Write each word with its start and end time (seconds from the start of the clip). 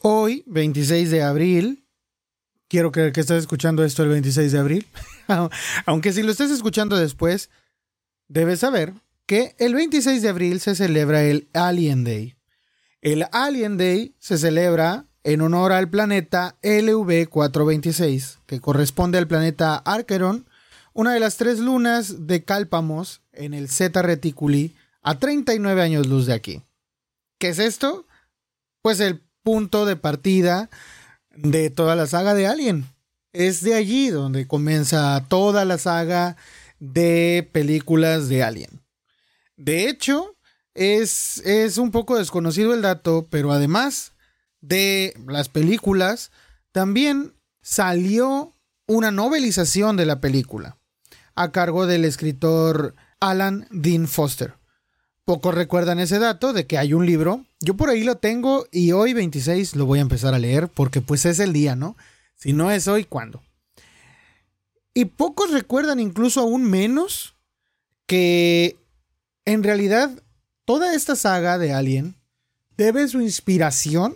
Hoy, 0.00 0.44
26 0.46 1.10
de 1.10 1.22
abril, 1.22 1.84
quiero 2.68 2.92
creer 2.92 3.12
que 3.12 3.20
estás 3.20 3.38
escuchando 3.38 3.84
esto 3.84 4.04
el 4.04 4.10
26 4.10 4.52
de 4.52 4.58
abril, 4.58 4.86
aunque 5.86 6.12
si 6.12 6.22
lo 6.22 6.30
estés 6.30 6.50
escuchando 6.50 6.96
después, 6.96 7.50
debes 8.28 8.60
saber 8.60 8.94
que 9.26 9.56
el 9.58 9.74
26 9.74 10.22
de 10.22 10.28
abril 10.28 10.60
se 10.60 10.74
celebra 10.74 11.24
el 11.24 11.48
Alien 11.52 12.04
Day. 12.04 12.36
El 13.00 13.26
Alien 13.32 13.76
Day 13.76 14.14
se 14.18 14.38
celebra 14.38 15.06
en 15.24 15.40
honor 15.40 15.72
al 15.72 15.90
planeta 15.90 16.56
LV-426, 16.62 18.38
que 18.46 18.60
corresponde 18.60 19.18
al 19.18 19.26
planeta 19.26 19.76
Archeron, 19.76 20.48
una 20.94 21.12
de 21.12 21.20
las 21.20 21.36
tres 21.36 21.58
lunas 21.58 22.26
de 22.26 22.44
Cálpamos 22.44 23.22
en 23.32 23.52
el 23.52 23.68
Zeta 23.68 24.02
Reticuli 24.02 24.74
a 25.02 25.18
39 25.18 25.82
años 25.82 26.06
luz 26.06 26.26
de 26.26 26.34
aquí. 26.34 26.62
¿Qué 27.38 27.48
es 27.50 27.58
esto? 27.58 28.06
Pues 28.82 29.00
el 29.00 29.27
punto 29.42 29.86
de 29.86 29.96
partida 29.96 30.70
de 31.30 31.70
toda 31.70 31.96
la 31.96 32.06
saga 32.06 32.34
de 32.34 32.46
Alien. 32.46 32.86
Es 33.32 33.62
de 33.62 33.74
allí 33.74 34.08
donde 34.08 34.46
comienza 34.46 35.24
toda 35.28 35.64
la 35.64 35.78
saga 35.78 36.36
de 36.78 37.48
películas 37.52 38.28
de 38.28 38.42
Alien. 38.42 38.82
De 39.56 39.88
hecho, 39.88 40.36
es, 40.74 41.38
es 41.44 41.78
un 41.78 41.90
poco 41.90 42.16
desconocido 42.16 42.74
el 42.74 42.82
dato, 42.82 43.26
pero 43.30 43.52
además 43.52 44.12
de 44.60 45.14
las 45.26 45.48
películas, 45.48 46.30
también 46.72 47.34
salió 47.62 48.52
una 48.86 49.10
novelización 49.10 49.96
de 49.96 50.06
la 50.06 50.20
película 50.20 50.78
a 51.34 51.52
cargo 51.52 51.86
del 51.86 52.04
escritor 52.04 52.94
Alan 53.20 53.68
Dean 53.70 54.08
Foster. 54.08 54.57
Pocos 55.28 55.54
recuerdan 55.54 55.98
ese 55.98 56.18
dato 56.18 56.54
de 56.54 56.66
que 56.66 56.78
hay 56.78 56.94
un 56.94 57.04
libro. 57.04 57.44
Yo 57.60 57.76
por 57.76 57.90
ahí 57.90 58.02
lo 58.02 58.16
tengo 58.16 58.66
y 58.72 58.92
hoy 58.92 59.12
26 59.12 59.76
lo 59.76 59.84
voy 59.84 59.98
a 59.98 60.00
empezar 60.00 60.32
a 60.32 60.38
leer 60.38 60.68
porque 60.68 61.02
pues 61.02 61.26
es 61.26 61.38
el 61.38 61.52
día, 61.52 61.76
¿no? 61.76 61.98
Si 62.34 62.54
no 62.54 62.70
es 62.70 62.88
hoy, 62.88 63.04
¿cuándo? 63.04 63.42
Y 64.94 65.04
pocos 65.04 65.50
recuerdan 65.50 66.00
incluso 66.00 66.40
aún 66.40 66.64
menos 66.64 67.34
que 68.06 68.78
en 69.44 69.62
realidad 69.62 70.10
toda 70.64 70.94
esta 70.94 71.14
saga 71.14 71.58
de 71.58 71.74
Alien 71.74 72.14
debe 72.78 73.06
su 73.06 73.20
inspiración 73.20 74.14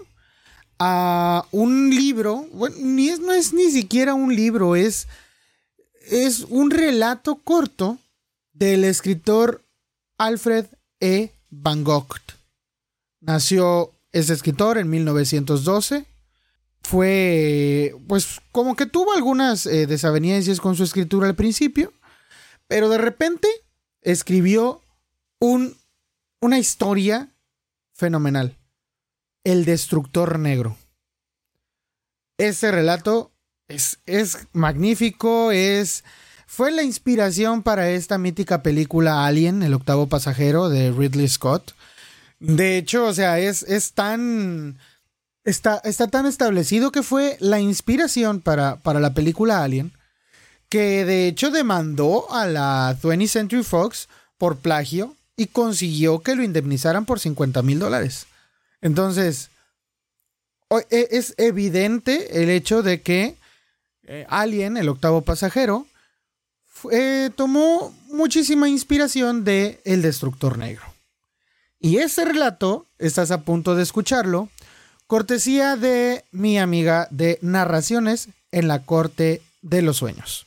a 0.79 1.45
un 1.51 1.91
libro, 1.91 2.47
bueno, 2.55 2.77
ni 2.81 3.11
es, 3.11 3.21
no 3.21 3.35
es 3.35 3.53
ni 3.53 3.71
siquiera 3.71 4.15
un 4.15 4.35
libro, 4.35 4.77
es, 4.77 5.09
es 6.11 6.47
un 6.49 6.71
relato 6.71 7.35
corto 7.35 7.99
del 8.55 8.85
escritor 8.85 9.63
Alfred 10.17 10.69
e. 11.03 11.33
Van 11.51 11.85
Gogh. 11.85 12.17
Nació 13.21 13.93
este 14.13 14.33
escritor 14.33 14.79
en 14.79 14.89
1912. 14.89 16.07
Fue, 16.83 17.95
pues, 18.09 18.41
como 18.53 18.75
que 18.75 18.87
tuvo 18.87 19.13
algunas 19.13 19.67
eh, 19.67 19.87
desavenencias 19.87 20.61
con 20.61 20.75
su 20.75 20.85
escritura 20.85 21.29
al 21.29 21.35
principio, 21.35 21.93
pero 22.67 22.89
de 22.89 22.99
repente 22.99 23.49
escribió 24.01 24.81
un, 25.39 25.77
una 26.41 26.59
historia 26.59 27.29
fenomenal. 27.93 28.57
El 29.45 29.65
Destructor 29.65 30.39
Negro. 30.39 30.77
Ese 32.39 32.71
relato 32.71 33.33
es, 33.69 33.99
es 34.07 34.47
magnífico, 34.53 35.53
es 35.53 36.05
fue 36.53 36.71
la 36.71 36.83
inspiración 36.83 37.63
para 37.63 37.89
esta 37.89 38.19
mítica 38.19 38.63
película 38.63 39.25
Alien, 39.25 39.63
el 39.63 39.73
octavo 39.73 40.07
pasajero 40.07 40.69
de 40.69 40.91
Ridley 40.93 41.27
Scott. 41.27 41.73
De 42.41 42.77
hecho, 42.77 43.07
o 43.07 43.15
sea, 43.15 43.39
es, 43.39 43.63
es 43.63 43.95
tan... 43.95 44.77
Está, 45.45 45.81
está, 45.83 46.09
tan 46.09 46.27
establecido 46.27 46.93
que 46.93 47.03
fue 47.03 47.39
la 47.41 47.59
inspiración 47.59 48.43
para, 48.43 48.77
para 48.77 49.01
la 49.01 49.15
película 49.15 49.65
Alien, 49.65 49.93
que 50.69 51.07
de 51.07 51.27
hecho 51.27 51.51
demandó 51.51 52.31
a 52.31 52.47
la 52.47 52.99
20th 53.01 53.29
Century 53.29 53.63
Fox 53.63 54.11
por 54.37 54.59
plagio 54.59 55.17
y 55.39 55.47
consiguió 55.47 56.19
que 56.19 56.37
lo 56.37 56.43
indemnizaran 56.43 57.07
por 57.07 57.19
50 57.19 57.63
mil 57.63 57.79
dólares. 57.79 58.27
Entonces, 58.83 59.49
e, 60.91 61.09
es 61.13 61.33
evidente 61.39 62.43
el 62.43 62.51
hecho 62.51 62.83
de 62.83 63.01
que 63.01 63.37
eh, 64.03 64.27
Alien, 64.29 64.77
el 64.77 64.91
octavo 64.91 65.23
pasajero, 65.23 65.87
eh, 66.91 67.31
tomó 67.37 67.95
muchísima 68.09 68.69
inspiración 68.69 69.45
de 69.45 69.81
El 69.85 70.03
Destructor 70.03 70.59
Negro. 70.59 70.85
Y 71.79 71.99
ese 71.99 72.25
relato, 72.25 72.87
estás 72.99 73.31
a 73.31 73.43
punto 73.43 73.75
de 73.75 73.83
escucharlo, 73.83 74.49
cortesía 75.07 75.77
de 75.77 76.25
mi 76.31 76.59
amiga 76.59 77.09
de 77.11 77.39
Narraciones 77.43 78.29
en 78.53 78.69
la 78.69 78.85
Corte 78.85 79.43
de 79.63 79.83
los 79.83 79.99
Sueños. 79.99 80.47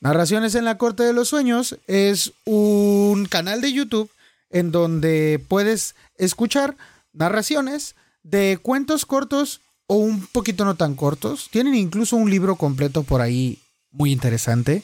Narraciones 0.00 0.54
en 0.54 0.64
la 0.64 0.78
Corte 0.78 1.04
de 1.04 1.12
los 1.12 1.28
Sueños 1.28 1.76
es 1.86 2.32
un 2.44 3.26
canal 3.26 3.60
de 3.60 3.72
YouTube 3.72 4.10
en 4.50 4.72
donde 4.72 5.44
puedes 5.48 5.94
escuchar 6.16 6.76
narraciones 7.12 7.94
de 8.22 8.58
cuentos 8.60 9.06
cortos 9.06 9.60
o 9.86 9.96
un 9.96 10.26
poquito 10.26 10.64
no 10.64 10.74
tan 10.74 10.94
cortos. 10.94 11.48
Tienen 11.50 11.74
incluso 11.74 12.16
un 12.16 12.30
libro 12.30 12.56
completo 12.56 13.02
por 13.02 13.20
ahí 13.20 13.61
muy 13.92 14.12
interesante. 14.12 14.82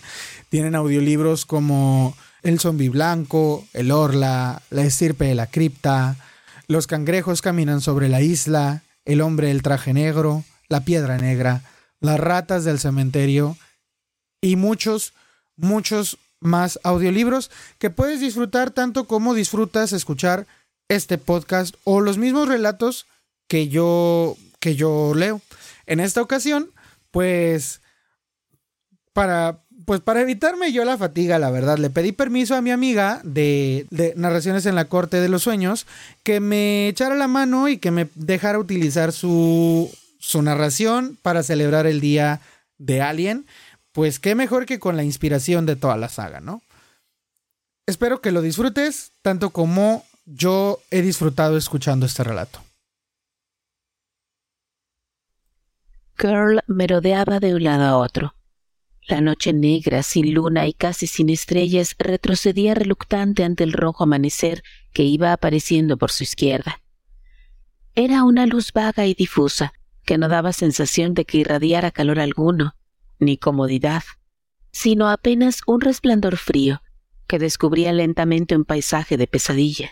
Tienen 0.49 0.75
audiolibros 0.75 1.45
como 1.47 2.17
El 2.43 2.61
zombi 2.61 2.89
blanco, 2.89 3.67
El 3.73 3.91
orla, 3.91 4.63
La 4.71 4.85
estirpe 4.85 5.27
de 5.27 5.35
la 5.35 5.47
cripta, 5.47 6.17
Los 6.69 6.87
cangrejos 6.87 7.43
caminan 7.43 7.81
sobre 7.81 8.09
la 8.09 8.21
isla, 8.21 8.83
El 9.05 9.21
hombre 9.21 9.49
del 9.49 9.63
traje 9.63 9.93
negro, 9.93 10.45
La 10.69 10.85
piedra 10.85 11.19
negra, 11.19 11.63
Las 12.01 12.21
ratas 12.21 12.65
del 12.65 12.79
cementerio 12.79 13.57
y 14.41 14.57
muchos, 14.57 15.15
muchos 15.57 16.19
más 16.41 16.79
audiolibros 16.85 17.51
que 17.79 17.91
puedes 17.91 18.21
disfrutar 18.21 18.71
tanto 18.71 19.05
como 19.05 19.35
disfrutas 19.35 19.93
escuchar 19.93 20.47
este 20.89 21.19
podcast 21.19 21.75
o 21.85 22.01
los 22.01 22.19
mismos 22.19 22.49
relatos 22.49 23.07
que 23.49 23.69
yo 23.69 24.37
que 24.61 24.77
yo 24.77 25.13
leo. 25.15 25.41
En 25.87 26.01
esta 26.01 26.23
ocasión, 26.23 26.71
pues 27.11 27.81
para, 29.19 29.65
pues 29.85 30.01
para 30.01 30.21
evitarme 30.21 30.71
yo 30.71 30.85
la 30.85 30.97
fatiga, 30.97 31.41
la 31.41 31.51
verdad, 31.51 31.77
le 31.77 31.91
pedí 31.91 32.13
permiso 32.13 32.55
a 32.55 32.63
mi 32.63 32.71
amiga 32.71 33.21
de, 33.25 33.89
Narraciones 34.15 34.65
en 34.65 34.77
la 34.77 34.85
Corte 34.85 35.21
de 35.21 35.29
los 35.29 35.43
Sueños 35.43 35.89
que 36.23 36.39
me 36.39 36.87
echara 36.87 37.17
la 37.17 37.27
mano 37.27 37.67
y 37.67 37.79
que 37.79 37.91
me 37.91 38.09
dejara 38.15 38.61
utilizar 38.61 39.11
su, 39.11 39.93
su 40.21 40.41
narración 40.41 41.19
para 41.21 41.43
celebrar 41.43 41.89
el 41.89 42.01
día 42.01 42.41
de 42.79 43.03
Alien. 43.03 43.45
Pues 43.91 44.21
qué 44.21 44.37
mejor 44.37 44.67
que 44.67 44.79
con 44.79 44.97
la 44.97 45.03
inspiración 45.03 45.67
de 45.67 45.75
toda 45.75 45.97
la 45.97 46.09
saga, 46.09 46.39
¿no? 46.39 46.63
Espero 47.87 48.21
que 48.21 48.31
lo 48.31 48.41
disfrutes 48.41 49.11
tanto 49.23 49.51
como 49.51 50.05
yo 50.27 50.79
he 50.93 51.03
disfrutado 51.03 51.57
escuchando 51.57 52.07
este 52.07 52.23
relato. 52.23 52.61
Curl 56.17 56.61
merodeaba 56.69 57.41
de 57.41 57.57
un 57.57 57.65
lado 57.65 57.85
a 57.85 57.97
otro. 57.97 58.38
La 59.09 59.23
noche 59.23 59.55
negra, 59.55 60.03
sin 60.03 60.35
luna 60.35 60.67
y 60.67 60.75
casi 60.75 61.07
sin 61.07 61.31
estrellas, 61.31 61.97
retrocedía 61.99 62.75
reluctante 62.75 63.43
ante 63.43 63.65
el 63.65 63.73
rojo 63.73 64.05
amanecer 64.05 64.63
que 64.93 65.03
iba 65.03 65.33
apareciendo 65.33 65.97
por 65.97 66.11
su 66.11 66.25
izquierda. 66.25 66.83
Era 67.95 68.23
una 68.25 68.45
luz 68.45 68.71
vaga 68.75 69.07
y 69.07 69.15
difusa, 69.15 69.73
que 70.05 70.19
no 70.19 70.29
daba 70.29 70.53
sensación 70.53 71.15
de 71.15 71.25
que 71.25 71.39
irradiara 71.39 71.91
calor 71.91 72.21
alguno, 72.21 72.75
ni 73.19 73.39
comodidad, 73.39 74.03
sino 74.73 75.09
apenas 75.09 75.63
un 75.67 75.81
resplandor 75.81 76.37
frío 76.37 76.83
que 77.27 77.39
descubría 77.39 77.95
lentamente 77.95 78.57
un 78.57 78.67
paisaje 78.67 79.17
de 79.17 79.27
pesadilla. 79.27 79.91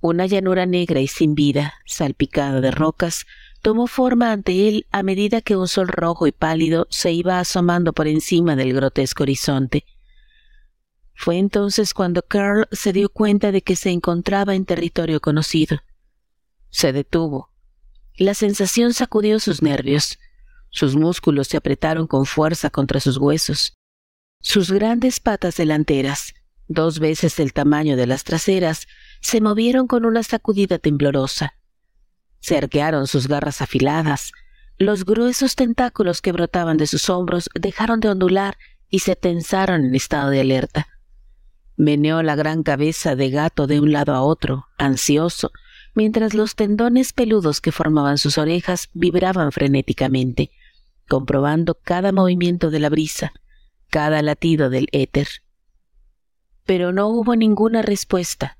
Una 0.00 0.26
llanura 0.26 0.64
negra 0.64 1.00
y 1.00 1.08
sin 1.08 1.34
vida, 1.34 1.74
salpicada 1.86 2.60
de 2.60 2.70
rocas, 2.70 3.26
tomó 3.62 3.86
forma 3.86 4.32
ante 4.32 4.68
él 4.68 4.86
a 4.90 5.02
medida 5.02 5.40
que 5.40 5.56
un 5.56 5.68
sol 5.68 5.88
rojo 5.88 6.26
y 6.26 6.32
pálido 6.32 6.86
se 6.90 7.12
iba 7.12 7.40
asomando 7.40 7.92
por 7.92 8.08
encima 8.08 8.56
del 8.56 8.72
grotesco 8.72 9.22
horizonte. 9.22 9.84
Fue 11.14 11.36
entonces 11.36 11.92
cuando 11.92 12.22
Carl 12.22 12.66
se 12.72 12.92
dio 12.92 13.10
cuenta 13.10 13.52
de 13.52 13.62
que 13.62 13.76
se 13.76 13.90
encontraba 13.90 14.54
en 14.54 14.64
territorio 14.64 15.20
conocido. 15.20 15.78
Se 16.70 16.92
detuvo. 16.92 17.50
La 18.16 18.34
sensación 18.34 18.94
sacudió 18.94 19.38
sus 19.38 19.60
nervios. 19.60 20.18
Sus 20.70 20.96
músculos 20.96 21.48
se 21.48 21.56
apretaron 21.56 22.06
con 22.06 22.24
fuerza 22.24 22.70
contra 22.70 23.00
sus 23.00 23.18
huesos. 23.18 23.74
Sus 24.40 24.72
grandes 24.72 25.20
patas 25.20 25.56
delanteras, 25.56 26.32
dos 26.68 26.98
veces 27.00 27.38
el 27.38 27.52
tamaño 27.52 27.96
de 27.96 28.06
las 28.06 28.24
traseras, 28.24 28.86
se 29.20 29.42
movieron 29.42 29.86
con 29.86 30.06
una 30.06 30.22
sacudida 30.22 30.78
temblorosa. 30.78 31.59
Se 32.40 32.56
arquearon 32.56 33.06
sus 33.06 33.28
garras 33.28 33.62
afiladas. 33.62 34.32
Los 34.78 35.04
gruesos 35.04 35.56
tentáculos 35.56 36.22
que 36.22 36.32
brotaban 36.32 36.76
de 36.76 36.86
sus 36.86 37.08
hombros 37.10 37.48
dejaron 37.54 38.00
de 38.00 38.08
ondular 38.08 38.56
y 38.88 39.00
se 39.00 39.14
tensaron 39.14 39.84
en 39.84 39.94
estado 39.94 40.30
de 40.30 40.40
alerta. 40.40 40.88
Meneó 41.76 42.22
la 42.22 42.34
gran 42.34 42.62
cabeza 42.62 43.16
de 43.16 43.30
gato 43.30 43.66
de 43.66 43.80
un 43.80 43.92
lado 43.92 44.14
a 44.14 44.22
otro, 44.22 44.66
ansioso, 44.76 45.52
mientras 45.94 46.34
los 46.34 46.54
tendones 46.54 47.12
peludos 47.12 47.60
que 47.60 47.72
formaban 47.72 48.18
sus 48.18 48.38
orejas 48.38 48.88
vibraban 48.92 49.52
frenéticamente, 49.52 50.50
comprobando 51.08 51.74
cada 51.74 52.12
movimiento 52.12 52.70
de 52.70 52.80
la 52.80 52.88
brisa, 52.88 53.32
cada 53.88 54.22
latido 54.22 54.70
del 54.70 54.88
éter. 54.92 55.28
Pero 56.64 56.92
no 56.92 57.08
hubo 57.08 57.34
ninguna 57.34 57.82
respuesta. 57.82 58.58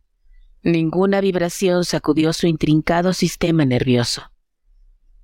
Ninguna 0.62 1.20
vibración 1.20 1.84
sacudió 1.84 2.32
su 2.32 2.46
intrincado 2.46 3.12
sistema 3.12 3.64
nervioso. 3.64 4.30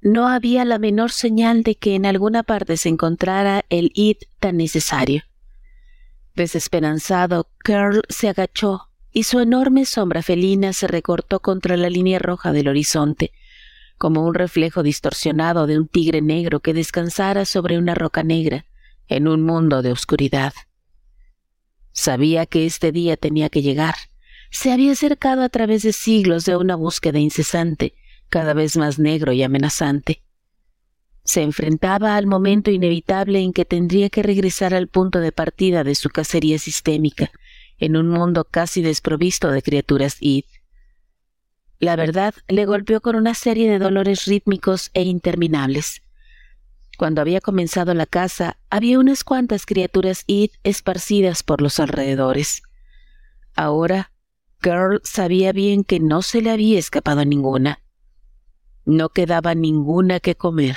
No 0.01 0.29
había 0.29 0.65
la 0.65 0.79
menor 0.79 1.11
señal 1.11 1.63
de 1.63 1.75
que 1.75 1.95
en 1.95 2.07
alguna 2.07 2.43
parte 2.43 2.77
se 2.77 2.89
encontrara 2.89 3.65
el 3.69 3.91
id 3.95 4.17
tan 4.39 4.57
necesario. 4.57 5.25
Desesperanzado, 6.35 7.49
Curl 7.65 8.03
se 8.09 8.29
agachó 8.29 8.89
y 9.13 9.25
su 9.25 9.41
enorme 9.41 9.85
sombra 9.85 10.23
felina 10.23 10.73
se 10.73 10.87
recortó 10.87 11.41
contra 11.41 11.77
la 11.77 11.91
línea 11.91 12.19
roja 12.19 12.53
del 12.53 12.69
horizonte, 12.69 13.33
como 13.99 14.25
un 14.27 14.35
reflejo 14.35 14.83
distorsionado 14.83 15.67
de 15.67 15.79
un 15.79 15.89
tigre 15.89 16.21
negro 16.21 16.61
que 16.61 16.75
descansara 16.75 17.47
sobre 17.47 17.79
una 17.79 17.95
roca 17.95 18.23
negra 18.23 18.67
en 19.09 19.27
un 19.27 19.43
mundo 19.43 19.83
de 19.83 19.93
oscuridad. 19.93 20.53
Sabía 21.93 22.45
que 22.45 22.67
este 22.67 22.93
día 22.93 23.17
tenía 23.17 23.49
que 23.49 23.63
llegar. 23.63 23.95
Se 24.59 24.73
había 24.73 24.93
acercado 24.93 25.43
a 25.43 25.51
través 25.51 25.83
de 25.83 25.93
siglos 25.93 26.47
de 26.47 26.57
una 26.57 26.77
búsqueda 26.77 27.19
incesante, 27.19 27.93
cada 28.31 28.55
vez 28.55 28.79
más 28.79 28.99
negro 28.99 29.33
y 29.33 29.43
amenazante. 29.43 30.23
Se 31.25 31.43
enfrentaba 31.43 32.17
al 32.17 32.27
momento 32.27 32.71
inevitable 32.71 33.41
en 33.41 33.53
que 33.53 33.67
tendría 33.67 34.09
que 34.09 34.23
regresar 34.23 34.73
al 34.73 34.89
punto 34.89 35.21
de 35.21 35.31
partida 35.31 35.85
de 35.85 35.95
su 35.95 36.09
cacería 36.09 36.59
sistémica, 36.59 37.31
en 37.77 37.99
un 37.99 38.09
mundo 38.09 38.45
casi 38.51 38.81
desprovisto 38.81 39.51
de 39.51 39.61
criaturas 39.61 40.17
id. 40.21 40.45
La 41.79 41.95
verdad 41.95 42.35
le 42.49 42.65
golpeó 42.65 43.03
con 43.03 43.15
una 43.15 43.35
serie 43.35 43.71
de 43.71 43.79
dolores 43.79 44.25
rítmicos 44.25 44.91
e 44.95 45.03
interminables. 45.03 46.01
Cuando 46.97 47.21
había 47.21 47.43
comenzado 47.43 47.93
la 47.93 48.07
caza, 48.07 48.57
había 48.71 48.99
unas 48.99 49.23
cuantas 49.23 49.67
criaturas 49.67 50.25
id 50.27 50.53
esparcidas 50.65 51.43
por 51.43 51.61
los 51.61 51.79
alrededores. 51.79 52.63
Ahora, 53.55 54.13
Girl 54.63 55.01
sabía 55.05 55.53
bien 55.53 55.85
que 55.85 56.01
no 56.01 56.23
se 56.23 56.43
le 56.43 56.51
había 56.51 56.79
escapado 56.79 57.25
ninguna. 57.25 57.83
No 58.85 59.09
quedaba 59.11 59.55
ninguna 59.55 60.21
que 60.21 60.37
comer. 60.37 60.77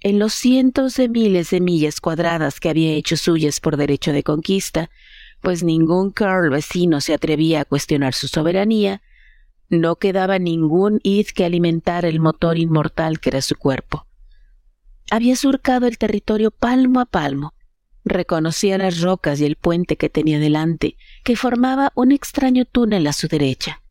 En 0.00 0.18
los 0.18 0.34
cientos 0.34 0.96
de 0.96 1.08
miles 1.08 1.50
de 1.50 1.60
millas 1.60 2.00
cuadradas 2.00 2.60
que 2.60 2.68
había 2.68 2.92
hecho 2.92 3.16
suyas 3.16 3.60
por 3.60 3.76
derecho 3.76 4.12
de 4.12 4.22
conquista, 4.22 4.90
pues 5.40 5.62
ningún 5.62 6.10
Carl 6.10 6.50
vecino 6.50 7.00
se 7.00 7.14
atrevía 7.14 7.62
a 7.62 7.64
cuestionar 7.64 8.14
su 8.14 8.28
soberanía, 8.28 9.02
no 9.68 9.96
quedaba 9.96 10.38
ningún 10.38 11.00
id 11.02 11.28
que 11.28 11.44
alimentara 11.44 12.08
el 12.08 12.20
motor 12.20 12.58
inmortal 12.58 13.20
que 13.20 13.30
era 13.30 13.42
su 13.42 13.56
cuerpo. 13.56 14.06
Había 15.10 15.36
surcado 15.36 15.86
el 15.86 15.98
territorio 15.98 16.50
palmo 16.50 17.00
a 17.00 17.06
palmo. 17.06 17.54
Reconocía 18.04 18.76
las 18.78 19.00
rocas 19.00 19.40
y 19.40 19.46
el 19.46 19.56
puente 19.56 19.96
que 19.96 20.10
tenía 20.10 20.38
delante, 20.38 20.96
que 21.22 21.36
formaba 21.36 21.92
un 21.94 22.12
extraño 22.12 22.64
túnel 22.64 23.06
a 23.06 23.12
su 23.12 23.28
derecha. 23.28 23.82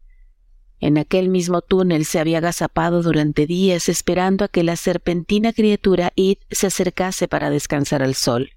En 0.80 0.98
aquel 0.98 1.30
mismo 1.30 1.62
túnel 1.62 2.06
se 2.06 2.20
había 2.20 2.40
agazapado 2.40 3.02
durante 3.02 3.48
días 3.48 3.88
esperando 3.90 4.46
a 4.46 4.50
que 4.50 4.64
la 4.64 4.76
serpentina 4.76 5.54
criatura 5.54 6.12
Id 6.16 6.40
se 6.52 6.68
acercase 6.68 7.28
para 7.28 7.50
descansar 7.50 8.04
al 8.04 8.16
sol. 8.16 8.52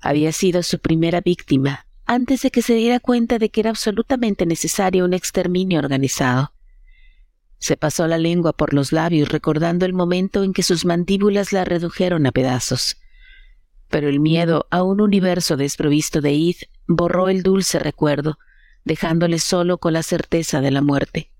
Había 0.00 0.32
sido 0.32 0.62
su 0.62 0.78
primera 0.78 1.20
víctima, 1.20 1.86
antes 2.06 2.42
de 2.42 2.50
que 2.50 2.62
se 2.62 2.74
diera 2.74 3.00
cuenta 3.00 3.38
de 3.38 3.48
que 3.48 3.60
era 3.60 3.70
absolutamente 3.70 4.46
necesario 4.46 5.04
un 5.04 5.14
exterminio 5.14 5.80
organizado. 5.80 6.52
Se 7.58 7.76
pasó 7.76 8.06
la 8.06 8.18
lengua 8.18 8.52
por 8.52 8.72
los 8.72 8.92
labios 8.92 9.28
recordando 9.28 9.84
el 9.84 9.92
momento 9.92 10.44
en 10.44 10.52
que 10.52 10.62
sus 10.62 10.84
mandíbulas 10.84 11.52
la 11.52 11.64
redujeron 11.64 12.26
a 12.26 12.32
pedazos. 12.32 12.98
Pero 13.88 14.08
el 14.08 14.20
miedo 14.20 14.66
a 14.70 14.82
un 14.82 15.00
universo 15.00 15.56
desprovisto 15.56 16.20
de 16.20 16.32
Id 16.32 16.56
borró 16.86 17.28
el 17.28 17.42
dulce 17.42 17.78
recuerdo, 17.78 18.38
dejándole 18.84 19.38
solo 19.38 19.78
con 19.78 19.92
la 19.92 20.02
certeza 20.02 20.60
de 20.60 20.70
la 20.70 20.82
muerte. 20.82 21.30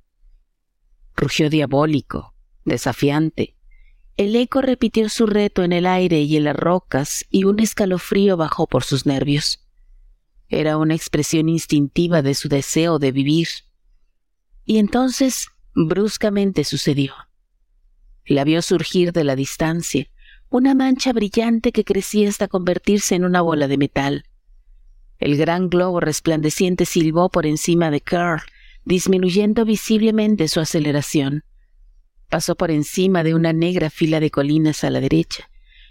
Rugió 1.14 1.48
diabólico, 1.48 2.34
desafiante. 2.64 3.56
El 4.16 4.34
eco 4.36 4.62
repitió 4.62 5.08
su 5.08 5.26
reto 5.26 5.62
en 5.62 5.72
el 5.72 5.86
aire 5.86 6.20
y 6.20 6.36
en 6.36 6.44
las 6.44 6.56
rocas, 6.56 7.24
y 7.30 7.44
un 7.44 7.60
escalofrío 7.60 8.36
bajó 8.36 8.66
por 8.66 8.84
sus 8.84 9.06
nervios. 9.06 9.66
Era 10.48 10.76
una 10.76 10.94
expresión 10.94 11.48
instintiva 11.48 12.22
de 12.22 12.34
su 12.34 12.48
deseo 12.48 12.98
de 12.98 13.12
vivir. 13.12 13.48
Y 14.64 14.78
entonces, 14.78 15.48
bruscamente 15.74 16.64
sucedió. 16.64 17.14
La 18.24 18.44
vio 18.44 18.62
surgir 18.62 19.12
de 19.12 19.24
la 19.24 19.36
distancia, 19.36 20.08
una 20.50 20.74
mancha 20.74 21.12
brillante 21.12 21.72
que 21.72 21.84
crecía 21.84 22.28
hasta 22.28 22.48
convertirse 22.48 23.14
en 23.14 23.24
una 23.24 23.40
bola 23.40 23.68
de 23.68 23.78
metal. 23.78 24.24
El 25.18 25.36
gran 25.36 25.68
globo 25.68 26.00
resplandeciente 26.00 26.84
silbó 26.84 27.30
por 27.30 27.46
encima 27.46 27.90
de 27.90 28.00
Carl, 28.00 28.42
disminuyendo 28.84 29.64
visiblemente 29.64 30.48
su 30.48 30.60
aceleración. 30.60 31.44
Pasó 32.28 32.54
por 32.54 32.70
encima 32.70 33.22
de 33.22 33.34
una 33.34 33.52
negra 33.52 33.90
fila 33.90 34.20
de 34.20 34.30
colinas 34.30 34.84
a 34.84 34.90
la 34.90 35.00
derecha. 35.00 35.48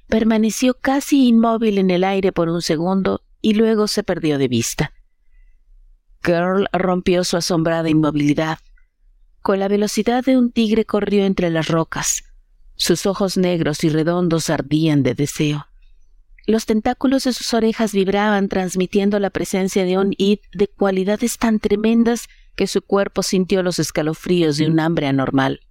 Permaneció 0.07 0.75
casi 0.75 1.27
inmóvil 1.27 1.77
en 1.77 1.89
el 1.89 2.03
aire 2.03 2.31
por 2.31 2.49
un 2.49 2.61
segundo 2.61 3.23
y 3.41 3.53
luego 3.53 3.87
se 3.87 4.03
perdió 4.03 4.37
de 4.37 4.47
vista. 4.47 4.93
Girl 6.23 6.67
rompió 6.71 7.23
su 7.23 7.37
asombrada 7.37 7.89
inmovilidad. 7.89 8.59
Con 9.41 9.59
la 9.59 9.67
velocidad 9.67 10.23
de 10.23 10.37
un 10.37 10.51
tigre 10.51 10.85
corrió 10.85 11.25
entre 11.25 11.49
las 11.49 11.67
rocas. 11.67 12.24
Sus 12.75 13.05
ojos 13.05 13.37
negros 13.37 13.83
y 13.83 13.89
redondos 13.89 14.49
ardían 14.49 15.03
de 15.03 15.13
deseo. 15.13 15.67
Los 16.45 16.65
tentáculos 16.65 17.23
de 17.23 17.33
sus 17.33 17.53
orejas 17.53 17.93
vibraban 17.93 18.49
transmitiendo 18.49 19.19
la 19.19 19.31
presencia 19.31 19.83
de 19.85 19.97
un 19.97 20.13
id 20.17 20.39
de 20.53 20.67
cualidades 20.67 21.37
tan 21.37 21.59
tremendas 21.59 22.27
que 22.55 22.67
su 22.67 22.81
cuerpo 22.81 23.23
sintió 23.23 23.63
los 23.63 23.79
escalofríos 23.79 24.57
de 24.57 24.67
un 24.67 24.79
hambre 24.79 25.07
anormal. 25.07 25.61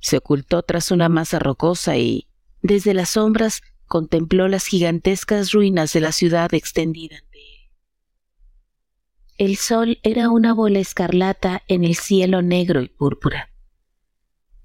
Se 0.00 0.18
ocultó 0.18 0.62
tras 0.62 0.90
una 0.90 1.08
masa 1.08 1.38
rocosa 1.38 1.96
y, 1.96 2.28
desde 2.60 2.92
las 2.92 3.10
sombras, 3.10 3.62
contempló 3.86 4.48
las 4.48 4.66
gigantescas 4.66 5.52
ruinas 5.52 5.92
de 5.92 6.00
la 6.00 6.12
ciudad 6.12 6.52
extendida 6.52 7.16
ante 7.16 7.38
él. 7.38 7.70
El 9.38 9.56
sol 9.56 9.98
era 10.02 10.28
una 10.28 10.52
bola 10.52 10.78
escarlata 10.78 11.62
en 11.68 11.84
el 11.84 11.94
cielo 11.96 12.42
negro 12.42 12.82
y 12.82 12.88
púrpura. 12.88 13.53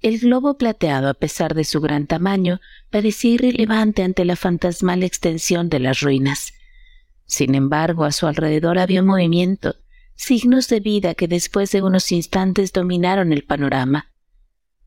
El 0.02 0.18
globo 0.18 0.56
plateado, 0.56 1.10
a 1.10 1.14
pesar 1.14 1.54
de 1.54 1.64
su 1.64 1.80
gran 1.80 2.06
tamaño, 2.06 2.60
parecía 2.88 3.32
irrelevante 3.32 4.02
ante 4.02 4.24
la 4.24 4.34
fantasmal 4.34 5.02
extensión 5.02 5.68
de 5.68 5.78
las 5.78 6.00
ruinas. 6.00 6.54
Sin 7.26 7.54
embargo, 7.54 8.04
a 8.04 8.12
su 8.12 8.26
alrededor 8.26 8.78
había 8.78 9.02
movimiento, 9.02 9.76
signos 10.14 10.68
de 10.68 10.80
vida 10.80 11.14
que 11.14 11.28
después 11.28 11.70
de 11.72 11.82
unos 11.82 12.12
instantes 12.12 12.72
dominaron 12.72 13.32
el 13.32 13.44
panorama. 13.44 14.10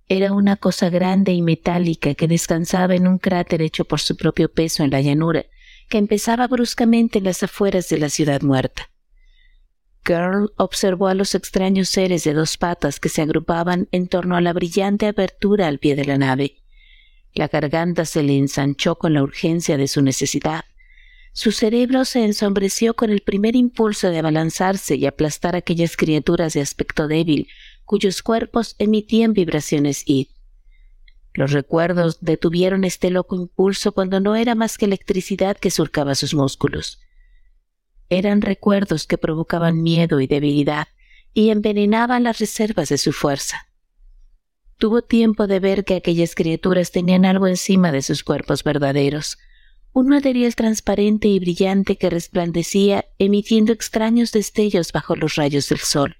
Era 0.09 0.33
una 0.33 0.55
cosa 0.55 0.89
grande 0.89 1.31
y 1.31 1.43
metálica 1.43 2.15
que 2.15 2.27
descansaba 2.27 2.95
en 2.95 3.07
un 3.07 3.19
cráter 3.19 3.61
hecho 3.61 3.85
por 3.85 3.99
su 3.99 4.17
propio 4.17 4.51
peso 4.51 4.83
en 4.83 4.89
la 4.89 5.01
llanura, 5.01 5.45
que 5.89 5.99
empezaba 5.99 6.47
bruscamente 6.47 7.19
en 7.19 7.25
las 7.25 7.43
afueras 7.43 7.87
de 7.87 7.99
la 7.99 8.09
ciudad 8.09 8.41
muerta. 8.41 8.89
Girl 10.05 10.51
observó 10.57 11.07
a 11.07 11.13
los 11.13 11.33
extraños 11.35 11.89
seres 11.89 12.23
de 12.23 12.33
dos 12.33 12.57
patas 12.57 12.99
que 12.99 13.09
se 13.09 13.21
agrupaban 13.21 13.87
en 13.91 14.07
torno 14.07 14.35
a 14.35 14.41
la 14.41 14.53
brillante 14.53 15.07
abertura 15.07 15.67
al 15.67 15.79
pie 15.79 15.95
de 15.95 16.05
la 16.05 16.17
nave. 16.17 16.57
La 17.33 17.47
garganta 17.47 18.05
se 18.05 18.21
le 18.21 18.37
ensanchó 18.37 18.95
con 18.95 19.13
la 19.13 19.23
urgencia 19.23 19.77
de 19.77 19.87
su 19.87 20.01
necesidad. 20.01 20.65
Su 21.31 21.51
cerebro 21.51 22.05
se 22.05 22.23
ensombreció 22.23 22.95
con 22.95 23.09
el 23.09 23.21
primer 23.21 23.55
impulso 23.55 24.09
de 24.09 24.19
abalanzarse 24.19 24.95
y 24.95 25.07
aplastar 25.07 25.55
aquellas 25.55 25.97
criaturas 25.97 26.53
de 26.53 26.61
aspecto 26.61 27.07
débil 27.07 27.47
cuyos 27.85 28.21
cuerpos 28.21 28.75
emitían 28.79 29.33
vibraciones 29.33 30.03
id. 30.05 30.27
Los 31.33 31.51
recuerdos 31.51 32.19
detuvieron 32.21 32.83
este 32.83 33.09
loco 33.09 33.35
impulso 33.35 33.91
cuando 33.91 34.19
no 34.19 34.35
era 34.35 34.53
más 34.53 34.77
que 34.77 34.85
electricidad 34.85 35.57
que 35.57 35.71
surcaba 35.71 36.13
sus 36.13 36.35
músculos. 36.35 37.02
Eran 38.13 38.41
recuerdos 38.41 39.07
que 39.07 39.17
provocaban 39.17 39.81
miedo 39.81 40.19
y 40.19 40.27
debilidad 40.27 40.87
y 41.33 41.49
envenenaban 41.49 42.21
las 42.21 42.37
reservas 42.37 42.89
de 42.89 42.99
su 42.99 43.11
fuerza. 43.11 43.67
Tuvo 44.77 45.01
tiempo 45.01 45.47
de 45.47 45.59
ver 45.59 45.83
que 45.83 45.95
aquellas 45.95 46.35
criaturas 46.35 46.91
tenían 46.91 47.25
algo 47.25 47.47
encima 47.47 47.91
de 47.91 48.03
sus 48.03 48.23
cuerpos 48.23 48.63
verdaderos, 48.63 49.39
un 49.93 50.09
material 50.09 50.53
transparente 50.53 51.27
y 51.27 51.39
brillante 51.39 51.95
que 51.95 52.11
resplandecía 52.11 53.05
emitiendo 53.17 53.73
extraños 53.73 54.31
destellos 54.31 54.91
bajo 54.91 55.15
los 55.15 55.33
rayos 55.33 55.69
del 55.69 55.79
sol. 55.79 56.15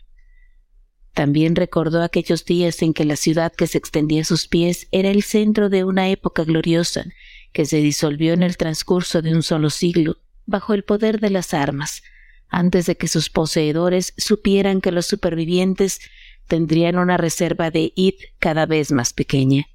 También 1.14 1.56
recordó 1.56 2.02
aquellos 2.02 2.44
días 2.44 2.82
en 2.82 2.96
que 2.96 3.06
la 3.06 3.18
ciudad 3.18 3.54
que 3.54 3.68
se 3.68 3.78
extendía 3.78 4.22
a 4.22 4.26
sus 4.26 4.48
pies 4.48 4.88
era 4.92 5.12
el 5.12 5.22
centro 5.22 5.70
de 5.70 5.84
una 5.84 6.10
época 6.10 6.44
gloriosa 6.44 7.06
que 7.52 7.66
se 7.68 7.78
disolvió 7.78 8.34
en 8.34 8.42
el 8.42 8.58
transcurso 8.58 9.22
de 9.22 9.36
un 9.36 9.44
solo 9.44 9.70
siglo 9.70 10.23
bajo 10.46 10.74
el 10.74 10.84
poder 10.84 11.20
de 11.20 11.30
las 11.30 11.54
armas, 11.54 12.04
antes 12.50 12.86
de 12.86 12.98
que 12.98 13.08
sus 13.08 13.30
poseedores 13.30 14.14
supieran 14.18 14.82
que 14.82 14.92
los 14.92 15.06
supervivientes 15.06 16.00
tendrían 16.48 16.98
una 16.98 17.18
reserva 17.18 17.72
de 17.72 17.94
id 17.96 18.16
cada 18.40 18.66
vez 18.66 18.92
más 18.92 19.14
pequeña. 19.14 19.68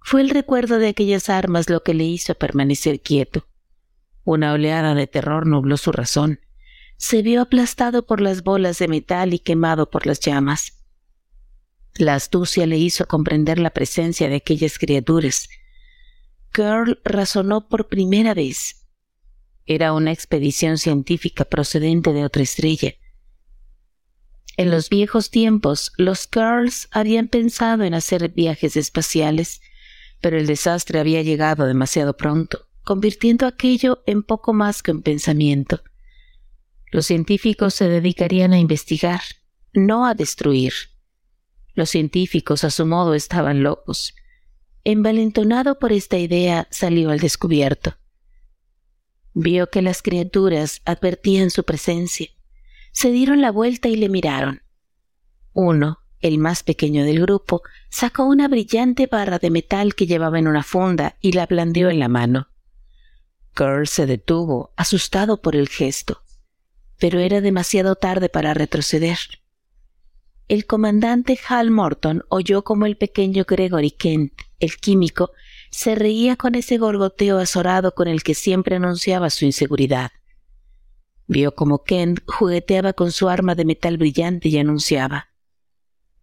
Fue 0.00 0.22
el 0.22 0.30
recuerdo 0.30 0.78
de 0.78 0.88
aquellas 0.88 1.28
armas 1.28 1.68
lo 1.68 1.82
que 1.82 1.94
le 1.94 2.04
hizo 2.04 2.34
permanecer 2.34 3.00
quieto. 3.00 3.46
Una 4.24 4.52
oleada 4.52 4.94
de 4.94 5.06
terror 5.06 5.46
nubló 5.46 5.76
su 5.76 5.92
razón. 5.92 6.40
Se 6.96 7.22
vio 7.22 7.42
aplastado 7.42 8.06
por 8.06 8.20
las 8.20 8.42
bolas 8.42 8.78
de 8.78 8.88
metal 8.88 9.34
y 9.34 9.38
quemado 9.38 9.90
por 9.90 10.06
las 10.06 10.20
llamas. 10.20 10.84
La 11.94 12.14
astucia 12.14 12.66
le 12.66 12.78
hizo 12.78 13.06
comprender 13.06 13.58
la 13.58 13.70
presencia 13.70 14.28
de 14.28 14.36
aquellas 14.36 14.78
criaturas. 14.78 15.48
Curl 16.52 17.00
razonó 17.04 17.68
por 17.68 17.88
primera 17.88 18.34
vez. 18.34 18.79
Era 19.66 19.92
una 19.92 20.12
expedición 20.12 20.78
científica 20.78 21.44
procedente 21.44 22.12
de 22.12 22.24
otra 22.24 22.42
estrella. 22.42 22.94
En 24.56 24.70
los 24.70 24.90
viejos 24.90 25.30
tiempos, 25.30 25.92
los 25.96 26.26
Curls 26.26 26.88
habían 26.90 27.28
pensado 27.28 27.84
en 27.84 27.94
hacer 27.94 28.28
viajes 28.30 28.76
espaciales, 28.76 29.62
pero 30.20 30.38
el 30.38 30.46
desastre 30.46 30.98
había 30.98 31.22
llegado 31.22 31.66
demasiado 31.66 32.16
pronto, 32.16 32.66
convirtiendo 32.82 33.46
aquello 33.46 34.02
en 34.06 34.22
poco 34.22 34.52
más 34.52 34.82
que 34.82 34.92
un 34.92 35.02
pensamiento. 35.02 35.82
Los 36.92 37.06
científicos 37.06 37.74
se 37.74 37.88
dedicarían 37.88 38.52
a 38.52 38.58
investigar, 38.58 39.20
no 39.72 40.06
a 40.06 40.14
destruir. 40.14 40.72
Los 41.74 41.90
científicos 41.90 42.64
a 42.64 42.70
su 42.70 42.84
modo 42.84 43.14
estaban 43.14 43.62
locos. 43.62 44.14
Envalentonado 44.84 45.78
por 45.78 45.92
esta 45.92 46.18
idea, 46.18 46.66
salió 46.70 47.10
al 47.10 47.20
descubierto. 47.20 47.96
Vio 49.32 49.70
que 49.70 49.82
las 49.82 50.02
criaturas 50.02 50.82
advertían 50.84 51.50
su 51.50 51.64
presencia. 51.64 52.28
Se 52.92 53.10
dieron 53.10 53.40
la 53.40 53.52
vuelta 53.52 53.88
y 53.88 53.96
le 53.96 54.08
miraron. 54.08 54.62
Uno, 55.52 56.00
el 56.20 56.38
más 56.38 56.62
pequeño 56.62 57.04
del 57.04 57.20
grupo, 57.20 57.62
sacó 57.88 58.24
una 58.24 58.48
brillante 58.48 59.06
barra 59.06 59.38
de 59.38 59.50
metal 59.50 59.94
que 59.94 60.06
llevaba 60.06 60.38
en 60.38 60.48
una 60.48 60.62
funda 60.62 61.16
y 61.20 61.32
la 61.32 61.46
blandió 61.46 61.90
en 61.90 61.98
la 61.98 62.08
mano. 62.08 62.48
Curl 63.54 63.86
se 63.86 64.06
detuvo, 64.06 64.72
asustado 64.76 65.40
por 65.40 65.56
el 65.56 65.68
gesto, 65.68 66.22
pero 66.98 67.18
era 67.18 67.40
demasiado 67.40 67.96
tarde 67.96 68.28
para 68.28 68.54
retroceder. 68.54 69.18
El 70.48 70.66
comandante 70.66 71.38
Hal 71.48 71.70
Morton 71.70 72.24
oyó 72.28 72.62
como 72.62 72.86
el 72.86 72.96
pequeño 72.96 73.44
Gregory 73.46 73.92
Kent, 73.92 74.32
el 74.58 74.76
químico, 74.76 75.32
se 75.70 75.94
reía 75.94 76.36
con 76.36 76.54
ese 76.54 76.78
gorgoteo 76.78 77.38
azorado 77.38 77.94
con 77.94 78.08
el 78.08 78.22
que 78.22 78.34
siempre 78.34 78.76
anunciaba 78.76 79.30
su 79.30 79.44
inseguridad. 79.44 80.10
Vio 81.26 81.54
como 81.54 81.84
Kent 81.84 82.20
jugueteaba 82.26 82.92
con 82.92 83.12
su 83.12 83.28
arma 83.28 83.54
de 83.54 83.64
metal 83.64 83.96
brillante 83.96 84.48
y 84.48 84.58
anunciaba 84.58 85.30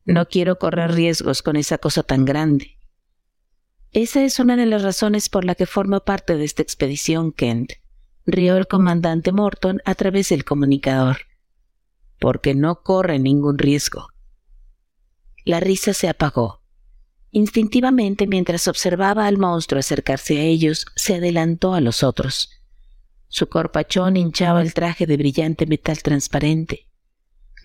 no 0.07 0.25
quiero 0.29 0.57
correr 0.57 0.93
riesgos 0.93 1.43
con 1.43 1.57
esa 1.57 1.77
cosa 1.77 2.01
tan 2.01 2.23
grande. 2.23 2.79
Esa 3.91 4.23
es 4.23 4.39
una 4.39 4.55
de 4.55 4.65
las 4.65 4.81
razones 4.81 5.27
por 5.27 5.43
la 5.43 5.53
que 5.53 5.65
formo 5.65 5.99
parte 5.99 6.37
de 6.37 6.45
esta 6.45 6.61
expedición, 6.61 7.33
Kent, 7.33 7.73
rió 8.25 8.55
el 8.55 8.67
comandante 8.67 9.33
Morton 9.33 9.81
a 9.83 9.95
través 9.95 10.29
del 10.29 10.45
comunicador. 10.45 11.17
Porque 12.19 12.55
no 12.55 12.83
corre 12.83 13.19
ningún 13.19 13.57
riesgo. 13.57 14.07
La 15.43 15.59
risa 15.59 15.93
se 15.93 16.07
apagó. 16.07 16.56
Instintivamente, 17.37 18.25
mientras 18.25 18.67
observaba 18.67 19.27
al 19.27 19.37
monstruo 19.37 19.77
acercarse 19.77 20.39
a 20.39 20.41
ellos, 20.41 20.87
se 20.95 21.17
adelantó 21.17 21.75
a 21.75 21.81
los 21.81 22.01
otros. 22.01 22.49
Su 23.27 23.47
corpachón 23.47 24.17
hinchaba 24.17 24.63
el 24.63 24.73
traje 24.73 25.05
de 25.05 25.17
brillante 25.17 25.67
metal 25.67 26.01
transparente. 26.01 26.87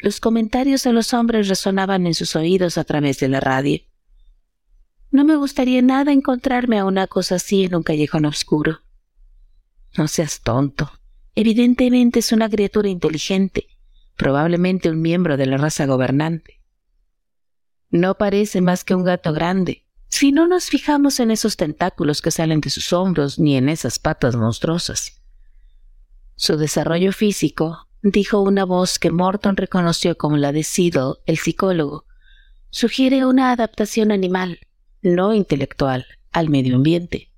Los 0.02 0.20
comentarios 0.20 0.82
de 0.82 0.92
los 0.92 1.14
hombres 1.14 1.48
resonaban 1.48 2.06
en 2.06 2.12
sus 2.12 2.36
oídos 2.36 2.76
a 2.76 2.84
través 2.84 3.18
de 3.20 3.28
la 3.28 3.40
radio. 3.40 3.80
No 5.10 5.24
me 5.24 5.36
gustaría 5.36 5.80
nada 5.80 6.12
encontrarme 6.12 6.78
a 6.78 6.84
una 6.84 7.06
cosa 7.06 7.36
así 7.36 7.64
en 7.64 7.74
un 7.74 7.82
callejón 7.82 8.26
oscuro. 8.26 8.80
No 9.96 10.06
seas 10.06 10.42
tonto. 10.42 10.92
Evidentemente 11.34 12.18
es 12.18 12.30
una 12.32 12.50
criatura 12.50 12.90
inteligente, 12.90 13.68
probablemente 14.18 14.90
un 14.90 15.00
miembro 15.00 15.38
de 15.38 15.46
la 15.46 15.56
raza 15.56 15.86
gobernante. 15.86 16.61
No 17.92 18.16
parece 18.16 18.62
más 18.62 18.84
que 18.84 18.94
un 18.94 19.04
gato 19.04 19.34
grande, 19.34 19.84
si 20.08 20.32
no 20.32 20.46
nos 20.46 20.70
fijamos 20.70 21.20
en 21.20 21.30
esos 21.30 21.58
tentáculos 21.58 22.22
que 22.22 22.30
salen 22.30 22.62
de 22.62 22.70
sus 22.70 22.90
hombros 22.94 23.38
ni 23.38 23.54
en 23.54 23.68
esas 23.68 23.98
patas 23.98 24.34
monstruosas. 24.34 25.20
Su 26.34 26.56
desarrollo 26.56 27.12
físico 27.12 27.86
dijo 28.02 28.40
una 28.40 28.64
voz 28.64 28.98
que 28.98 29.10
Morton 29.10 29.58
reconoció 29.58 30.16
como 30.16 30.38
la 30.38 30.52
de 30.52 30.64
Seidel, 30.64 31.16
el 31.26 31.36
psicólogo, 31.36 32.06
sugiere 32.70 33.26
una 33.26 33.52
adaptación 33.52 34.10
animal, 34.10 34.60
no 35.02 35.34
intelectual, 35.34 36.06
al 36.32 36.48
medio 36.48 36.76
ambiente. 36.76 37.30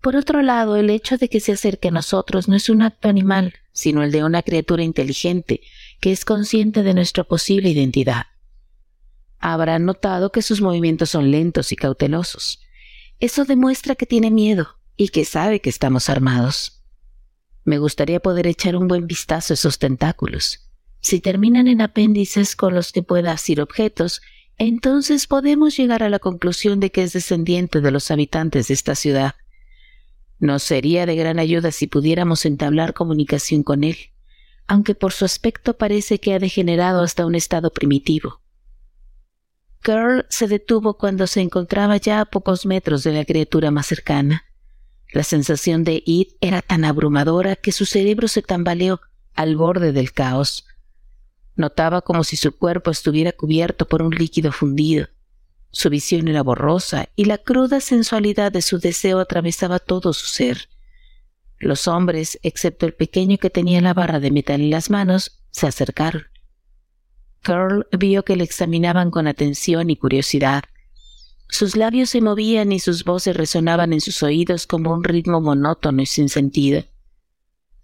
Por 0.00 0.14
otro 0.14 0.42
lado, 0.42 0.76
el 0.76 0.90
hecho 0.90 1.18
de 1.18 1.28
que 1.28 1.40
se 1.40 1.52
acerque 1.52 1.88
a 1.88 1.92
nosotros 1.92 2.46
no 2.46 2.54
es 2.54 2.68
un 2.68 2.82
acto 2.82 3.08
animal, 3.08 3.54
sino 3.72 4.04
el 4.04 4.12
de 4.12 4.22
una 4.22 4.42
criatura 4.42 4.84
inteligente 4.84 5.60
que 6.00 6.12
es 6.12 6.24
consciente 6.24 6.84
de 6.84 6.94
nuestra 6.94 7.24
posible 7.24 7.68
identidad. 7.68 8.26
Habrán 9.44 9.84
notado 9.84 10.30
que 10.30 10.40
sus 10.40 10.60
movimientos 10.60 11.10
son 11.10 11.32
lentos 11.32 11.72
y 11.72 11.76
cautelosos. 11.76 12.60
Eso 13.18 13.44
demuestra 13.44 13.96
que 13.96 14.06
tiene 14.06 14.30
miedo 14.30 14.78
y 14.96 15.08
que 15.08 15.24
sabe 15.24 15.60
que 15.60 15.68
estamos 15.68 16.08
armados. 16.08 16.84
Me 17.64 17.78
gustaría 17.78 18.20
poder 18.20 18.46
echar 18.46 18.76
un 18.76 18.86
buen 18.86 19.08
vistazo 19.08 19.52
a 19.52 19.54
esos 19.54 19.80
tentáculos. 19.80 20.70
Si 21.00 21.20
terminan 21.20 21.66
en 21.66 21.80
apéndices 21.80 22.54
con 22.54 22.72
los 22.72 22.92
que 22.92 23.02
pueda 23.02 23.32
asir 23.32 23.60
objetos, 23.60 24.22
entonces 24.58 25.26
podemos 25.26 25.76
llegar 25.76 26.04
a 26.04 26.08
la 26.08 26.20
conclusión 26.20 26.78
de 26.78 26.92
que 26.92 27.02
es 27.02 27.12
descendiente 27.12 27.80
de 27.80 27.90
los 27.90 28.12
habitantes 28.12 28.68
de 28.68 28.74
esta 28.74 28.94
ciudad. 28.94 29.34
Nos 30.38 30.62
sería 30.62 31.04
de 31.04 31.16
gran 31.16 31.40
ayuda 31.40 31.72
si 31.72 31.88
pudiéramos 31.88 32.46
entablar 32.46 32.94
comunicación 32.94 33.64
con 33.64 33.82
él, 33.82 33.96
aunque 34.68 34.94
por 34.94 35.12
su 35.12 35.24
aspecto 35.24 35.76
parece 35.76 36.20
que 36.20 36.32
ha 36.32 36.38
degenerado 36.38 37.02
hasta 37.02 37.26
un 37.26 37.34
estado 37.34 37.70
primitivo. 37.70 38.41
Curl 39.82 40.26
se 40.28 40.46
detuvo 40.46 40.96
cuando 40.96 41.26
se 41.26 41.40
encontraba 41.40 41.96
ya 41.96 42.20
a 42.20 42.24
pocos 42.24 42.66
metros 42.66 43.02
de 43.02 43.12
la 43.12 43.24
criatura 43.24 43.70
más 43.70 43.86
cercana. 43.86 44.44
La 45.12 45.24
sensación 45.24 45.84
de 45.84 46.02
id 46.06 46.28
era 46.40 46.62
tan 46.62 46.84
abrumadora 46.84 47.56
que 47.56 47.72
su 47.72 47.84
cerebro 47.84 48.28
se 48.28 48.42
tambaleó 48.42 49.00
al 49.34 49.56
borde 49.56 49.92
del 49.92 50.12
caos. 50.12 50.66
Notaba 51.54 52.00
como 52.00 52.24
si 52.24 52.36
su 52.36 52.56
cuerpo 52.56 52.90
estuviera 52.90 53.32
cubierto 53.32 53.86
por 53.86 54.02
un 54.02 54.14
líquido 54.14 54.52
fundido. 54.52 55.08
Su 55.70 55.90
visión 55.90 56.28
era 56.28 56.42
borrosa 56.42 57.08
y 57.16 57.24
la 57.24 57.38
cruda 57.38 57.80
sensualidad 57.80 58.52
de 58.52 58.62
su 58.62 58.78
deseo 58.78 59.18
atravesaba 59.18 59.78
todo 59.78 60.12
su 60.12 60.26
ser. 60.26 60.68
Los 61.58 61.88
hombres, 61.88 62.38
excepto 62.42 62.86
el 62.86 62.94
pequeño 62.94 63.38
que 63.38 63.50
tenía 63.50 63.80
la 63.80 63.94
barra 63.94 64.20
de 64.20 64.30
metal 64.30 64.60
en 64.60 64.70
las 64.70 64.90
manos, 64.90 65.42
se 65.50 65.66
acercaron. 65.66 66.31
Curl 67.42 67.86
vio 67.98 68.24
que 68.24 68.36
le 68.36 68.44
examinaban 68.44 69.10
con 69.10 69.26
atención 69.26 69.90
y 69.90 69.96
curiosidad. 69.96 70.64
Sus 71.48 71.76
labios 71.76 72.10
se 72.10 72.20
movían 72.20 72.72
y 72.72 72.78
sus 72.78 73.04
voces 73.04 73.36
resonaban 73.36 73.92
en 73.92 74.00
sus 74.00 74.22
oídos 74.22 74.66
como 74.66 74.92
un 74.92 75.04
ritmo 75.04 75.40
monótono 75.40 76.02
y 76.02 76.06
sin 76.06 76.28
sentido. 76.28 76.84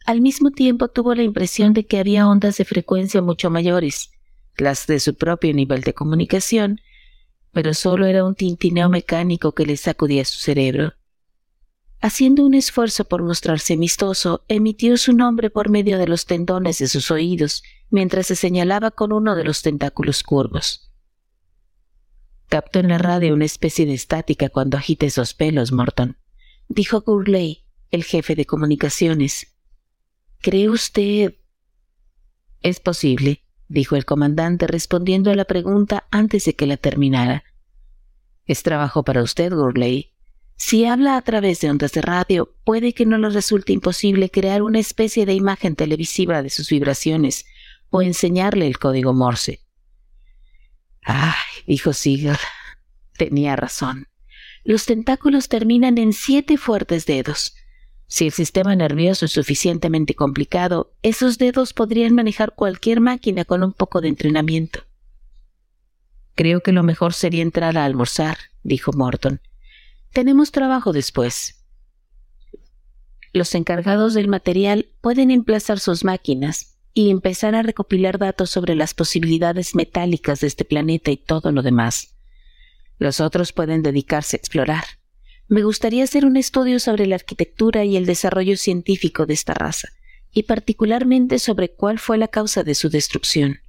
Al 0.07 0.23
mismo 0.23 0.51
tiempo 0.51 0.89
tuvo 0.89 1.15
la 1.15 1.23
impresión 1.23 1.75
de 1.75 1.85
que 1.85 1.99
había 1.99 2.27
ondas 2.27 2.57
de 2.57 2.65
frecuencia 2.65 3.21
mucho 3.21 3.51
mayores, 3.51 4.11
las 4.57 4.87
de 4.87 5.01
su 5.01 5.15
propio 5.15 5.53
nivel 5.53 5.83
de 5.83 5.93
comunicación, 5.93 6.81
pero 7.53 7.75
solo 7.75 8.07
era 8.07 8.25
un 8.25 8.35
tintineo 8.35 8.89
mecánico 8.89 9.53
que 9.53 9.67
le 9.67 9.77
sacudía 9.77 10.25
su 10.25 10.39
cerebro. 10.39 10.95
Haciendo 12.01 12.47
un 12.47 12.55
esfuerzo 12.55 13.05
por 13.05 13.23
mostrarse 13.23 13.75
amistoso, 13.75 14.45
emitió 14.49 14.97
su 14.97 15.13
nombre 15.13 15.51
por 15.51 15.69
medio 15.69 15.99
de 15.99 16.07
los 16.07 16.27
tendones 16.27 16.79
de 16.79 16.87
sus 16.87 17.11
oídos, 17.11 17.65
mientras 17.91 18.27
se 18.27 18.37
señalaba 18.37 18.91
con 18.91 19.13
uno 19.13 19.35
de 19.35 19.45
los 19.45 19.63
tentáculos 19.63 20.23
curvos. 20.23 20.93
Captó 22.49 22.79
en 22.81 22.89
la 22.89 22.99
radio 22.99 23.35
una 23.35 23.45
especie 23.45 23.87
de 23.87 23.95
estática 23.95 24.49
cuando 24.49 24.77
agita 24.77 25.07
esos 25.07 25.35
pelos, 25.35 25.73
Morton. 25.73 26.17
Dijo 26.69 27.03
Gurley, 27.03 27.65
el 27.91 28.05
jefe 28.05 28.35
de 28.35 28.47
comunicaciones. 28.47 29.55
¿Cree 30.41 30.69
usted? 30.69 31.35
Es 32.63 32.81
posible, 32.81 33.45
dijo 33.69 33.97
el 33.97 34.05
comandante 34.05 34.67
respondiendo 34.67 35.31
a 35.31 35.35
la 35.35 35.45
pregunta 35.45 36.07
antes 36.11 36.45
de 36.45 36.55
que 36.55 36.67
la 36.67 36.77
terminara. 36.77 37.45
Es 38.47 38.63
trabajo 38.63 39.03
para 39.05 39.23
usted, 39.23 39.53
Gurley. 39.53 40.13
Si 40.57 40.87
habla 40.87 41.17
a 41.17 41.23
través 41.23 41.61
de 41.61 41.71
ondas 41.71 41.93
de 41.93 42.03
radio, 42.03 42.55
puede 42.65 42.93
que 42.93 43.07
no 43.07 43.19
le 43.19 43.31
resulte 43.31 43.73
imposible 43.73 44.31
crear 44.31 44.63
una 44.63 44.79
especie 44.79 45.25
de 45.27 45.35
imagen 45.35 45.77
televisiva 45.77 46.43
de 46.43 46.51
sus 46.51 46.71
vibraciones 46.71 47.45
o 47.91 48.03
enseñarle 48.03 48.67
el 48.67 48.79
código 48.79 49.13
Morse. 49.13 49.61
Ay, 51.03 51.35
dijo 51.67 51.93
Siegel. 51.93 52.37
Tenía 53.17 53.57
razón. 53.57 54.09
Los 54.65 54.87
tentáculos 54.87 55.49
terminan 55.49 55.99
en 55.99 56.13
siete 56.13 56.59
fuertes 56.59 57.07
dedos. 57.07 57.55
Si 58.07 58.27
el 58.27 58.33
sistema 58.33 58.75
nervioso 58.75 59.27
es 59.27 59.33
suficientemente 59.33 60.15
complicado, 60.15 60.95
esos 61.03 61.39
dedos 61.39 61.73
podrían 61.73 62.15
manejar 62.15 62.55
cualquier 62.55 63.01
máquina 63.01 63.45
con 63.45 63.63
un 63.63 63.73
poco 63.73 64.01
de 64.01 64.09
entrenamiento. 64.09 64.81
Creo 66.35 66.63
que 66.63 66.73
lo 66.73 66.83
mejor 66.83 67.15
sería 67.15 67.43
entrar 67.43 67.77
a 67.77 67.85
almorzar, 67.85 68.39
dijo 68.63 68.93
Morton. 68.93 69.41
Tenemos 70.13 70.53
trabajo 70.53 70.93
después. 70.93 71.65
Los 73.33 73.55
encargados 73.55 74.15
del 74.15 74.29
material 74.29 74.89
pueden 75.01 75.31
emplazar 75.31 75.79
sus 75.81 76.05
máquinas 76.05 76.78
y 76.99 77.11
empezar 77.11 77.55
a 77.55 77.63
recopilar 77.63 78.19
datos 78.19 78.51
sobre 78.51 78.75
las 78.75 78.93
posibilidades 78.93 79.77
metálicas 79.77 80.41
de 80.41 80.49
este 80.49 80.65
planeta 80.65 81.13
y 81.13 81.17
todo 81.17 81.53
lo 81.53 81.63
demás. 81.63 82.17
Los 82.99 83.21
otros 83.21 83.53
pueden 83.53 83.85
dedicarse 83.85 84.35
a 84.35 84.39
explorar. 84.39 84.83
Me 85.47 85.63
gustaría 85.63 86.03
hacer 86.03 86.27
un 86.27 86.37
estudio 86.37 86.81
sobre 86.81 87.07
la 87.07 87.15
arquitectura 87.15 87.85
y 87.85 87.97
el 87.97 88.05
desarrollo 88.05 88.57
científico 88.57 89.27
de 89.27 89.35
esta 89.35 89.55
raza, 89.55 89.91
y 90.33 90.43
particularmente 90.43 91.39
sobre 91.39 91.71
cuál 91.71 92.01
fue 92.01 92.19
la 92.19 92.27
causa 92.27 92.65
de 92.65 92.75
su 92.75 92.89
destrucción. 92.89 93.61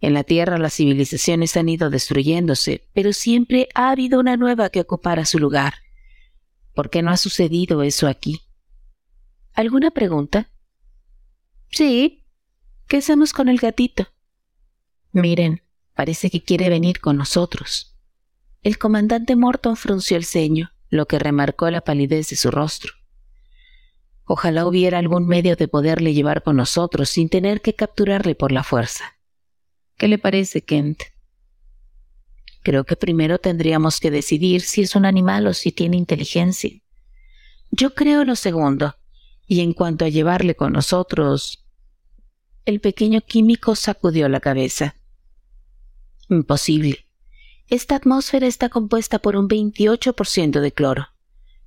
En 0.00 0.14
la 0.14 0.24
Tierra 0.24 0.56
las 0.56 0.72
civilizaciones 0.72 1.54
han 1.54 1.68
ido 1.68 1.90
destruyéndose, 1.90 2.88
pero 2.94 3.12
siempre 3.12 3.68
ha 3.74 3.90
habido 3.90 4.18
una 4.20 4.38
nueva 4.38 4.70
que 4.70 4.80
ocupara 4.80 5.26
su 5.26 5.38
lugar. 5.38 5.74
¿Por 6.72 6.88
qué 6.88 7.02
no 7.02 7.10
ha 7.10 7.18
sucedido 7.18 7.82
eso 7.82 8.06
aquí? 8.08 8.40
¿Alguna 9.52 9.90
pregunta? 9.90 10.48
Sí. 11.70 12.17
¿Qué 12.88 12.96
hacemos 12.96 13.34
con 13.34 13.50
el 13.50 13.58
gatito? 13.58 14.08
Miren, 15.12 15.62
parece 15.94 16.30
que 16.30 16.42
quiere 16.42 16.70
venir 16.70 17.00
con 17.00 17.18
nosotros. 17.18 17.94
El 18.62 18.78
comandante 18.78 19.36
Morton 19.36 19.76
frunció 19.76 20.16
el 20.16 20.24
ceño, 20.24 20.72
lo 20.88 21.06
que 21.06 21.18
remarcó 21.18 21.70
la 21.70 21.82
palidez 21.82 22.30
de 22.30 22.36
su 22.36 22.50
rostro. 22.50 22.94
Ojalá 24.24 24.66
hubiera 24.66 24.98
algún 24.98 25.26
medio 25.26 25.54
de 25.54 25.68
poderle 25.68 26.14
llevar 26.14 26.42
con 26.42 26.56
nosotros 26.56 27.10
sin 27.10 27.28
tener 27.28 27.60
que 27.60 27.74
capturarle 27.74 28.34
por 28.34 28.52
la 28.52 28.64
fuerza. 28.64 29.18
¿Qué 29.98 30.08
le 30.08 30.16
parece, 30.16 30.62
Kent? 30.62 31.02
Creo 32.62 32.84
que 32.84 32.96
primero 32.96 33.38
tendríamos 33.38 34.00
que 34.00 34.10
decidir 34.10 34.62
si 34.62 34.80
es 34.80 34.96
un 34.96 35.04
animal 35.04 35.46
o 35.46 35.52
si 35.52 35.72
tiene 35.72 35.98
inteligencia. 35.98 36.70
Yo 37.70 37.94
creo 37.94 38.24
lo 38.24 38.34
segundo. 38.34 38.96
Y 39.46 39.60
en 39.60 39.74
cuanto 39.74 40.06
a 40.06 40.08
llevarle 40.08 40.54
con 40.54 40.72
nosotros... 40.72 41.67
El 42.68 42.80
pequeño 42.80 43.22
químico 43.22 43.74
sacudió 43.74 44.28
la 44.28 44.40
cabeza. 44.40 44.94
Imposible. 46.28 47.06
Esta 47.66 47.96
atmósfera 47.96 48.46
está 48.46 48.68
compuesta 48.68 49.20
por 49.20 49.36
un 49.36 49.48
28% 49.48 50.60
de 50.60 50.72
cloro. 50.72 51.08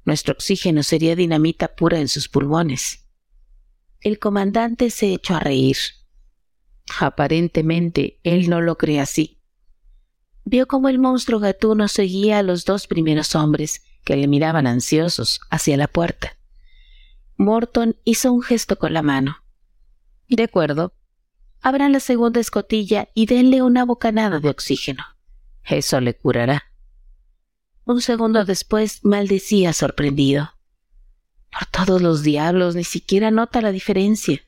Nuestro 0.06 0.36
oxígeno 0.36 0.84
sería 0.84 1.16
dinamita 1.16 1.70
pura 1.70 2.00
en 2.00 2.08
sus 2.08 2.30
pulmones. 2.30 3.08
El 4.00 4.20
comandante 4.20 4.92
se 4.92 5.12
echó 5.12 5.34
a 5.34 5.40
reír. 5.40 5.78
Aparentemente, 7.00 8.20
él 8.22 8.48
no 8.48 8.62
lo 8.62 8.78
cree 8.78 9.00
así. 9.00 9.40
Vio 10.46 10.68
cómo 10.68 10.88
el 10.88 11.00
monstruo 11.00 11.40
gatuno 11.40 11.88
seguía 11.88 12.38
a 12.38 12.44
los 12.44 12.64
dos 12.64 12.86
primeros 12.86 13.34
hombres, 13.34 13.82
que 14.04 14.18
le 14.18 14.28
miraban 14.28 14.68
ansiosos, 14.68 15.42
hacia 15.50 15.78
la 15.78 15.88
puerta. 15.88 16.38
Morton 17.38 17.98
hizo 18.04 18.32
un 18.32 18.44
gesto 18.44 18.78
con 18.78 18.94
la 18.94 19.02
mano. 19.02 19.41
De 20.32 20.44
acuerdo. 20.44 20.94
Abran 21.62 21.92
la 21.92 22.00
segunda 22.00 22.40
escotilla 22.40 23.10
y 23.14 23.26
denle 23.26 23.62
una 23.62 23.84
bocanada 23.84 24.40
de 24.40 24.50
oxígeno. 24.50 25.04
Eso 25.66 26.00
le 26.00 26.16
curará. 26.16 26.72
Un 27.84 28.02
segundo 28.02 28.46
después 28.46 29.04
maldecía 29.04 29.74
sorprendido. 29.74 30.54
Por 31.52 31.66
todos 31.66 32.02
los 32.02 32.24
diablos, 32.24 32.76
ni 32.76 32.86
siquiera 32.86 33.30
nota 33.30 33.62
la 33.62 33.74
diferencia. 33.74 34.42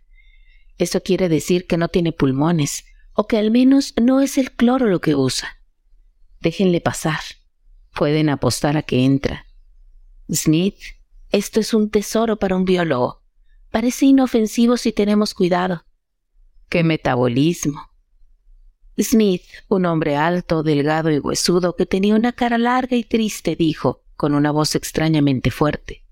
Eso 0.78 1.04
quiere 1.04 1.28
decir 1.28 1.68
que 1.68 1.75
no 1.75 1.90
tiene 1.90 2.13
pulmones, 2.13 2.86
o 3.13 3.28
que 3.28 3.38
al 3.38 3.52
menos 3.52 3.94
no 4.02 4.22
es 4.22 4.38
el 4.38 4.54
cloro 4.54 4.88
lo 4.88 5.02
que 5.02 5.16
usa. 5.16 5.50
Déjenle 6.40 6.80
pasar. 6.80 7.19
Pueden 7.93 8.30
apostar 8.30 8.78
a 8.78 8.84
que 8.84 9.04
entra. 9.04 9.46
Smith, 10.32 10.78
esto 11.30 11.60
es 11.60 11.74
un 11.74 11.89
tesoro 11.89 12.39
para 12.39 12.56
un 12.56 12.63
biólogo. 12.63 13.22
Parece 13.73 14.05
inofensivo 14.05 14.77
si 14.77 14.91
tenemos 14.91 15.33
cuidado. 15.33 15.83
¡Qué 16.69 16.83
metabolismo! 16.83 17.89
Smith, 19.01 19.41
un 19.67 19.88
hombre 19.88 20.15
alto, 20.15 20.62
delgado 20.62 21.09
y 21.09 21.17
huesudo 21.17 21.75
que 21.75 21.88
tenía 21.88 22.13
una 22.13 22.33
cara 22.33 22.59
larga 22.59 22.95
y 22.95 23.03
triste, 23.03 23.55
dijo, 23.55 24.03
con 24.15 24.36
una 24.36 24.51
voz 24.51 24.75
extrañamente 24.75 25.49
fuerte. 25.49 26.03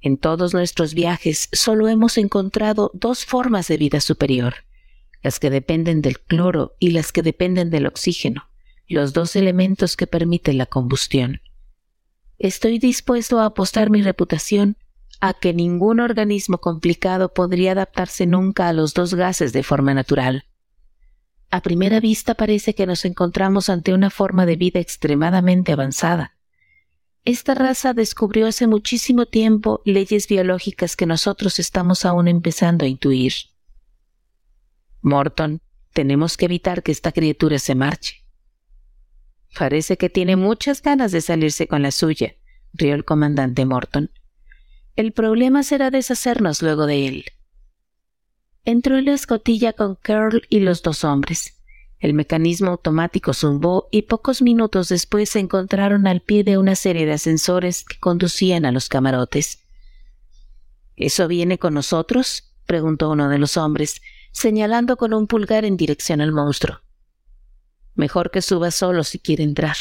En 0.00 0.16
todos 0.16 0.54
nuestros 0.54 0.94
viajes 0.94 1.50
solo 1.52 1.86
hemos 1.86 2.16
encontrado 2.16 2.90
dos 2.94 3.26
formas 3.26 3.68
de 3.68 3.76
vida 3.76 4.00
superior, 4.00 4.54
las 5.22 5.38
que 5.38 5.50
dependen 5.50 6.00
del 6.00 6.18
cloro 6.18 6.76
y 6.78 6.92
las 6.92 7.12
que 7.12 7.20
dependen 7.20 7.68
del 7.68 7.86
oxígeno, 7.86 8.48
los 8.88 9.12
dos 9.12 9.36
elementos 9.36 9.98
que 9.98 10.06
permiten 10.06 10.56
la 10.56 10.64
combustión. 10.64 11.42
Estoy 12.38 12.78
dispuesto 12.78 13.38
a 13.38 13.44
apostar 13.44 13.90
mi 13.90 14.00
reputación 14.00 14.78
a 15.20 15.34
que 15.34 15.52
ningún 15.52 16.00
organismo 16.00 16.58
complicado 16.58 17.32
podría 17.32 17.72
adaptarse 17.72 18.26
nunca 18.26 18.68
a 18.68 18.72
los 18.72 18.94
dos 18.94 19.14
gases 19.14 19.52
de 19.52 19.62
forma 19.62 19.94
natural. 19.94 20.44
A 21.50 21.60
primera 21.60 22.00
vista 22.00 22.34
parece 22.34 22.74
que 22.74 22.86
nos 22.86 23.04
encontramos 23.04 23.68
ante 23.68 23.94
una 23.94 24.10
forma 24.10 24.46
de 24.46 24.56
vida 24.56 24.80
extremadamente 24.80 25.72
avanzada, 25.72 26.34
esta 27.24 27.54
raza 27.54 27.94
descubrió 27.94 28.46
hace 28.46 28.66
muchísimo 28.66 29.24
tiempo 29.24 29.80
leyes 29.86 30.28
biológicas 30.28 30.94
que 30.94 31.06
nosotros 31.06 31.58
estamos 31.58 32.04
aún 32.04 32.28
empezando 32.28 32.84
a 32.84 32.88
intuir. 32.88 33.32
Morton, 35.00 35.62
tenemos 35.94 36.36
que 36.36 36.44
evitar 36.44 36.82
que 36.82 36.92
esta 36.92 37.12
criatura 37.12 37.58
se 37.58 37.74
marche. 37.74 38.26
Parece 39.58 39.96
que 39.96 40.10
tiene 40.10 40.36
muchas 40.36 40.82
ganas 40.82 41.12
de 41.12 41.22
salirse 41.22 41.66
con 41.66 41.80
la 41.80 41.92
suya, 41.92 42.34
rió 42.74 42.94
el 42.94 43.06
comandante 43.06 43.64
Morton. 43.64 44.10
El 44.96 45.12
problema 45.12 45.64
será 45.64 45.90
deshacernos 45.90 46.62
luego 46.62 46.86
de 46.86 47.08
él. 47.08 47.24
Entró 48.64 48.96
en 48.96 49.06
la 49.06 49.14
escotilla 49.14 49.72
con 49.72 49.96
Curl 49.96 50.42
y 50.48 50.60
los 50.60 50.82
dos 50.82 51.02
hombres. 51.02 51.60
El 51.98 52.14
mecanismo 52.14 52.70
automático 52.70 53.34
zumbó 53.34 53.88
y 53.90 54.02
pocos 54.02 54.40
minutos 54.40 54.88
después 54.88 55.30
se 55.30 55.40
encontraron 55.40 56.06
al 56.06 56.20
pie 56.20 56.44
de 56.44 56.58
una 56.58 56.76
serie 56.76 57.06
de 57.06 57.12
ascensores 57.12 57.84
que 57.84 57.98
conducían 57.98 58.64
a 58.64 58.72
los 58.72 58.88
camarotes. 58.88 59.64
¿Eso 60.96 61.26
viene 61.26 61.58
con 61.58 61.74
nosotros? 61.74 62.54
preguntó 62.64 63.10
uno 63.10 63.28
de 63.28 63.38
los 63.38 63.56
hombres, 63.56 64.00
señalando 64.30 64.96
con 64.96 65.12
un 65.12 65.26
pulgar 65.26 65.64
en 65.64 65.76
dirección 65.76 66.20
al 66.20 66.30
monstruo. 66.30 66.80
Mejor 67.94 68.30
que 68.30 68.42
suba 68.42 68.70
solo 68.70 69.02
si 69.02 69.18
quiere 69.18 69.42
entrar. 69.42 69.76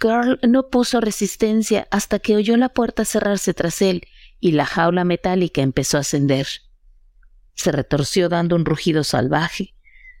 Girl 0.00 0.38
no 0.46 0.68
puso 0.68 1.00
resistencia 1.00 1.88
hasta 1.90 2.18
que 2.18 2.36
oyó 2.36 2.56
la 2.56 2.68
puerta 2.68 3.04
cerrarse 3.04 3.54
tras 3.54 3.80
él 3.82 4.06
y 4.40 4.52
la 4.52 4.66
jaula 4.66 5.04
metálica 5.04 5.62
empezó 5.62 5.96
a 5.96 6.00
ascender. 6.00 6.46
Se 7.54 7.72
retorció 7.72 8.28
dando 8.28 8.56
un 8.56 8.64
rugido 8.64 9.04
salvaje 9.04 9.76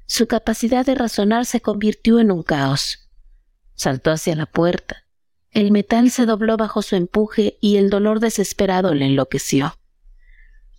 su 0.06 0.28
capacidad 0.28 0.86
de 0.86 0.94
razonar 0.94 1.46
se 1.46 1.60
convirtió 1.60 2.20
en 2.20 2.30
un 2.30 2.44
caos. 2.44 3.10
Saltó 3.74 4.12
hacia 4.12 4.36
la 4.36 4.46
puerta. 4.46 5.04
El 5.50 5.72
metal 5.72 6.10
se 6.10 6.26
dobló 6.26 6.56
bajo 6.56 6.80
su 6.82 6.94
empuje 6.94 7.58
y 7.60 7.76
el 7.76 7.90
dolor 7.90 8.20
desesperado 8.20 8.94
le 8.94 9.06
enloqueció. 9.06 9.76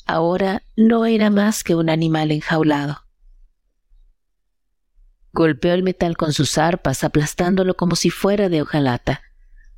Ahora 0.05 0.63
no 0.77 1.05
era 1.05 1.29
más 1.29 1.63
que 1.65 1.75
un 1.75 1.89
animal 1.89 2.31
enjaulado. 2.31 3.03
Golpeó 5.37 5.75
el 5.75 5.83
metal 5.83 6.17
con 6.17 6.33
sus 6.33 6.57
arpas, 6.57 7.03
aplastándolo 7.03 7.77
como 7.77 7.95
si 7.95 8.09
fuera 8.09 8.49
de 8.49 8.63
hojalata. 8.63 9.21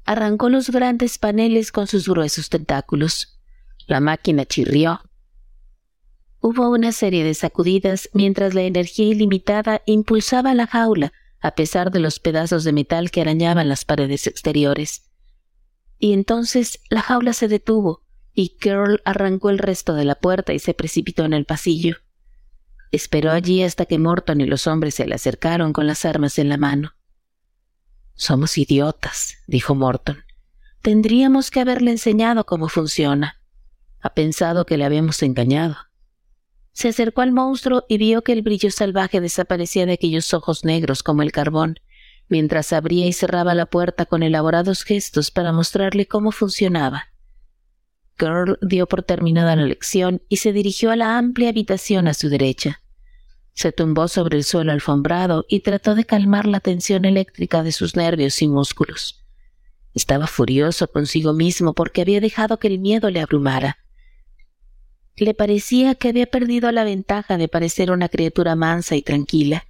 Arrancó 0.05 0.47
los 0.47 0.69
grandes 0.69 1.17
paneles 1.17 1.73
con 1.73 1.85
sus 1.85 2.07
gruesos 2.07 2.47
tentáculos. 2.47 3.41
La 3.85 3.99
máquina 3.99 4.45
chirrió, 4.45 5.01
Hubo 6.39 6.69
una 6.69 6.93
serie 6.93 7.25
de 7.25 7.33
sacudidas 7.33 8.09
mientras 8.13 8.53
la 8.53 8.61
energía 8.61 9.07
ilimitada 9.07 9.81
impulsaba 9.85 10.53
la 10.53 10.65
jaula, 10.65 11.11
a 11.41 11.55
pesar 11.55 11.91
de 11.91 11.99
los 11.99 12.21
pedazos 12.21 12.63
de 12.63 12.71
metal 12.71 13.11
que 13.11 13.19
arañaban 13.19 13.67
las 13.67 13.83
paredes 13.83 14.27
exteriores. 14.27 15.11
Y 15.97 16.13
entonces 16.13 16.79
la 16.89 17.01
jaula 17.01 17.33
se 17.33 17.49
detuvo, 17.49 18.05
y 18.33 18.55
Curl 18.61 19.01
arrancó 19.03 19.49
el 19.49 19.57
resto 19.57 19.93
de 19.93 20.05
la 20.05 20.15
puerta 20.15 20.53
y 20.53 20.59
se 20.59 20.73
precipitó 20.73 21.25
en 21.25 21.33
el 21.33 21.43
pasillo. 21.43 21.97
Esperó 22.91 23.31
allí 23.31 23.63
hasta 23.63 23.85
que 23.85 23.99
Morton 23.99 24.41
y 24.41 24.45
los 24.45 24.67
hombres 24.67 24.95
se 24.95 25.05
le 25.05 25.15
acercaron 25.15 25.73
con 25.73 25.85
las 25.85 26.05
armas 26.05 26.39
en 26.39 26.49
la 26.49 26.57
mano. 26.57 26.95
Somos 28.15 28.57
idiotas, 28.57 29.37
dijo 29.47 29.75
Morton. 29.75 30.23
Tendríamos 30.81 31.51
que 31.51 31.59
haberle 31.59 31.91
enseñado 31.91 32.45
cómo 32.45 32.67
funciona. 32.67 33.41
Ha 34.01 34.13
pensado 34.13 34.65
que 34.65 34.77
le 34.77 34.85
habíamos 34.85 35.21
engañado. 35.23 35.77
Se 36.71 36.89
acercó 36.89 37.21
al 37.21 37.31
monstruo 37.31 37.85
y 37.89 37.97
vio 37.97 38.23
que 38.23 38.31
el 38.31 38.41
brillo 38.41 38.71
salvaje 38.71 39.21
desaparecía 39.21 39.85
de 39.85 39.93
aquellos 39.93 40.33
ojos 40.33 40.63
negros 40.63 41.03
como 41.03 41.21
el 41.21 41.31
carbón, 41.31 41.79
mientras 42.29 42.71
abría 42.73 43.05
y 43.05 43.13
cerraba 43.13 43.53
la 43.53 43.65
puerta 43.65 44.05
con 44.05 44.23
elaborados 44.23 44.83
gestos 44.83 45.31
para 45.31 45.51
mostrarle 45.51 46.07
cómo 46.07 46.31
funcionaba. 46.31 47.09
Girl 48.19 48.57
dio 48.61 48.87
por 48.87 49.03
terminada 49.03 49.55
la 49.55 49.65
lección 49.65 50.21
y 50.29 50.37
se 50.37 50.51
dirigió 50.51 50.91
a 50.91 50.95
la 50.95 51.17
amplia 51.17 51.49
habitación 51.49 52.07
a 52.07 52.13
su 52.13 52.29
derecha. 52.29 52.81
Se 53.53 53.71
tumbó 53.71 54.07
sobre 54.07 54.37
el 54.37 54.43
suelo 54.43 54.71
alfombrado 54.71 55.45
y 55.49 55.61
trató 55.61 55.95
de 55.95 56.05
calmar 56.05 56.45
la 56.45 56.59
tensión 56.59 57.05
eléctrica 57.05 57.63
de 57.63 57.71
sus 57.71 57.95
nervios 57.95 58.41
y 58.41 58.47
músculos. 58.47 59.23
Estaba 59.93 60.27
furioso 60.27 60.87
consigo 60.87 61.33
mismo 61.33 61.73
porque 61.73 62.01
había 62.01 62.21
dejado 62.21 62.59
que 62.59 62.67
el 62.67 62.79
miedo 62.79 63.09
le 63.09 63.19
abrumara. 63.19 63.79
Le 65.17 65.33
parecía 65.33 65.95
que 65.95 66.09
había 66.09 66.27
perdido 66.27 66.71
la 66.71 66.83
ventaja 66.83 67.37
de 67.37 67.47
parecer 67.47 67.91
una 67.91 68.07
criatura 68.07 68.55
mansa 68.55 68.95
y 68.95 69.01
tranquila. 69.01 69.65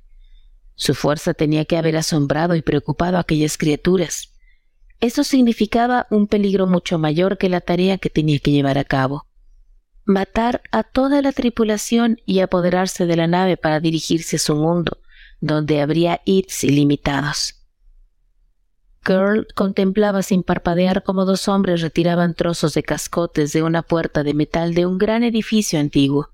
Su 0.75 0.93
fuerza 0.93 1.33
tenía 1.33 1.65
que 1.65 1.77
haber 1.77 1.97
asombrado 1.97 2.55
y 2.55 2.62
preocupado 2.62 3.17
a 3.17 3.21
aquellas 3.21 3.57
criaturas. 3.57 4.33
Eso 5.01 5.23
significaba 5.23 6.07
un 6.09 6.27
peligro 6.27 6.67
mucho 6.67 6.99
mayor 6.99 7.38
que 7.38 7.47
la 7.47 7.62
tarea 7.62 7.97
que 7.97 8.09
tenía 8.09 8.39
que 8.39 8.51
llevar 8.51 8.77
a 8.77 8.83
cabo. 8.83 9.27
Matar 10.03 10.62
a 10.71 10.83
toda 10.83 11.21
la 11.21 11.31
tripulación 11.31 12.19
y 12.25 12.39
apoderarse 12.39 13.05
de 13.05 13.15
la 13.15 13.27
nave 13.27 13.55
para 13.55 13.79
dirigirse 13.79 14.35
a 14.35 14.39
su 14.39 14.55
mundo, 14.55 14.97
donde 15.39 15.81
habría 15.81 16.21
hits 16.25 16.65
ilimitados. 16.65 17.55
Girl 19.05 19.47
contemplaba 19.55 20.21
sin 20.21 20.43
parpadear 20.43 21.03
cómo 21.03 21.23
dos 21.23 21.47
hombres 21.47 21.81
retiraban 21.81 22.33
trozos 22.33 22.73
de 22.73 22.83
cascotes 22.83 23.53
de 23.53 23.63
una 23.63 23.81
puerta 23.81 24.23
de 24.23 24.33
metal 24.33 24.73
de 24.73 24.85
un 24.85 24.97
gran 24.97 25.23
edificio 25.23 25.79
antiguo. 25.79 26.29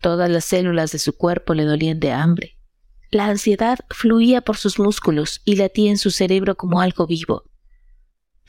Todas 0.00 0.28
las 0.28 0.44
células 0.44 0.90
de 0.90 0.98
su 0.98 1.16
cuerpo 1.16 1.54
le 1.54 1.64
dolían 1.64 2.00
de 2.00 2.10
hambre. 2.10 2.58
La 3.12 3.26
ansiedad 3.26 3.78
fluía 3.90 4.40
por 4.40 4.56
sus 4.56 4.80
músculos 4.80 5.42
y 5.44 5.56
latía 5.56 5.90
en 5.90 5.98
su 5.98 6.10
cerebro 6.10 6.56
como 6.56 6.80
algo 6.80 7.06
vivo. 7.06 7.44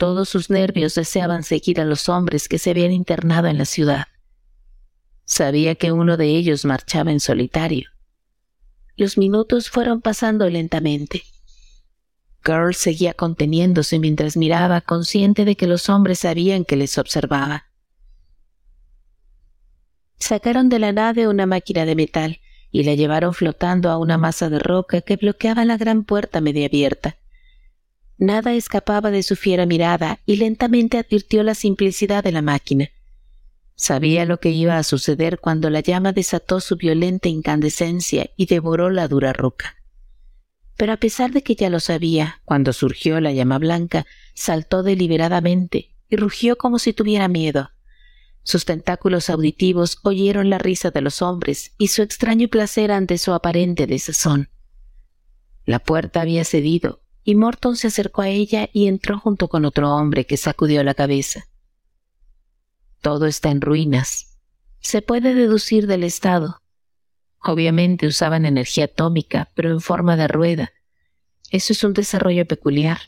Todos 0.03 0.27
sus 0.27 0.49
nervios 0.49 0.95
deseaban 0.95 1.43
seguir 1.43 1.79
a 1.79 1.85
los 1.85 2.09
hombres 2.09 2.49
que 2.49 2.59
se 2.59 2.71
habían 2.71 2.91
internado 2.91 3.47
en 3.47 3.57
la 3.57 3.63
ciudad. 3.63 4.07
Sabía 5.23 5.75
que 5.75 5.93
uno 5.93 6.17
de 6.17 6.25
ellos 6.25 6.65
marchaba 6.65 7.09
en 7.13 7.21
solitario. 7.21 7.87
Los 8.97 9.17
minutos 9.17 9.69
fueron 9.69 10.01
pasando 10.01 10.49
lentamente. 10.49 11.23
Girl 12.43 12.75
seguía 12.75 13.13
conteniéndose 13.13 13.97
mientras 13.97 14.35
miraba, 14.35 14.81
consciente 14.81 15.45
de 15.45 15.55
que 15.55 15.67
los 15.67 15.87
hombres 15.87 16.19
sabían 16.19 16.65
que 16.65 16.75
les 16.75 16.97
observaba. 16.97 17.67
Sacaron 20.19 20.67
de 20.67 20.79
la 20.79 20.91
nave 20.91 21.29
una 21.29 21.45
máquina 21.45 21.85
de 21.85 21.95
metal 21.95 22.41
y 22.71 22.83
la 22.83 22.95
llevaron 22.95 23.33
flotando 23.33 23.89
a 23.89 23.97
una 23.97 24.17
masa 24.17 24.49
de 24.49 24.59
roca 24.59 24.99
que 24.99 25.15
bloqueaba 25.15 25.63
la 25.63 25.77
gran 25.77 26.03
puerta 26.03 26.41
media 26.41 26.65
abierta. 26.65 27.19
Nada 28.23 28.53
escapaba 28.53 29.11
de 29.11 29.21
su 29.21 29.35
fiera 29.35 29.65
mirada 29.65 30.21
y 30.25 30.37
lentamente 30.37 30.97
advirtió 30.97 31.43
la 31.43 31.55
simplicidad 31.55 32.23
de 32.23 32.31
la 32.31 32.41
máquina. 32.41 32.89
Sabía 33.75 34.23
lo 34.23 34.39
que 34.39 34.49
iba 34.49 34.77
a 34.77 34.83
suceder 34.83 35.39
cuando 35.39 35.69
la 35.69 35.81
llama 35.81 36.13
desató 36.13 36.61
su 36.61 36.77
violenta 36.77 37.27
incandescencia 37.27 38.29
y 38.37 38.45
devoró 38.45 38.89
la 38.89 39.09
dura 39.09 39.33
roca. 39.33 39.75
Pero 40.77 40.93
a 40.93 40.97
pesar 40.97 41.31
de 41.31 41.43
que 41.43 41.55
ya 41.55 41.69
lo 41.69 41.81
sabía, 41.81 42.39
cuando 42.45 42.71
surgió 42.71 43.19
la 43.19 43.33
llama 43.33 43.59
blanca, 43.59 44.05
saltó 44.33 44.83
deliberadamente 44.83 45.93
y 46.07 46.15
rugió 46.15 46.57
como 46.57 46.79
si 46.79 46.93
tuviera 46.93 47.27
miedo. 47.27 47.71
Sus 48.43 48.63
tentáculos 48.63 49.29
auditivos 49.29 49.97
oyeron 50.01 50.49
la 50.49 50.59
risa 50.59 50.91
de 50.91 51.01
los 51.01 51.21
hombres 51.21 51.73
y 51.77 51.89
su 51.89 52.01
extraño 52.01 52.47
placer 52.47 52.93
ante 52.93 53.17
su 53.17 53.33
aparente 53.33 53.85
desazón. 53.85 54.47
La 55.65 55.79
puerta 55.79 56.21
había 56.21 56.45
cedido 56.45 57.02
y 57.23 57.35
Morton 57.35 57.75
se 57.75 57.87
acercó 57.87 58.21
a 58.21 58.29
ella 58.29 58.69
y 58.73 58.87
entró 58.87 59.19
junto 59.19 59.47
con 59.47 59.65
otro 59.65 59.93
hombre 59.95 60.25
que 60.25 60.37
sacudió 60.37 60.83
la 60.83 60.93
cabeza. 60.93 61.47
Todo 63.01 63.25
está 63.25 63.49
en 63.51 63.61
ruinas. 63.61 64.39
Se 64.79 65.01
puede 65.01 65.33
deducir 65.33 65.87
del 65.87 66.03
estado. 66.03 66.61
Obviamente 67.39 68.07
usaban 68.07 68.45
energía 68.45 68.85
atómica, 68.85 69.49
pero 69.55 69.71
en 69.71 69.81
forma 69.81 70.15
de 70.15 70.27
rueda. 70.27 70.71
Eso 71.49 71.73
es 71.73 71.83
un 71.83 71.93
desarrollo 71.93 72.45
peculiar. 72.45 72.99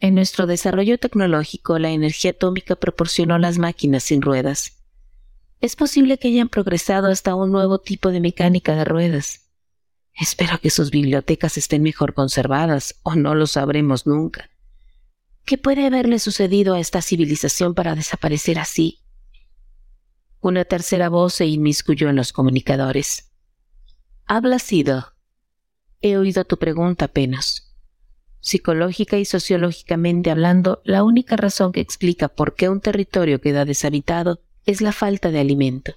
En 0.00 0.14
nuestro 0.14 0.46
desarrollo 0.46 0.98
tecnológico, 0.98 1.78
la 1.78 1.90
energía 1.90 2.30
atómica 2.30 2.76
proporcionó 2.76 3.38
las 3.38 3.58
máquinas 3.58 4.04
sin 4.04 4.22
ruedas. 4.22 4.78
Es 5.60 5.74
posible 5.74 6.18
que 6.18 6.28
hayan 6.28 6.48
progresado 6.48 7.08
hasta 7.08 7.34
un 7.34 7.50
nuevo 7.50 7.80
tipo 7.80 8.10
de 8.10 8.20
mecánica 8.20 8.76
de 8.76 8.84
ruedas. 8.84 9.47
Espero 10.18 10.58
que 10.60 10.70
sus 10.70 10.90
bibliotecas 10.90 11.56
estén 11.56 11.82
mejor 11.82 12.12
conservadas, 12.12 12.96
o 13.04 13.14
no 13.14 13.34
lo 13.36 13.46
sabremos 13.46 14.06
nunca. 14.06 14.50
¿Qué 15.44 15.58
puede 15.58 15.86
haberle 15.86 16.18
sucedido 16.18 16.74
a 16.74 16.80
esta 16.80 17.02
civilización 17.02 17.74
para 17.74 17.94
desaparecer 17.94 18.58
así? 18.58 18.98
Una 20.40 20.64
tercera 20.64 21.08
voz 21.08 21.34
se 21.34 21.46
inmiscuyó 21.46 22.08
en 22.08 22.16
los 22.16 22.32
comunicadores. 22.32 23.30
Habla 24.26 24.58
sido. 24.58 25.14
He 26.00 26.16
oído 26.16 26.44
tu 26.44 26.58
pregunta 26.58 27.06
apenas. 27.06 27.74
Psicológica 28.40 29.18
y 29.18 29.24
sociológicamente 29.24 30.30
hablando, 30.30 30.80
la 30.84 31.04
única 31.04 31.36
razón 31.36 31.72
que 31.72 31.80
explica 31.80 32.28
por 32.28 32.54
qué 32.54 32.68
un 32.68 32.80
territorio 32.80 33.40
queda 33.40 33.64
deshabitado 33.64 34.40
es 34.64 34.80
la 34.80 34.92
falta 34.92 35.30
de 35.30 35.40
alimento. 35.40 35.94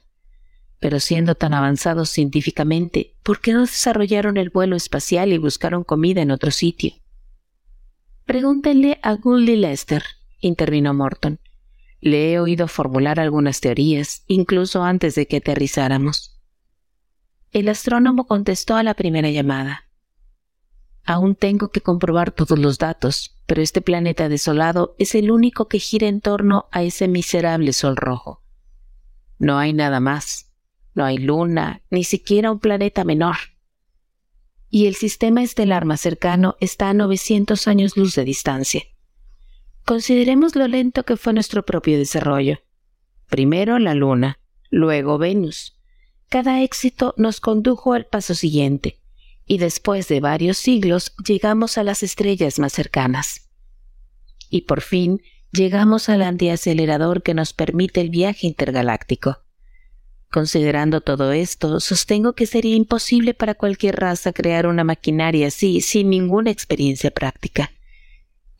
Pero 0.81 0.99
siendo 0.99 1.35
tan 1.35 1.53
avanzados 1.53 2.09
científicamente, 2.09 3.13
¿por 3.21 3.39
qué 3.39 3.53
no 3.53 3.61
desarrollaron 3.61 4.37
el 4.37 4.49
vuelo 4.49 4.75
espacial 4.75 5.31
y 5.31 5.37
buscaron 5.37 5.83
comida 5.83 6.23
en 6.23 6.31
otro 6.31 6.49
sitio? 6.49 6.93
Pregúntenle 8.25 8.99
a 9.03 9.13
Gully 9.13 9.57
Lester, 9.57 10.03
intervino 10.39 10.95
Morton. 10.95 11.39
Le 11.99 12.33
he 12.33 12.39
oído 12.39 12.67
formular 12.67 13.19
algunas 13.19 13.61
teorías, 13.61 14.23
incluso 14.25 14.83
antes 14.83 15.13
de 15.13 15.27
que 15.27 15.37
aterrizáramos. 15.37 16.41
El 17.51 17.69
astrónomo 17.69 18.25
contestó 18.25 18.75
a 18.75 18.81
la 18.81 18.95
primera 18.95 19.29
llamada. 19.29 19.87
Aún 21.03 21.35
tengo 21.35 21.69
que 21.69 21.81
comprobar 21.81 22.31
todos 22.31 22.57
los 22.57 22.79
datos, 22.79 23.37
pero 23.45 23.61
este 23.61 23.81
planeta 23.81 24.29
desolado 24.29 24.95
es 24.97 25.13
el 25.13 25.29
único 25.29 25.67
que 25.67 25.77
gira 25.77 26.07
en 26.07 26.21
torno 26.21 26.65
a 26.71 26.81
ese 26.81 27.07
miserable 27.07 27.71
sol 27.71 27.97
rojo. 27.97 28.41
No 29.37 29.59
hay 29.59 29.73
nada 29.73 29.99
más. 29.99 30.50
No 30.93 31.05
hay 31.05 31.17
luna, 31.17 31.81
ni 31.89 32.03
siquiera 32.03 32.51
un 32.51 32.59
planeta 32.59 33.03
menor. 33.03 33.37
Y 34.69 34.87
el 34.87 34.95
sistema 34.95 35.43
estelar 35.43 35.85
más 35.85 36.01
cercano 36.01 36.55
está 36.59 36.89
a 36.89 36.93
900 36.93 37.67
años 37.67 37.97
luz 37.97 38.15
de 38.15 38.23
distancia. 38.23 38.83
Consideremos 39.85 40.55
lo 40.55 40.67
lento 40.67 41.03
que 41.03 41.17
fue 41.17 41.33
nuestro 41.33 41.65
propio 41.65 41.97
desarrollo. 41.97 42.59
Primero 43.27 43.79
la 43.79 43.93
Luna, 43.93 44.39
luego 44.69 45.17
Venus. 45.17 45.77
Cada 46.29 46.61
éxito 46.61 47.13
nos 47.17 47.41
condujo 47.41 47.93
al 47.93 48.05
paso 48.05 48.35
siguiente, 48.35 48.99
y 49.45 49.57
después 49.57 50.07
de 50.07 50.21
varios 50.21 50.57
siglos 50.57 51.13
llegamos 51.25 51.77
a 51.77 51.83
las 51.83 52.03
estrellas 52.03 52.59
más 52.59 52.71
cercanas. 52.73 53.49
Y 54.49 54.61
por 54.61 54.81
fin 54.81 55.21
llegamos 55.51 56.07
al 56.07 56.21
antiacelerador 56.21 57.23
que 57.23 57.33
nos 57.33 57.53
permite 57.53 57.99
el 58.01 58.09
viaje 58.09 58.47
intergaláctico. 58.47 59.39
Considerando 60.31 61.01
todo 61.01 61.31
esto, 61.31 61.79
sostengo 61.79 62.33
que 62.33 62.45
sería 62.45 62.75
imposible 62.75 63.33
para 63.33 63.53
cualquier 63.53 63.97
raza 63.97 64.33
crear 64.33 64.65
una 64.65 64.83
maquinaria 64.83 65.47
así 65.47 65.81
sin 65.81 66.09
ninguna 66.09 66.51
experiencia 66.51 67.11
práctica 67.11 67.71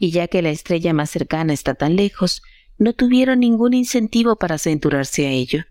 y 0.02 0.10
ya 0.10 0.28
que 0.28 0.42
la 0.42 0.50
estrella 0.50 0.94
más 0.94 1.12
cercana 1.12 1.54
está 1.54 1.76
tan 1.76 1.96
lejos, 1.96 2.42
no 2.80 2.94
tuvieron 2.94 3.42
ningún 3.42 3.76
incentivo 3.76 4.36
para 4.36 4.56
aventurarse 4.56 5.28
a 5.28 5.30
ello. 5.30 5.64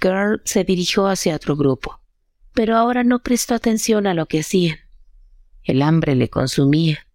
Girl 0.00 0.42
se 0.44 0.64
dirigió 0.64 1.06
hacia 1.06 1.36
otro 1.36 1.54
grupo, 1.54 2.00
pero 2.54 2.76
ahora 2.76 3.04
no 3.04 3.22
prestó 3.22 3.54
atención 3.54 4.08
a 4.08 4.14
lo 4.14 4.26
que 4.26 4.40
hacían. 4.40 4.78
El 5.62 5.80
hambre 5.80 6.16
le 6.16 6.28
consumía. 6.28 7.06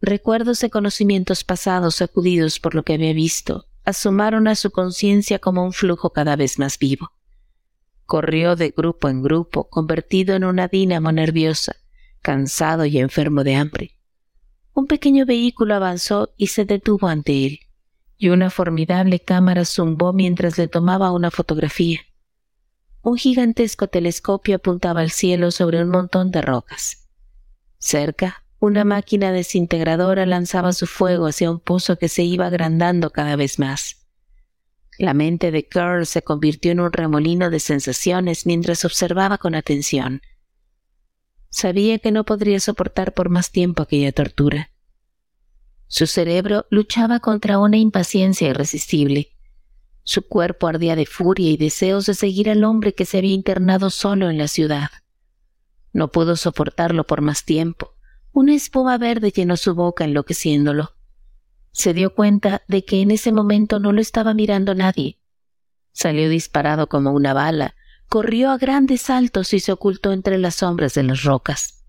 Recuerdos 0.00 0.58
de 0.58 0.68
conocimientos 0.68 1.44
pasados 1.44 1.94
sacudidos 1.94 2.58
por 2.58 2.74
lo 2.74 2.82
que 2.82 2.94
había 2.94 3.12
visto 3.12 3.67
asomaron 3.88 4.48
a 4.48 4.54
su 4.54 4.70
conciencia 4.70 5.38
como 5.38 5.64
un 5.64 5.72
flujo 5.72 6.10
cada 6.10 6.36
vez 6.36 6.58
más 6.58 6.78
vivo. 6.78 7.12
Corrió 8.04 8.56
de 8.56 8.70
grupo 8.70 9.08
en 9.08 9.22
grupo, 9.22 9.68
convertido 9.68 10.34
en 10.34 10.44
una 10.44 10.68
dínamo 10.68 11.12
nerviosa, 11.12 11.76
cansado 12.22 12.84
y 12.84 12.98
enfermo 12.98 13.44
de 13.44 13.54
hambre 13.56 13.98
un 14.78 14.86
pequeño 14.86 15.26
vehículo 15.26 15.74
avanzó 15.74 16.32
y 16.36 16.46
se 16.46 16.64
detuvo 16.64 17.08
ante 17.08 17.44
él, 17.44 17.58
y 18.16 18.28
una 18.28 18.48
formidable 18.48 19.18
cámara 19.18 19.64
zumbó 19.64 20.12
mientras 20.12 20.56
le 20.56 20.68
tomaba 20.68 21.10
una 21.10 21.32
fotografía. 21.32 21.98
Un 23.02 23.16
gigantesco 23.16 23.88
telescopio 23.88 24.54
apuntaba 24.54 25.00
al 25.00 25.10
cielo 25.10 25.50
sobre 25.50 25.82
un 25.82 25.90
montón 25.90 26.30
de 26.30 26.42
rocas. 26.42 27.08
Cerca, 27.78 28.44
una 28.60 28.84
máquina 28.84 29.30
desintegradora 29.30 30.26
lanzaba 30.26 30.72
su 30.72 30.86
fuego 30.86 31.26
hacia 31.26 31.50
un 31.50 31.60
pozo 31.60 31.96
que 31.96 32.08
se 32.08 32.22
iba 32.24 32.46
agrandando 32.46 33.10
cada 33.10 33.36
vez 33.36 33.58
más. 33.58 34.06
La 34.98 35.14
mente 35.14 35.52
de 35.52 35.68
Curl 35.68 36.06
se 36.06 36.22
convirtió 36.22 36.72
en 36.72 36.80
un 36.80 36.92
remolino 36.92 37.50
de 37.50 37.60
sensaciones 37.60 38.46
mientras 38.46 38.84
observaba 38.84 39.38
con 39.38 39.54
atención. 39.54 40.22
Sabía 41.50 42.00
que 42.00 42.10
no 42.10 42.24
podría 42.24 42.58
soportar 42.58 43.14
por 43.14 43.28
más 43.28 43.52
tiempo 43.52 43.84
aquella 43.84 44.10
tortura. 44.10 44.70
Su 45.86 46.06
cerebro 46.06 46.66
luchaba 46.70 47.20
contra 47.20 47.58
una 47.58 47.78
impaciencia 47.78 48.48
irresistible. 48.48 49.30
Su 50.02 50.26
cuerpo 50.26 50.66
ardía 50.66 50.96
de 50.96 51.06
furia 51.06 51.48
y 51.50 51.56
deseos 51.56 52.06
de 52.06 52.14
seguir 52.14 52.50
al 52.50 52.64
hombre 52.64 52.92
que 52.92 53.06
se 53.06 53.18
había 53.18 53.34
internado 53.34 53.90
solo 53.90 54.28
en 54.28 54.36
la 54.36 54.48
ciudad. 54.48 54.90
No 55.92 56.08
pudo 56.08 56.36
soportarlo 56.36 57.04
por 57.04 57.20
más 57.20 57.44
tiempo. 57.44 57.94
Una 58.40 58.54
espuma 58.54 58.98
verde 58.98 59.32
llenó 59.32 59.56
su 59.56 59.74
boca 59.74 60.04
enloqueciéndolo. 60.04 60.94
Se 61.72 61.92
dio 61.92 62.14
cuenta 62.14 62.62
de 62.68 62.84
que 62.84 63.00
en 63.00 63.10
ese 63.10 63.32
momento 63.32 63.80
no 63.80 63.90
lo 63.90 64.00
estaba 64.00 64.32
mirando 64.32 64.76
nadie. 64.76 65.18
Salió 65.90 66.28
disparado 66.28 66.88
como 66.88 67.10
una 67.10 67.34
bala, 67.34 67.74
corrió 68.08 68.52
a 68.52 68.56
grandes 68.56 69.02
saltos 69.02 69.52
y 69.54 69.58
se 69.58 69.72
ocultó 69.72 70.12
entre 70.12 70.38
las 70.38 70.54
sombras 70.54 70.94
de 70.94 71.02
las 71.02 71.24
rocas. 71.24 71.84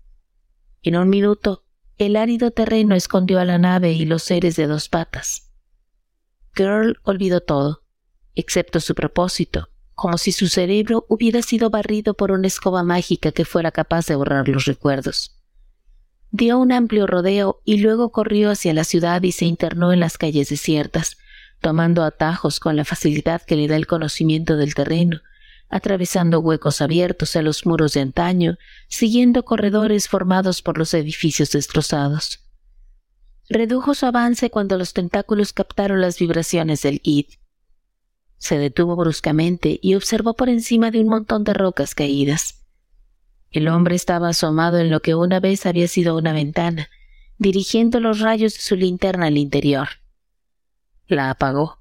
En 0.82 0.96
un 0.96 1.08
minuto, 1.08 1.62
el 1.98 2.16
árido 2.16 2.50
terreno 2.50 2.96
escondió 2.96 3.38
a 3.38 3.44
la 3.44 3.58
nave 3.58 3.92
y 3.92 4.04
los 4.04 4.24
seres 4.24 4.56
de 4.56 4.66
dos 4.66 4.88
patas. 4.88 5.52
Girl 6.56 6.98
olvidó 7.04 7.42
todo, 7.42 7.84
excepto 8.34 8.80
su 8.80 8.96
propósito, 8.96 9.68
como 9.94 10.18
si 10.18 10.32
su 10.32 10.48
cerebro 10.48 11.06
hubiera 11.08 11.42
sido 11.42 11.70
barrido 11.70 12.14
por 12.14 12.32
una 12.32 12.48
escoba 12.48 12.82
mágica 12.82 13.30
que 13.30 13.44
fuera 13.44 13.70
capaz 13.70 14.06
de 14.06 14.16
borrar 14.16 14.48
los 14.48 14.64
recuerdos. 14.64 15.39
Dio 16.32 16.58
un 16.58 16.70
amplio 16.70 17.06
rodeo 17.06 17.60
y 17.64 17.78
luego 17.78 18.10
corrió 18.12 18.50
hacia 18.50 18.72
la 18.72 18.84
ciudad 18.84 19.22
y 19.22 19.32
se 19.32 19.46
internó 19.46 19.92
en 19.92 20.00
las 20.00 20.16
calles 20.16 20.48
desiertas, 20.48 21.16
tomando 21.60 22.04
atajos 22.04 22.60
con 22.60 22.76
la 22.76 22.84
facilidad 22.84 23.42
que 23.42 23.56
le 23.56 23.66
da 23.66 23.76
el 23.76 23.86
conocimiento 23.86 24.56
del 24.56 24.74
terreno, 24.74 25.20
atravesando 25.68 26.40
huecos 26.40 26.80
abiertos 26.80 27.34
a 27.36 27.42
los 27.42 27.66
muros 27.66 27.94
de 27.94 28.00
antaño, 28.00 28.58
siguiendo 28.88 29.44
corredores 29.44 30.08
formados 30.08 30.62
por 30.62 30.78
los 30.78 30.94
edificios 30.94 31.50
destrozados. 31.50 32.40
Redujo 33.48 33.94
su 33.94 34.06
avance 34.06 34.50
cuando 34.50 34.78
los 34.78 34.92
tentáculos 34.92 35.52
captaron 35.52 36.00
las 36.00 36.18
vibraciones 36.18 36.82
del 36.82 37.00
id. 37.02 37.26
Se 38.38 38.56
detuvo 38.56 38.94
bruscamente 38.94 39.80
y 39.82 39.96
observó 39.96 40.34
por 40.34 40.48
encima 40.48 40.92
de 40.92 41.00
un 41.00 41.08
montón 41.08 41.42
de 41.42 41.54
rocas 41.54 41.96
caídas. 41.96 42.59
El 43.50 43.66
hombre 43.68 43.96
estaba 43.96 44.28
asomado 44.28 44.78
en 44.78 44.90
lo 44.90 45.00
que 45.00 45.14
una 45.14 45.40
vez 45.40 45.66
había 45.66 45.88
sido 45.88 46.16
una 46.16 46.32
ventana, 46.32 46.88
dirigiendo 47.38 47.98
los 47.98 48.20
rayos 48.20 48.54
de 48.54 48.60
su 48.60 48.76
linterna 48.76 49.26
al 49.26 49.38
interior. 49.38 49.88
La 51.08 51.30
apagó. 51.30 51.80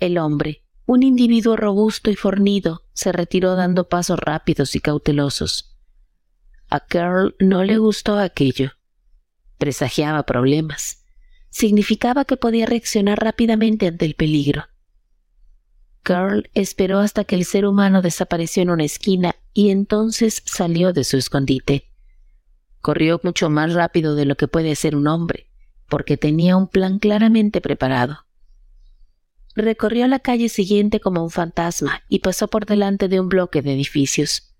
El 0.00 0.18
hombre, 0.18 0.64
un 0.84 1.02
individuo 1.02 1.56
robusto 1.56 2.10
y 2.10 2.16
fornido 2.16 2.82
se 2.92 3.12
retiró 3.12 3.54
dando 3.54 3.88
pasos 3.88 4.18
rápidos 4.18 4.74
y 4.74 4.80
cautelosos. 4.80 5.76
A 6.70 6.80
Carl 6.80 7.36
no 7.38 7.62
le 7.62 7.78
gustó 7.78 8.18
aquello. 8.18 8.72
Presagiaba 9.58 10.24
problemas. 10.24 11.04
Significaba 11.50 12.24
que 12.24 12.36
podía 12.36 12.66
reaccionar 12.66 13.18
rápidamente 13.20 13.86
ante 13.86 14.04
el 14.04 14.14
peligro. 14.14 14.64
Carl 16.08 16.48
esperó 16.54 17.00
hasta 17.00 17.24
que 17.24 17.36
el 17.36 17.44
ser 17.44 17.66
humano 17.66 18.00
desapareció 18.00 18.62
en 18.62 18.70
una 18.70 18.84
esquina 18.84 19.36
y 19.52 19.68
entonces 19.68 20.42
salió 20.46 20.94
de 20.94 21.04
su 21.04 21.18
escondite. 21.18 21.84
Corrió 22.80 23.20
mucho 23.22 23.50
más 23.50 23.74
rápido 23.74 24.14
de 24.14 24.24
lo 24.24 24.34
que 24.34 24.48
puede 24.48 24.72
hacer 24.72 24.96
un 24.96 25.06
hombre, 25.06 25.50
porque 25.86 26.16
tenía 26.16 26.56
un 26.56 26.66
plan 26.66 26.98
claramente 26.98 27.60
preparado. 27.60 28.24
Recorrió 29.54 30.06
la 30.06 30.18
calle 30.18 30.48
siguiente 30.48 30.98
como 30.98 31.22
un 31.22 31.28
fantasma 31.28 32.02
y 32.08 32.20
pasó 32.20 32.48
por 32.48 32.64
delante 32.64 33.08
de 33.08 33.20
un 33.20 33.28
bloque 33.28 33.60
de 33.60 33.74
edificios. 33.74 34.54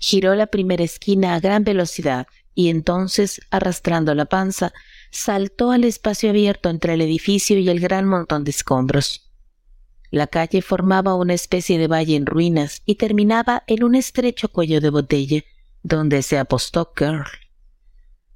Giró 0.00 0.34
la 0.34 0.48
primera 0.48 0.82
esquina 0.82 1.36
a 1.36 1.38
gran 1.38 1.62
velocidad 1.62 2.26
y 2.56 2.70
entonces, 2.70 3.40
arrastrando 3.52 4.16
la 4.16 4.24
panza, 4.24 4.72
saltó 5.12 5.70
al 5.70 5.84
espacio 5.84 6.30
abierto 6.30 6.70
entre 6.70 6.94
el 6.94 7.02
edificio 7.02 7.56
y 7.56 7.68
el 7.68 7.78
gran 7.78 8.04
montón 8.04 8.42
de 8.42 8.50
escombros. 8.50 9.29
La 10.10 10.26
calle 10.26 10.60
formaba 10.60 11.14
una 11.14 11.34
especie 11.34 11.78
de 11.78 11.86
valle 11.86 12.16
en 12.16 12.26
ruinas 12.26 12.82
y 12.84 12.96
terminaba 12.96 13.62
en 13.68 13.84
un 13.84 13.94
estrecho 13.94 14.48
cuello 14.48 14.80
de 14.80 14.90
botella, 14.90 15.44
donde 15.82 16.22
se 16.22 16.38
apostó 16.38 16.92
Curl. 16.92 17.26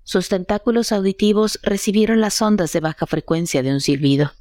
Sus 0.04 0.28
tentáculos 0.28 0.92
auditivos 0.92 1.58
recibieron 1.62 2.20
las 2.20 2.40
ondas 2.40 2.72
de 2.72 2.80
baja 2.80 3.06
frecuencia 3.06 3.62
de 3.62 3.72
un 3.72 3.80
silbido. 3.80 4.32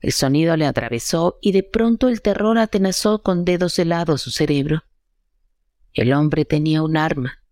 El 0.00 0.12
sonido 0.12 0.56
le 0.56 0.66
atravesó 0.66 1.38
y 1.42 1.52
de 1.52 1.64
pronto 1.64 2.08
el 2.08 2.22
terror 2.22 2.56
atenazó 2.58 3.22
con 3.22 3.44
dedos 3.44 3.78
helados 3.78 4.22
su 4.22 4.30
cerebro. 4.30 4.84
El 5.92 6.12
hombre 6.12 6.44
tenía 6.44 6.82
un 6.82 6.96
arma. 6.96 7.42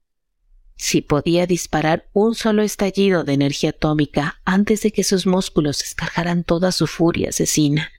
Si 0.76 1.02
podía 1.02 1.46
disparar 1.46 2.09
un 2.12 2.35
solo 2.35 2.62
estallido 2.62 3.24
de 3.24 3.32
energía 3.32 3.70
atómica 3.70 4.40
antes 4.44 4.82
de 4.82 4.92
que 4.92 5.04
sus 5.04 5.26
músculos 5.26 5.82
escarjaran 5.82 6.44
toda 6.44 6.70
su 6.70 6.87
furia 6.87 7.30
asesina. 7.30 7.90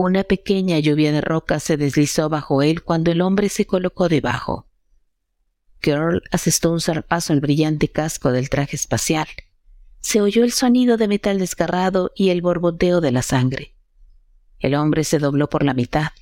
Una 0.00 0.22
pequeña 0.22 0.78
lluvia 0.78 1.10
de 1.10 1.20
rocas 1.20 1.64
se 1.64 1.76
deslizó 1.76 2.28
bajo 2.28 2.62
él 2.62 2.84
cuando 2.84 3.10
el 3.10 3.20
hombre 3.20 3.48
se 3.48 3.66
colocó 3.66 4.08
debajo. 4.08 4.68
Girl 5.82 6.22
asestó 6.30 6.72
un 6.72 6.80
zarpazo 6.80 7.32
al 7.32 7.40
brillante 7.40 7.88
casco 7.88 8.30
del 8.30 8.48
traje 8.48 8.76
espacial 8.76 9.26
se 10.00 10.20
oyó 10.20 10.44
el 10.44 10.52
sonido 10.52 10.96
de 10.96 11.08
metal 11.08 11.38
desgarrado 11.38 12.12
y 12.14 12.30
el 12.30 12.40
borboteo 12.40 13.00
de 13.00 13.12
la 13.12 13.22
sangre. 13.22 13.74
El 14.58 14.74
hombre 14.74 15.04
se 15.04 15.18
dobló 15.18 15.48
por 15.48 15.64
la 15.64 15.74
mitad. 15.74 16.12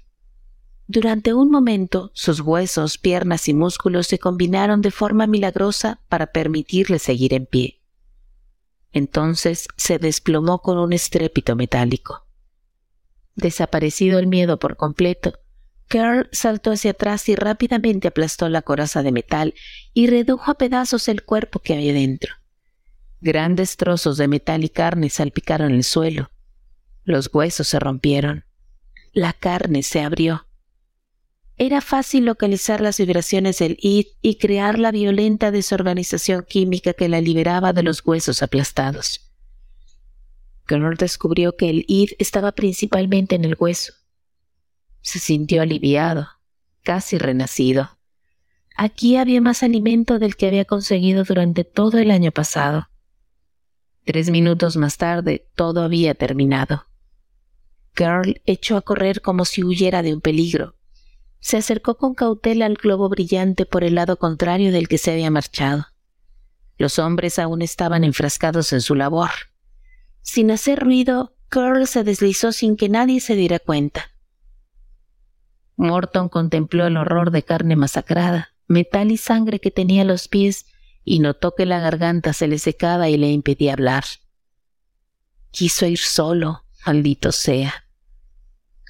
Durante 0.89 1.35
un 1.35 1.51
momento, 1.51 2.11
sus 2.15 2.41
huesos, 2.41 2.99
piernas 2.99 3.49
y 3.49 3.55
músculos 3.55 4.07
se 4.07 4.19
combinaron 4.19 4.83
de 4.83 4.91
forma 4.91 5.27
milagrosa 5.27 6.01
para 6.09 6.29
permitirle 6.29 6.99
seguir 6.99 7.35
en 7.35 7.47
pie. 7.47 7.81
Entonces 8.93 9.69
se 9.77 9.99
desplomó 9.99 10.63
con 10.63 10.79
un 10.79 10.93
estrépito 10.93 11.57
metálico. 11.57 12.26
Desaparecido 13.37 14.19
el 14.19 14.27
miedo 14.27 14.59
por 14.59 14.77
completo, 14.77 15.35
Carl 15.89 16.29
saltó 16.33 16.73
hacia 16.73 16.93
atrás 16.93 17.29
y 17.29 17.37
rápidamente 17.37 18.09
aplastó 18.09 18.49
la 18.49 18.63
coraza 18.63 19.03
de 19.03 19.13
metal 19.13 19.55
y 19.95 20.09
redujo 20.09 20.51
a 20.51 20.59
pedazos 20.59 21.09
el 21.09 21.23
cuerpo 21.23 21.61
que 21.61 21.75
había 21.75 21.93
dentro. 21.93 22.35
Grandes 23.21 23.77
trozos 23.77 24.17
de 24.17 24.27
metal 24.27 24.65
y 24.65 24.69
carne 24.69 25.11
salpicaron 25.11 25.73
el 25.73 25.85
suelo. 25.85 26.31
Los 27.05 27.31
huesos 27.33 27.69
se 27.69 27.79
rompieron. 27.79 28.45
La 29.13 29.33
carne 29.33 29.83
se 29.83 30.01
abrió. 30.01 30.47
Era 31.57 31.81
fácil 31.81 32.25
localizar 32.25 32.81
las 32.81 32.99
vibraciones 32.99 33.59
del 33.59 33.79
id 33.81 34.07
y 34.21 34.37
crear 34.37 34.79
la 34.79 34.91
violenta 34.91 35.51
desorganización 35.51 36.45
química 36.47 36.93
que 36.93 37.09
la 37.09 37.21
liberaba 37.21 37.73
de 37.73 37.83
los 37.83 38.05
huesos 38.05 38.43
aplastados. 38.43 39.26
Connor 40.67 40.99
descubrió 40.99 41.57
que 41.57 41.71
el 41.71 41.85
id 41.89 42.11
estaba 42.19 42.53
principalmente 42.53 43.37
en 43.37 43.45
el 43.45 43.57
hueso. 43.59 43.95
Se 45.01 45.19
sintió 45.19 45.63
aliviado, 45.63 46.29
casi 46.83 47.19
renacido. 47.19 47.99
Aquí 48.77 49.17
había 49.17 49.41
más 49.41 49.63
alimento 49.63 50.19
del 50.19 50.37
que 50.37 50.49
había 50.49 50.65
conseguido 50.65 51.25
durante 51.25 51.65
todo 51.65 51.99
el 51.99 52.11
año 52.11 52.33
pasado. 52.33 52.89
Tres 54.05 54.31
minutos 54.31 54.77
más 54.77 54.99
tarde, 54.99 55.49
todo 55.55 55.83
había 55.83 56.15
terminado. 56.15 56.87
Girl 57.97 58.41
echó 58.45 58.77
a 58.77 58.83
correr 58.83 59.23
como 59.23 59.45
si 59.45 59.65
huyera 59.65 60.03
de 60.03 60.13
un 60.13 60.21
peligro. 60.21 60.77
Se 61.41 61.57
acercó 61.57 61.97
con 61.97 62.15
cautela 62.15 62.67
al 62.67 62.75
globo 62.75 63.09
brillante 63.09 63.67
por 63.67 63.85
el 63.85 63.95
lado 63.95 64.19
contrario 64.19 64.73
del 64.73 64.89
que 64.89 64.99
se 64.99 65.13
había 65.13 65.31
marchado. 65.31 65.87
Los 66.77 66.99
hombres 66.99 67.39
aún 67.39 67.63
estaban 67.63 68.05
enfrascados 68.05 68.73
en 68.73 68.81
su 68.81 68.95
labor. 68.95 69.31
Sin 70.27 70.51
hacer 70.51 70.81
ruido, 70.81 71.37
Girl 71.53 71.87
se 71.87 72.03
deslizó 72.03 72.51
sin 72.51 72.77
que 72.77 72.89
nadie 72.89 73.21
se 73.21 73.37
diera 73.37 73.61
cuenta. 73.61 74.11
Morton 75.77 76.29
contempló 76.29 76.89
el 76.89 76.97
horror 76.97 77.31
de 77.31 77.45
carne 77.45 77.77
masacrada, 77.77 78.53
metal 78.67 79.13
y 79.13 79.19
sangre 79.19 79.61
que 79.61 79.71
tenía 79.71 80.03
a 80.03 80.05
los 80.05 80.27
pies 80.27 80.67
y 81.05 81.21
notó 81.21 81.55
que 81.55 81.65
la 81.65 81.79
garganta 81.79 82.33
se 82.33 82.49
le 82.49 82.59
secaba 82.59 83.09
y 83.09 83.17
le 83.17 83.31
impedía 83.31 83.75
hablar. 83.75 84.05
Quiso 85.53 85.87
ir 85.87 86.01
solo, 86.01 86.65
maldito 86.85 87.31
sea. 87.31 87.87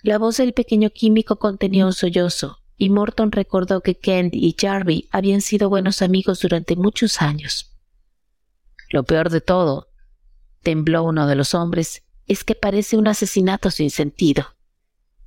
La 0.02 0.16
voz 0.16 0.38
del 0.38 0.54
pequeño 0.54 0.88
químico 0.88 1.36
contenía 1.36 1.84
un 1.84 1.92
sollozo, 1.92 2.60
y 2.78 2.88
Morton 2.88 3.30
recordó 3.30 3.82
que 3.82 3.98
Kent 3.98 4.34
y 4.34 4.56
Jarvey 4.58 5.06
habían 5.12 5.42
sido 5.42 5.68
buenos 5.68 6.00
amigos 6.00 6.40
durante 6.40 6.76
muchos 6.76 7.20
años. 7.20 7.76
Lo 8.90 9.04
peor 9.04 9.28
de 9.28 9.42
todo, 9.42 9.88
tembló 10.66 11.04
uno 11.04 11.28
de 11.28 11.36
los 11.36 11.54
hombres, 11.54 12.02
es 12.26 12.42
que 12.42 12.56
parece 12.56 12.96
un 12.96 13.06
asesinato 13.06 13.70
sin 13.70 13.88
sentido. 13.88 14.56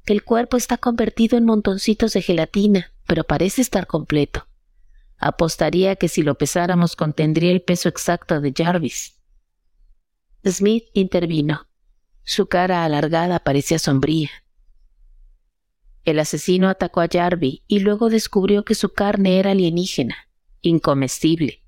El 0.05 0.25
cuerpo 0.25 0.57
está 0.57 0.75
convertido 0.75 1.37
en 1.37 1.45
montoncitos 1.45 2.11
de 2.11 2.21
gelatina, 2.21 2.91
pero 3.07 3.23
parece 3.23 3.61
estar 3.61 3.87
completo. 3.87 4.49
Apostaría 5.17 5.95
que 5.95 6.09
si 6.09 6.23
lo 6.23 6.35
pesáramos 6.35 6.97
contendría 6.97 7.53
el 7.53 7.61
peso 7.61 7.87
exacto 7.87 8.41
de 8.41 8.51
Jarvis. 8.53 9.17
Smith 10.45 10.83
intervino. 10.93 11.69
Su 12.25 12.47
cara 12.47 12.83
alargada 12.83 13.39
parecía 13.39 13.79
sombría. 13.79 14.29
El 16.03 16.19
asesino 16.19 16.67
atacó 16.67 16.99
a 16.99 17.07
Jarvis 17.09 17.61
y 17.65 17.79
luego 17.79 18.09
descubrió 18.09 18.65
que 18.65 18.75
su 18.75 18.89
carne 18.89 19.39
era 19.39 19.51
alienígena, 19.51 20.17
incomestible. 20.59 21.63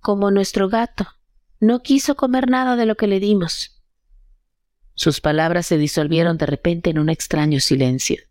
Como 0.00 0.30
nuestro 0.30 0.68
gato, 0.68 1.06
no 1.60 1.82
quiso 1.82 2.16
comer 2.16 2.48
nada 2.48 2.76
de 2.76 2.86
lo 2.86 2.96
que 2.96 3.06
le 3.06 3.20
dimos. 3.20 3.82
Sus 4.94 5.20
palabras 5.20 5.66
se 5.66 5.78
disolvieron 5.78 6.38
de 6.38 6.46
repente 6.46 6.90
en 6.90 6.98
un 6.98 7.08
extraño 7.08 7.60
silencio. 7.60 8.22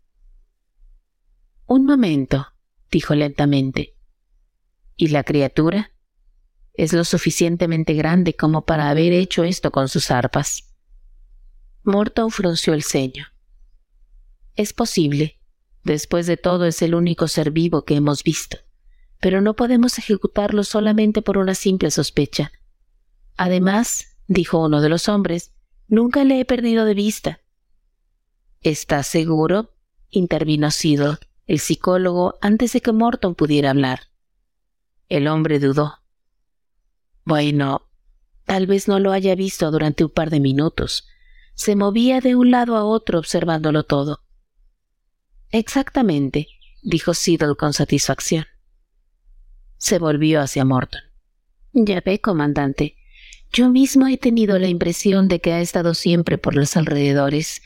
Un 1.66 1.84
momento, 1.84 2.46
dijo 2.90 3.14
lentamente. 3.14 3.94
¿Y 4.96 5.08
la 5.08 5.24
criatura? 5.24 5.92
Es 6.74 6.92
lo 6.92 7.04
suficientemente 7.04 7.94
grande 7.94 8.34
como 8.34 8.64
para 8.64 8.88
haber 8.88 9.12
hecho 9.12 9.44
esto 9.44 9.70
con 9.70 9.88
sus 9.88 10.10
arpas. 10.10 10.74
Morton 11.82 12.30
frunció 12.30 12.74
el 12.74 12.82
ceño. 12.82 13.26
Es 14.56 14.72
posible. 14.72 15.38
Después 15.84 16.26
de 16.26 16.36
todo 16.36 16.66
es 16.66 16.82
el 16.82 16.94
único 16.94 17.28
ser 17.28 17.50
vivo 17.50 17.84
que 17.84 17.96
hemos 17.96 18.22
visto. 18.22 18.58
Pero 19.20 19.40
no 19.40 19.54
podemos 19.54 19.98
ejecutarlo 19.98 20.64
solamente 20.64 21.22
por 21.22 21.38
una 21.38 21.54
simple 21.54 21.90
sospecha. 21.90 22.52
Además, 23.38 24.16
dijo 24.26 24.58
uno 24.58 24.80
de 24.80 24.88
los 24.88 25.08
hombres, 25.08 25.52
nunca 25.86 26.24
le 26.24 26.40
he 26.40 26.44
perdido 26.44 26.84
de 26.84 26.94
vista. 26.94 27.40
¿Estás 28.62 29.06
seguro? 29.06 29.74
intervino 30.10 30.72
Siddle, 30.72 31.18
el 31.46 31.60
psicólogo, 31.60 32.34
antes 32.40 32.72
de 32.72 32.80
que 32.80 32.90
Morton 32.90 33.36
pudiera 33.36 33.70
hablar. 33.70 34.00
El 35.08 35.28
hombre 35.28 35.60
dudó. 35.60 36.00
Bueno, 37.24 37.88
tal 38.44 38.66
vez 38.66 38.88
no 38.88 38.98
lo 38.98 39.12
haya 39.12 39.36
visto 39.36 39.70
durante 39.70 40.04
un 40.04 40.10
par 40.10 40.30
de 40.30 40.40
minutos. 40.40 41.06
Se 41.54 41.76
movía 41.76 42.20
de 42.20 42.34
un 42.34 42.50
lado 42.50 42.76
a 42.76 42.84
otro 42.84 43.20
observándolo 43.20 43.84
todo. 43.84 44.20
Exactamente, 45.50 46.48
dijo 46.82 47.14
Siddle 47.14 47.54
con 47.54 47.72
satisfacción. 47.72 48.46
Se 49.76 50.00
volvió 50.00 50.40
hacia 50.40 50.64
Morton. 50.64 51.02
Ya 51.72 52.00
ve, 52.00 52.20
comandante, 52.20 52.97
yo 53.52 53.70
mismo 53.70 54.06
he 54.06 54.18
tenido 54.18 54.58
la 54.58 54.68
impresión 54.68 55.28
de 55.28 55.40
que 55.40 55.52
ha 55.52 55.60
estado 55.60 55.94
siempre 55.94 56.38
por 56.38 56.54
los 56.54 56.76
alrededores, 56.76 57.62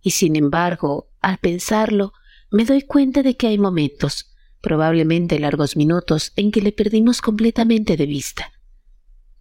y 0.00 0.10
sin 0.10 0.36
embargo, 0.36 1.10
al 1.20 1.38
pensarlo, 1.38 2.12
me 2.50 2.64
doy 2.64 2.82
cuenta 2.82 3.22
de 3.22 3.36
que 3.36 3.46
hay 3.46 3.58
momentos, 3.58 4.34
probablemente 4.60 5.38
largos 5.38 5.76
minutos, 5.76 6.32
en 6.36 6.50
que 6.50 6.60
le 6.60 6.72
perdimos 6.72 7.20
completamente 7.20 7.96
de 7.96 8.06
vista. 8.06 8.52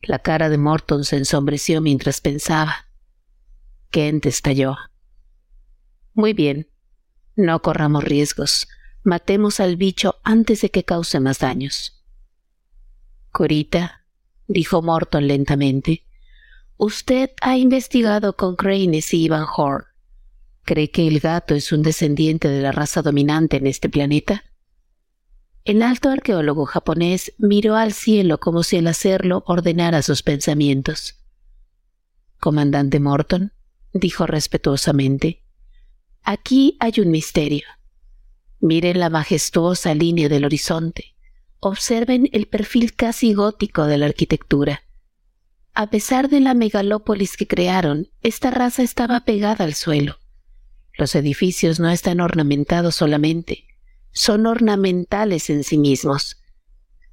La 0.02 0.20
cara 0.20 0.50
de 0.50 0.58
Morton 0.58 1.06
se 1.06 1.18
ensombreció 1.18 1.82
mientras 1.82 2.22
pensaba. 2.22 2.88
Kent 3.90 4.26
estalló. 4.26 4.76
Muy 6.14 6.34
bien, 6.34 6.70
no 7.36 7.62
corramos 7.62 8.04
riesgos. 8.04 8.68
Matemos 9.04 9.60
al 9.60 9.76
bicho 9.76 10.16
antes 10.24 10.62
de 10.62 10.72
que 10.72 10.84
cause 10.84 11.20
más 11.20 11.40
daños. 11.40 12.04
Corita, 13.32 14.03
dijo 14.48 14.82
Morton 14.82 15.28
lentamente, 15.28 16.06
usted 16.78 17.32
ha 17.42 17.58
investigado 17.58 18.36
con 18.36 18.56
Cranes 18.56 19.14
y 19.14 19.24
Ivan 19.24 19.46
Horn. 19.56 19.86
¿Cree 20.64 20.92
que 20.92 21.08
el 21.08 21.20
gato 21.20 21.56
es 21.56 21.72
un 21.72 21.82
descendiente 21.82 22.48
de 22.48 22.62
la 22.62 22.72
raza 22.72 23.02
dominante 23.02 23.58
en 23.58 23.68
este 23.68 23.90
planeta? 23.90 24.44
El 25.66 25.82
alto 25.82 26.10
arqueólogo 26.10 26.66
japonés 26.66 27.34
miró 27.38 27.76
al 27.76 27.94
cielo 27.94 28.40
como 28.40 28.64
si 28.64 28.78
al 28.78 28.88
hacerlo 28.88 29.44
ordenara 29.48 30.02
sus 30.02 30.24
pensamientos. 30.24 31.20
Comandante 32.40 33.00
Morton, 33.00 33.54
dijo 33.94 34.26
respetuosamente, 34.26 35.44
aquí 36.22 36.76
hay 36.80 36.94
un 36.98 37.12
misterio. 37.12 37.66
Miren 38.60 39.00
la 39.00 39.10
majestuosa 39.10 39.94
línea 39.94 40.28
del 40.28 40.46
horizonte. 40.46 41.13
Observen 41.66 42.28
el 42.34 42.48
perfil 42.48 42.94
casi 42.94 43.34
gótico 43.34 43.86
de 43.86 43.98
la 43.98 44.08
arquitectura. 44.08 44.84
A 45.74 45.90
pesar 45.90 46.28
de 46.28 46.42
la 46.42 46.54
megalópolis 46.54 47.38
que 47.38 47.48
crearon, 47.48 48.10
esta 48.22 48.52
raza 48.52 48.84
estaba 48.84 49.22
pegada 49.22 49.64
al 49.64 49.74
suelo. 49.74 50.18
Los 50.98 51.16
edificios 51.16 51.80
no 51.80 51.90
están 51.90 52.20
ornamentados 52.20 52.96
solamente, 52.96 53.64
son 54.12 54.46
ornamentales 54.46 55.50
en 55.50 55.64
sí 55.64 55.78
mismos. 55.78 56.44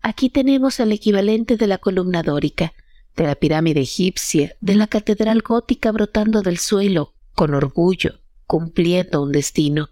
Aquí 0.03 0.31
tenemos 0.31 0.81
el 0.81 0.91
equivalente 0.91 1.57
de 1.57 1.69
la 1.69 1.79
columna 1.79 2.25
dórica, 2.25 2.73
de 3.15 3.29
la 3.29 3.37
pirámide 3.37 3.83
egipcia, 3.83 4.57
de 4.61 4.75
la 4.75 4.89
catedral 4.89 5.43
gótica 5.43 5.93
brotando 5.93 6.43
del 6.43 6.59
suelo, 6.59 7.15
con 7.37 7.55
orgullo, 7.55 8.19
cumpliendo 8.49 9.23
un 9.23 9.31
destino. 9.31 9.91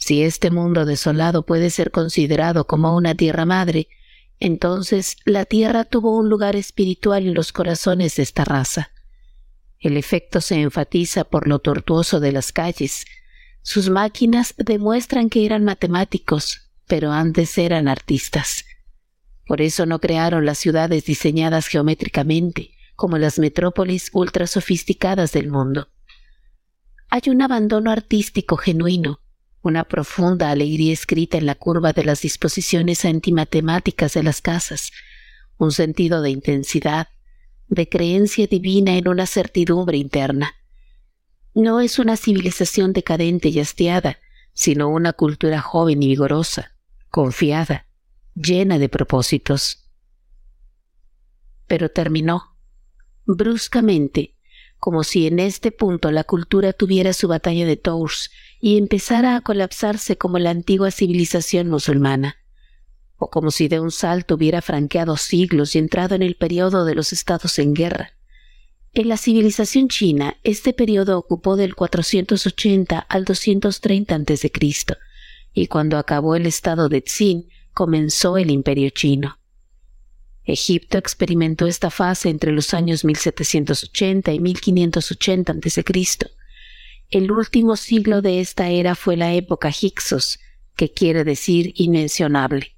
Si 0.00 0.22
este 0.22 0.50
mundo 0.50 0.86
desolado 0.86 1.44
puede 1.44 1.70
ser 1.70 1.90
considerado 1.90 2.66
como 2.66 2.96
una 2.96 3.14
tierra 3.14 3.44
madre, 3.44 3.88
entonces 4.40 5.18
la 5.26 5.44
tierra 5.44 5.84
tuvo 5.84 6.16
un 6.16 6.30
lugar 6.30 6.56
espiritual 6.56 7.26
en 7.26 7.34
los 7.34 7.52
corazones 7.52 8.16
de 8.16 8.22
esta 8.22 8.44
raza. 8.44 8.90
El 9.78 9.98
efecto 9.98 10.40
se 10.40 10.60
enfatiza 10.60 11.24
por 11.24 11.46
lo 11.46 11.58
tortuoso 11.58 12.18
de 12.18 12.32
las 12.32 12.50
calles. 12.50 13.04
Sus 13.62 13.90
máquinas 13.90 14.54
demuestran 14.56 15.28
que 15.28 15.44
eran 15.44 15.64
matemáticos, 15.64 16.70
pero 16.86 17.12
antes 17.12 17.56
eran 17.58 17.86
artistas. 17.86 18.64
Por 19.46 19.60
eso 19.60 19.84
no 19.84 20.00
crearon 20.00 20.46
las 20.46 20.58
ciudades 20.58 21.04
diseñadas 21.04 21.66
geométricamente, 21.66 22.72
como 22.96 23.18
las 23.18 23.38
metrópolis 23.38 24.10
ultra 24.14 24.46
sofisticadas 24.46 25.32
del 25.32 25.50
mundo. 25.50 25.88
Hay 27.10 27.22
un 27.26 27.42
abandono 27.42 27.90
artístico 27.90 28.56
genuino, 28.56 29.20
una 29.62 29.84
profunda 29.84 30.50
alegría 30.50 30.92
escrita 30.92 31.36
en 31.36 31.46
la 31.46 31.54
curva 31.54 31.92
de 31.92 32.04
las 32.04 32.22
disposiciones 32.22 33.04
antimatemáticas 33.04 34.14
de 34.14 34.22
las 34.22 34.40
casas, 34.40 34.92
un 35.58 35.72
sentido 35.72 36.22
de 36.22 36.30
intensidad, 36.30 37.08
de 37.68 37.88
creencia 37.88 38.46
divina 38.46 38.96
en 38.96 39.08
una 39.08 39.26
certidumbre 39.26 39.98
interna. 39.98 40.54
No 41.54 41.80
es 41.80 41.98
una 41.98 42.16
civilización 42.16 42.92
decadente 42.92 43.48
y 43.48 43.60
hastiada, 43.60 44.18
sino 44.54 44.88
una 44.88 45.12
cultura 45.12 45.60
joven 45.60 46.02
y 46.02 46.08
vigorosa, 46.08 46.72
confiada, 47.10 47.86
llena 48.34 48.78
de 48.78 48.88
propósitos. 48.88 49.90
Pero 51.66 51.90
terminó, 51.90 52.56
bruscamente, 53.26 54.36
como 54.78 55.04
si 55.04 55.26
en 55.26 55.38
este 55.38 55.70
punto 55.70 56.10
la 56.10 56.24
cultura 56.24 56.72
tuviera 56.72 57.12
su 57.12 57.28
batalla 57.28 57.66
de 57.66 57.76
Tours 57.76 58.30
y 58.60 58.76
empezara 58.76 59.36
a 59.36 59.40
colapsarse 59.40 60.16
como 60.16 60.38
la 60.38 60.50
antigua 60.50 60.90
civilización 60.90 61.68
musulmana, 61.68 62.36
o 63.16 63.30
como 63.30 63.50
si 63.50 63.68
de 63.68 63.80
un 63.80 63.90
salto 63.90 64.34
hubiera 64.34 64.62
franqueado 64.62 65.16
siglos 65.16 65.74
y 65.74 65.78
entrado 65.78 66.14
en 66.14 66.22
el 66.22 66.36
periodo 66.36 66.84
de 66.84 66.94
los 66.94 67.12
estados 67.12 67.58
en 67.58 67.74
guerra. 67.74 68.12
En 68.92 69.08
la 69.08 69.16
civilización 69.16 69.88
china, 69.88 70.36
este 70.42 70.72
periodo 70.72 71.16
ocupó 71.16 71.56
del 71.56 71.74
480 71.74 72.98
al 72.98 73.24
230 73.24 74.14
a.C., 74.14 74.52
y 75.52 75.66
cuando 75.66 75.96
acabó 75.96 76.36
el 76.36 76.46
estado 76.46 76.88
de 76.88 77.00
Tsin, 77.00 77.48
comenzó 77.72 78.36
el 78.36 78.50
imperio 78.50 78.90
chino. 78.90 79.38
Egipto 80.44 80.98
experimentó 80.98 81.66
esta 81.66 81.90
fase 81.90 82.28
entre 82.28 82.52
los 82.52 82.74
años 82.74 83.04
1780 83.04 84.32
y 84.32 84.40
1580 84.40 85.52
a.C. 85.52 85.84
El 87.10 87.32
último 87.32 87.74
siglo 87.74 88.22
de 88.22 88.40
esta 88.40 88.68
era 88.68 88.94
fue 88.94 89.16
la 89.16 89.34
época 89.34 89.70
Hyksos, 89.70 90.38
que 90.76 90.92
quiere 90.92 91.24
decir 91.24 91.72
inmencionable. 91.74 92.76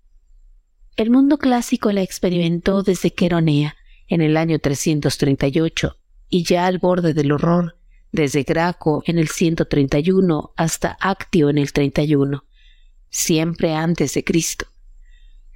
El 0.96 1.10
mundo 1.10 1.36
clásico 1.36 1.92
la 1.92 2.00
experimentó 2.00 2.82
desde 2.82 3.12
Queronea, 3.12 3.76
en 4.08 4.22
el 4.22 4.38
año 4.38 4.58
338, 4.58 5.98
y 6.30 6.44
ya 6.44 6.66
al 6.66 6.78
borde 6.78 7.12
del 7.12 7.32
horror, 7.32 7.76
desde 8.10 8.42
Graco 8.42 9.02
en 9.06 9.18
el 9.18 9.28
131 9.28 10.52
hasta 10.56 10.96
Actio 11.00 11.50
en 11.50 11.58
el 11.58 11.72
31, 11.72 12.44
siempre 13.10 13.74
antes 13.74 14.14
de 14.14 14.24
Cristo. 14.24 14.66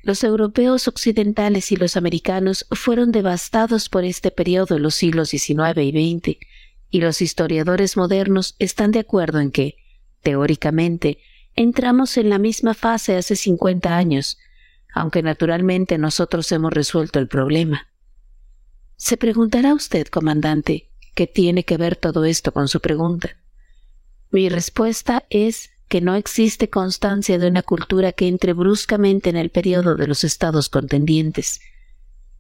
Los 0.03 0.23
europeos 0.23 0.87
occidentales 0.87 1.73
y 1.73 1.77
los 1.77 1.97
americanos 1.97 2.67
fueron 2.71 3.11
devastados 3.11 3.89
por 3.89 4.05
este 4.05 4.31
periodo 4.31 4.77
en 4.77 4.83
los 4.83 4.95
siglos 4.95 5.31
XIX 5.31 5.79
y 5.79 5.91
XX, 5.91 6.39
y 6.97 7.01
los 7.01 7.21
historiadores 7.21 7.99
modernos 7.99 8.57
están 8.59 8.91
de 8.91 9.01
acuerdo 9.01 9.39
en 9.41 9.51
que, 9.51 9.77
teóricamente, 10.23 11.19
entramos 11.55 12.17
en 12.17 12.31
la 12.31 12.39
misma 12.39 12.73
fase 12.73 13.17
hace 13.17 13.37
50 13.37 13.95
años, 13.95 14.39
aunque 14.95 15.23
naturalmente 15.23 15.99
nosotros 15.99 16.51
hemos 16.53 16.73
resuelto 16.73 17.19
el 17.19 17.29
problema. 17.29 17.89
Se 18.97 19.19
preguntará 19.19 19.75
usted, 19.75 20.07
comandante, 20.07 20.89
¿qué 21.15 21.27
tiene 21.27 21.65
que 21.65 21.77
ver 21.77 21.97
todo 21.97 22.25
esto 22.25 22.51
con 22.53 22.67
su 22.67 22.81
pregunta? 22.81 23.37
Mi 24.31 24.49
respuesta 24.49 25.27
es 25.29 25.69
que 25.89 26.01
no 26.01 26.15
existe 26.15 26.71
constancia 26.71 27.39
de 27.39 27.49
una 27.49 27.63
cultura 27.63 28.13
que 28.13 28.27
entre 28.27 28.55
bruscamente 28.55 29.29
en 29.29 29.37
el 29.37 29.51
periodo 29.51 29.97
de 29.97 30.07
los 30.07 30.25
estados 30.25 30.71
contendientes. 30.71 31.61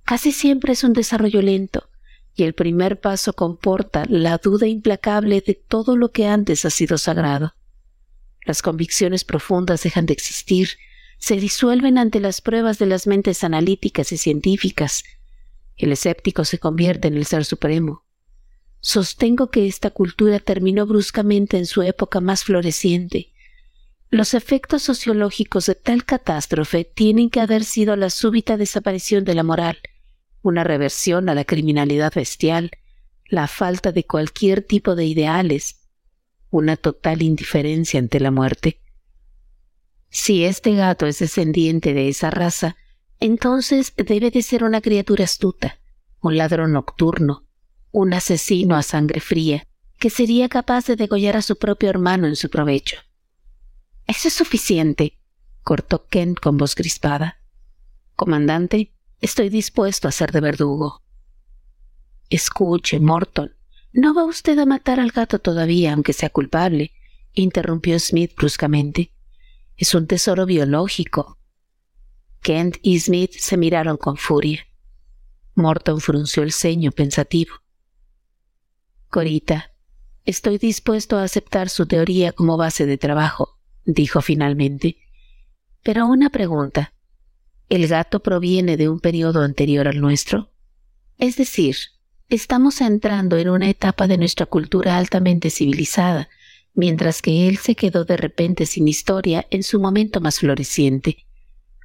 Casi 0.04 0.32
siempre 0.32 0.72
es 0.72 0.82
un 0.82 0.94
desarrollo 0.94 1.42
lento, 1.42 1.90
y 2.36 2.44
el 2.44 2.52
primer 2.52 3.00
paso 3.00 3.32
comporta 3.32 4.04
la 4.08 4.36
duda 4.36 4.66
implacable 4.66 5.42
de 5.44 5.54
todo 5.54 5.96
lo 5.96 6.12
que 6.12 6.26
antes 6.26 6.66
ha 6.66 6.70
sido 6.70 6.98
sagrado. 6.98 7.54
Las 8.44 8.60
convicciones 8.60 9.24
profundas 9.24 9.82
dejan 9.82 10.04
de 10.04 10.12
existir, 10.12 10.68
se 11.18 11.36
disuelven 11.36 11.96
ante 11.96 12.20
las 12.20 12.42
pruebas 12.42 12.78
de 12.78 12.86
las 12.86 13.06
mentes 13.06 13.42
analíticas 13.42 14.12
y 14.12 14.18
científicas. 14.18 15.02
El 15.76 15.92
escéptico 15.92 16.44
se 16.44 16.58
convierte 16.58 17.08
en 17.08 17.16
el 17.16 17.24
ser 17.24 17.44
supremo. 17.44 18.04
sostengo 18.80 19.50
que 19.50 19.66
esta 19.66 19.90
cultura 19.90 20.38
terminó 20.38 20.86
bruscamente 20.86 21.56
en 21.56 21.66
su 21.66 21.82
época 21.82 22.20
más 22.20 22.44
floreciente. 22.44 23.32
Los 24.10 24.34
efectos 24.34 24.82
sociológicos 24.82 25.66
de 25.66 25.74
tal 25.74 26.04
catástrofe 26.04 26.84
tienen 26.84 27.30
que 27.30 27.40
haber 27.40 27.64
sido 27.64 27.96
la 27.96 28.10
súbita 28.10 28.56
desaparición 28.56 29.24
de 29.24 29.34
la 29.34 29.42
moral, 29.42 29.78
una 30.46 30.64
reversión 30.64 31.28
a 31.28 31.34
la 31.34 31.44
criminalidad 31.44 32.12
bestial, 32.14 32.70
la 33.26 33.48
falta 33.48 33.92
de 33.92 34.04
cualquier 34.04 34.62
tipo 34.62 34.94
de 34.94 35.04
ideales, 35.04 35.80
una 36.50 36.76
total 36.76 37.22
indiferencia 37.22 37.98
ante 37.98 38.20
la 38.20 38.30
muerte. 38.30 38.80
Si 40.08 40.44
este 40.44 40.74
gato 40.74 41.06
es 41.06 41.18
descendiente 41.18 41.92
de 41.92 42.08
esa 42.08 42.30
raza, 42.30 42.76
entonces 43.18 43.92
debe 43.96 44.30
de 44.30 44.42
ser 44.42 44.64
una 44.64 44.80
criatura 44.80 45.24
astuta, 45.24 45.78
un 46.20 46.36
ladrón 46.36 46.72
nocturno, 46.72 47.44
un 47.90 48.14
asesino 48.14 48.76
a 48.76 48.82
sangre 48.82 49.20
fría, 49.20 49.66
que 49.98 50.10
sería 50.10 50.48
capaz 50.48 50.86
de 50.86 50.96
degollar 50.96 51.36
a 51.36 51.42
su 51.42 51.56
propio 51.56 51.90
hermano 51.90 52.26
en 52.26 52.36
su 52.36 52.50
provecho. 52.50 52.98
Eso 54.06 54.28
es 54.28 54.34
suficiente, 54.34 55.18
cortó 55.62 56.06
Kent 56.06 56.38
con 56.38 56.56
voz 56.58 56.74
crispada. 56.74 57.40
Comandante, 58.14 58.92
estoy 59.20 59.48
dispuesto 59.48 60.08
a 60.08 60.12
ser 60.12 60.32
de 60.32 60.40
verdugo. 60.40 61.02
Escuche, 62.28 63.00
Morton, 63.00 63.54
no 63.92 64.14
va 64.14 64.24
usted 64.24 64.58
a 64.58 64.66
matar 64.66 65.00
al 65.00 65.10
gato 65.10 65.38
todavía, 65.38 65.92
aunque 65.92 66.12
sea 66.12 66.30
culpable, 66.30 66.92
interrumpió 67.32 67.98
Smith 67.98 68.34
bruscamente. 68.36 69.12
Es 69.76 69.94
un 69.94 70.06
tesoro 70.06 70.46
biológico. 70.46 71.38
Kent 72.40 72.76
y 72.82 72.98
Smith 73.00 73.32
se 73.38 73.56
miraron 73.56 73.96
con 73.96 74.16
furia. 74.16 74.66
Morton 75.54 76.00
frunció 76.00 76.42
el 76.42 76.52
ceño 76.52 76.92
pensativo. 76.92 77.54
Corita, 79.08 79.72
estoy 80.24 80.58
dispuesto 80.58 81.16
a 81.16 81.22
aceptar 81.22 81.68
su 81.70 81.86
teoría 81.86 82.32
como 82.32 82.56
base 82.56 82.84
de 82.84 82.98
trabajo, 82.98 83.58
dijo 83.84 84.20
finalmente. 84.20 84.98
Pero 85.82 86.06
una 86.06 86.30
pregunta. 86.30 86.92
¿El 87.68 87.88
gato 87.88 88.20
proviene 88.20 88.76
de 88.76 88.88
un 88.88 89.00
periodo 89.00 89.42
anterior 89.42 89.88
al 89.88 90.00
nuestro? 90.00 90.50
Es 91.18 91.36
decir, 91.36 91.76
estamos 92.28 92.80
entrando 92.80 93.36
en 93.38 93.48
una 93.48 93.68
etapa 93.68 94.06
de 94.06 94.18
nuestra 94.18 94.46
cultura 94.46 94.96
altamente 94.96 95.50
civilizada, 95.50 96.28
mientras 96.74 97.22
que 97.22 97.48
él 97.48 97.56
se 97.56 97.74
quedó 97.74 98.04
de 98.04 98.16
repente 98.16 98.66
sin 98.66 98.86
historia 98.86 99.46
en 99.50 99.64
su 99.64 99.80
momento 99.80 100.20
más 100.20 100.38
floreciente. 100.38 101.26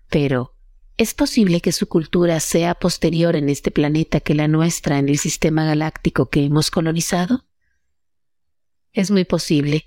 Pero, 0.07 0.53
¿es 0.97 1.15
posible 1.15 1.61
que 1.61 1.71
su 1.71 1.87
cultura 1.87 2.39
sea 2.41 2.75
posterior 2.75 3.35
en 3.35 3.49
este 3.49 3.71
planeta 3.71 4.19
que 4.19 4.35
la 4.35 4.47
nuestra 4.47 4.99
en 4.99 5.09
el 5.09 5.17
sistema 5.17 5.65
galáctico 5.65 6.29
que 6.29 6.43
hemos 6.43 6.69
colonizado? 6.69 7.45
Es 8.93 9.09
muy 9.09 9.25
posible. 9.25 9.85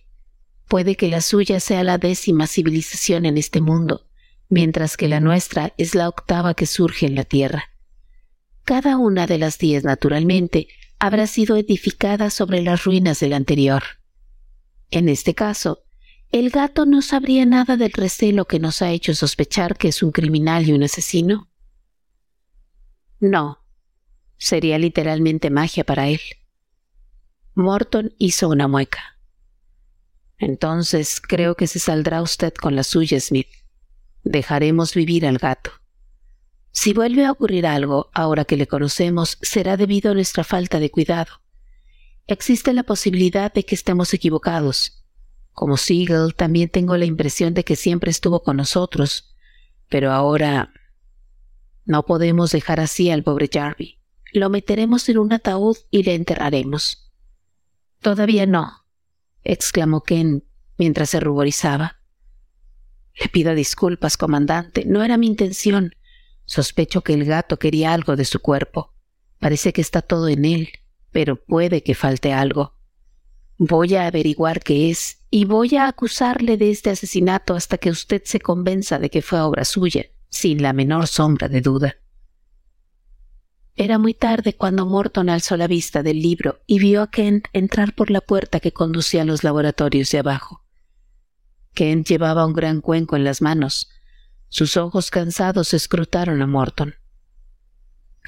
Puede 0.66 0.96
que 0.96 1.08
la 1.08 1.20
suya 1.20 1.60
sea 1.60 1.84
la 1.84 1.98
décima 1.98 2.48
civilización 2.48 3.26
en 3.26 3.38
este 3.38 3.60
mundo, 3.60 4.08
mientras 4.54 4.96
que 4.96 5.08
la 5.08 5.18
nuestra 5.18 5.74
es 5.78 5.96
la 5.96 6.08
octava 6.08 6.54
que 6.54 6.66
surge 6.66 7.06
en 7.06 7.16
la 7.16 7.24
Tierra. 7.24 7.70
Cada 8.62 8.96
una 8.96 9.26
de 9.26 9.36
las 9.36 9.58
diez, 9.58 9.82
naturalmente, 9.82 10.68
habrá 11.00 11.26
sido 11.26 11.56
edificada 11.56 12.30
sobre 12.30 12.62
las 12.62 12.84
ruinas 12.84 13.18
del 13.18 13.32
anterior. 13.32 13.82
En 14.92 15.08
este 15.08 15.34
caso, 15.34 15.82
el 16.30 16.50
gato 16.50 16.86
no 16.86 17.02
sabría 17.02 17.44
nada 17.44 17.76
del 17.76 17.92
recelo 17.92 18.46
que 18.46 18.60
nos 18.60 18.80
ha 18.80 18.92
hecho 18.92 19.12
sospechar 19.14 19.76
que 19.76 19.88
es 19.88 20.04
un 20.04 20.12
criminal 20.12 20.68
y 20.68 20.72
un 20.72 20.84
asesino. 20.84 21.50
No, 23.18 23.58
sería 24.38 24.78
literalmente 24.78 25.50
magia 25.50 25.82
para 25.82 26.06
él. 26.08 26.20
Morton 27.54 28.14
hizo 28.18 28.48
una 28.48 28.68
mueca. 28.68 29.18
Entonces 30.38 31.20
creo 31.20 31.56
que 31.56 31.66
se 31.66 31.80
saldrá 31.80 32.22
usted 32.22 32.54
con 32.54 32.76
la 32.76 32.84
suya, 32.84 33.18
Smith. 33.18 33.48
Dejaremos 34.24 34.94
vivir 34.94 35.26
al 35.26 35.38
gato. 35.38 35.70
Si 36.72 36.92
vuelve 36.92 37.24
a 37.24 37.30
ocurrir 37.30 37.66
algo, 37.66 38.10
ahora 38.12 38.44
que 38.44 38.56
le 38.56 38.66
conocemos, 38.66 39.38
será 39.42 39.76
debido 39.76 40.10
a 40.10 40.14
nuestra 40.14 40.42
falta 40.42 40.80
de 40.80 40.90
cuidado. 40.90 41.40
Existe 42.26 42.72
la 42.72 42.82
posibilidad 42.82 43.52
de 43.52 43.64
que 43.64 43.74
estemos 43.74 44.12
equivocados. 44.12 45.04
Como 45.52 45.76
Siegel, 45.76 46.34
también 46.34 46.68
tengo 46.68 46.96
la 46.96 47.04
impresión 47.04 47.54
de 47.54 47.64
que 47.64 47.76
siempre 47.76 48.10
estuvo 48.10 48.42
con 48.42 48.56
nosotros, 48.56 49.36
pero 49.88 50.10
ahora 50.10 50.72
no 51.84 52.04
podemos 52.04 52.50
dejar 52.50 52.80
así 52.80 53.10
al 53.10 53.22
pobre 53.22 53.48
Jarvie. 53.52 54.00
Lo 54.32 54.50
meteremos 54.50 55.08
en 55.08 55.18
un 55.18 55.32
ataúd 55.32 55.76
y 55.90 56.02
le 56.02 56.14
enterraremos. 56.14 57.12
Todavía 58.00 58.46
no, 58.46 58.84
exclamó 59.44 60.02
Ken 60.02 60.44
mientras 60.76 61.10
se 61.10 61.20
ruborizaba. 61.20 62.00
Le 63.14 63.28
pido 63.28 63.54
disculpas, 63.54 64.16
comandante, 64.16 64.84
no 64.86 65.04
era 65.04 65.16
mi 65.16 65.26
intención. 65.26 65.94
Sospecho 66.46 67.02
que 67.02 67.14
el 67.14 67.24
gato 67.24 67.58
quería 67.58 67.94
algo 67.94 68.16
de 68.16 68.24
su 68.24 68.40
cuerpo. 68.40 68.92
Parece 69.38 69.72
que 69.72 69.80
está 69.80 70.02
todo 70.02 70.28
en 70.28 70.44
él, 70.44 70.68
pero 71.12 71.36
puede 71.36 71.82
que 71.82 71.94
falte 71.94 72.32
algo. 72.32 72.74
Voy 73.56 73.94
a 73.94 74.06
averiguar 74.06 74.62
qué 74.62 74.90
es 74.90 75.22
y 75.30 75.44
voy 75.44 75.76
a 75.76 75.86
acusarle 75.86 76.56
de 76.56 76.70
este 76.70 76.90
asesinato 76.90 77.54
hasta 77.54 77.78
que 77.78 77.90
usted 77.90 78.22
se 78.24 78.40
convenza 78.40 78.98
de 78.98 79.10
que 79.10 79.22
fue 79.22 79.40
obra 79.40 79.64
suya, 79.64 80.06
sin 80.28 80.60
la 80.60 80.72
menor 80.72 81.06
sombra 81.06 81.48
de 81.48 81.60
duda. 81.60 81.96
Era 83.76 83.98
muy 83.98 84.14
tarde 84.14 84.56
cuando 84.56 84.86
Morton 84.86 85.28
alzó 85.28 85.56
la 85.56 85.66
vista 85.66 86.02
del 86.02 86.20
libro 86.20 86.60
y 86.66 86.78
vio 86.78 87.02
a 87.02 87.10
Kent 87.10 87.46
entrar 87.52 87.94
por 87.94 88.10
la 88.10 88.20
puerta 88.20 88.60
que 88.60 88.72
conducía 88.72 89.22
a 89.22 89.24
los 89.24 89.44
laboratorios 89.44 90.10
de 90.10 90.18
abajo. 90.18 90.63
Kent 91.74 92.08
llevaba 92.08 92.46
un 92.46 92.52
gran 92.52 92.80
cuenco 92.80 93.16
en 93.16 93.24
las 93.24 93.42
manos, 93.42 93.90
sus 94.48 94.76
ojos 94.76 95.10
cansados 95.10 95.74
escrutaron 95.74 96.40
a 96.40 96.46
Morton. 96.46 96.94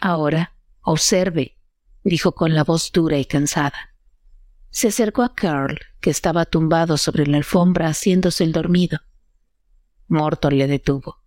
Ahora, 0.01 0.55
observe, 0.83 1.57
dijo 2.03 2.33
con 2.33 2.55
la 2.55 2.65
voz 2.65 2.91
dura 2.93 3.17
y 3.19 3.25
cansada. 3.25 3.95
Se 4.71 4.89
acercó 4.89 5.23
a 5.23 5.35
Carl, 5.35 5.79
que 6.01 6.11
estaba 6.11 6.45
tumbado 6.45 6.99
sobre 6.99 7.27
la 7.27 7.37
alfombra 7.37 7.89
haciéndose 7.89 8.45
el 8.45 8.53
dormido. 8.53 8.99
Morton 10.09 10.59
le 10.59 10.67
detuvo. 10.67 11.19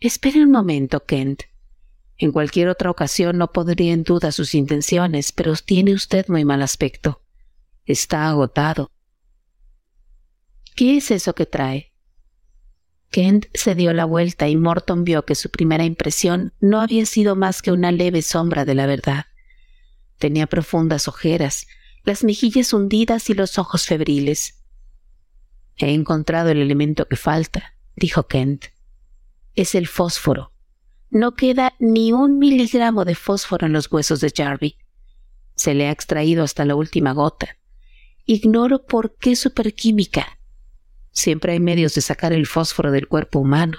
Espere 0.00 0.42
un 0.42 0.50
momento, 0.50 1.04
Kent. 1.04 1.44
En 2.18 2.30
cualquier 2.30 2.68
otra 2.68 2.90
ocasión 2.90 3.38
no 3.38 3.52
podría 3.52 3.92
en 3.92 4.02
duda 4.02 4.32
sus 4.32 4.54
intenciones, 4.54 5.32
pero 5.32 5.54
tiene 5.54 5.94
usted 5.94 6.28
muy 6.28 6.44
mal 6.44 6.62
aspecto. 6.62 7.22
Está 7.86 8.28
agotado. 8.28 8.90
¿Qué 10.78 10.98
es 10.98 11.10
eso 11.10 11.34
que 11.34 11.44
trae? 11.44 11.92
Kent 13.10 13.46
se 13.52 13.74
dio 13.74 13.92
la 13.92 14.04
vuelta 14.04 14.48
y 14.48 14.54
Morton 14.54 15.02
vio 15.02 15.24
que 15.24 15.34
su 15.34 15.50
primera 15.50 15.84
impresión 15.84 16.52
no 16.60 16.80
había 16.80 17.04
sido 17.04 17.34
más 17.34 17.62
que 17.62 17.72
una 17.72 17.90
leve 17.90 18.22
sombra 18.22 18.64
de 18.64 18.76
la 18.76 18.86
verdad. 18.86 19.26
Tenía 20.18 20.46
profundas 20.46 21.08
ojeras, 21.08 21.66
las 22.04 22.22
mejillas 22.22 22.72
hundidas 22.72 23.28
y 23.28 23.34
los 23.34 23.58
ojos 23.58 23.86
febriles. 23.86 24.62
He 25.78 25.92
encontrado 25.92 26.50
el 26.50 26.62
elemento 26.62 27.08
que 27.08 27.16
falta, 27.16 27.74
dijo 27.96 28.28
Kent. 28.28 28.66
Es 29.56 29.74
el 29.74 29.88
fósforo. 29.88 30.52
No 31.10 31.34
queda 31.34 31.74
ni 31.80 32.12
un 32.12 32.38
miligramo 32.38 33.04
de 33.04 33.16
fósforo 33.16 33.66
en 33.66 33.72
los 33.72 33.90
huesos 33.90 34.20
de 34.20 34.30
Jarvie. 34.30 34.78
Se 35.56 35.74
le 35.74 35.88
ha 35.88 35.90
extraído 35.90 36.44
hasta 36.44 36.64
la 36.64 36.76
última 36.76 37.14
gota. 37.14 37.58
Ignoro 38.26 38.86
por 38.86 39.16
qué 39.16 39.34
superquímica, 39.34 40.37
Siempre 41.18 41.54
hay 41.54 41.58
medios 41.58 41.96
de 41.96 42.00
sacar 42.00 42.32
el 42.32 42.46
fósforo 42.46 42.92
del 42.92 43.08
cuerpo 43.08 43.40
humano. 43.40 43.76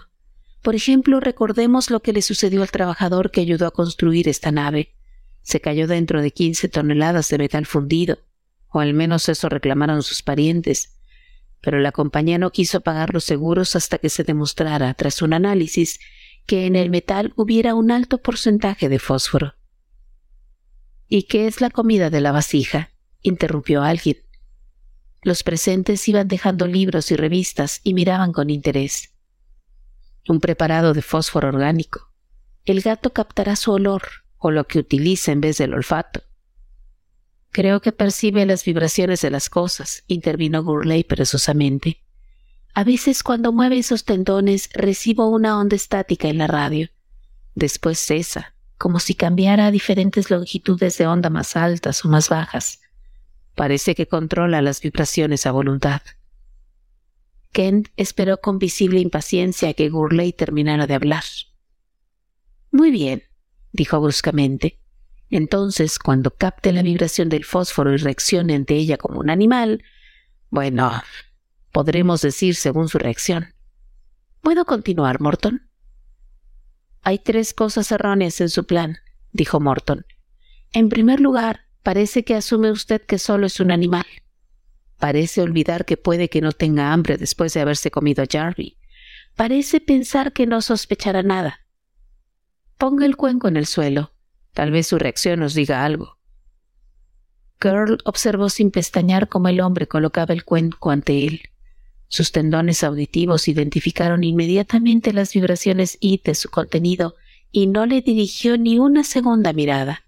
Por 0.61 0.75
ejemplo, 0.75 1.21
recordemos 1.21 1.89
lo 1.89 2.01
que 2.01 2.11
le 2.11 2.21
sucedió 2.21 2.63
al 2.63 2.69
trabajador 2.69 3.31
que 3.31 3.39
ayudó 3.39 3.65
a 3.65 3.71
construir 3.71 4.27
esta 4.27 4.51
nave. 4.51 4.93
Se 5.41 5.61
cayó 5.61 5.87
dentro 5.87 6.21
de 6.21 6.31
15 6.31 6.67
toneladas 6.67 7.29
de 7.29 7.37
metal 7.37 7.65
fundido, 7.65 8.19
o 8.67 8.81
al 8.81 8.93
menos 8.93 9.29
eso 9.29 9.47
reclamaron 9.47 10.03
sus 10.03 10.21
parientes. 10.21 10.99
Pero 11.61 11.79
la 11.79 11.93
compañía 11.93 12.37
no 12.37 12.51
quiso 12.51 12.81
pagar 12.81 13.13
los 13.13 13.23
seguros 13.23 13.73
hasta 13.77 13.99
que 13.99 14.09
se 14.09 14.25
demostrara, 14.25 14.93
tras 14.95 15.21
un 15.21 15.31
análisis, 15.31 16.01
que 16.45 16.65
en 16.65 16.75
el 16.75 16.89
metal 16.89 17.31
hubiera 17.37 17.73
un 17.73 17.89
alto 17.89 18.17
porcentaje 18.17 18.89
de 18.89 18.99
fósforo. 18.99 19.55
¿Y 21.07 21.23
qué 21.23 21.47
es 21.47 21.61
la 21.61 21.69
comida 21.69 22.09
de 22.09 22.19
la 22.19 22.33
vasija? 22.33 22.89
interrumpió 23.21 23.81
alguien. 23.81 24.17
Los 25.21 25.43
presentes 25.43 26.07
iban 26.07 26.27
dejando 26.27 26.65
libros 26.67 27.11
y 27.11 27.15
revistas 27.15 27.81
y 27.83 27.93
miraban 27.93 28.31
con 28.31 28.49
interés. 28.49 29.13
Un 30.27 30.39
preparado 30.39 30.93
de 30.93 31.01
fósforo 31.01 31.49
orgánico. 31.49 32.11
El 32.65 32.81
gato 32.81 33.11
captará 33.11 33.55
su 33.55 33.71
olor 33.71 34.03
o 34.37 34.51
lo 34.51 34.65
que 34.67 34.79
utiliza 34.79 35.31
en 35.31 35.41
vez 35.41 35.57
del 35.57 35.73
olfato. 35.73 36.23
Creo 37.51 37.81
que 37.81 37.91
percibe 37.91 38.45
las 38.45 38.63
vibraciones 38.63 39.21
de 39.21 39.31
las 39.31 39.49
cosas, 39.49 40.03
intervino 40.07 40.63
Gurley 40.63 41.03
perezosamente. 41.03 42.03
A 42.73 42.83
veces 42.83 43.23
cuando 43.23 43.51
mueve 43.51 43.79
esos 43.79 44.05
tendones 44.05 44.69
recibo 44.73 45.27
una 45.27 45.59
onda 45.59 45.75
estática 45.75 46.27
en 46.27 46.37
la 46.37 46.47
radio. 46.47 46.89
Después 47.55 47.99
cesa, 47.99 48.53
como 48.77 48.99
si 48.99 49.15
cambiara 49.15 49.65
a 49.65 49.71
diferentes 49.71 50.29
longitudes 50.29 50.97
de 50.97 51.07
onda 51.07 51.29
más 51.29 51.55
altas 51.55 52.05
o 52.05 52.09
más 52.09 52.29
bajas. 52.29 52.79
Parece 53.59 53.93
que 53.93 54.07
controla 54.07 54.61
las 54.61 54.79
vibraciones 54.79 55.45
a 55.45 55.51
voluntad. 55.51 56.01
Kent 57.51 57.89
esperó 57.97 58.39
con 58.39 58.57
visible 58.57 59.01
impaciencia 59.01 59.73
que 59.73 59.89
Gurley 59.89 60.31
terminara 60.31 60.87
de 60.87 60.93
hablar. 60.93 61.25
Muy 62.71 62.89
bien, 62.89 63.23
dijo 63.73 63.99
bruscamente. 63.99 64.79
Entonces, 65.29 65.99
cuando 65.99 66.31
capte 66.31 66.71
la 66.71 66.83
vibración 66.83 67.27
del 67.27 67.43
fósforo 67.43 67.93
y 67.93 67.97
reaccione 67.97 68.55
ante 68.55 68.75
ella 68.75 68.95
como 68.95 69.19
un 69.19 69.29
animal, 69.29 69.83
bueno, 70.49 70.93
podremos 71.73 72.21
decir 72.21 72.55
según 72.55 72.87
su 72.87 72.97
reacción. 72.97 73.55
¿Puedo 74.39 74.63
continuar, 74.63 75.19
Morton? 75.19 75.69
Hay 77.01 77.19
tres 77.19 77.53
cosas 77.53 77.91
erróneas 77.91 78.39
en 78.39 78.47
su 78.47 78.65
plan, 78.65 78.99
dijo 79.33 79.59
Morton. 79.59 80.05
En 80.71 80.87
primer 80.87 81.19
lugar, 81.19 81.65
parece 81.83 82.23
que 82.23 82.35
asume 82.35 82.71
usted 82.71 83.01
que 83.01 83.17
solo 83.17 83.47
es 83.47 83.59
un 83.59 83.71
animal. 83.71 84.05
Parece 84.97 85.41
olvidar 85.41 85.85
que 85.85 85.97
puede 85.97 86.29
que 86.29 86.41
no 86.41 86.51
tenga 86.51 86.91
hambre 86.91 87.17
después 87.17 87.53
de 87.53 87.61
haberse 87.61 87.89
comido 87.89 88.23
a 88.23 88.27
Jarvie. 88.29 88.77
Parece 89.35 89.79
pensar 89.79 90.33
que 90.33 90.45
no 90.45 90.61
sospechará 90.61 91.23
nada. 91.23 91.61
Ponga 92.77 93.05
el 93.05 93.15
cuenco 93.15 93.47
en 93.47 93.57
el 93.57 93.65
suelo. 93.65 94.11
Tal 94.53 94.71
vez 94.71 94.87
su 94.87 94.99
reacción 94.99 95.39
nos 95.39 95.53
diga 95.53 95.85
algo. 95.85 96.17
Girl 97.61 97.97
observó 98.05 98.49
sin 98.49 98.71
pestañear 98.71 99.27
cómo 99.27 99.47
el 99.47 99.61
hombre 99.61 99.87
colocaba 99.87 100.33
el 100.33 100.43
cuenco 100.43 100.91
ante 100.91 101.25
él. 101.25 101.41
Sus 102.07 102.31
tendones 102.31 102.83
auditivos 102.83 103.47
identificaron 103.47 104.23
inmediatamente 104.23 105.13
las 105.13 105.33
vibraciones 105.33 105.97
y 106.01 106.21
de 106.23 106.35
su 106.35 106.49
contenido 106.49 107.15
y 107.51 107.67
no 107.67 107.85
le 107.85 108.01
dirigió 108.01 108.57
ni 108.57 108.79
una 108.79 109.03
segunda 109.03 109.53
mirada. 109.53 110.03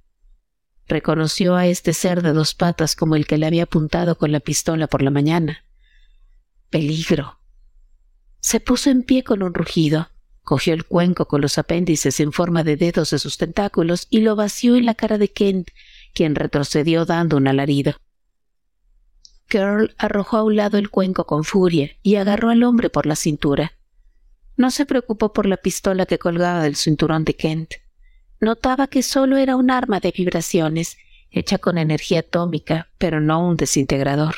Reconoció 0.91 1.55
a 1.55 1.67
este 1.67 1.93
ser 1.93 2.21
de 2.21 2.33
dos 2.33 2.53
patas 2.53 2.97
como 2.97 3.15
el 3.15 3.25
que 3.25 3.37
le 3.37 3.45
había 3.45 3.63
apuntado 3.63 4.17
con 4.17 4.33
la 4.33 4.41
pistola 4.41 4.87
por 4.87 5.01
la 5.01 5.09
mañana. 5.09 5.63
Peligro. 6.69 7.39
Se 8.41 8.59
puso 8.59 8.89
en 8.89 9.03
pie 9.03 9.23
con 9.23 9.41
un 9.41 9.53
rugido, 9.53 10.09
cogió 10.43 10.73
el 10.73 10.83
cuenco 10.83 11.29
con 11.29 11.39
los 11.39 11.57
apéndices 11.57 12.19
en 12.19 12.33
forma 12.33 12.65
de 12.65 12.75
dedos 12.75 13.11
de 13.11 13.19
sus 13.19 13.37
tentáculos 13.37 14.07
y 14.09 14.19
lo 14.19 14.35
vació 14.35 14.75
en 14.75 14.85
la 14.85 14.93
cara 14.93 15.17
de 15.17 15.31
Kent, 15.31 15.69
quien 16.13 16.35
retrocedió 16.35 17.05
dando 17.05 17.37
un 17.37 17.47
alarido. 17.47 17.93
Girl 19.49 19.95
arrojó 19.97 20.35
a 20.35 20.43
un 20.43 20.57
lado 20.57 20.77
el 20.77 20.89
cuenco 20.89 21.25
con 21.25 21.45
furia 21.45 21.91
y 22.03 22.17
agarró 22.17 22.49
al 22.49 22.63
hombre 22.63 22.89
por 22.89 23.05
la 23.05 23.15
cintura. 23.15 23.77
No 24.57 24.71
se 24.71 24.85
preocupó 24.85 25.31
por 25.31 25.45
la 25.45 25.55
pistola 25.55 26.05
que 26.05 26.19
colgaba 26.19 26.63
del 26.63 26.75
cinturón 26.75 27.23
de 27.23 27.37
Kent. 27.37 27.75
Notaba 28.41 28.87
que 28.87 29.03
solo 29.03 29.37
era 29.37 29.55
un 29.55 29.69
arma 29.69 29.99
de 29.99 30.11
vibraciones, 30.11 30.97
hecha 31.29 31.59
con 31.59 31.77
energía 31.77 32.21
atómica, 32.21 32.89
pero 32.97 33.21
no 33.21 33.47
un 33.47 33.55
desintegrador. 33.55 34.35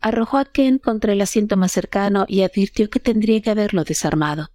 Arrojó 0.00 0.38
a 0.38 0.44
Kent 0.44 0.80
contra 0.80 1.12
el 1.12 1.20
asiento 1.20 1.56
más 1.56 1.72
cercano 1.72 2.24
y 2.28 2.42
advirtió 2.42 2.88
que 2.88 3.00
tendría 3.00 3.42
que 3.42 3.50
haberlo 3.50 3.82
desarmado. 3.82 4.50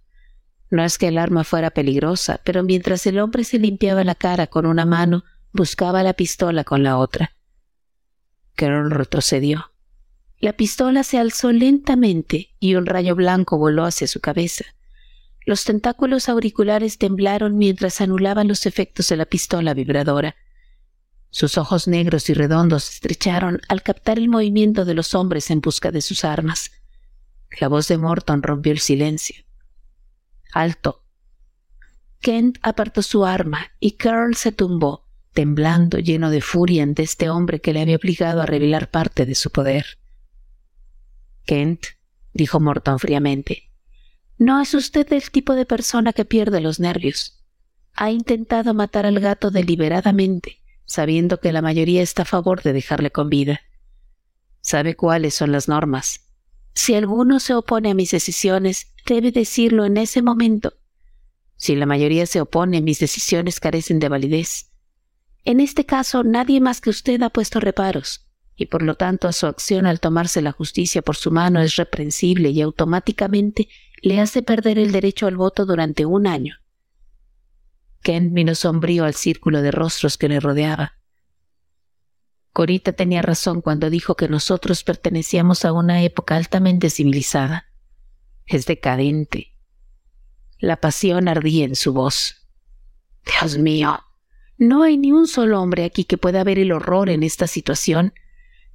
No 0.70 0.82
es 0.82 0.96
que 0.96 1.08
el 1.08 1.18
arma 1.18 1.44
fuera 1.44 1.70
peligrosa, 1.70 2.40
pero 2.44 2.62
mientras 2.62 3.06
el 3.06 3.18
hombre 3.20 3.44
se 3.44 3.58
limpiaba 3.58 4.02
la 4.04 4.14
cara 4.14 4.46
con 4.46 4.64
una 4.64 4.86
mano, 4.86 5.22
buscaba 5.52 6.02
la 6.02 6.14
pistola 6.14 6.64
con 6.64 6.82
la 6.82 6.96
otra. 6.96 7.36
Carol 8.54 8.90
retrocedió. 8.90 9.70
La 10.38 10.54
pistola 10.54 11.04
se 11.04 11.18
alzó 11.18 11.52
lentamente 11.52 12.54
y 12.58 12.74
un 12.74 12.86
rayo 12.86 13.14
blanco 13.14 13.58
voló 13.58 13.84
hacia 13.84 14.06
su 14.06 14.20
cabeza. 14.20 14.64
Los 15.46 15.62
tentáculos 15.62 16.28
auriculares 16.28 16.98
temblaron 16.98 17.56
mientras 17.56 18.00
anulaban 18.00 18.48
los 18.48 18.66
efectos 18.66 19.08
de 19.08 19.16
la 19.16 19.26
pistola 19.26 19.74
vibradora. 19.74 20.34
Sus 21.30 21.56
ojos 21.56 21.86
negros 21.86 22.28
y 22.28 22.34
redondos 22.34 22.82
se 22.82 22.94
estrecharon 22.94 23.60
al 23.68 23.82
captar 23.82 24.18
el 24.18 24.28
movimiento 24.28 24.84
de 24.84 24.94
los 24.94 25.14
hombres 25.14 25.52
en 25.52 25.60
busca 25.60 25.92
de 25.92 26.00
sus 26.00 26.24
armas. 26.24 26.72
La 27.60 27.68
voz 27.68 27.86
de 27.86 27.96
Morton 27.96 28.42
rompió 28.42 28.72
el 28.72 28.80
silencio. 28.80 29.36
Alto. 30.52 31.04
Kent 32.20 32.58
apartó 32.62 33.00
su 33.02 33.24
arma 33.24 33.70
y 33.78 33.92
Carl 33.92 34.34
se 34.34 34.50
tumbó, 34.50 35.06
temblando 35.32 36.00
lleno 36.00 36.30
de 36.30 36.40
furia 36.40 36.82
ante 36.82 37.04
este 37.04 37.30
hombre 37.30 37.60
que 37.60 37.72
le 37.72 37.82
había 37.82 37.96
obligado 37.96 38.42
a 38.42 38.46
revelar 38.46 38.90
parte 38.90 39.26
de 39.26 39.36
su 39.36 39.50
poder. 39.52 39.98
Kent, 41.44 41.86
dijo 42.32 42.58
Morton 42.58 42.98
fríamente, 42.98 43.70
no 44.38 44.60
es 44.60 44.74
usted 44.74 45.10
el 45.12 45.30
tipo 45.30 45.54
de 45.54 45.66
persona 45.66 46.12
que 46.12 46.24
pierde 46.24 46.60
los 46.60 46.78
nervios. 46.80 47.42
Ha 47.94 48.10
intentado 48.10 48.74
matar 48.74 49.06
al 49.06 49.20
gato 49.20 49.50
deliberadamente, 49.50 50.62
sabiendo 50.84 51.40
que 51.40 51.52
la 51.52 51.62
mayoría 51.62 52.02
está 52.02 52.22
a 52.22 52.26
favor 52.26 52.62
de 52.62 52.72
dejarle 52.72 53.10
con 53.10 53.30
vida. 53.30 53.60
Sabe 54.60 54.96
cuáles 54.96 55.34
son 55.34 55.52
las 55.52 55.68
normas. 55.68 56.20
Si 56.74 56.94
alguno 56.94 57.40
se 57.40 57.54
opone 57.54 57.90
a 57.90 57.94
mis 57.94 58.10
decisiones, 58.10 58.92
debe 59.06 59.32
decirlo 59.32 59.86
en 59.86 59.96
ese 59.96 60.20
momento. 60.20 60.74
Si 61.56 61.74
la 61.74 61.86
mayoría 61.86 62.26
se 62.26 62.42
opone, 62.42 62.82
mis 62.82 62.98
decisiones 62.98 63.60
carecen 63.60 63.98
de 63.98 64.10
validez. 64.10 64.70
En 65.44 65.60
este 65.60 65.86
caso, 65.86 66.22
nadie 66.22 66.60
más 66.60 66.82
que 66.82 66.90
usted 66.90 67.22
ha 67.22 67.30
puesto 67.30 67.60
reparos, 67.60 68.26
y 68.56 68.66
por 68.66 68.82
lo 68.82 68.96
tanto 68.96 69.32
su 69.32 69.46
acción 69.46 69.86
al 69.86 70.00
tomarse 70.00 70.42
la 70.42 70.52
justicia 70.52 71.00
por 71.02 71.16
su 71.16 71.30
mano 71.30 71.60
es 71.60 71.76
reprensible 71.76 72.50
y 72.50 72.60
automáticamente 72.60 73.68
le 74.02 74.20
hace 74.20 74.42
perder 74.42 74.78
el 74.78 74.92
derecho 74.92 75.26
al 75.26 75.36
voto 75.36 75.66
durante 75.66 76.06
un 76.06 76.26
año. 76.26 76.56
Kent 78.02 78.32
vino 78.32 78.54
sombrío 78.54 79.04
al 79.04 79.14
círculo 79.14 79.62
de 79.62 79.70
rostros 79.70 80.16
que 80.16 80.28
le 80.28 80.40
rodeaba. 80.40 80.94
Corita 82.52 82.92
tenía 82.92 83.20
razón 83.20 83.60
cuando 83.60 83.90
dijo 83.90 84.14
que 84.14 84.28
nosotros 84.28 84.82
pertenecíamos 84.82 85.64
a 85.64 85.72
una 85.72 86.02
época 86.02 86.36
altamente 86.36 86.88
civilizada. 86.88 87.66
Es 88.46 88.64
decadente. 88.66 89.52
La 90.58 90.76
pasión 90.76 91.28
ardía 91.28 91.64
en 91.64 91.76
su 91.76 91.92
voz. 91.92 92.48
Dios 93.26 93.58
mío, 93.58 94.00
no 94.56 94.84
hay 94.84 94.96
ni 94.96 95.12
un 95.12 95.26
solo 95.26 95.60
hombre 95.60 95.84
aquí 95.84 96.04
que 96.04 96.16
pueda 96.16 96.44
ver 96.44 96.58
el 96.58 96.72
horror 96.72 97.10
en 97.10 97.22
esta 97.22 97.46
situación. 97.46 98.14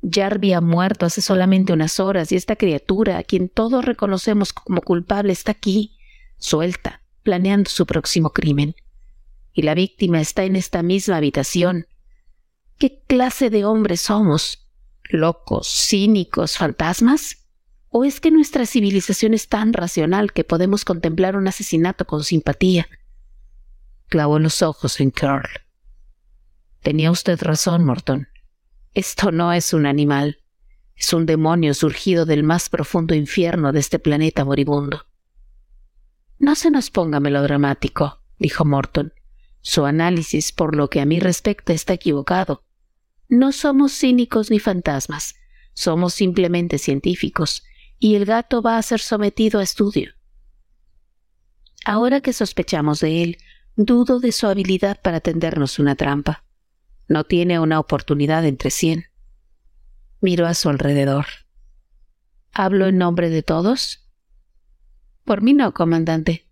Jarvie 0.10 0.56
ha 0.56 0.62
muerto 0.62 1.06
hace 1.06 1.22
solamente 1.22 1.74
unas 1.74 2.00
horas 2.00 2.32
y 2.32 2.36
esta 2.36 2.56
criatura, 2.56 3.18
a 3.18 3.24
quien 3.24 3.50
todos 3.50 3.86
reconocemos 3.86 4.52
como 4.54 4.82
culpable, 4.82 5.32
está 5.32 5.52
aquí, 5.52 5.98
suelta, 6.38 7.02
planeando 7.24 7.70
su 7.70 7.86
próximo 7.86 8.32
crimen. 8.32 8.76
Y 9.54 9.62
la 9.62 9.76
víctima 9.76 10.20
está 10.20 10.44
en 10.44 10.56
esta 10.56 10.82
misma 10.82 11.18
habitación. 11.18 11.88
¿Qué 12.78 13.04
clase 13.06 13.50
de 13.50 13.66
hombres 13.66 14.02
somos? 14.02 14.68
¿Locos, 15.04 15.68
cínicos, 15.68 16.58
fantasmas? 16.58 17.46
¿O 17.90 18.06
es 18.06 18.20
que 18.20 18.32
nuestra 18.32 18.66
civilización 18.66 19.34
es 19.34 19.50
tan 19.50 19.74
racional 19.74 20.32
que 20.32 20.44
podemos 20.44 20.86
contemplar 20.86 21.36
un 21.36 21.48
asesinato 21.48 22.06
con 22.06 22.24
simpatía? 22.24 22.88
Clavó 24.08 24.40
los 24.40 24.62
ojos 24.62 25.00
en 25.00 25.12
Carl. 25.12 25.50
Tenía 26.82 27.12
usted 27.12 27.40
razón, 27.42 27.86
Morton. 27.86 28.31
Esto 28.94 29.32
no 29.32 29.54
es 29.54 29.74
un 29.74 29.86
animal. 29.86 30.40
Es 30.96 31.14
un 31.14 31.26
demonio 31.26 31.74
surgido 31.74 32.26
del 32.26 32.44
más 32.44 32.68
profundo 32.70 33.16
infierno 33.16 33.72
de 33.72 33.80
este 33.80 34.00
planeta 34.00 34.44
moribundo. 34.44 35.08
No 36.40 36.56
se 36.56 36.72
nos 36.72 36.92
ponga 36.92 37.20
melodramático, 37.20 38.22
dijo 38.38 38.66
Morton. 38.66 39.14
Su 39.62 39.86
análisis, 39.86 40.52
por 40.52 40.76
lo 40.76 40.90
que 40.90 41.00
a 41.00 41.06
mí 41.06 41.20
respecta, 41.20 41.72
está 41.72 41.94
equivocado. 41.94 42.66
No 43.30 43.54
somos 43.54 43.94
cínicos 43.98 44.52
ni 44.52 44.60
fantasmas, 44.60 45.36
somos 45.74 46.14
simplemente 46.14 46.78
científicos, 46.78 47.64
y 47.98 48.16
el 48.16 48.26
gato 48.26 48.62
va 48.62 48.78
a 48.78 48.82
ser 48.82 49.00
sometido 49.00 49.60
a 49.60 49.64
estudio. 49.64 50.12
Ahora 51.86 52.20
que 52.20 52.34
sospechamos 52.34 53.00
de 53.00 53.24
él, 53.24 53.38
dudo 53.76 54.20
de 54.20 54.32
su 54.32 54.48
habilidad 54.48 55.00
para 55.02 55.22
tendernos 55.22 55.80
una 55.80 55.96
trampa. 55.96 56.44
No 57.12 57.26
tiene 57.26 57.60
una 57.60 57.78
oportunidad 57.78 58.46
entre 58.46 58.72
cien. 58.72 59.08
Miró 60.22 60.48
a 60.48 60.54
su 60.54 60.70
alrededor. 60.70 61.26
¿Hablo 62.54 62.88
en 62.88 62.98
nombre 62.98 63.30
de 63.30 63.44
todos? 63.44 64.10
Por 65.26 65.42
mí 65.42 65.54
no, 65.54 65.74
comandante. 65.74 66.48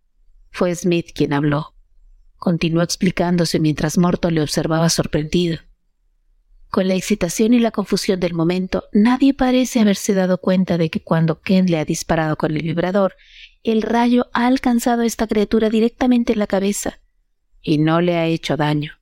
Fue 0.52 0.76
Smith 0.76 1.12
quien 1.16 1.32
habló. 1.32 1.76
Continuó 2.36 2.82
explicándose 2.82 3.58
mientras 3.62 3.98
Morton 3.98 4.36
le 4.36 4.42
observaba 4.42 4.90
sorprendido. 4.90 5.60
Con 6.70 6.90
la 6.90 6.96
excitación 6.96 7.54
y 7.54 7.60
la 7.62 7.72
confusión 7.72 8.20
del 8.20 8.34
momento, 8.34 8.84
nadie 8.92 9.34
parece 9.34 9.80
haberse 9.80 10.14
dado 10.14 10.40
cuenta 10.40 10.78
de 10.78 10.90
que 10.90 11.02
cuando 11.02 11.40
Ken 11.40 11.68
le 11.68 11.80
ha 11.80 11.86
disparado 11.86 12.36
con 12.36 12.54
el 12.54 12.64
vibrador, 12.64 13.16
el 13.64 13.82
rayo 13.82 14.28
ha 14.34 14.46
alcanzado 14.46 15.04
a 15.04 15.06
esta 15.06 15.26
criatura 15.26 15.70
directamente 15.70 16.34
en 16.34 16.40
la 16.40 16.48
cabeza 16.48 17.00
y 17.62 17.78
no 17.78 18.02
le 18.02 18.18
ha 18.18 18.26
hecho 18.26 18.58
daño. 18.58 18.99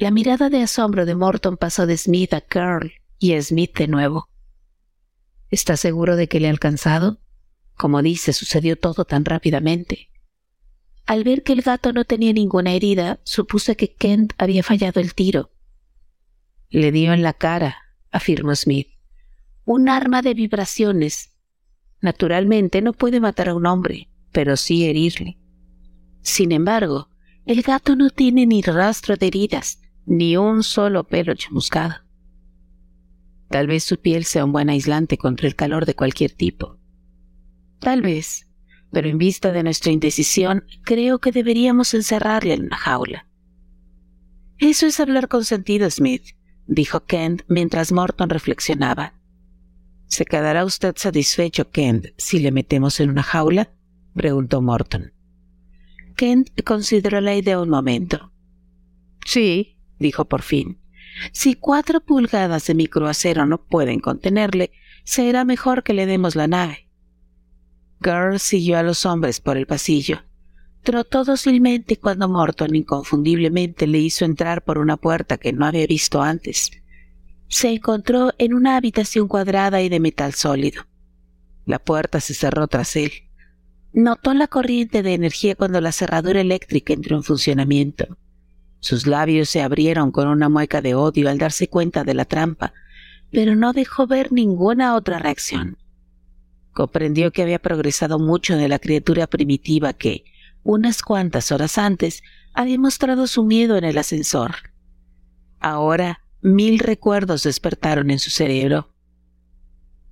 La 0.00 0.10
mirada 0.10 0.48
de 0.48 0.62
asombro 0.62 1.04
de 1.04 1.14
Morton 1.14 1.58
pasó 1.58 1.84
de 1.86 1.94
Smith 1.94 2.32
a 2.32 2.40
Carl 2.40 2.90
y 3.18 3.34
a 3.34 3.42
Smith 3.42 3.76
de 3.76 3.86
nuevo. 3.86 4.30
¿Está 5.50 5.76
seguro 5.76 6.16
de 6.16 6.26
que 6.26 6.40
le 6.40 6.46
ha 6.46 6.50
alcanzado? 6.50 7.20
Como 7.76 8.00
dice, 8.00 8.32
sucedió 8.32 8.78
todo 8.78 9.04
tan 9.04 9.26
rápidamente. 9.26 10.08
Al 11.04 11.22
ver 11.22 11.42
que 11.42 11.52
el 11.52 11.60
gato 11.60 11.92
no 11.92 12.06
tenía 12.06 12.32
ninguna 12.32 12.72
herida, 12.72 13.20
supuse 13.24 13.76
que 13.76 13.92
Kent 13.92 14.32
había 14.38 14.62
fallado 14.62 15.00
el 15.00 15.12
tiro. 15.12 15.50
Le 16.70 16.92
dio 16.92 17.12
en 17.12 17.22
la 17.22 17.34
cara, 17.34 17.76
afirmó 18.10 18.56
Smith. 18.56 18.88
Un 19.66 19.90
arma 19.90 20.22
de 20.22 20.32
vibraciones. 20.32 21.36
Naturalmente 22.00 22.80
no 22.80 22.94
puede 22.94 23.20
matar 23.20 23.50
a 23.50 23.54
un 23.54 23.66
hombre, 23.66 24.08
pero 24.32 24.56
sí 24.56 24.86
herirle. 24.86 25.36
Sin 26.22 26.52
embargo, 26.52 27.10
el 27.44 27.60
gato 27.60 27.96
no 27.96 28.08
tiene 28.08 28.46
ni 28.46 28.62
rastro 28.62 29.16
de 29.16 29.26
heridas, 29.26 29.79
ni 30.06 30.36
un 30.36 30.62
solo 30.62 31.04
pelo 31.04 31.34
chamuscado. 31.34 31.94
Tal 33.48 33.66
vez 33.66 33.84
su 33.84 33.98
piel 33.98 34.24
sea 34.24 34.44
un 34.44 34.52
buen 34.52 34.70
aislante 34.70 35.18
contra 35.18 35.48
el 35.48 35.56
calor 35.56 35.84
de 35.86 35.94
cualquier 35.94 36.32
tipo. 36.32 36.78
Tal 37.80 38.02
vez, 38.02 38.48
pero 38.92 39.08
en 39.08 39.18
vista 39.18 39.52
de 39.52 39.62
nuestra 39.62 39.92
indecisión, 39.92 40.64
creo 40.84 41.18
que 41.18 41.32
deberíamos 41.32 41.94
encerrarle 41.94 42.54
en 42.54 42.66
una 42.66 42.76
jaula. 42.76 43.26
Eso 44.58 44.86
es 44.86 45.00
hablar 45.00 45.28
con 45.28 45.44
sentido, 45.44 45.90
Smith, 45.90 46.36
dijo 46.66 47.04
Kent 47.06 47.42
mientras 47.48 47.92
Morton 47.92 48.28
reflexionaba. 48.28 49.14
¿Se 50.06 50.24
quedará 50.24 50.64
usted 50.64 50.94
satisfecho, 50.96 51.70
Kent, 51.70 52.08
si 52.16 52.40
le 52.40 52.52
metemos 52.52 53.00
en 53.00 53.10
una 53.10 53.22
jaula? 53.22 53.72
preguntó 54.14 54.60
Morton. 54.60 55.12
Kent 56.16 56.50
consideró 56.64 57.20
la 57.20 57.34
idea 57.34 57.60
un 57.60 57.70
momento. 57.70 58.32
Sí, 59.24 59.79
dijo 60.00 60.24
por 60.24 60.42
fin. 60.42 60.78
Si 61.32 61.54
cuatro 61.54 62.00
pulgadas 62.00 62.66
de 62.66 62.74
microacero 62.74 63.46
no 63.46 63.62
pueden 63.62 64.00
contenerle, 64.00 64.72
será 65.04 65.44
mejor 65.44 65.84
que 65.84 65.94
le 65.94 66.06
demos 66.06 66.34
la 66.34 66.48
nave. 66.48 66.88
Girl 68.02 68.40
siguió 68.40 68.78
a 68.78 68.82
los 68.82 69.06
hombres 69.06 69.40
por 69.40 69.56
el 69.56 69.66
pasillo. 69.66 70.22
Trotó 70.82 71.24
dócilmente 71.24 71.98
cuando 71.98 72.28
Morton 72.28 72.74
inconfundiblemente 72.74 73.86
le 73.86 73.98
hizo 73.98 74.24
entrar 74.24 74.64
por 74.64 74.78
una 74.78 74.96
puerta 74.96 75.36
que 75.36 75.52
no 75.52 75.66
había 75.66 75.86
visto 75.86 76.22
antes. 76.22 76.70
Se 77.48 77.68
encontró 77.68 78.32
en 78.38 78.54
una 78.54 78.76
habitación 78.76 79.28
cuadrada 79.28 79.82
y 79.82 79.90
de 79.90 80.00
metal 80.00 80.32
sólido. 80.32 80.86
La 81.66 81.78
puerta 81.78 82.20
se 82.20 82.32
cerró 82.32 82.66
tras 82.68 82.96
él. 82.96 83.12
Notó 83.92 84.32
la 84.32 84.46
corriente 84.46 85.02
de 85.02 85.14
energía 85.14 85.56
cuando 85.56 85.80
la 85.80 85.92
cerradura 85.92 86.40
eléctrica 86.40 86.92
entró 86.94 87.16
en 87.16 87.24
funcionamiento. 87.24 88.16
Sus 88.80 89.06
labios 89.06 89.48
se 89.48 89.62
abrieron 89.62 90.10
con 90.10 90.26
una 90.28 90.48
mueca 90.48 90.80
de 90.80 90.94
odio 90.94 91.28
al 91.28 91.38
darse 91.38 91.68
cuenta 91.68 92.02
de 92.02 92.14
la 92.14 92.24
trampa, 92.24 92.72
pero 93.30 93.54
no 93.54 93.72
dejó 93.72 94.06
ver 94.06 94.32
ninguna 94.32 94.96
otra 94.96 95.18
reacción. 95.18 95.78
Comprendió 96.72 97.30
que 97.30 97.42
había 97.42 97.58
progresado 97.58 98.18
mucho 98.18 98.56
de 98.56 98.68
la 98.68 98.78
criatura 98.78 99.26
primitiva 99.26 99.92
que, 99.92 100.24
unas 100.62 101.02
cuantas 101.02 101.52
horas 101.52 101.78
antes, 101.78 102.22
había 102.54 102.78
mostrado 102.78 103.26
su 103.26 103.44
miedo 103.44 103.76
en 103.76 103.84
el 103.84 103.98
ascensor. 103.98 104.54
Ahora, 105.58 106.22
mil 106.40 106.78
recuerdos 106.78 107.42
despertaron 107.42 108.10
en 108.10 108.18
su 108.18 108.30
cerebro. 108.30 108.94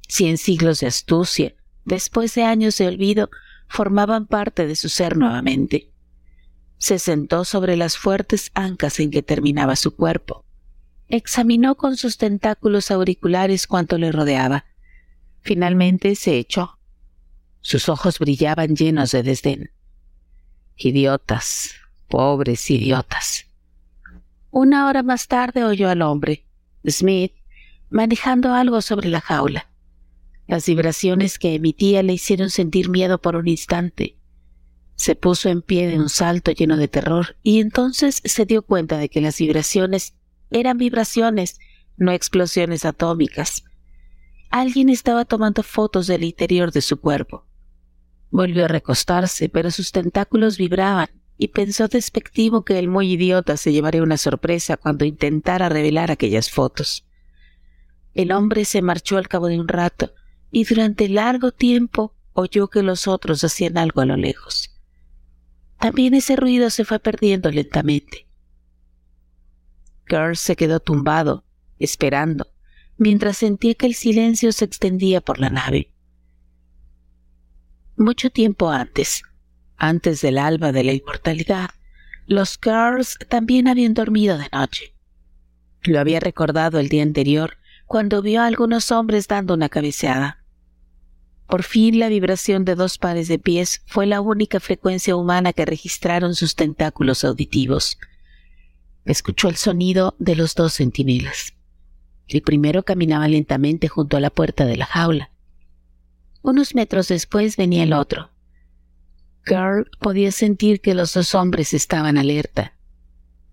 Cien 0.09 0.37
siglos 0.39 0.81
de 0.81 0.87
astucia, 0.87 1.55
después 1.85 2.35
de 2.35 2.45
años 2.45 2.77
de 2.79 2.87
olvido, 2.87 3.31
formaban 3.69 4.27
parte 4.27 4.67
de 4.67 4.77
su 4.77 4.89
ser 4.89 5.17
nuevamente. 5.17 5.93
Se 6.79 6.99
sentó 6.99 7.45
sobre 7.45 7.77
las 7.77 7.97
fuertes 7.97 8.51
ancas 8.55 9.01
en 9.01 9.11
que 9.11 9.23
terminaba 9.23 9.77
su 9.77 9.95
cuerpo. 9.95 10.45
Examinó 11.09 11.77
con 11.77 11.97
sus 11.97 12.19
tentáculos 12.19 12.91
auriculares 12.91 13.67
cuanto 13.67 13.99
le 13.99 14.13
rodeaba. 14.13 14.67
Finalmente 15.41 16.15
se 16.15 16.39
echó. 16.39 16.79
Sus 17.61 17.89
ojos 17.89 18.19
brillaban 18.19 18.77
llenos 18.77 19.11
de 19.11 19.23
desdén. 19.23 19.71
Idiotas, 20.77 21.75
pobres 22.09 22.71
idiotas. 22.71 23.47
Una 24.51 24.87
hora 24.87 25.03
más 25.03 25.27
tarde 25.29 25.65
oyó 25.65 25.89
al 25.89 26.03
hombre, 26.03 26.47
Smith, 26.87 27.33
manejando 27.91 28.55
algo 28.55 28.81
sobre 28.81 29.09
la 29.09 29.21
jaula. 29.21 29.69
Las 30.47 30.67
vibraciones 30.67 31.39
que 31.39 31.55
emitía 31.55 32.03
le 32.03 32.15
hicieron 32.15 32.51
sentir 32.51 32.89
miedo 32.89 33.21
por 33.21 33.37
un 33.37 33.49
instante. 33.49 34.18
Se 34.99 35.15
puso 35.15 35.49
en 35.49 35.63
pie 35.63 35.87
de 35.87 35.97
un 35.97 36.09
salto 36.09 36.51
lleno 36.51 36.77
de 36.77 36.89
terror 36.89 37.37
y 37.45 37.61
entonces 37.61 38.21
se 38.25 38.47
dio 38.47 38.63
cuenta 38.63 38.99
de 38.99 39.09
que 39.09 39.21
las 39.21 39.39
vibraciones 39.39 40.15
eran 40.51 40.77
vibraciones, 40.77 41.61
no 41.97 42.11
explosiones 42.11 42.85
atómicas. 42.85 43.63
Alguien 44.51 44.89
estaba 44.89 45.25
tomando 45.25 45.63
fotos 45.63 46.09
del 46.09 46.25
interior 46.25 46.73
de 46.73 46.81
su 46.81 47.01
cuerpo. 47.01 47.47
Volvió 48.31 48.65
a 48.65 48.69
recostarse, 48.69 49.49
pero 49.49 49.71
sus 49.71 49.93
tentáculos 49.93 50.59
vibraban 50.59 51.09
y 51.37 51.49
pensó 51.49 51.87
despectivo 51.87 52.65
que 52.65 52.81
el 52.81 52.89
muy 52.89 53.13
idiota 53.13 53.57
se 53.57 53.71
llevaría 53.71 54.03
una 54.03 54.17
sorpresa 54.17 54.77
cuando 54.77 55.05
intentara 55.05 55.69
revelar 55.69 56.11
aquellas 56.11 56.51
fotos. 56.51 57.07
El 58.15 58.33
hombre 58.33 58.65
se 58.65 58.83
marchó 58.83 59.17
al 59.17 59.29
cabo 59.29 59.47
de 59.47 59.61
un 59.61 59.69
rato 59.69 60.13
y 60.51 60.65
durante 60.65 61.09
largo 61.09 61.53
tiempo 61.53 62.17
oyó 62.33 62.67
que 62.67 62.83
los 62.83 63.07
otros 63.07 63.45
hacían 63.45 63.79
algo 63.79 64.01
a 64.01 64.07
lo 64.07 64.17
lejos. 64.17 64.75
También 65.79 66.15
ese 66.15 66.37
ruido 66.37 66.71
se 66.71 66.85
fue 66.85 66.99
perdiendo 66.99 67.51
lentamente. 67.51 68.27
Girl 70.09 70.37
se 70.37 70.57
quedó 70.57 70.81
tumbado, 70.81 71.45
esperando, 71.79 72.49
mientras 72.97 73.37
sentía 73.37 73.75
que 73.75 73.87
el 73.87 73.95
silencio 73.95 74.53
se 74.53 74.65
extendía 74.65 75.21
por 75.21 75.39
la 75.39 75.51
nave. 75.51 75.93
Mucho 77.97 78.31
tiempo 78.31 78.71
antes, 78.71 79.23
antes 79.77 80.21
del 80.21 80.39
alba 80.39 80.73
de 80.73 80.85
la 80.85 80.93
inmortalidad, 80.93 81.71
los 82.27 82.59
Girls 82.63 83.19
también 83.29 83.69
habían 83.69 83.95
dormido 83.95 84.37
de 84.39 84.49
noche. 84.53 84.95
Lo 85.83 86.01
había 86.01 86.21
recordado 86.21 86.79
el 86.79 86.89
día 86.89 87.03
anterior 87.03 87.57
cuando 87.87 88.21
vio 88.21 88.43
a 88.43 88.47
algunos 88.47 88.91
hombres 88.91 89.29
dando 89.29 89.55
una 89.55 89.69
cabeceada. 89.69 90.38
Por 91.49 91.63
fin 91.63 91.99
la 91.99 92.11
vibración 92.11 92.67
de 92.67 92.75
dos 92.75 92.99
pares 92.99 93.27
de 93.27 93.39
pies 93.39 93.83
fue 93.87 94.07
la 94.07 94.21
única 94.21 94.61
frecuencia 94.61 95.17
humana 95.17 95.55
que 95.55 95.65
registraron 95.65 96.35
sus 96.35 96.55
tentáculos 96.55 97.25
auditivos. 97.25 97.99
Escuchó 99.07 99.49
el 99.49 99.57
sonido 99.57 100.15
de 100.19 100.37
los 100.37 100.55
dos 100.55 100.75
centinelas. 100.75 101.55
El 102.27 102.43
primero 102.43 102.83
caminaba 102.83 103.27
lentamente 103.29 103.89
junto 103.89 104.19
a 104.19 104.21
la 104.21 104.29
puerta 104.29 104.67
de 104.67 104.77
la 104.77 104.85
jaula. 104.85 105.31
Unos 106.43 106.75
metros 106.75 107.09
después 107.09 107.57
venía 107.57 107.83
el 107.85 107.95
otro. 107.95 108.31
Carl 109.41 109.91
podía 110.01 110.31
sentir 110.33 110.83
que 110.83 110.95
los 110.95 111.15
dos 111.15 111.35
hombres 111.35 111.73
estaban 111.73 112.19
alerta. 112.19 112.75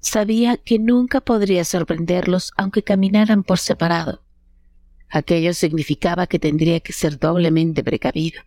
Sabía 0.01 0.57
que 0.57 0.79
nunca 0.79 1.21
podría 1.21 1.63
sorprenderlos 1.63 2.51
aunque 2.57 2.83
caminaran 2.83 3.43
por 3.43 3.57
separado. 3.57 4.24
Aquello 5.09 5.53
significaba 5.53 6.27
que 6.27 6.39
tendría 6.39 6.79
que 6.79 6.93
ser 6.93 7.19
doblemente 7.19 7.83
precavido. 7.83 8.41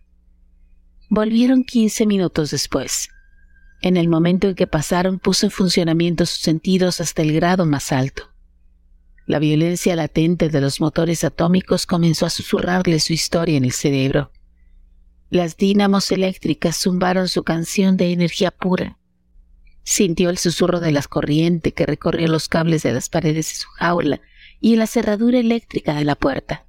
Volvieron 1.09 1.63
quince 1.63 2.05
minutos 2.05 2.51
después. 2.51 3.09
En 3.81 3.97
el 3.97 4.07
momento 4.09 4.47
en 4.47 4.55
que 4.55 4.67
pasaron 4.67 5.19
puso 5.19 5.45
en 5.45 5.51
funcionamiento 5.51 6.25
sus 6.25 6.41
sentidos 6.41 7.01
hasta 7.01 7.21
el 7.21 7.33
grado 7.33 7.65
más 7.65 7.91
alto. 7.91 8.23
La 9.25 9.39
violencia 9.39 9.95
latente 9.95 10.49
de 10.49 10.59
los 10.59 10.81
motores 10.81 11.23
atómicos 11.23 11.85
comenzó 11.85 12.25
a 12.25 12.29
susurrarle 12.29 12.99
su 12.99 13.13
historia 13.13 13.57
en 13.57 13.65
el 13.65 13.71
cerebro. 13.71 14.31
Las 15.29 15.55
dínamos 15.55 16.11
eléctricas 16.11 16.77
zumbaron 16.77 17.27
su 17.27 17.43
canción 17.43 17.95
de 17.95 18.11
energía 18.11 18.51
pura. 18.51 18.97
Sintió 19.83 20.29
el 20.29 20.37
susurro 20.37 20.79
de 20.79 20.91
la 20.91 21.03
corriente 21.03 21.73
que 21.73 21.85
recorría 21.85 22.27
los 22.27 22.47
cables 22.47 22.83
de 22.83 22.93
las 22.93 23.09
paredes 23.09 23.49
de 23.49 23.55
su 23.55 23.67
jaula 23.69 24.19
y 24.61 24.75
la 24.75 24.87
cerradura 24.87 25.39
eléctrica 25.39 25.95
de 25.95 26.03
la 26.03 26.15
puerta. 26.15 26.65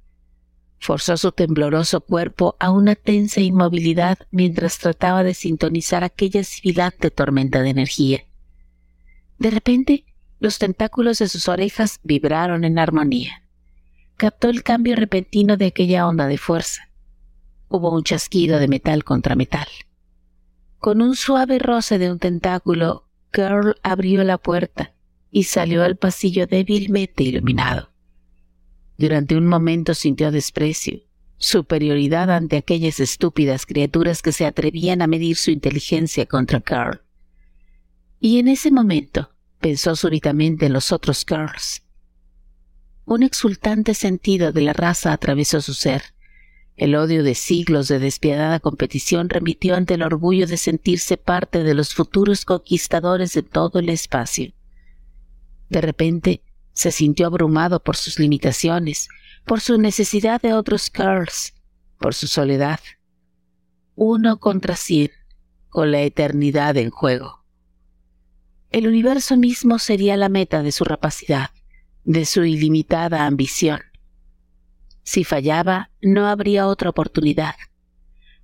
Forzó 0.79 1.17
su 1.17 1.31
tembloroso 1.31 2.01
cuerpo 2.01 2.55
a 2.59 2.71
una 2.71 2.95
tensa 2.95 3.39
inmovilidad 3.41 4.17
mientras 4.31 4.79
trataba 4.79 5.23
de 5.23 5.33
sintonizar 5.33 6.03
aquella 6.03 6.43
sibilante 6.43 7.11
tormenta 7.11 7.61
de 7.61 7.69
energía. 7.69 8.25
De 9.37 9.51
repente, 9.51 10.05
los 10.39 10.57
tentáculos 10.57 11.19
de 11.19 11.27
sus 11.27 11.47
orejas 11.47 11.99
vibraron 12.03 12.63
en 12.63 12.79
armonía. 12.79 13.43
Captó 14.17 14.49
el 14.49 14.63
cambio 14.63 14.95
repentino 14.95 15.57
de 15.57 15.67
aquella 15.67 16.07
onda 16.07 16.27
de 16.27 16.37
fuerza. 16.37 16.89
Hubo 17.69 17.93
un 17.93 18.03
chasquido 18.03 18.57
de 18.59 18.67
metal 18.67 19.03
contra 19.03 19.35
metal. 19.35 19.67
Con 20.79 21.01
un 21.01 21.15
suave 21.15 21.59
roce 21.59 21.99
de 21.99 22.11
un 22.11 22.17
tentáculo, 22.17 23.07
Girl 23.33 23.75
abrió 23.83 24.23
la 24.23 24.39
puerta 24.39 24.93
y 25.31 25.43
salió 25.43 25.83
al 25.83 25.95
pasillo 25.95 26.45
débilmente 26.45 27.23
iluminado. 27.23 27.89
Durante 28.97 29.35
un 29.35 29.47
momento 29.47 29.95
sintió 29.95 30.29
desprecio, 30.29 30.99
superioridad 31.37 32.29
ante 32.29 32.57
aquellas 32.57 32.99
estúpidas 32.99 33.65
criaturas 33.65 34.21
que 34.21 34.31
se 34.31 34.45
atrevían 34.45 35.01
a 35.01 35.07
medir 35.07 35.37
su 35.37 35.49
inteligencia 35.49 36.27
contra 36.27 36.61
Carl. 36.61 37.01
Y 38.19 38.37
en 38.37 38.47
ese 38.47 38.69
momento 38.69 39.31
pensó 39.59 39.95
súbitamente 39.95 40.67
en 40.67 40.73
los 40.73 40.91
otros 40.91 41.25
Carls. 41.25 41.81
Un 43.05 43.23
exultante 43.23 43.95
sentido 43.95 44.51
de 44.51 44.61
la 44.61 44.73
raza 44.73 45.13
atravesó 45.13 45.61
su 45.61 45.73
ser. 45.73 46.03
El 46.77 46.95
odio 46.95 47.23
de 47.23 47.35
siglos 47.35 47.87
de 47.87 47.99
despiadada 47.99 48.59
competición 48.59 49.29
remitió 49.29 49.75
ante 49.75 49.95
el 49.95 50.03
orgullo 50.03 50.45
de 50.45 50.57
sentirse 50.57 51.17
parte 51.17 51.63
de 51.63 51.73
los 51.73 51.93
futuros 51.93 52.45
conquistadores 52.45 53.33
de 53.33 53.43
todo 53.43 53.79
el 53.79 53.89
espacio. 53.89 54.53
De 55.71 55.79
repente, 55.79 56.43
se 56.73 56.91
sintió 56.91 57.27
abrumado 57.27 57.81
por 57.81 57.95
sus 57.95 58.19
limitaciones, 58.19 59.07
por 59.45 59.61
su 59.61 59.77
necesidad 59.77 60.41
de 60.41 60.53
otros 60.53 60.89
curls, 60.89 61.53
por 61.97 62.13
su 62.13 62.27
soledad. 62.27 62.81
Uno 63.95 64.41
contra 64.41 64.75
cien, 64.75 65.11
con 65.69 65.91
la 65.91 66.01
eternidad 66.01 66.75
en 66.75 66.89
juego. 66.89 67.45
El 68.69 68.85
universo 68.85 69.37
mismo 69.37 69.79
sería 69.79 70.17
la 70.17 70.27
meta 70.27 70.61
de 70.61 70.73
su 70.73 70.83
rapacidad, 70.83 71.51
de 72.03 72.25
su 72.25 72.43
ilimitada 72.43 73.25
ambición. 73.25 73.79
Si 75.03 75.23
fallaba, 75.23 75.89
no 76.01 76.27
habría 76.27 76.67
otra 76.67 76.89
oportunidad. 76.89 77.55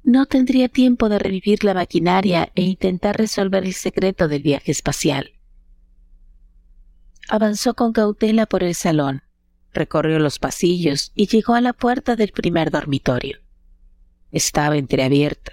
No 0.02 0.28
tendría 0.28 0.70
tiempo 0.70 1.10
de 1.10 1.20
revivir 1.20 1.66
la 1.66 1.74
maquinaria 1.74 2.54
e 2.56 2.62
intentar 2.62 3.18
resolver 3.18 3.66
el 3.66 3.74
secreto 3.74 4.30
del 4.30 4.44
viaje 4.44 4.72
espacial. 4.72 5.37
Avanzó 7.30 7.74
con 7.74 7.92
cautela 7.92 8.46
por 8.46 8.64
el 8.64 8.74
salón, 8.74 9.24
recorrió 9.74 10.18
los 10.20 10.40
pasillos 10.40 11.12
y 11.14 11.28
llegó 11.28 11.56
a 11.56 11.62
la 11.62 11.74
puerta 11.74 12.16
del 12.16 12.32
primer 12.32 12.72
dormitorio. 12.72 13.40
Estaba 14.32 14.78
entreabierta. 14.78 15.52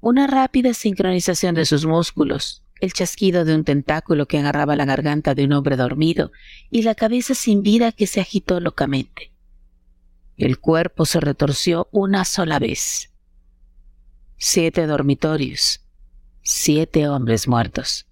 Una 0.00 0.26
rápida 0.26 0.74
sincronización 0.74 1.54
de 1.54 1.64
sus 1.64 1.86
músculos, 1.86 2.62
el 2.80 2.92
chasquido 2.92 3.44
de 3.44 3.54
un 3.54 3.64
tentáculo 3.64 4.26
que 4.26 4.38
agarraba 4.38 4.76
la 4.76 4.84
garganta 4.84 5.34
de 5.34 5.44
un 5.44 5.52
hombre 5.52 5.76
dormido 5.76 6.30
y 6.70 6.82
la 6.82 6.94
cabeza 6.94 7.34
sin 7.34 7.62
vida 7.62 7.92
que 7.92 8.06
se 8.06 8.20
agitó 8.20 8.60
locamente. 8.60 9.32
El 10.36 10.58
cuerpo 10.58 11.06
se 11.06 11.20
retorció 11.20 11.88
una 11.90 12.26
sola 12.26 12.58
vez. 12.58 13.10
Siete 14.36 14.86
dormitorios, 14.86 15.80
siete 16.42 17.08
hombres 17.08 17.48
muertos. 17.48 18.06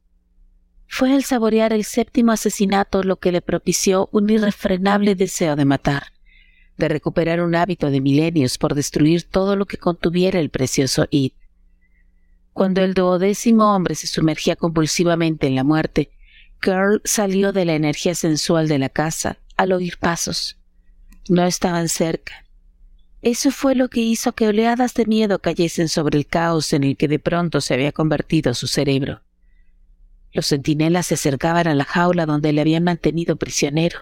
Fue 0.96 1.12
el 1.12 1.24
saborear 1.24 1.72
el 1.72 1.82
séptimo 1.82 2.30
asesinato 2.30 3.02
lo 3.02 3.16
que 3.16 3.32
le 3.32 3.42
propició 3.42 4.08
un 4.12 4.30
irrefrenable 4.30 5.16
deseo 5.16 5.56
de 5.56 5.64
matar, 5.64 6.12
de 6.76 6.88
recuperar 6.88 7.40
un 7.40 7.56
hábito 7.56 7.90
de 7.90 8.00
milenios 8.00 8.58
por 8.58 8.76
destruir 8.76 9.24
todo 9.24 9.56
lo 9.56 9.66
que 9.66 9.76
contuviera 9.76 10.38
el 10.38 10.50
precioso 10.50 11.08
Id. 11.10 11.32
Cuando 12.52 12.80
el 12.80 12.94
duodécimo 12.94 13.74
hombre 13.74 13.96
se 13.96 14.06
sumergía 14.06 14.54
convulsivamente 14.54 15.48
en 15.48 15.56
la 15.56 15.64
muerte, 15.64 16.12
Carl 16.60 17.02
salió 17.04 17.50
de 17.52 17.64
la 17.64 17.74
energía 17.74 18.14
sensual 18.14 18.68
de 18.68 18.78
la 18.78 18.88
casa 18.88 19.40
al 19.56 19.72
oír 19.72 19.98
pasos. 19.98 20.60
No 21.28 21.44
estaban 21.44 21.88
cerca. 21.88 22.46
Eso 23.20 23.50
fue 23.50 23.74
lo 23.74 23.88
que 23.88 23.98
hizo 23.98 24.30
que 24.30 24.46
oleadas 24.46 24.94
de 24.94 25.06
miedo 25.06 25.40
cayesen 25.40 25.88
sobre 25.88 26.18
el 26.18 26.26
caos 26.28 26.72
en 26.72 26.84
el 26.84 26.96
que 26.96 27.08
de 27.08 27.18
pronto 27.18 27.60
se 27.60 27.74
había 27.74 27.90
convertido 27.90 28.54
su 28.54 28.68
cerebro. 28.68 29.23
Los 30.34 30.48
centinelas 30.48 31.06
se 31.06 31.14
acercaban 31.14 31.68
a 31.68 31.74
la 31.74 31.84
jaula 31.84 32.26
donde 32.26 32.52
le 32.52 32.60
habían 32.60 32.82
mantenido 32.82 33.36
prisionero. 33.36 34.00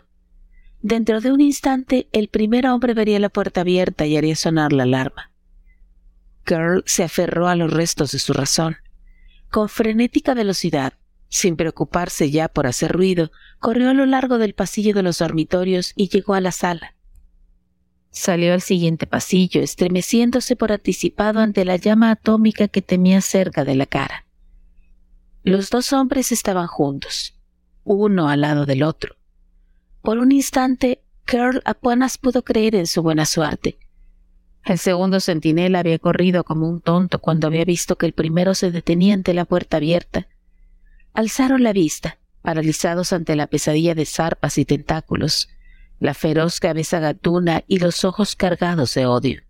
Dentro 0.80 1.20
de 1.20 1.30
un 1.30 1.43
instante, 1.43 2.09
el 2.11 2.28
primer 2.28 2.66
hombre 2.66 2.95
vería 2.95 3.20
la 3.20 3.28
puerta 3.28 3.61
abierta 3.61 4.07
y 4.07 4.16
haría 4.16 4.35
sonar 4.35 4.72
la 4.72 4.83
alarma. 4.83 5.30
Curl 6.45 6.83
se 6.87 7.05
aferró 7.05 7.49
a 7.49 7.55
los 7.55 7.70
restos 7.70 8.12
de 8.12 8.18
su 8.18 8.33
razón. 8.33 8.78
Con 9.51 9.68
frenética 9.68 10.33
velocidad, 10.33 10.95
sin 11.28 11.55
preocuparse 11.57 12.30
ya 12.30 12.49
por 12.49 12.66
hacer 12.66 12.93
ruido, 12.93 13.30
corrió 13.61 13.91
a 13.91 13.95
lo 13.95 14.07
largo 14.07 14.39
del 14.39 14.55
pasillo 14.55 14.95
de 14.95 15.03
los 15.03 15.18
dormitorios 15.18 15.93
y 15.97 16.09
llegó 16.09 16.35
a 16.35 16.41
la 16.41 16.51
sala. 16.51 16.97
Salió 18.11 18.55
al 18.55 18.62
siguiente 18.62 19.07
pasillo, 19.07 19.61
estremeciéndose 19.61 20.57
por 20.57 20.72
anticipado 20.72 21.41
ante 21.41 21.66
la 21.66 21.76
llama 21.76 22.11
atómica 22.11 22.68
que 22.68 22.83
temía 22.83 23.20
cerca 23.20 23.64
de 23.64 23.74
la 23.74 23.87
cara. 23.87 24.26
Los 25.45 25.70
dos 25.70 25.93
hombres 25.93 26.30
estaban 26.30 26.68
juntos, 26.68 27.34
uno 27.82 28.28
al 28.28 28.43
lado 28.43 28.64
del 28.64 28.84
otro. 28.84 29.16
Por 30.01 30.18
un 30.18 30.30
instante, 30.30 31.03
Curl 31.26 31.62
apenas 31.64 32.16
pudo 32.16 32.43
creer 32.43 32.76
en 32.76 32.86
su 32.86 33.03
buena 33.03 33.26
suerte. 33.26 33.78
El 34.64 34.78
segundo 34.78 35.18
centinela 35.18 35.80
había 35.80 35.99
corrido 35.99 36.45
como 36.45 36.68
un 36.68 36.80
tonto 36.80 37.18
cuando 37.18 37.49
había 37.49 37.64
visto 37.64 37.97
que 37.97 38.07
el 38.07 38.12
primero 38.12 38.55
se 38.55 38.70
detenía 38.70 39.14
ante 39.14 39.34
la 39.34 39.45
puerta 39.45 39.78
abierta. 39.78 40.28
Alzaron 41.12 41.64
la 41.64 41.72
vista, 41.72 42.18
paralizados 42.43 43.12
ante 43.12 43.34
la 43.34 43.49
pesadilla 43.49 43.97
de 43.97 44.07
zarpas 44.07 44.59
y 44.59 44.64
tentáculos, 44.64 45.49
la 45.99 46.14
feroz 46.14 46.61
cabeza 46.61 47.01
gatuna 47.01 47.64
y 47.66 47.80
los 47.80 48.05
ojos 48.05 48.36
cargados 48.36 48.95
de 48.95 49.07
odio. 49.07 49.43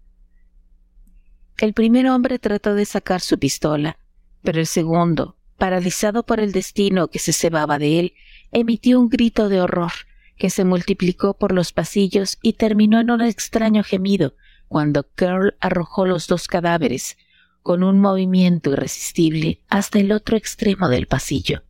El 1.59 1.75
primer 1.75 2.09
hombre 2.09 2.39
trató 2.39 2.75
de 2.75 2.87
sacar 2.87 3.21
su 3.21 3.39
pistola, 3.39 3.99
pero 4.43 4.59
el 4.59 4.67
segundo, 4.67 5.37
paralizado 5.63 6.25
por 6.25 6.41
el 6.41 6.51
destino 6.51 7.07
que 7.07 7.21
se 7.21 7.33
cebaba 7.33 7.79
de 7.79 8.01
él, 8.01 8.15
emitió 8.51 8.99
un 8.99 9.09
grito 9.09 9.49
de 9.49 9.61
horror 9.61 9.93
que 10.37 10.51
se 10.51 10.65
multiplicó 10.65 11.35
por 11.35 11.53
los 11.53 11.73
pasillos 11.73 12.37
y 12.43 12.55
terminó 12.55 12.99
en 12.99 13.13
un 13.13 13.21
extraño 13.21 13.85
gemido 13.85 14.35
cuando 14.67 15.05
Curl 15.05 15.55
arrojó 15.61 16.05
los 16.05 16.27
dos 16.27 16.49
cadáveres 16.49 17.17
con 17.63 17.85
un 17.85 18.01
movimiento 18.01 18.73
irresistible 18.73 19.61
hasta 19.69 20.01
el 20.01 20.11
otro 20.11 20.37
extremo 20.37 20.89
del 20.89 21.07
pasillo. 21.07 21.63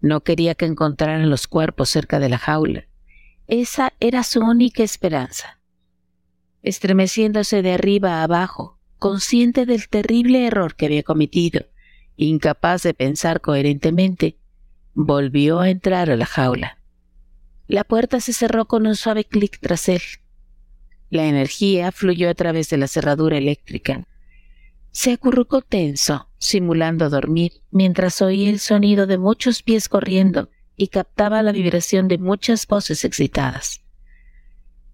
No 0.00 0.22
quería 0.22 0.54
que 0.54 0.64
encontraran 0.64 1.28
los 1.28 1.48
cuerpos 1.48 1.90
cerca 1.90 2.20
de 2.20 2.30
la 2.30 2.38
jaula, 2.38 2.86
esa 3.48 3.92
era 4.00 4.22
su 4.22 4.40
única 4.40 4.82
esperanza. 4.82 5.60
Estremeciéndose 6.62 7.60
de 7.60 7.74
arriba 7.74 8.20
a 8.20 8.22
abajo, 8.22 8.78
consciente 8.98 9.66
del 9.66 9.90
terrible 9.90 10.46
error 10.46 10.74
que 10.74 10.86
había 10.86 11.02
cometido, 11.02 11.66
incapaz 12.16 12.82
de 12.82 12.94
pensar 12.94 13.40
coherentemente, 13.40 14.36
volvió 14.94 15.60
a 15.60 15.70
entrar 15.70 16.10
a 16.10 16.16
la 16.16 16.26
jaula. 16.26 16.78
La 17.68 17.84
puerta 17.84 18.20
se 18.20 18.32
cerró 18.32 18.66
con 18.66 18.86
un 18.86 18.96
suave 18.96 19.24
clic 19.24 19.58
tras 19.60 19.88
él. 19.88 20.02
La 21.10 21.26
energía 21.26 21.92
fluyó 21.92 22.28
a 22.28 22.34
través 22.34 22.68
de 22.70 22.76
la 22.76 22.88
cerradura 22.88 23.38
eléctrica. 23.38 24.06
Se 24.90 25.12
acurrucó 25.12 25.62
tenso, 25.62 26.28
simulando 26.38 27.08
dormir, 27.08 27.52
mientras 27.70 28.20
oía 28.20 28.50
el 28.50 28.58
sonido 28.58 29.06
de 29.06 29.16
muchos 29.18 29.62
pies 29.62 29.88
corriendo 29.88 30.50
y 30.76 30.88
captaba 30.88 31.42
la 31.42 31.52
vibración 31.52 32.08
de 32.08 32.18
muchas 32.18 32.66
voces 32.66 33.04
excitadas. 33.04 33.80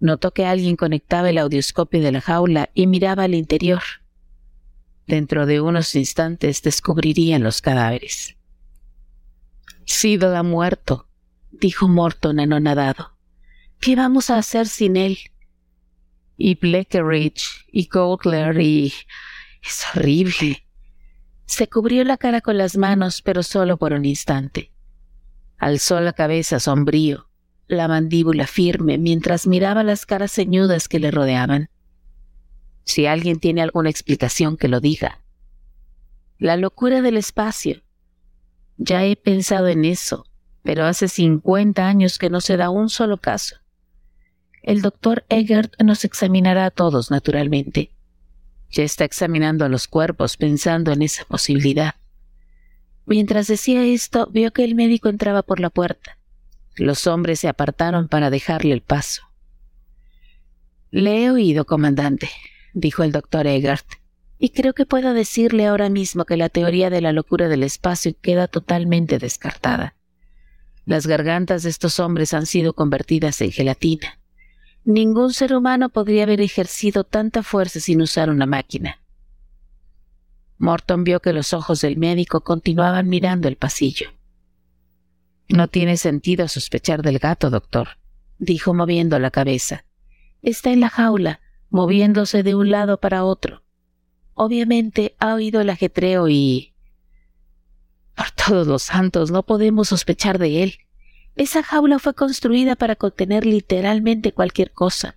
Notó 0.01 0.33
que 0.33 0.47
alguien 0.47 0.77
conectaba 0.77 1.31
el 1.31 1.39
audioscopio 1.39 2.01
de 2.01 2.13
la 2.13 2.21
jaula 2.21 2.71
y 2.75 2.87
miraba 2.87 3.25
al 3.25 3.35
interior. 3.35 3.83
Dentro 5.09 5.47
de 5.47 5.63
unos 5.63 5.95
instantes 5.95 6.61
descubrirían 6.61 7.43
los 7.43 7.63
cadáveres. 7.63 8.37
Sido 9.87 10.37
ha 10.37 10.43
muerto, 10.43 11.09
dijo 11.51 11.89
Morton 11.89 12.41
anonadado. 12.41 13.17
¿Qué 13.81 13.97
vamos 13.97 14.29
a 14.29 14.37
hacer 14.37 14.69
sin 14.69 14.99
él? 14.99 15.19
Y 16.37 16.57
Bleckeridge 16.57 17.67
y 17.73 17.89
Goldler 17.89 18.61
y... 18.61 18.93
Es 19.63 19.87
horrible. 19.95 20.67
Se 21.47 21.69
cubrió 21.69 22.05
la 22.05 22.19
cara 22.19 22.43
con 22.43 22.59
las 22.59 22.77
manos, 22.77 23.23
pero 23.23 23.43
solo 23.43 23.79
por 23.79 23.95
un 23.95 24.05
instante. 24.05 24.73
Alzó 25.57 26.01
la 26.01 26.13
cabeza 26.13 26.61
sombrío, 26.61 27.31
la 27.67 27.89
mandíbula 27.89 28.47
firme, 28.47 28.99
mientras 28.99 29.47
miraba 29.47 29.83
las 29.85 30.05
caras 30.05 30.33
ceñudas 30.33 30.87
que 30.87 30.99
le 30.99 31.11
rodeaban. 31.11 31.71
Si 32.89 33.05
alguien 33.05 33.39
tiene 33.39 33.61
alguna 33.61 33.91
explicación, 33.91 34.57
que 34.57 34.67
lo 34.67 34.81
diga. 34.81 35.21
La 36.39 36.57
locura 36.57 37.03
del 37.03 37.19
espacio. 37.19 37.83
Ya 38.79 39.05
he 39.05 39.15
pensado 39.15 39.69
en 39.69 39.85
eso, 39.85 40.25
pero 40.63 40.87
hace 40.87 41.09
cincuenta 41.09 41.87
años 41.87 42.17
que 42.17 42.31
no 42.31 42.41
se 42.41 42.57
da 42.57 42.71
un 42.71 42.89
solo 42.89 43.19
caso. 43.19 43.57
El 44.63 44.81
doctor 44.81 45.27
Eggert 45.29 45.75
nos 45.83 46.07
examinará 46.07 46.65
a 46.65 46.71
todos, 46.71 47.11
naturalmente. 47.11 47.93
Ya 48.71 48.85
está 48.85 49.05
examinando 49.05 49.67
a 49.67 49.69
los 49.69 49.87
cuerpos 49.87 50.39
pensando 50.39 50.91
en 50.91 51.03
esa 51.03 51.27
posibilidad. 51.27 51.97
Mientras 53.05 53.49
decía 53.49 53.85
esto, 53.85 54.31
vio 54.33 54.51
que 54.55 54.65
el 54.65 54.75
médico 54.75 55.11
entraba 55.11 55.43
por 55.43 55.61
la 55.61 55.69
puerta. 55.69 56.17
Los 56.75 57.07
hombres 57.07 57.41
se 57.41 57.49
apartaron 57.49 58.09
para 58.09 58.31
dejarle 58.31 58.73
el 58.73 58.81
paso. 58.81 59.25
Le 60.91 61.25
he 61.25 61.31
oído, 61.31 61.67
comandante, 61.67 62.31
dijo 62.79 63.03
el 63.03 63.13
doctor 63.13 63.47
Eggert, 63.47 63.87
y 64.39 64.51
creo 64.51 64.73
que 64.73 64.87
puedo 64.87 65.15
decirle 65.15 65.67
ahora 65.67 65.89
mismo 65.89 66.25
que 66.25 66.37
la 66.37 66.49
teoría 66.49 66.91
de 66.91 67.01
la 67.01 67.13
locura 67.13 67.49
del 67.49 67.65
espacio 67.65 68.15
queda 68.21 68.47
totalmente 68.47 69.19
descartada. 69.19 69.97
Las 70.85 71.07
gargantas 71.07 71.65
de 71.65 71.71
estos 71.71 71.99
hombres 71.99 72.33
han 72.33 72.47
sido 72.47 72.73
convertidas 72.73 73.41
en 73.41 73.51
gelatina. 73.51 74.21
Ningún 74.85 75.33
ser 75.33 75.55
humano 75.55 75.89
podría 75.89 76.23
haber 76.23 76.41
ejercido 76.41 77.05
tanta 77.05 77.43
fuerza 77.43 77.81
sin 77.81 78.01
usar 78.01 78.31
una 78.31 78.47
máquina. 78.47 79.01
Morton 80.57 81.05
vio 81.05 81.21
que 81.21 81.33
los 81.33 81.53
ojos 81.53 81.81
del 81.81 81.97
médico 81.97 82.43
continuaban 82.43 83.09
mirando 83.09 83.49
el 83.49 83.57
pasillo. 83.57 84.11
No 85.49 85.69
tiene 85.69 85.97
sentido 85.97 86.47
sospechar 86.47 87.03
del 87.03 87.19
gato, 87.19 87.51
doctor, 87.51 87.89
dijo 88.39 88.73
moviendo 88.73 89.19
la 89.19 89.31
cabeza. 89.31 89.85
Está 90.43 90.71
en 90.71 90.81
la 90.81 90.89
jaula, 90.89 91.41
moviéndose 91.71 92.43
de 92.43 92.55
un 92.55 92.71
lado 92.71 92.99
para 92.99 93.25
otro. 93.25 93.63
Obviamente 94.35 95.17
ha 95.19 95.35
oído 95.35 95.61
el 95.61 95.71
ajetreo 95.71 96.29
y... 96.29 96.75
Por 98.15 98.31
todos 98.31 98.67
los 98.67 98.85
santos, 98.85 99.31
no 99.31 99.43
podemos 99.43 99.89
sospechar 99.89 100.39
de 100.39 100.63
él. 100.63 100.79
Esa 101.37 101.63
jaula 101.63 101.99
fue 101.99 102.15
construida 102.15 102.75
para 102.75 102.97
contener 102.97 103.47
literalmente 103.47 104.33
cualquier 104.33 104.73
cosa. 104.73 105.17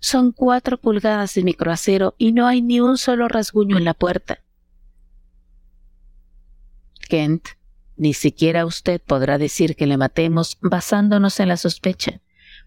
Son 0.00 0.32
cuatro 0.32 0.78
pulgadas 0.78 1.34
de 1.34 1.42
microacero 1.42 2.14
y 2.18 2.32
no 2.32 2.46
hay 2.46 2.60
ni 2.60 2.80
un 2.80 2.98
solo 2.98 3.28
rasguño 3.28 3.78
en 3.78 3.84
la 3.84 3.94
puerta. 3.94 4.40
Kent, 7.08 7.48
ni 7.96 8.12
siquiera 8.12 8.66
usted 8.66 9.00
podrá 9.00 9.38
decir 9.38 9.76
que 9.76 9.86
le 9.86 9.96
matemos 9.96 10.58
basándonos 10.60 11.38
en 11.40 11.48
la 11.48 11.56
sospecha, 11.56 12.20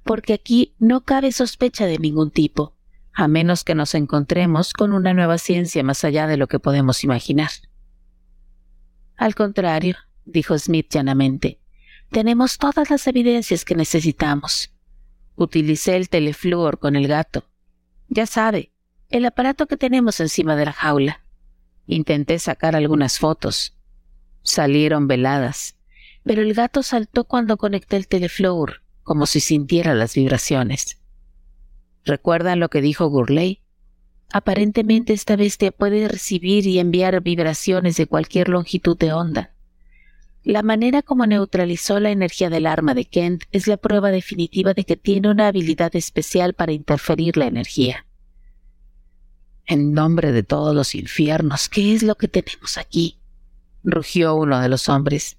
porque 0.03 0.33
aquí 0.33 0.73
no 0.79 1.01
cabe 1.01 1.31
sospecha 1.31 1.85
de 1.85 1.99
ningún 1.99 2.31
tipo, 2.31 2.76
a 3.19 3.27
menos 3.27 3.63
que 3.63 3.73
nos 3.73 3.95
encontremos 3.95 4.73
con 4.73 4.93
una 4.93 5.11
nueva 5.11 5.39
ciencia 5.39 5.83
más 5.83 6.03
allá 6.03 6.27
de 6.27 6.37
lo 6.37 6.45
que 6.45 6.59
podemos 6.59 7.03
imaginar. 7.03 7.49
Al 9.15 9.33
contrario, 9.33 9.95
dijo 10.23 10.55
Smith 10.59 10.93
llanamente, 10.93 11.59
tenemos 12.11 12.59
todas 12.59 12.91
las 12.91 13.07
evidencias 13.07 13.65
que 13.65 13.73
necesitamos. 13.73 14.71
Utilicé 15.35 15.95
el 15.95 16.09
telefluor 16.09 16.77
con 16.77 16.95
el 16.95 17.07
gato. 17.07 17.49
Ya 18.07 18.27
sabe, 18.27 18.71
el 19.09 19.25
aparato 19.25 19.65
que 19.65 19.77
tenemos 19.77 20.19
encima 20.19 20.55
de 20.55 20.65
la 20.65 20.73
jaula. 20.73 21.23
Intenté 21.87 22.37
sacar 22.37 22.75
algunas 22.75 23.17
fotos, 23.17 23.75
Salieron 24.43 25.07
veladas, 25.07 25.75
pero 26.23 26.43
el 26.43 26.53
gato 26.53 26.83
saltó 26.83 27.23
cuando 27.23 27.57
conecté 27.57 27.97
el 27.97 28.07
telefloor, 28.07 28.83
como 29.01 29.25
si 29.25 29.39
sintiera 29.39 29.95
las 29.95 30.13
vibraciones. 30.13 31.01
¿Recuerdan 32.07 32.61
lo 32.61 32.69
que 32.69 32.81
dijo 32.81 33.09
Gurley? 33.09 33.59
Aparentemente 34.31 35.11
esta 35.11 35.35
bestia 35.35 35.73
puede 35.73 36.07
recibir 36.07 36.65
y 36.65 36.79
enviar 36.79 37.21
vibraciones 37.21 37.97
de 37.97 38.07
cualquier 38.07 38.47
longitud 38.47 38.97
de 38.97 39.11
onda. 39.11 39.53
La 40.41 40.63
manera 40.63 41.01
como 41.01 41.25
neutralizó 41.25 41.99
la 41.99 42.09
energía 42.09 42.49
del 42.49 42.65
arma 42.65 42.93
de 42.93 43.03
Kent 43.03 43.43
es 43.51 43.67
la 43.67 43.75
prueba 43.75 44.09
definitiva 44.09 44.73
de 44.73 44.85
que 44.85 44.95
tiene 44.95 45.29
una 45.29 45.47
habilidad 45.47 45.93
especial 45.97 46.53
para 46.53 46.71
interferir 46.71 47.35
la 47.35 47.47
energía. 47.47 48.05
En 49.65 49.91
nombre 49.91 50.31
de 50.31 50.43
todos 50.43 50.73
los 50.73 50.95
infiernos, 50.95 51.67
¿qué 51.67 51.93
es 51.93 52.03
lo 52.03 52.15
que 52.15 52.29
tenemos 52.29 52.77
aquí? 52.77 53.19
rugió 53.83 54.33
uno 54.35 54.61
de 54.61 54.69
los 54.69 54.87
hombres. 54.87 55.37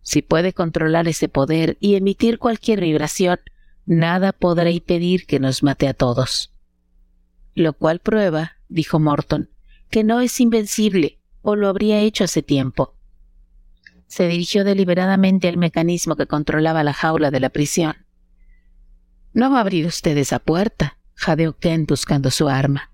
Si 0.00 0.22
puede 0.22 0.54
controlar 0.54 1.08
ese 1.08 1.28
poder 1.28 1.76
y 1.78 1.96
emitir 1.96 2.38
cualquier 2.38 2.80
vibración, 2.80 3.38
nada 3.90 4.32
podrá 4.32 4.70
impedir 4.70 5.26
que 5.26 5.40
nos 5.40 5.64
mate 5.64 5.88
a 5.88 5.94
todos. 5.94 6.54
Lo 7.54 7.72
cual 7.72 7.98
prueba, 7.98 8.52
dijo 8.68 9.00
Morton, 9.00 9.50
que 9.90 10.04
no 10.04 10.20
es 10.20 10.40
invencible, 10.40 11.20
o 11.42 11.56
lo 11.56 11.68
habría 11.68 11.98
hecho 11.98 12.22
hace 12.22 12.40
tiempo. 12.42 12.94
Se 14.06 14.28
dirigió 14.28 14.62
deliberadamente 14.62 15.48
al 15.48 15.56
mecanismo 15.56 16.14
que 16.14 16.28
controlaba 16.28 16.84
la 16.84 16.92
jaula 16.92 17.32
de 17.32 17.40
la 17.40 17.50
prisión. 17.50 18.06
No 19.32 19.50
va 19.50 19.58
a 19.58 19.60
abrir 19.62 19.86
usted 19.86 20.16
esa 20.16 20.38
puerta, 20.38 20.98
jadeó 21.14 21.58
Kent 21.58 21.90
buscando 21.90 22.30
su 22.30 22.48
arma. 22.48 22.92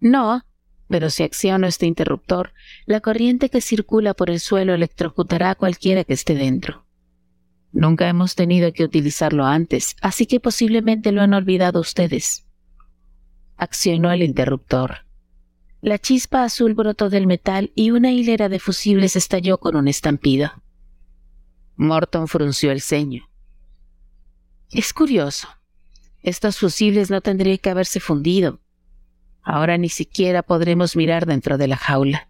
No, 0.00 0.44
pero 0.88 1.10
si 1.10 1.24
acciono 1.24 1.66
este 1.66 1.86
interruptor, 1.86 2.52
la 2.86 3.00
corriente 3.00 3.48
que 3.48 3.60
circula 3.60 4.14
por 4.14 4.30
el 4.30 4.38
suelo 4.38 4.74
electrocutará 4.74 5.50
a 5.50 5.54
cualquiera 5.56 6.04
que 6.04 6.12
esté 6.12 6.36
dentro. 6.36 6.83
Nunca 7.74 8.08
hemos 8.08 8.34
tenido 8.34 8.72
que 8.72 8.84
utilizarlo 8.84 9.44
antes, 9.44 9.96
así 10.00 10.24
que 10.24 10.40
posiblemente 10.40 11.12
lo 11.12 11.20
han 11.20 11.34
olvidado 11.34 11.80
ustedes. 11.80 12.46
Accionó 13.58 14.10
el 14.10 14.22
interruptor. 14.22 15.04
La 15.82 15.98
chispa 15.98 16.44
azul 16.44 16.72
brotó 16.72 17.10
del 17.10 17.26
metal 17.26 17.70
y 17.74 17.90
una 17.90 18.10
hilera 18.10 18.48
de 18.48 18.58
fusibles 18.58 19.16
estalló 19.16 19.58
con 19.58 19.76
un 19.76 19.88
estampido. 19.88 20.50
Morton 21.76 22.28
frunció 22.28 22.72
el 22.72 22.80
ceño. 22.80 23.28
Es 24.70 24.94
curioso. 24.94 25.48
Estos 26.22 26.58
fusibles 26.58 27.10
no 27.10 27.20
tendrían 27.20 27.58
que 27.58 27.68
haberse 27.68 28.00
fundido, 28.00 28.60
Ahora 29.44 29.76
ni 29.76 29.90
siquiera 29.90 30.42
podremos 30.42 30.96
mirar 30.96 31.26
dentro 31.26 31.58
de 31.58 31.68
la 31.68 31.76
jaula. 31.76 32.28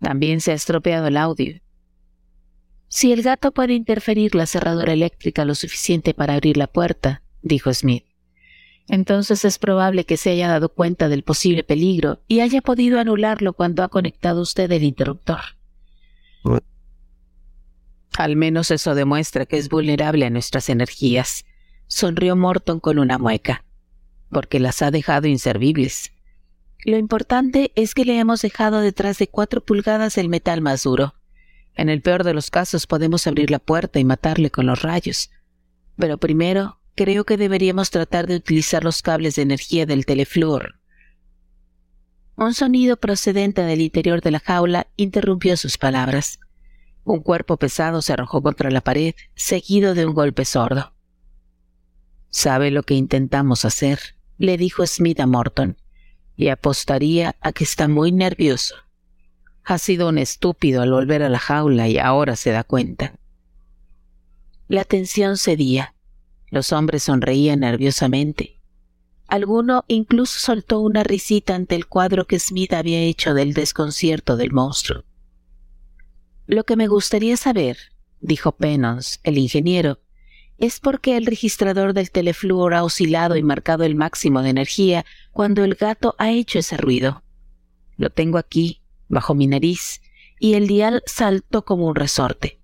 También 0.00 0.40
se 0.40 0.50
ha 0.50 0.54
estropeado 0.54 1.06
el 1.06 1.16
audio. 1.16 1.60
Si 2.88 3.12
el 3.12 3.22
gato 3.22 3.52
puede 3.52 3.74
interferir 3.74 4.34
la 4.34 4.46
cerradura 4.46 4.92
eléctrica 4.92 5.44
lo 5.44 5.54
suficiente 5.54 6.14
para 6.14 6.34
abrir 6.34 6.56
la 6.56 6.66
puerta, 6.66 7.22
dijo 7.42 7.72
Smith, 7.72 8.04
entonces 8.88 9.44
es 9.44 9.58
probable 9.58 10.04
que 10.04 10.16
se 10.16 10.30
haya 10.30 10.48
dado 10.48 10.70
cuenta 10.70 11.08
del 11.08 11.22
posible 11.22 11.62
peligro 11.62 12.22
y 12.26 12.40
haya 12.40 12.62
podido 12.62 12.98
anularlo 12.98 13.52
cuando 13.52 13.82
ha 13.82 13.88
conectado 13.88 14.40
usted 14.40 14.72
el 14.72 14.82
interruptor. 14.82 15.40
Al 18.16 18.34
menos 18.36 18.70
eso 18.70 18.94
demuestra 18.94 19.46
que 19.46 19.58
es 19.58 19.68
vulnerable 19.68 20.24
a 20.24 20.30
nuestras 20.30 20.70
energías, 20.70 21.44
sonrió 21.86 22.34
Morton 22.34 22.80
con 22.80 22.98
una 22.98 23.18
mueca 23.18 23.64
porque 24.30 24.60
las 24.60 24.82
ha 24.82 24.90
dejado 24.90 25.26
inservibles. 25.26 26.12
Lo 26.84 26.96
importante 26.96 27.72
es 27.74 27.94
que 27.94 28.04
le 28.04 28.18
hemos 28.18 28.42
dejado 28.42 28.80
detrás 28.80 29.18
de 29.18 29.28
cuatro 29.28 29.64
pulgadas 29.64 30.18
el 30.18 30.28
metal 30.28 30.60
más 30.60 30.84
duro. 30.84 31.14
En 31.78 31.88
el 31.88 32.02
peor 32.02 32.24
de 32.24 32.34
los 32.34 32.50
casos 32.50 32.88
podemos 32.88 33.28
abrir 33.28 33.52
la 33.52 33.60
puerta 33.60 34.00
y 34.00 34.04
matarle 34.04 34.50
con 34.50 34.66
los 34.66 34.82
rayos. 34.82 35.30
Pero 35.96 36.18
primero, 36.18 36.80
creo 36.96 37.24
que 37.24 37.36
deberíamos 37.36 37.90
tratar 37.90 38.26
de 38.26 38.34
utilizar 38.34 38.82
los 38.82 39.00
cables 39.00 39.36
de 39.36 39.42
energía 39.42 39.86
del 39.86 40.04
telefluor. 40.04 40.80
Un 42.34 42.52
sonido 42.52 42.96
procedente 42.96 43.62
del 43.62 43.80
interior 43.80 44.20
de 44.20 44.32
la 44.32 44.40
jaula 44.40 44.88
interrumpió 44.96 45.56
sus 45.56 45.78
palabras. 45.78 46.40
Un 47.04 47.20
cuerpo 47.20 47.56
pesado 47.58 48.02
se 48.02 48.12
arrojó 48.12 48.42
contra 48.42 48.72
la 48.72 48.80
pared, 48.80 49.14
seguido 49.36 49.94
de 49.94 50.04
un 50.04 50.14
golpe 50.14 50.44
sordo. 50.44 50.94
¿Sabe 52.28 52.72
lo 52.72 52.82
que 52.82 52.94
intentamos 52.94 53.64
hacer? 53.64 54.00
le 54.36 54.56
dijo 54.56 54.84
Smith 54.84 55.20
a 55.20 55.26
Morton, 55.28 55.76
y 56.36 56.48
apostaría 56.48 57.36
a 57.40 57.52
que 57.52 57.62
está 57.62 57.86
muy 57.86 58.10
nervioso. 58.10 58.74
Ha 59.70 59.76
sido 59.76 60.08
un 60.08 60.16
estúpido 60.16 60.80
al 60.80 60.90
volver 60.90 61.22
a 61.22 61.28
la 61.28 61.38
jaula 61.38 61.88
y 61.88 61.98
ahora 61.98 62.36
se 62.36 62.52
da 62.52 62.64
cuenta. 62.64 63.12
La 64.66 64.84
tensión 64.84 65.36
cedía. 65.36 65.94
Los 66.48 66.72
hombres 66.72 67.02
sonreían 67.02 67.60
nerviosamente. 67.60 68.62
Alguno 69.26 69.84
incluso 69.86 70.38
soltó 70.38 70.80
una 70.80 71.04
risita 71.04 71.54
ante 71.54 71.74
el 71.74 71.86
cuadro 71.86 72.26
que 72.26 72.38
Smith 72.38 72.72
había 72.72 73.00
hecho 73.00 73.34
del 73.34 73.52
desconcierto 73.52 74.38
del 74.38 74.52
monstruo. 74.52 75.04
Lo 76.46 76.64
que 76.64 76.76
me 76.76 76.86
gustaría 76.86 77.36
saber, 77.36 77.76
dijo 78.22 78.52
Pennons, 78.52 79.20
el 79.22 79.36
ingeniero, 79.36 80.00
es 80.56 80.80
porque 80.80 81.18
el 81.18 81.26
registrador 81.26 81.92
del 81.92 82.10
telefluor 82.10 82.72
ha 82.72 82.84
oscilado 82.84 83.36
y 83.36 83.42
marcado 83.42 83.84
el 83.84 83.96
máximo 83.96 84.40
de 84.40 84.48
energía 84.48 85.04
cuando 85.30 85.62
el 85.62 85.74
gato 85.74 86.14
ha 86.16 86.30
hecho 86.30 86.58
ese 86.58 86.78
ruido. 86.78 87.22
Lo 87.98 88.08
tengo 88.08 88.38
aquí, 88.38 88.80
bajo 89.08 89.34
mi 89.34 89.46
nariz, 89.46 90.00
y 90.38 90.54
el 90.54 90.66
dial 90.66 91.02
saltó 91.06 91.64
como 91.64 91.86
un 91.86 91.94
resorte. 91.94 92.60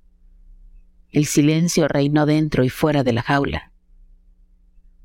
El 1.11 1.27
silencio 1.27 1.89
reinó 1.89 2.27
dentro 2.27 2.65
y 2.65 2.71
fuera 2.71 3.05
de 3.05 3.13
la 3.13 3.23
jaula. 3.23 3.73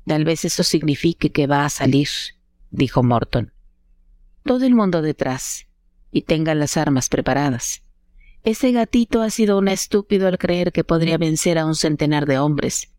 Tal 0.06 0.24
vez 0.24 0.44
eso 0.44 0.62
signifique 0.62 1.30
que 1.30 1.46
va 1.46 1.64
a 1.64 1.70
salir, 1.70 2.08
dijo 2.70 3.02
Morton. 3.02 3.52
Todo 4.44 4.64
el 4.64 4.74
mundo 4.74 5.02
detrás, 5.02 5.66
y 6.10 6.22
tengan 6.22 6.58
las 6.58 6.76
armas 6.76 7.08
preparadas. 7.08 7.82
Ese 8.42 8.72
gatito 8.72 9.22
ha 9.22 9.30
sido 9.30 9.58
un 9.58 9.68
estúpido 9.68 10.26
al 10.26 10.38
creer 10.38 10.72
que 10.72 10.82
podría 10.82 11.18
vencer 11.18 11.58
a 11.58 11.66
un 11.66 11.74
centenar 11.74 12.26
de 12.26 12.38
hombres, 12.38 12.90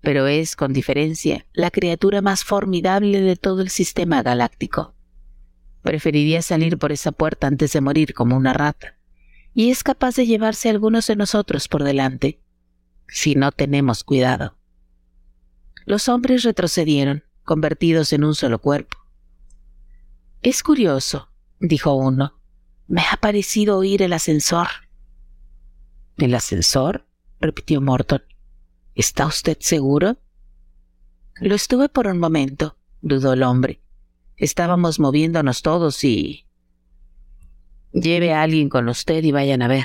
pero 0.00 0.26
es, 0.26 0.56
con 0.56 0.72
diferencia, 0.72 1.46
la 1.52 1.70
criatura 1.70 2.22
más 2.22 2.44
formidable 2.44 3.20
de 3.20 3.36
todo 3.36 3.62
el 3.62 3.70
sistema 3.70 4.22
galáctico. 4.22 4.94
Preferiría 5.82 6.42
salir 6.42 6.78
por 6.78 6.92
esa 6.92 7.12
puerta 7.12 7.46
antes 7.46 7.72
de 7.72 7.80
morir 7.80 8.14
como 8.14 8.36
una 8.36 8.52
rata, 8.52 8.98
y 9.54 9.70
es 9.70 9.82
capaz 9.82 10.16
de 10.16 10.26
llevarse 10.26 10.68
a 10.68 10.72
algunos 10.72 11.06
de 11.06 11.16
nosotros 11.16 11.68
por 11.68 11.84
delante, 11.84 12.40
si 13.08 13.34
no 13.34 13.50
tenemos 13.52 14.04
cuidado. 14.04 14.56
Los 15.86 16.08
hombres 16.08 16.42
retrocedieron, 16.42 17.24
convertidos 17.44 18.12
en 18.12 18.24
un 18.24 18.34
solo 18.34 18.60
cuerpo. 18.60 18.98
Es 20.42 20.62
curioso, 20.62 21.30
dijo 21.58 21.94
uno. 21.94 22.40
Me 22.86 23.02
ha 23.02 23.16
parecido 23.16 23.78
oír 23.78 24.02
el 24.02 24.12
ascensor. 24.12 24.68
¿El 26.16 26.34
ascensor? 26.34 27.06
repitió 27.40 27.80
Morton. 27.80 28.22
¿Está 28.94 29.26
usted 29.26 29.56
seguro? 29.60 30.18
Lo 31.36 31.54
estuve 31.54 31.88
por 31.88 32.06
un 32.06 32.18
momento, 32.18 32.76
dudó 33.00 33.32
el 33.32 33.42
hombre. 33.42 33.80
Estábamos 34.40 34.98
moviéndonos 34.98 35.60
todos 35.60 36.02
y... 36.02 36.46
Lleve 37.92 38.32
a 38.32 38.40
alguien 38.40 38.70
con 38.70 38.88
usted 38.88 39.22
y 39.22 39.32
vayan 39.32 39.60
a 39.60 39.68
ver. 39.68 39.84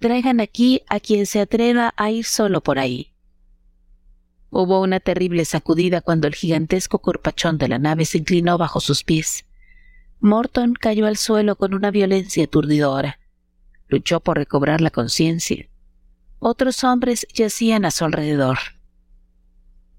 Traigan 0.00 0.40
aquí 0.40 0.82
a 0.88 0.98
quien 0.98 1.24
se 1.24 1.40
atreva 1.40 1.94
a 1.96 2.10
ir 2.10 2.24
solo 2.24 2.62
por 2.62 2.80
ahí. 2.80 3.12
Hubo 4.50 4.80
una 4.80 4.98
terrible 4.98 5.44
sacudida 5.44 6.00
cuando 6.00 6.26
el 6.26 6.34
gigantesco 6.34 6.98
corpachón 6.98 7.58
de 7.58 7.68
la 7.68 7.78
nave 7.78 8.06
se 8.06 8.18
inclinó 8.18 8.58
bajo 8.58 8.80
sus 8.80 9.04
pies. 9.04 9.46
Morton 10.18 10.74
cayó 10.74 11.06
al 11.06 11.16
suelo 11.16 11.54
con 11.54 11.72
una 11.72 11.92
violencia 11.92 12.42
aturdidora. 12.42 13.20
Luchó 13.86 14.18
por 14.18 14.36
recobrar 14.36 14.80
la 14.80 14.90
conciencia. 14.90 15.68
Otros 16.40 16.82
hombres 16.82 17.24
yacían 17.32 17.84
a 17.84 17.92
su 17.92 18.04
alrededor. 18.04 18.58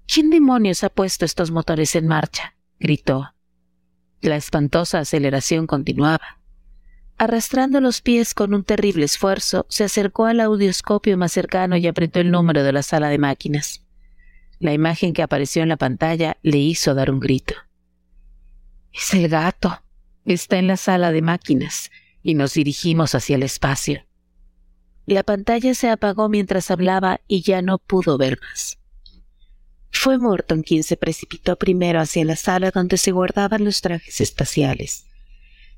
¿Quién 0.06 0.28
demonios 0.28 0.84
ha 0.84 0.90
puesto 0.90 1.24
estos 1.24 1.50
motores 1.50 1.96
en 1.96 2.06
marcha? 2.06 2.54
gritó. 2.78 3.32
La 4.22 4.36
espantosa 4.36 5.00
aceleración 5.00 5.66
continuaba. 5.66 6.38
Arrastrando 7.18 7.80
los 7.80 8.00
pies 8.00 8.34
con 8.34 8.54
un 8.54 8.62
terrible 8.62 9.04
esfuerzo, 9.04 9.66
se 9.68 9.82
acercó 9.82 10.26
al 10.26 10.40
audioscopio 10.40 11.18
más 11.18 11.32
cercano 11.32 11.76
y 11.76 11.88
apretó 11.88 12.20
el 12.20 12.30
número 12.30 12.62
de 12.62 12.72
la 12.72 12.84
sala 12.84 13.08
de 13.08 13.18
máquinas. 13.18 13.84
La 14.60 14.72
imagen 14.72 15.12
que 15.12 15.22
apareció 15.22 15.64
en 15.64 15.68
la 15.70 15.76
pantalla 15.76 16.36
le 16.42 16.58
hizo 16.58 16.94
dar 16.94 17.10
un 17.10 17.18
grito. 17.18 17.54
Es 18.92 19.12
el 19.12 19.28
gato. 19.28 19.82
Está 20.24 20.56
en 20.58 20.68
la 20.68 20.76
sala 20.76 21.10
de 21.10 21.20
máquinas 21.20 21.90
y 22.22 22.34
nos 22.34 22.54
dirigimos 22.54 23.16
hacia 23.16 23.34
el 23.34 23.42
espacio. 23.42 24.06
La 25.04 25.24
pantalla 25.24 25.74
se 25.74 25.90
apagó 25.90 26.28
mientras 26.28 26.70
hablaba 26.70 27.20
y 27.26 27.42
ya 27.42 27.60
no 27.60 27.78
pudo 27.78 28.18
ver 28.18 28.38
más. 28.40 28.78
Fue 29.92 30.18
Morton 30.18 30.62
quien 30.62 30.82
se 30.82 30.96
precipitó 30.96 31.56
primero 31.56 32.00
hacia 32.00 32.24
la 32.24 32.34
sala 32.34 32.70
donde 32.70 32.96
se 32.96 33.12
guardaban 33.12 33.64
los 33.64 33.82
trajes 33.82 34.20
espaciales. 34.20 35.04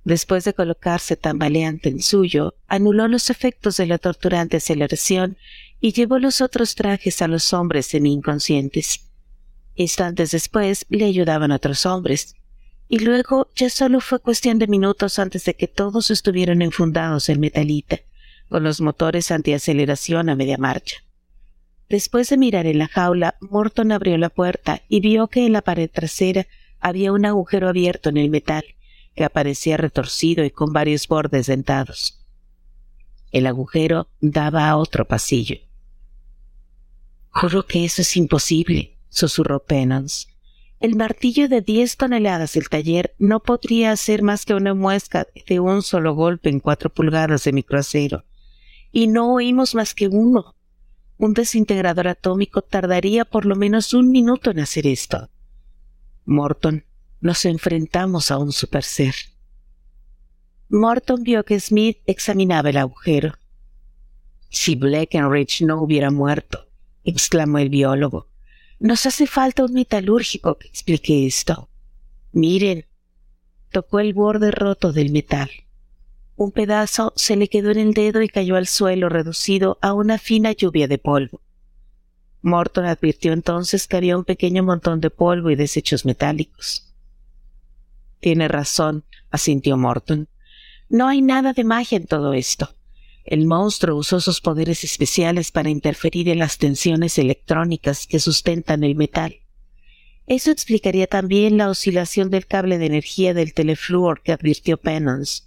Después 0.05 0.45
de 0.45 0.55
colocarse 0.55 1.17
tambaleante 1.17 1.89
en 1.89 2.01
suyo, 2.01 2.55
anuló 2.69 3.09
los 3.09 3.29
efectos 3.29 3.77
de 3.77 3.87
la 3.87 3.99
torturante 3.99 4.59
aceleración 4.59 5.37
y 5.81 5.93
llevó 5.93 6.19
los 6.19 6.41
otros 6.41 6.75
trajes 6.75 7.21
a 7.23 7.29
los 7.29 7.53
hombres 7.53 7.87
semi-inconscientes. 7.87 9.01
Instantes 9.75 10.31
después 10.31 10.87
le 10.89 11.05
ayudaban 11.05 11.51
otros 11.51 11.85
hombres, 11.85 12.37
y 12.89 13.01
luego 13.01 13.51
ya 13.57 13.69
solo 13.69 14.01
fue 14.01 14.21
cuestión 14.21 14.59
de 14.59 14.69
minutos 14.69 15.19
antes 15.19 15.45
de 15.45 15.55
que 15.55 15.69
todos 15.69 16.11
estuvieran 16.11 16.63
enfundados 16.63 17.29
en 17.29 17.41
metalita, 17.41 17.99
con 18.49 18.63
los 18.63 18.81
motores 18.81 19.31
antiaceleración 19.31 20.29
a 20.29 20.37
media 20.37 20.59
marcha. 20.59 21.04
Después 21.89 22.29
de 22.31 22.37
mirar 22.37 22.67
en 22.67 22.79
la 22.79 22.89
jaula, 22.89 23.37
Morton 23.41 23.93
abrió 23.93 24.17
la 24.19 24.31
puerta 24.31 24.83
y 24.89 25.01
vio 25.01 25.29
que 25.29 25.47
en 25.47 25.53
la 25.53 25.63
pared 25.63 25.91
trasera 25.91 26.47
había 26.81 27.13
un 27.13 27.25
agujero 27.27 27.69
abierto 27.69 28.09
en 28.09 28.17
el 28.17 28.31
metal, 28.31 28.65
que 29.15 29.25
aparecía 29.25 29.77
retorcido 29.77 30.45
y 30.45 30.51
con 30.51 30.73
varios 30.73 31.07
bordes 31.09 31.47
dentados. 31.47 32.25
El 33.31 33.47
agujero 33.47 34.09
daba 34.21 34.69
a 34.69 34.77
otro 34.77 35.07
pasillo. 35.07 35.57
Juro 37.31 37.67
que 37.67 37.85
eso 37.85 38.03
es 38.03 38.17
imposible, 38.17 38.97
susurró 39.09 39.65
Penance. 39.65 40.29
El 40.81 40.97
martillo 40.97 41.49
de 41.49 41.63
diez 41.63 41.97
toneladas 41.97 42.53
del 42.53 42.69
taller 42.69 43.15
no 43.19 43.41
podría 43.41 43.91
hacer 43.91 44.23
más 44.23 44.45
que 44.45 44.55
una 44.55 44.75
muesca 44.75 45.27
de 45.47 45.59
un 45.59 45.83
solo 45.83 46.15
golpe 46.15 46.51
en 46.51 46.61
cuatro 46.61 46.91
pulgadas 46.91 47.45
de 47.45 47.53
microacero. 47.53 48.25
Y 48.93 49.07
no 49.07 49.33
oímos 49.33 49.75
más 49.75 49.95
que 49.95 50.09
uno. 50.09 50.54
Un 51.25 51.33
desintegrador 51.33 52.07
atómico 52.09 52.61
tardaría 52.61 53.25
por 53.25 53.47
lo 53.47 53.57
menos 53.57 53.95
un 53.95 54.11
minuto 54.11 54.51
en 54.51 54.61
hacer 54.61 54.87
esto. 54.87 55.31
Morton, 56.27 56.85
nos 57.23 57.47
enfrentamos 57.47 58.31
a 58.31 58.37
un 58.37 58.53
super 58.53 58.83
ser. 58.83 59.15
Morton 60.69 61.23
vio 61.23 61.43
que 61.43 61.59
Smith 61.59 62.03
examinaba 62.05 62.69
el 62.69 62.77
agujero. 62.77 63.39
Si 64.51 64.75
Breckenridge 64.75 65.63
no 65.63 65.81
hubiera 65.81 66.11
muerto, 66.11 66.69
exclamó 67.05 67.57
el 67.57 67.71
biólogo, 67.71 68.29
nos 68.79 69.07
hace 69.07 69.27
falta 69.27 69.65
un 69.65 69.73
metalúrgico 69.73 70.59
que 70.59 70.69
explique 70.69 71.27
esto. 71.27 71.71
Miren, 72.33 72.85
tocó 73.71 74.01
el 74.01 74.13
borde 74.13 74.51
roto 74.51 74.93
del 74.93 75.11
metal. 75.11 75.49
Un 76.37 76.51
pedazo 76.51 77.13
se 77.17 77.37
le 77.37 77.49
quedó 77.49 77.71
en 77.71 77.79
el 77.79 77.95
dedo 77.95 78.21
y 78.21 78.29
cayó 78.29 78.57
al 78.57 78.67
suelo 78.67 79.09
reducido 79.09 79.79
a 79.81 79.93
una 79.93 80.19
fina 80.19 80.53
lluvia 80.53 80.89
de 80.89 80.99
polvo. 80.99 81.41
Morton 82.43 82.85
advirtió 82.85 83.33
entonces 83.33 83.87
que 83.87 83.97
había 83.97 84.19
un 84.19 84.25
pequeño 84.25 84.63
montón 84.63 85.01
de 85.01 85.11
polvo 85.11 85.51
y 85.51 85.57
desechos 85.57 86.05
metálicos. 86.05 86.93
Tiene 88.21 88.49
razón, 88.49 89.05
asintió 89.31 89.77
Morton. 89.77 90.29
No 90.89 91.07
hay 91.07 91.23
nada 91.23 91.53
de 91.53 91.65
magia 91.65 91.97
en 91.97 92.07
todo 92.07 92.35
esto. 92.35 92.75
El 93.25 93.47
monstruo 93.47 93.97
usó 93.97 94.21
sus 94.21 94.41
poderes 94.41 94.85
especiales 94.85 95.51
para 95.51 95.71
interferir 95.71 96.29
en 96.29 96.41
las 96.41 96.59
tensiones 96.59 97.17
electrónicas 97.17 98.07
que 98.07 98.21
sustentan 98.21 98.85
el 98.85 98.95
metal. 98.97 99.41
Eso 100.27 100.51
explicaría 100.51 101.07
también 101.07 101.57
la 101.57 101.71
oscilación 101.71 102.29
del 102.31 102.47
cable 102.47 102.79
de 102.79 102.87
energía 102.87 103.35
del 103.35 103.55
telefluor 103.55 104.23
que 104.23 104.33
advirtió 104.33 104.77
Penance. 104.77 105.45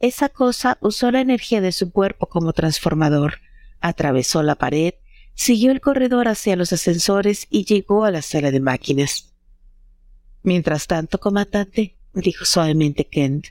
Esa 0.00 0.30
cosa 0.30 0.78
usó 0.80 1.10
la 1.10 1.20
energía 1.20 1.60
de 1.60 1.72
su 1.72 1.92
cuerpo 1.92 2.26
como 2.26 2.54
transformador, 2.54 3.34
atravesó 3.80 4.42
la 4.42 4.54
pared, 4.54 4.94
siguió 5.34 5.70
el 5.72 5.82
corredor 5.82 6.26
hacia 6.26 6.56
los 6.56 6.72
ascensores 6.72 7.46
y 7.50 7.64
llegó 7.66 8.04
a 8.04 8.10
la 8.10 8.22
sala 8.22 8.50
de 8.50 8.60
máquinas. 8.60 9.34
Mientras 10.42 10.86
tanto, 10.86 11.20
comandante, 11.20 11.98
dijo 12.14 12.46
suavemente 12.46 13.06
Kent, 13.06 13.48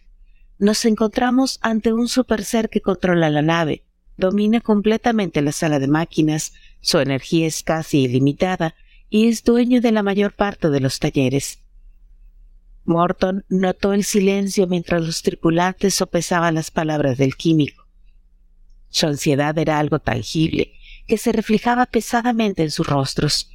nos 0.58 0.86
encontramos 0.86 1.60
ante 1.62 1.94
un 1.94 2.08
super 2.08 2.44
ser 2.44 2.70
que 2.70 2.82
controla 2.82 3.30
la 3.30 3.44
nave, 3.44 3.84
domina 4.18 4.60
completamente 4.60 5.44
la 5.44 5.52
sala 5.52 5.78
de 5.80 5.88
máquinas, 5.88 6.54
su 6.82 6.98
energía 6.98 7.46
es 7.46 7.62
casi 7.62 8.00
ilimitada 8.00 8.76
y 9.08 9.28
es 9.28 9.44
dueño 9.44 9.82
de 9.82 9.92
la 9.92 10.02
mayor 10.04 10.34
parte 10.34 10.70
de 10.70 10.80
los 10.80 11.00
talleres. 11.00 11.60
Morton 12.90 13.46
notó 13.50 13.94
el 13.94 14.04
silencio 14.04 14.66
mientras 14.66 15.06
los 15.06 15.22
tripulantes 15.22 15.94
sopesaban 15.94 16.56
las 16.56 16.72
palabras 16.72 17.20
del 17.20 17.36
químico. 17.36 17.88
Su 18.90 19.06
ansiedad 19.06 19.56
era 19.60 19.78
algo 19.78 20.00
tangible, 20.00 20.74
que 21.08 21.20
se 21.20 21.32
reflejaba 21.32 21.86
pesadamente 21.86 22.64
en 22.64 22.72
sus 22.72 22.88
rostros. 22.88 23.52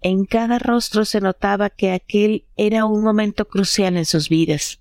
En 0.00 0.24
cada 0.24 0.58
rostro 0.58 1.04
se 1.04 1.20
notaba 1.20 1.70
que 1.70 1.92
aquel 1.92 2.48
era 2.56 2.84
un 2.84 3.04
momento 3.04 3.46
crucial 3.46 3.96
en 3.96 4.04
sus 4.04 4.28
vidas. 4.28 4.80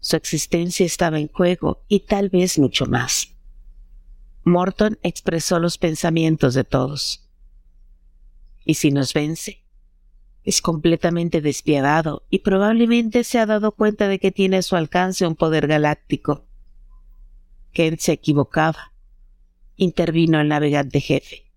Su 0.00 0.16
existencia 0.16 0.86
estaba 0.86 1.20
en 1.20 1.28
juego 1.28 1.84
y 1.88 2.00
tal 2.00 2.30
vez 2.30 2.58
mucho 2.58 2.86
más. 2.86 3.34
Morton 4.44 4.98
expresó 5.02 5.58
los 5.58 5.76
pensamientos 5.76 6.54
de 6.54 6.64
todos. 6.64 7.28
¿Y 8.64 8.74
si 8.74 8.90
nos 8.90 9.12
vence? 9.12 9.61
Es 10.44 10.60
completamente 10.60 11.40
despiadado 11.40 12.24
y 12.28 12.40
probablemente 12.40 13.24
se 13.24 13.38
ha 13.38 13.46
dado 13.46 13.72
cuenta 13.72 14.08
de 14.08 14.18
que 14.18 14.32
tiene 14.32 14.56
a 14.56 14.62
su 14.62 14.76
alcance 14.76 15.26
un 15.26 15.36
poder 15.36 15.66
galáctico. 15.66 16.44
Kent 17.72 18.00
se 18.00 18.12
equivocaba. 18.12 18.92
Intervino 19.76 20.40
el 20.40 20.48
navegante 20.48 21.00
jefe. 21.00 21.52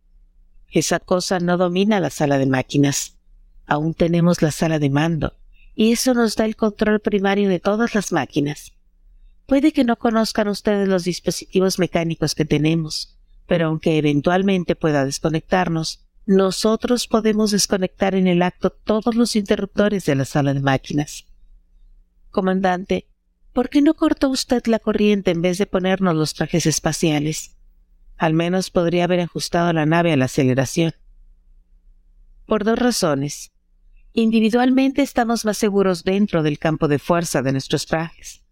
Esa 0.70 1.00
cosa 1.00 1.40
no 1.40 1.58
domina 1.58 2.00
la 2.00 2.10
sala 2.10 2.38
de 2.38 2.46
máquinas. 2.46 3.18
Aún 3.66 3.94
tenemos 3.94 4.42
la 4.42 4.52
sala 4.52 4.78
de 4.78 4.90
mando, 4.90 5.34
y 5.74 5.92
eso 5.92 6.14
nos 6.14 6.36
da 6.36 6.46
el 6.46 6.56
control 6.56 7.00
primario 7.00 7.50
de 7.50 7.60
todas 7.60 7.96
las 7.96 8.12
máquinas. 8.12 8.74
Puede 9.48 9.74
que 9.74 9.84
no 9.84 9.98
conozcan 9.98 10.48
ustedes 10.48 10.88
los 10.88 11.04
dispositivos 11.04 11.80
mecánicos 11.80 12.36
que 12.36 12.46
tenemos, 12.46 13.18
pero 13.48 13.68
aunque 13.68 13.98
eventualmente 13.98 14.76
pueda 14.76 15.06
desconectarnos, 15.06 16.05
nosotros 16.26 17.07
podemos 17.07 17.51
desconectar 17.51 18.15
en 18.15 18.28
el 18.28 18.41
acto 18.41 18.71
todos 18.71 19.15
los 19.15 19.36
interruptores 19.36 20.05
de 20.05 20.15
la 20.15 20.26
sala 20.26 20.53
de 20.53 20.59
máquinas. 20.59 21.26
Comandante, 22.32 23.07
¿por 23.53 23.69
qué 23.69 23.82
no 23.82 23.93
cortó 23.93 24.30
usted 24.30 24.65
la 24.65 24.80
corriente 24.80 25.32
en 25.32 25.41
vez 25.41 25.57
de 25.59 25.67
ponernos 25.67 26.15
los 26.15 26.34
trajes 26.34 26.65
espaciales? 26.65 27.55
Al 28.17 28.34
menos 28.34 28.71
podría 28.71 29.03
haber 29.03 29.19
ajustado 29.19 29.71
la 29.71 29.86
nave 29.86 30.11
a 30.13 30.17
la 30.17 30.26
aceleración. 30.26 30.93
Por 32.47 32.63
dos 32.63 32.80
razones. 32.80 33.51
Individualmente 34.13 35.01
estamos 35.01 35.45
más 35.45 35.57
seguros 35.57 36.03
dentro 36.03 36.41
del 36.41 36.57
campo 36.57 36.88
de 36.88 36.99
fuerza 36.99 37.41
de 37.41 37.51
nuestros 37.51 37.86
trajes, 37.86 38.43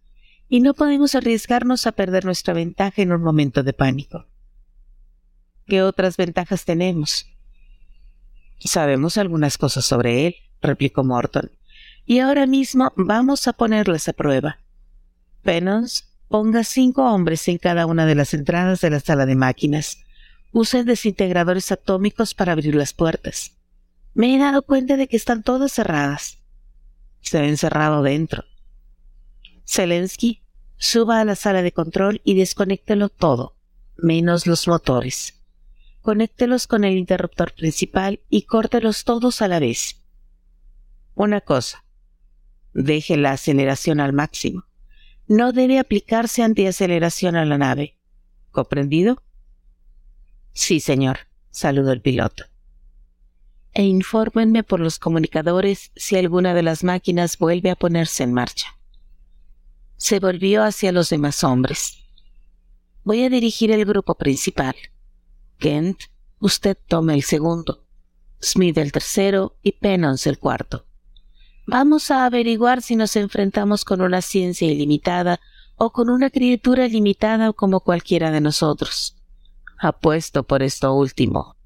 y 0.48 0.60
no 0.60 0.74
podemos 0.74 1.14
arriesgarnos 1.14 1.86
a 1.86 1.92
perder 1.92 2.24
nuestra 2.24 2.54
ventaja 2.54 3.02
en 3.02 3.12
un 3.12 3.22
momento 3.22 3.62
de 3.62 3.72
pánico. 3.72 4.26
¿Qué 5.66 5.82
otras 5.82 6.18
ventajas 6.18 6.66
tenemos? 6.66 7.33
Sabemos 8.58 9.18
algunas 9.18 9.58
cosas 9.58 9.84
sobre 9.84 10.26
él, 10.26 10.36
replicó 10.62 11.04
Morton, 11.04 11.50
y 12.06 12.18
ahora 12.20 12.46
mismo 12.46 12.92
vamos 12.96 13.46
a 13.48 13.52
ponerles 13.52 14.08
a 14.08 14.12
prueba. 14.12 14.58
Penance, 15.42 16.04
ponga 16.28 16.64
cinco 16.64 17.04
hombres 17.04 17.46
en 17.48 17.58
cada 17.58 17.86
una 17.86 18.06
de 18.06 18.14
las 18.14 18.34
entradas 18.34 18.80
de 18.80 18.90
la 18.90 19.00
sala 19.00 19.26
de 19.26 19.36
máquinas. 19.36 19.98
Usen 20.52 20.86
desintegradores 20.86 21.70
atómicos 21.72 22.34
para 22.34 22.52
abrir 22.52 22.74
las 22.74 22.92
puertas. 22.92 23.52
Me 24.14 24.34
he 24.34 24.38
dado 24.38 24.62
cuenta 24.62 24.96
de 24.96 25.08
que 25.08 25.16
están 25.16 25.42
todas 25.42 25.72
cerradas. 25.72 26.38
Se 27.20 27.40
ven 27.40 27.56
cerrado 27.56 28.02
dentro. 28.02 28.44
Zelensky, 29.66 30.42
suba 30.76 31.20
a 31.20 31.24
la 31.24 31.34
sala 31.34 31.62
de 31.62 31.72
control 31.72 32.20
y 32.24 32.34
desconéctelo 32.34 33.08
todo, 33.08 33.56
menos 33.96 34.46
los 34.46 34.68
motores. 34.68 35.34
Conéctelos 36.04 36.66
con 36.66 36.84
el 36.84 36.98
interruptor 36.98 37.54
principal 37.54 38.20
y 38.28 38.42
córtelos 38.42 39.04
todos 39.04 39.40
a 39.40 39.48
la 39.48 39.58
vez. 39.58 40.04
Una 41.14 41.40
cosa, 41.40 41.86
deje 42.74 43.16
la 43.16 43.32
aceleración 43.32 44.00
al 44.00 44.12
máximo. 44.12 44.66
No 45.28 45.52
debe 45.52 45.78
aplicarse 45.78 46.42
antiaceleración 46.42 47.36
a 47.36 47.46
la 47.46 47.56
nave. 47.56 47.96
¿Comprendido? 48.50 49.22
Sí, 50.52 50.78
señor, 50.78 51.20
saludó 51.50 51.90
el 51.92 52.02
piloto. 52.02 52.44
E 53.72 53.84
infórmenme 53.84 54.62
por 54.62 54.80
los 54.80 54.98
comunicadores 54.98 55.90
si 55.96 56.16
alguna 56.16 56.52
de 56.52 56.62
las 56.62 56.84
máquinas 56.84 57.38
vuelve 57.38 57.70
a 57.70 57.76
ponerse 57.76 58.24
en 58.24 58.34
marcha. 58.34 58.66
Se 59.96 60.20
volvió 60.20 60.64
hacia 60.64 60.92
los 60.92 61.08
demás 61.08 61.42
hombres. 61.42 62.04
Voy 63.04 63.24
a 63.24 63.30
dirigir 63.30 63.70
el 63.70 63.86
grupo 63.86 64.16
principal. 64.16 64.76
Kent, 65.58 66.02
usted 66.40 66.76
tome 66.88 67.14
el 67.14 67.22
segundo, 67.22 67.84
Smith 68.42 68.76
el 68.78 68.92
tercero 68.92 69.56
y 69.62 69.72
Pennons 69.72 70.26
el 70.26 70.38
cuarto. 70.38 70.86
Vamos 71.66 72.10
a 72.10 72.26
averiguar 72.26 72.82
si 72.82 72.94
nos 72.94 73.16
enfrentamos 73.16 73.84
con 73.84 74.02
una 74.02 74.20
ciencia 74.20 74.70
ilimitada 74.70 75.40
o 75.76 75.90
con 75.90 76.10
una 76.10 76.30
criatura 76.30 76.86
limitada 76.88 77.52
como 77.52 77.80
cualquiera 77.80 78.30
de 78.30 78.40
nosotros. 78.40 79.16
Apuesto 79.78 80.42
por 80.42 80.62
esto 80.62 80.94
último. 80.94 81.56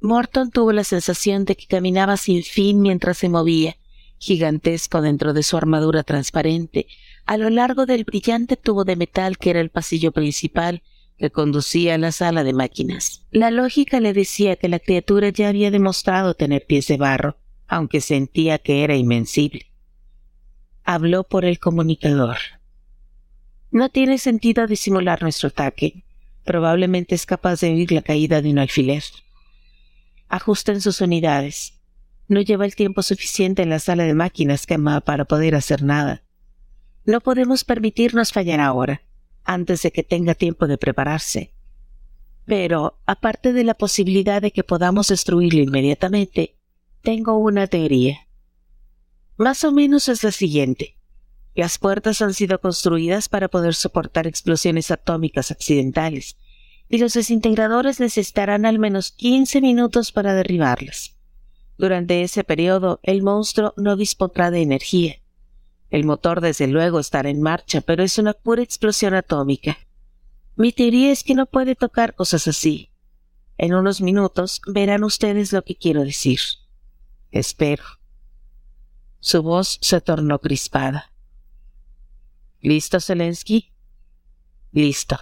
Morton 0.00 0.50
tuvo 0.50 0.72
la 0.72 0.84
sensación 0.84 1.44
de 1.44 1.56
que 1.56 1.66
caminaba 1.66 2.16
sin 2.16 2.42
fin 2.42 2.80
mientras 2.80 3.18
se 3.18 3.28
movía, 3.28 3.76
gigantesco 4.18 5.02
dentro 5.02 5.34
de 5.34 5.42
su 5.42 5.58
armadura 5.58 6.02
transparente, 6.02 6.86
a 7.26 7.36
lo 7.36 7.50
largo 7.50 7.84
del 7.84 8.04
brillante 8.04 8.56
tubo 8.56 8.84
de 8.84 8.96
metal 8.96 9.36
que 9.36 9.50
era 9.50 9.60
el 9.60 9.70
pasillo 9.70 10.12
principal 10.12 10.82
que 11.20 11.30
conducía 11.30 11.96
a 11.96 11.98
la 11.98 12.12
sala 12.12 12.44
de 12.44 12.54
máquinas. 12.54 13.26
La 13.30 13.50
lógica 13.50 14.00
le 14.00 14.14
decía 14.14 14.56
que 14.56 14.70
la 14.70 14.78
criatura 14.78 15.28
ya 15.28 15.50
había 15.50 15.70
demostrado 15.70 16.32
tener 16.32 16.64
pies 16.64 16.86
de 16.86 16.96
barro, 16.96 17.36
aunque 17.68 18.00
sentía 18.00 18.56
que 18.56 18.84
era 18.84 18.96
invencible. 18.96 19.70
Habló 20.82 21.24
por 21.24 21.44
el 21.44 21.58
comunicador. 21.58 22.38
No 23.70 23.90
tiene 23.90 24.16
sentido 24.16 24.66
disimular 24.66 25.20
nuestro 25.20 25.48
ataque. 25.48 26.04
Probablemente 26.44 27.14
es 27.14 27.26
capaz 27.26 27.60
de 27.60 27.70
oír 27.70 27.92
la 27.92 28.00
caída 28.00 28.40
de 28.40 28.50
un 28.50 28.58
alfiler. 28.58 29.04
Ajusten 30.30 30.80
sus 30.80 31.02
unidades. 31.02 31.82
No 32.28 32.40
lleva 32.40 32.64
el 32.64 32.74
tiempo 32.74 33.02
suficiente 33.02 33.60
en 33.60 33.68
la 33.68 33.78
sala 33.78 34.04
de 34.04 34.14
máquinas 34.14 34.66
para 35.04 35.26
poder 35.26 35.54
hacer 35.54 35.82
nada. 35.82 36.22
No 37.04 37.20
podemos 37.20 37.62
permitirnos 37.64 38.32
fallar 38.32 38.60
ahora 38.60 39.02
antes 39.44 39.82
de 39.82 39.90
que 39.90 40.02
tenga 40.02 40.34
tiempo 40.34 40.66
de 40.66 40.78
prepararse. 40.78 41.52
Pero, 42.44 42.98
aparte 43.06 43.52
de 43.52 43.64
la 43.64 43.74
posibilidad 43.74 44.42
de 44.42 44.50
que 44.50 44.64
podamos 44.64 45.08
destruirlo 45.08 45.60
inmediatamente, 45.60 46.56
tengo 47.02 47.38
una 47.38 47.66
teoría. 47.66 48.26
Más 49.36 49.64
o 49.64 49.72
menos 49.72 50.08
es 50.08 50.22
la 50.24 50.32
siguiente. 50.32 50.96
Las 51.54 51.78
puertas 51.78 52.22
han 52.22 52.34
sido 52.34 52.60
construidas 52.60 53.28
para 53.28 53.48
poder 53.48 53.74
soportar 53.74 54.26
explosiones 54.26 54.90
atómicas 54.90 55.50
accidentales, 55.50 56.36
y 56.88 56.98
los 56.98 57.14
desintegradores 57.14 58.00
necesitarán 58.00 58.66
al 58.66 58.78
menos 58.78 59.12
15 59.12 59.60
minutos 59.60 60.12
para 60.12 60.34
derribarlas. 60.34 61.16
Durante 61.78 62.22
ese 62.22 62.44
periodo, 62.44 63.00
el 63.02 63.22
monstruo 63.22 63.72
no 63.76 63.96
dispondrá 63.96 64.50
de 64.50 64.60
energía, 64.60 65.20
el 65.90 66.04
motor 66.04 66.40
desde 66.40 66.68
luego 66.68 67.00
estará 67.00 67.28
en 67.30 67.42
marcha, 67.42 67.80
pero 67.80 68.02
es 68.02 68.18
una 68.18 68.32
pura 68.32 68.62
explosión 68.62 69.14
atómica. 69.14 69.78
Mi 70.56 70.72
teoría 70.72 71.10
es 71.10 71.24
que 71.24 71.34
no 71.34 71.46
puede 71.46 71.74
tocar 71.74 72.14
cosas 72.14 72.46
así. 72.46 72.90
En 73.58 73.74
unos 73.74 74.00
minutos 74.00 74.62
verán 74.66 75.04
ustedes 75.04 75.52
lo 75.52 75.62
que 75.62 75.76
quiero 75.76 76.02
decir. 76.04 76.40
Espero. 77.30 77.82
Su 79.18 79.42
voz 79.42 79.78
se 79.82 80.00
tornó 80.00 80.38
crispada. 80.38 81.12
¿Listo, 82.60 83.00
Zelensky? 83.00 83.72
Listo. 84.72 85.18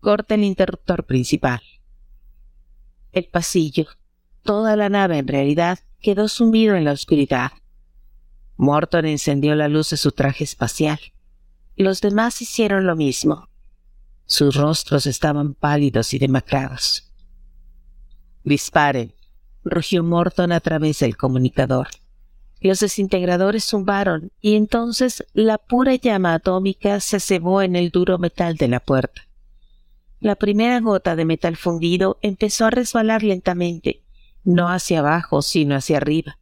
Corta 0.00 0.34
el 0.34 0.44
interruptor 0.44 1.04
principal. 1.04 1.60
El 3.12 3.26
pasillo, 3.26 3.86
toda 4.42 4.76
la 4.76 4.88
nave 4.88 5.18
en 5.18 5.28
realidad, 5.28 5.78
quedó 6.00 6.28
sumido 6.28 6.74
en 6.74 6.84
la 6.84 6.92
oscuridad. 6.92 7.52
Morton 8.56 9.06
encendió 9.06 9.54
la 9.54 9.68
luz 9.68 9.90
de 9.90 9.96
su 9.96 10.12
traje 10.12 10.44
espacial. 10.44 10.98
Los 11.76 12.00
demás 12.00 12.40
hicieron 12.40 12.86
lo 12.86 12.96
mismo. 12.96 13.48
Sus 14.24 14.56
rostros 14.56 15.06
estaban 15.06 15.54
pálidos 15.54 16.14
y 16.14 16.18
demacrados. 16.18 17.12
Disparen, 18.44 19.12
rugió 19.64 20.02
Morton 20.02 20.52
a 20.52 20.60
través 20.60 21.00
del 21.00 21.16
comunicador. 21.16 21.88
Los 22.60 22.80
desintegradores 22.80 23.64
zumbaron 23.64 24.32
y 24.40 24.56
entonces 24.56 25.24
la 25.34 25.58
pura 25.58 25.94
llama 25.94 26.34
atómica 26.34 27.00
se 27.00 27.20
cebó 27.20 27.60
en 27.62 27.76
el 27.76 27.90
duro 27.90 28.18
metal 28.18 28.56
de 28.56 28.68
la 28.68 28.80
puerta. 28.80 29.22
La 30.18 30.34
primera 30.34 30.80
gota 30.80 31.14
de 31.14 31.26
metal 31.26 31.56
fundido 31.56 32.18
empezó 32.22 32.64
a 32.64 32.70
resbalar 32.70 33.22
lentamente, 33.22 34.02
no 34.44 34.68
hacia 34.68 35.00
abajo, 35.00 35.42
sino 35.42 35.76
hacia 35.76 35.98
arriba. 35.98 36.38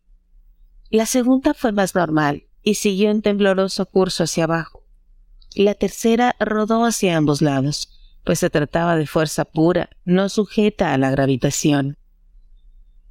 La 0.94 1.06
segunda 1.06 1.54
fue 1.54 1.72
más 1.72 1.96
normal 1.96 2.44
y 2.62 2.74
siguió 2.74 3.10
en 3.10 3.20
tembloroso 3.20 3.84
curso 3.86 4.22
hacia 4.22 4.44
abajo. 4.44 4.84
La 5.56 5.74
tercera 5.74 6.36
rodó 6.38 6.84
hacia 6.84 7.16
ambos 7.16 7.42
lados, 7.42 7.88
pues 8.22 8.38
se 8.38 8.48
trataba 8.48 8.94
de 8.94 9.08
fuerza 9.08 9.44
pura, 9.44 9.90
no 10.04 10.28
sujeta 10.28 10.94
a 10.94 10.98
la 10.98 11.10
gravitación. 11.10 11.98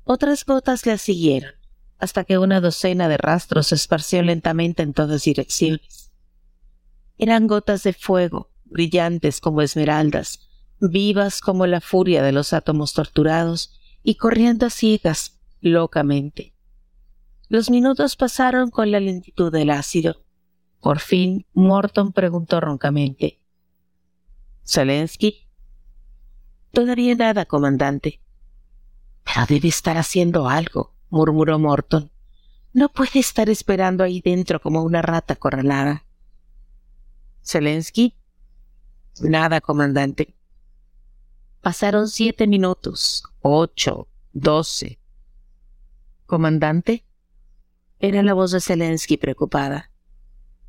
Otras 0.05 0.45
gotas 0.45 0.85
la 0.85 0.97
siguieron, 0.97 1.55
hasta 1.99 2.23
que 2.23 2.37
una 2.37 2.61
docena 2.61 3.09
de 3.09 3.17
rastros 3.17 3.67
se 3.67 3.75
esparció 3.75 4.23
lentamente 4.23 4.81
en 4.81 4.93
todas 4.93 5.25
direcciones. 5.25 6.13
Eran 7.17 7.47
gotas 7.47 7.83
de 7.83 7.91
fuego, 7.91 8.49
brillantes 8.63 9.41
como 9.41 9.61
esmeraldas, 9.61 10.39
vivas 10.79 11.41
como 11.41 11.67
la 11.67 11.81
furia 11.81 12.23
de 12.23 12.31
los 12.31 12.53
átomos 12.53 12.93
torturados 12.93 13.77
y 14.03 14.15
corriendo 14.15 14.67
a 14.67 14.69
ciegas, 14.69 15.41
locamente. 15.59 16.52
Los 17.53 17.69
minutos 17.69 18.15
pasaron 18.15 18.71
con 18.71 18.89
la 18.89 18.99
lentitud 18.99 19.51
del 19.51 19.69
ácido. 19.69 20.25
Por 20.81 20.99
fin, 20.99 21.45
Morton 21.53 22.11
preguntó 22.11 22.59
roncamente. 22.59 23.39
¿Zelensky? 24.65 25.47
Todavía 26.71 27.13
nada, 27.13 27.45
comandante. 27.45 28.23
Pero 29.23 29.45
debe 29.47 29.67
estar 29.67 29.99
haciendo 29.99 30.49
algo, 30.49 30.95
murmuró 31.11 31.59
Morton. 31.59 32.09
No 32.73 32.89
puede 32.89 33.19
estar 33.19 33.47
esperando 33.51 34.03
ahí 34.03 34.19
dentro 34.19 34.59
como 34.59 34.81
una 34.81 35.03
rata 35.03 35.35
acorralada. 35.35 36.07
¿Zelensky? 37.45 38.15
Nada, 39.21 39.61
comandante. 39.61 40.33
Pasaron 41.61 42.07
siete 42.07 42.47
minutos, 42.47 43.23
ocho, 43.43 44.07
doce. 44.31 44.97
¿Comandante? 46.25 47.05
Era 48.03 48.21
la 48.21 48.33
voz 48.33 48.51
de 48.51 48.59
Zelensky 48.59 49.15
preocupada. 49.15 49.89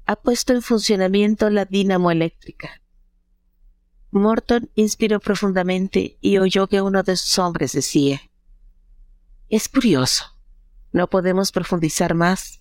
Ha 0.07 0.15
puesto 0.15 0.53
en 0.53 0.63
funcionamiento 0.63 1.51
la 1.51 1.65
dínamo 1.65 2.13
eléctrica. 2.13 2.81
Morton 4.13 4.71
inspiró 4.77 5.19
profundamente 5.19 6.17
y 6.21 6.39
oyó 6.39 6.69
que 6.69 6.81
uno 6.81 7.03
de 7.03 7.17
sus 7.17 7.37
hombres 7.41 7.73
decía, 7.73 8.21
Es 9.49 9.69
curioso. 9.69 10.27
No 10.93 11.11
podemos 11.11 11.51
profundizar 11.51 12.15
más. 12.15 12.61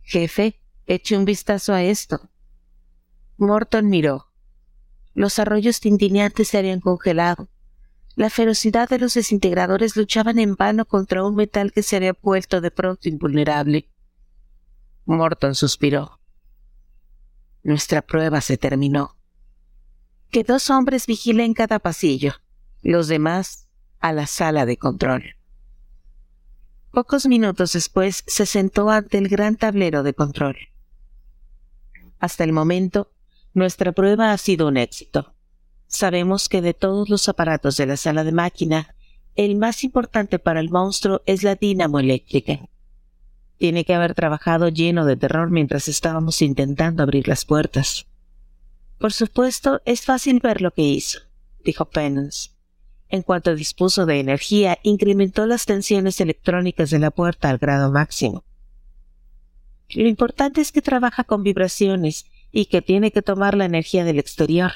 Jefe, 0.00 0.58
eche 0.86 1.18
un 1.18 1.26
vistazo 1.26 1.74
a 1.74 1.82
esto. 1.82 2.30
Morton 3.36 3.90
miró. 3.90 4.32
Los 5.12 5.38
arroyos 5.38 5.80
tintineantes 5.80 6.48
se 6.48 6.56
habían 6.56 6.80
congelado. 6.80 7.50
La 8.14 8.28
ferocidad 8.28 8.88
de 8.88 8.98
los 8.98 9.14
desintegradores 9.14 9.96
luchaban 9.96 10.38
en 10.38 10.54
vano 10.54 10.84
contra 10.84 11.24
un 11.24 11.34
metal 11.34 11.72
que 11.72 11.82
se 11.82 11.96
había 11.96 12.12
vuelto 12.20 12.60
de 12.60 12.70
pronto 12.70 13.08
invulnerable. 13.08 13.88
Morton 15.06 15.54
suspiró. 15.54 16.20
Nuestra 17.62 18.02
prueba 18.02 18.40
se 18.40 18.58
terminó. 18.58 19.16
Que 20.30 20.44
dos 20.44 20.68
hombres 20.68 21.06
vigilen 21.06 21.54
cada 21.54 21.78
pasillo, 21.78 22.34
los 22.82 23.08
demás 23.08 23.68
a 24.00 24.12
la 24.12 24.26
sala 24.26 24.66
de 24.66 24.76
control. 24.76 25.36
Pocos 26.90 27.26
minutos 27.26 27.72
después 27.72 28.24
se 28.26 28.44
sentó 28.44 28.90
ante 28.90 29.16
el 29.16 29.28
gran 29.28 29.56
tablero 29.56 30.02
de 30.02 30.12
control. 30.12 30.56
Hasta 32.18 32.44
el 32.44 32.52
momento, 32.52 33.12
nuestra 33.54 33.92
prueba 33.92 34.32
ha 34.32 34.38
sido 34.38 34.68
un 34.68 34.76
éxito. 34.76 35.34
Sabemos 35.92 36.48
que 36.48 36.62
de 36.62 36.72
todos 36.72 37.10
los 37.10 37.28
aparatos 37.28 37.76
de 37.76 37.84
la 37.84 37.98
sala 37.98 38.24
de 38.24 38.32
máquina, 38.32 38.96
el 39.36 39.56
más 39.56 39.84
importante 39.84 40.38
para 40.38 40.58
el 40.58 40.70
monstruo 40.70 41.20
es 41.26 41.42
la 41.42 41.54
dínamo 41.54 42.00
eléctrica. 42.00 42.60
Tiene 43.58 43.84
que 43.84 43.92
haber 43.92 44.14
trabajado 44.14 44.70
lleno 44.70 45.04
de 45.04 45.18
terror 45.18 45.50
mientras 45.50 45.88
estábamos 45.88 46.40
intentando 46.40 47.02
abrir 47.02 47.28
las 47.28 47.44
puertas. 47.44 48.06
Por 48.98 49.12
supuesto, 49.12 49.82
es 49.84 50.00
fácil 50.00 50.40
ver 50.40 50.62
lo 50.62 50.70
que 50.72 50.82
hizo, 50.82 51.20
dijo 51.62 51.84
Penance. 51.84 52.50
en 53.10 53.20
cuanto 53.20 53.54
dispuso 53.54 54.06
de 54.06 54.18
energía, 54.18 54.78
incrementó 54.82 55.44
las 55.44 55.66
tensiones 55.66 56.18
electrónicas 56.22 56.88
de 56.88 57.00
la 57.00 57.10
puerta 57.10 57.50
al 57.50 57.58
grado 57.58 57.92
máximo. 57.92 58.44
Lo 59.90 60.08
importante 60.08 60.62
es 60.62 60.72
que 60.72 60.80
trabaja 60.80 61.24
con 61.24 61.42
vibraciones 61.42 62.24
y 62.50 62.64
que 62.64 62.80
tiene 62.80 63.10
que 63.10 63.20
tomar 63.20 63.54
la 63.54 63.66
energía 63.66 64.04
del 64.04 64.18
exterior, 64.18 64.72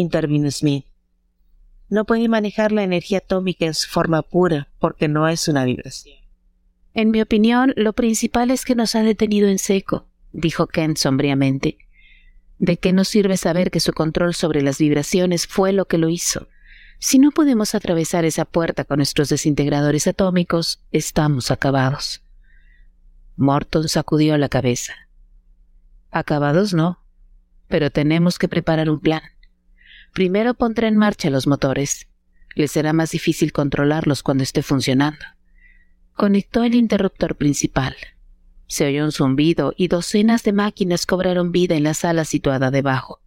intervino 0.00 0.50
Smith. 0.50 0.84
No 1.88 2.04
puede 2.04 2.28
manejar 2.28 2.72
la 2.72 2.82
energía 2.82 3.18
atómica 3.18 3.64
en 3.64 3.74
su 3.74 3.88
forma 3.88 4.22
pura 4.22 4.68
porque 4.78 5.08
no 5.08 5.28
es 5.28 5.48
una 5.48 5.64
vibración. 5.64 6.18
En 6.94 7.10
mi 7.10 7.20
opinión, 7.20 7.72
lo 7.76 7.92
principal 7.92 8.50
es 8.50 8.64
que 8.64 8.74
nos 8.74 8.94
ha 8.94 9.02
detenido 9.02 9.48
en 9.48 9.58
seco, 9.58 10.06
dijo 10.32 10.66
Kent 10.66 10.98
sombríamente. 10.98 11.78
¿De 12.58 12.76
qué 12.76 12.92
nos 12.92 13.08
sirve 13.08 13.36
saber 13.36 13.70
que 13.70 13.80
su 13.80 13.92
control 13.92 14.34
sobre 14.34 14.62
las 14.62 14.78
vibraciones 14.78 15.46
fue 15.46 15.72
lo 15.72 15.86
que 15.86 15.98
lo 15.98 16.08
hizo? 16.08 16.48
Si 16.98 17.20
no 17.20 17.30
podemos 17.30 17.74
atravesar 17.76 18.24
esa 18.24 18.44
puerta 18.44 18.84
con 18.84 18.96
nuestros 18.96 19.28
desintegradores 19.28 20.08
atómicos, 20.08 20.80
estamos 20.90 21.52
acabados. 21.52 22.22
Morton 23.36 23.88
sacudió 23.88 24.36
la 24.36 24.48
cabeza. 24.48 24.94
Acabados 26.10 26.74
no, 26.74 26.98
pero 27.68 27.90
tenemos 27.92 28.38
que 28.38 28.48
preparar 28.48 28.90
un 28.90 28.98
plan. 28.98 29.22
Primero 30.12 30.54
pondré 30.54 30.88
en 30.88 30.96
marcha 30.96 31.30
los 31.30 31.46
motores. 31.46 32.08
Le 32.54 32.68
será 32.68 32.92
más 32.92 33.10
difícil 33.10 33.52
controlarlos 33.52 34.22
cuando 34.22 34.42
esté 34.42 34.62
funcionando. 34.62 35.24
Conectó 36.14 36.64
el 36.64 36.74
interruptor 36.74 37.36
principal. 37.36 37.96
Se 38.66 38.86
oyó 38.86 39.04
un 39.04 39.12
zumbido 39.12 39.72
y 39.76 39.88
docenas 39.88 40.42
de 40.42 40.52
máquinas 40.52 41.06
cobraron 41.06 41.52
vida 41.52 41.76
en 41.76 41.84
la 41.84 41.94
sala 41.94 42.24
situada 42.24 42.70
debajo. 42.70 43.20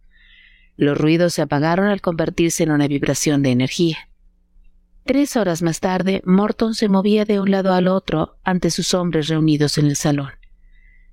Los 0.76 0.98
ruidos 0.98 1.34
se 1.34 1.42
apagaron 1.42 1.86
al 1.86 2.00
convertirse 2.00 2.62
en 2.62 2.70
una 2.70 2.88
vibración 2.88 3.42
de 3.42 3.50
energía. 3.50 4.08
Tres 5.04 5.36
horas 5.36 5.62
más 5.62 5.80
tarde, 5.80 6.22
Morton 6.24 6.74
se 6.74 6.88
movía 6.88 7.24
de 7.24 7.40
un 7.40 7.50
lado 7.50 7.72
al 7.74 7.88
otro 7.88 8.36
ante 8.44 8.70
sus 8.70 8.94
hombres 8.94 9.28
reunidos 9.28 9.78
en 9.78 9.86
el 9.86 9.96
salón. 9.96 10.30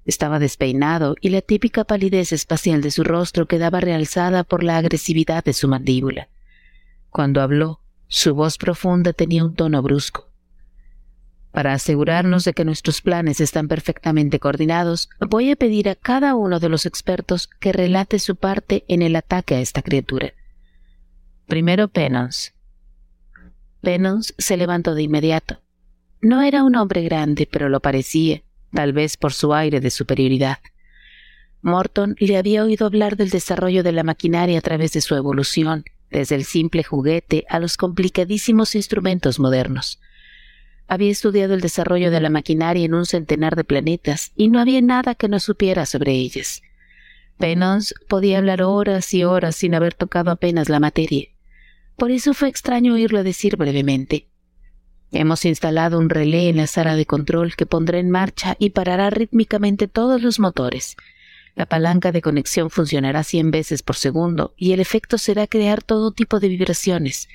Estaba 0.10 0.40
despeinado 0.40 1.16
y 1.22 1.30
la 1.30 1.42
típica 1.42 1.84
palidez 1.84 2.32
espacial 2.32 2.82
de 2.82 2.90
su 2.90 3.04
rostro 3.04 3.46
quedaba 3.46 3.80
realzada 3.80 4.44
por 4.44 4.64
la 4.64 4.78
agresividad 4.78 5.44
de 5.44 5.54
su 5.54 5.68
mandíbula. 5.68 6.30
Cuando 7.12 7.44
habló, 7.44 7.82
su 8.08 8.34
voz 8.34 8.58
profunda 8.58 9.14
tenía 9.14 9.46
un 9.46 9.54
tono 9.54 9.84
brusco. 9.84 10.28
Para 11.52 11.74
asegurarnos 11.74 12.44
de 12.44 12.54
que 12.54 12.66
nuestros 12.66 13.04
planes 13.04 13.40
están 13.40 13.68
perfectamente 13.68 14.40
coordinados, 14.40 15.12
voy 15.30 15.52
a 15.52 15.56
pedir 15.56 15.88
a 15.90 15.94
cada 15.94 16.34
uno 16.34 16.60
de 16.60 16.70
los 16.70 16.88
expertos 16.88 17.48
que 17.48 17.72
relate 17.72 18.18
su 18.18 18.36
parte 18.36 18.86
en 18.88 19.04
el 19.04 19.16
ataque 19.16 19.54
a 19.54 19.60
esta 19.60 19.84
criatura. 19.84 20.34
Primero 21.46 21.88
Penance. 21.88 22.54
Penance 23.82 24.34
se 24.40 24.58
levantó 24.58 24.96
de 24.96 25.04
inmediato. 25.04 25.62
No 26.20 26.42
era 26.42 26.64
un 26.64 26.76
hombre 26.78 27.04
grande, 27.04 27.48
pero 27.50 27.70
lo 27.70 27.80
parecía, 27.80 28.42
tal 28.74 28.94
vez 28.94 29.18
por 29.18 29.34
su 29.34 29.54
aire 29.54 29.80
de 29.80 29.90
superioridad. 29.90 30.60
Morton 31.62 32.16
le 32.20 32.38
había 32.38 32.64
oído 32.64 32.86
hablar 32.86 33.18
del 33.18 33.30
desarrollo 33.30 33.84
de 33.84 33.92
la 33.92 34.04
maquinaria 34.04 34.60
a 34.60 34.62
través 34.62 34.94
de 34.94 35.02
su 35.02 35.16
evolución, 35.16 35.84
desde 36.10 36.36
el 36.36 36.46
simple 36.46 36.84
juguete 36.84 37.46
a 37.50 37.60
los 37.60 37.78
complicadísimos 37.78 38.76
instrumentos 38.76 39.40
modernos. 39.40 40.00
Había 40.88 41.12
estudiado 41.12 41.54
el 41.54 41.62
desarrollo 41.62 42.10
de 42.10 42.20
la 42.20 42.30
maquinaria 42.30 42.86
en 42.86 42.96
un 42.96 43.06
centenar 43.06 43.56
de 43.56 43.64
planetas 43.64 44.32
y 44.36 44.48
no 44.48 44.60
había 44.60 44.82
nada 44.82 45.16
que 45.16 45.28
no 45.28 45.40
supiera 45.40 45.86
sobre 45.86 46.14
ellas. 46.14 46.62
Penance 47.38 47.94
podía 48.08 48.40
hablar 48.40 48.64
horas 48.64 49.14
y 49.14 49.24
horas 49.24 49.56
sin 49.56 49.76
haber 49.76 49.94
tocado 49.94 50.32
apenas 50.32 50.68
la 50.68 50.80
materia. 50.80 51.28
Por 51.96 52.12
eso 52.12 52.34
fue 52.34 52.50
extraño 52.50 52.94
oírlo 52.94 53.24
decir 53.24 53.56
brevemente. 53.56 54.29
Hemos 55.12 55.46
instalado 55.46 55.98
un 55.98 56.10
relé 56.10 56.50
en 56.50 56.58
la 56.58 56.68
sala 56.68 56.96
de 56.96 57.06
control 57.06 57.56
que 57.56 57.66
pondrá 57.66 58.00
en 58.00 58.12
marcha 58.12 58.56
y 58.60 58.72
parará 58.72 59.10
rítmicamente 59.10 59.88
todos 59.88 60.22
los 60.22 60.40
motores. 60.40 60.96
La 61.56 61.66
palanca 61.66 62.12
de 62.12 62.22
conexión 62.22 62.70
funcionará 62.70 63.24
cien 63.24 63.52
veces 63.52 63.82
por 63.82 63.96
segundo 63.96 64.54
y 64.56 64.74
el 64.74 64.80
efecto 64.80 65.18
será 65.18 65.48
crear 65.48 65.82
todo 65.82 66.12
tipo 66.12 66.40
de 66.40 66.48
vibraciones, 66.48 67.28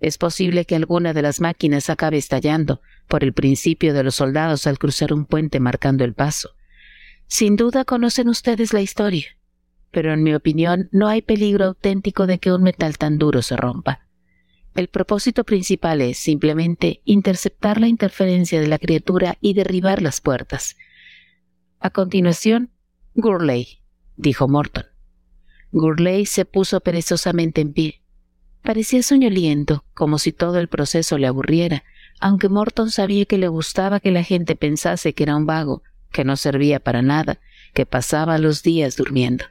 es 0.00 0.18
posible 0.18 0.64
que 0.64 0.76
alguna 0.76 1.12
de 1.12 1.22
las 1.22 1.40
máquinas 1.40 1.88
acabe 1.88 2.18
estallando 2.18 2.80
por 3.08 3.24
el 3.24 3.32
principio 3.32 3.94
de 3.94 4.02
los 4.02 4.16
soldados 4.16 4.66
al 4.66 4.78
cruzar 4.78 5.12
un 5.12 5.24
puente 5.24 5.60
marcando 5.60 6.04
el 6.04 6.12
paso. 6.12 6.50
Sin 7.26 7.56
duda 7.56 7.84
conocen 7.84 8.28
ustedes 8.28 8.72
la 8.72 8.82
historia, 8.82 9.26
pero 9.90 10.12
en 10.12 10.22
mi 10.22 10.34
opinión 10.34 10.88
no 10.92 11.08
hay 11.08 11.22
peligro 11.22 11.64
auténtico 11.64 12.26
de 12.26 12.38
que 12.38 12.52
un 12.52 12.62
metal 12.62 12.98
tan 12.98 13.18
duro 13.18 13.42
se 13.42 13.56
rompa. 13.56 14.05
El 14.76 14.88
propósito 14.88 15.44
principal 15.44 16.02
es 16.02 16.18
simplemente 16.18 17.00
interceptar 17.06 17.80
la 17.80 17.88
interferencia 17.88 18.60
de 18.60 18.66
la 18.66 18.78
criatura 18.78 19.38
y 19.40 19.54
derribar 19.54 20.02
las 20.02 20.20
puertas. 20.20 20.76
A 21.80 21.88
continuación, 21.88 22.70
Gurley, 23.14 23.80
dijo 24.16 24.48
Morton. 24.48 24.84
Gurley 25.72 26.26
se 26.26 26.44
puso 26.44 26.80
perezosamente 26.80 27.62
en 27.62 27.72
pie. 27.72 28.02
Parecía 28.60 29.02
soñoliento, 29.02 29.86
como 29.94 30.18
si 30.18 30.32
todo 30.32 30.58
el 30.58 30.68
proceso 30.68 31.16
le 31.16 31.26
aburriera, 31.26 31.84
aunque 32.20 32.50
Morton 32.50 32.90
sabía 32.90 33.24
que 33.24 33.38
le 33.38 33.48
gustaba 33.48 33.98
que 33.98 34.10
la 34.10 34.24
gente 34.24 34.56
pensase 34.56 35.14
que 35.14 35.22
era 35.22 35.36
un 35.36 35.46
vago, 35.46 35.84
que 36.12 36.24
no 36.24 36.36
servía 36.36 36.80
para 36.80 37.00
nada, 37.00 37.40
que 37.72 37.86
pasaba 37.86 38.36
los 38.36 38.62
días 38.62 38.96
durmiendo. 38.96 39.46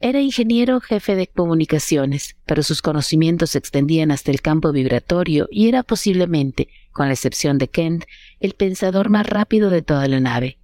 Era 0.00 0.20
ingeniero 0.20 0.80
jefe 0.80 1.16
de 1.16 1.26
comunicaciones, 1.26 2.36
pero 2.46 2.62
sus 2.62 2.82
conocimientos 2.82 3.50
se 3.50 3.58
extendían 3.58 4.12
hasta 4.12 4.30
el 4.30 4.40
campo 4.40 4.70
vibratorio 4.70 5.48
y 5.50 5.68
era 5.68 5.82
posiblemente, 5.82 6.68
con 6.92 7.08
la 7.08 7.14
excepción 7.14 7.58
de 7.58 7.68
Kent, 7.68 8.04
el 8.38 8.54
pensador 8.54 9.08
más 9.08 9.26
rápido 9.26 9.70
de 9.70 9.82
toda 9.82 10.06
la 10.06 10.20
nave. 10.20 10.58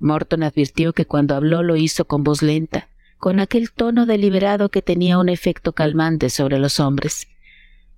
Morton 0.00 0.42
advirtió 0.42 0.92
que 0.92 1.06
cuando 1.06 1.34
habló 1.34 1.62
lo 1.62 1.76
hizo 1.76 2.06
con 2.06 2.24
voz 2.24 2.42
lenta, 2.42 2.88
con 3.18 3.40
aquel 3.40 3.70
tono 3.72 4.06
deliberado 4.06 4.70
que 4.70 4.82
tenía 4.82 5.18
un 5.18 5.28
efecto 5.28 5.72
calmante 5.72 6.30
sobre 6.30 6.58
los 6.58 6.80
hombres. 6.80 7.28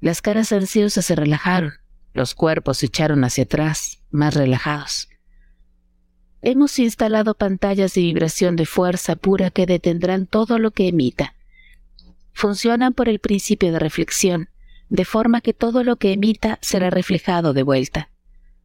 Las 0.01 0.23
caras 0.23 0.53
ansiosas 0.53 1.05
se 1.05 1.15
relajaron, 1.15 1.73
los 2.13 2.35
cuerpos 2.35 2.79
se 2.79 2.87
echaron 2.87 3.25
hacia 3.25 3.45
atrás, 3.45 4.03
más 4.11 4.35
relajados. 4.35 5.10
Hemos 6.43 6.79
instalado 6.79 7.35
pantallas 7.35 7.93
de 7.95 8.01
vibración 8.01 8.57
de 8.57 8.65
fuerza 8.65 9.15
pura 9.15 9.51
que 9.51 9.67
detendrán 9.67 10.27
todo 10.27 10.59
lo 10.59 10.71
que 10.71 10.89
emita. 10.89 11.35
Funcionan 12.33 12.95
por 12.95 13.11
el 13.11 13.19
principio 13.19 13.73
de 13.73 13.79
reflexión, 13.79 14.49
de 14.89 15.05
forma 15.05 15.43
que 15.43 15.53
todo 15.53 15.85
lo 15.85 15.97
que 15.97 16.13
emita 16.13 16.59
será 16.63 16.89
reflejado 16.89 17.53
de 17.53 17.63
vuelta. 17.63 18.09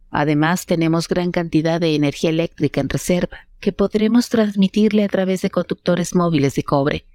Además, 0.10 0.66
tenemos 0.66 1.10
gran 1.10 1.32
cantidad 1.34 1.82
de 1.82 1.96
energía 1.96 2.30
eléctrica 2.30 2.80
en 2.80 2.88
reserva, 2.88 3.50
que 3.60 3.74
podremos 3.74 4.30
transmitirle 4.30 5.04
a 5.04 5.10
través 5.10 5.42
de 5.42 5.50
conductores 5.50 6.16
móviles 6.16 6.56
de 6.56 6.64
cobre. 6.64 7.06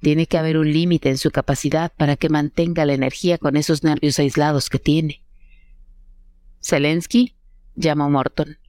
Tiene 0.00 0.26
que 0.26 0.38
haber 0.38 0.56
un 0.56 0.72
límite 0.72 1.08
en 1.08 1.18
su 1.18 1.32
capacidad 1.32 1.92
para 1.96 2.14
que 2.14 2.28
mantenga 2.28 2.86
la 2.86 2.92
energía 2.92 3.38
con 3.38 3.56
esos 3.56 3.82
nervios 3.82 4.20
aislados 4.20 4.70
que 4.70 4.78
tiene. 4.78 5.22
Zelensky 6.62 7.34
llamó 7.74 8.08
Morton. 8.08 8.59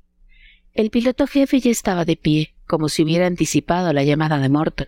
El 0.73 0.89
piloto 0.89 1.27
jefe 1.27 1.59
ya 1.59 1.69
estaba 1.69 2.05
de 2.05 2.15
pie, 2.15 2.53
como 2.65 2.87
si 2.87 3.03
hubiera 3.03 3.27
anticipado 3.27 3.91
la 3.91 4.03
llamada 4.03 4.39
de 4.39 4.47
Morton. 4.47 4.87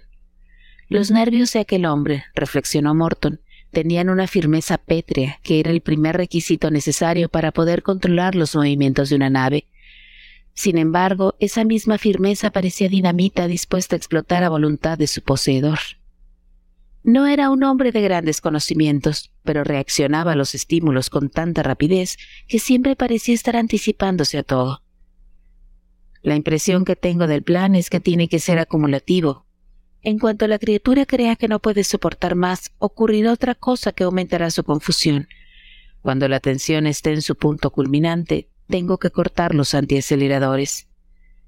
Los 0.87 1.11
nervios 1.11 1.51
de 1.51 1.59
aquel 1.59 1.85
hombre, 1.85 2.23
reflexionó 2.35 2.95
Morton, 2.95 3.41
tenían 3.71 4.09
una 4.09 4.27
firmeza 4.27 4.77
pétrea 4.77 5.39
que 5.43 5.59
era 5.59 5.71
el 5.71 5.81
primer 5.81 6.15
requisito 6.15 6.71
necesario 6.71 7.27
para 7.27 7.51
poder 7.51 7.83
controlar 7.83 8.33
los 8.33 8.55
movimientos 8.55 9.09
de 9.09 9.17
una 9.17 9.29
nave. 9.29 9.67
Sin 10.53 10.77
embargo, 10.77 11.35
esa 11.39 11.65
misma 11.65 11.97
firmeza 11.97 12.51
parecía 12.51 12.87
dinamita 12.87 13.47
dispuesta 13.47 13.95
a 13.95 13.97
explotar 13.97 14.43
a 14.43 14.49
voluntad 14.49 14.97
de 14.97 15.07
su 15.07 15.21
poseedor. 15.21 15.79
No 17.03 17.27
era 17.27 17.49
un 17.49 17.63
hombre 17.63 17.91
de 17.91 18.01
grandes 18.01 18.39
conocimientos, 18.39 19.33
pero 19.43 19.65
reaccionaba 19.65 20.31
a 20.31 20.35
los 20.35 20.55
estímulos 20.55 21.09
con 21.09 21.29
tanta 21.29 21.61
rapidez 21.61 22.17
que 22.47 22.59
siempre 22.59 22.95
parecía 22.95 23.35
estar 23.35 23.57
anticipándose 23.57 24.37
a 24.37 24.43
todo. 24.43 24.83
La 26.23 26.35
impresión 26.35 26.85
que 26.85 26.95
tengo 26.95 27.27
del 27.27 27.43
plan 27.43 27.75
es 27.75 27.91
que 27.91 27.99
tiene 27.99 28.27
que 28.27 28.39
ser 28.39 28.57
acumulativo, 28.57 29.45
en 30.05 30.19
cuanto 30.19 30.47
la 30.47 30.59
criatura 30.59 31.05
crea 31.05 31.37
que 31.37 31.47
no 31.47 31.59
puede 31.59 31.85
soportar 31.85 32.35
más, 32.35 32.71
ocurrirá 32.77 33.31
otra 33.31 33.55
cosa 33.55 33.93
que 33.93 34.03
aumentará 34.03 34.51
su 34.51 34.65
confusión. 34.65 35.29
Cuando 36.01 36.27
la 36.27 36.41
tensión 36.41 36.87
esté 36.87 37.13
en 37.13 37.21
su 37.21 37.37
punto 37.37 37.69
culminante, 37.69 38.49
tengo 38.67 38.97
que 38.97 39.11
cortar 39.11 39.55
los 39.55 39.73
antiaceleradores. 39.73 40.89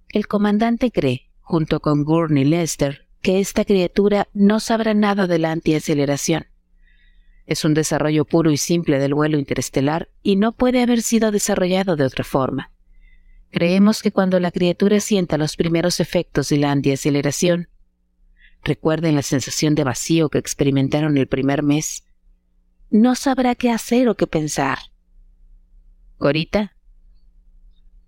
El 0.07 0.27
comandante 0.27 0.89
cree, 0.89 1.29
junto 1.41 1.81
con 1.81 2.05
Gurney 2.05 2.45
Lester, 2.45 3.05
que 3.21 3.41
esta 3.41 3.65
criatura 3.65 4.29
no 4.33 4.61
sabrá 4.61 4.93
nada 4.93 5.27
de 5.27 5.39
la 5.39 5.51
antiaceleración. 5.51 6.45
Es 7.47 7.65
un 7.65 7.73
desarrollo 7.73 8.23
puro 8.23 8.51
y 8.51 8.57
simple 8.57 8.99
del 8.99 9.13
vuelo 9.13 9.37
interestelar 9.37 10.07
y 10.23 10.37
no 10.37 10.53
puede 10.53 10.81
haber 10.81 11.01
sido 11.01 11.31
desarrollado 11.31 11.97
de 11.97 12.05
otra 12.05 12.23
forma. 12.23 12.71
Creemos 13.55 14.01
que 14.01 14.11
cuando 14.11 14.37
la 14.41 14.51
criatura 14.51 14.99
sienta 14.99 15.37
los 15.37 15.55
primeros 15.55 16.01
efectos 16.01 16.49
de 16.49 16.57
la 16.57 16.71
antiaceleración, 16.71 17.69
Recuerden 18.65 19.15
la 19.15 19.21
sensación 19.21 19.75
de 19.75 19.85
vacío 19.85 20.27
que 20.27 20.39
experimentaron 20.39 21.17
el 21.17 21.27
primer 21.27 21.63
mes. 21.63 22.03
no 22.89 23.15
sabrá 23.15 23.55
qué 23.55 23.71
hacer 23.71 24.09
o 24.09 24.15
qué 24.15 24.27
pensar. 24.27 24.77
Corita, 26.17 26.75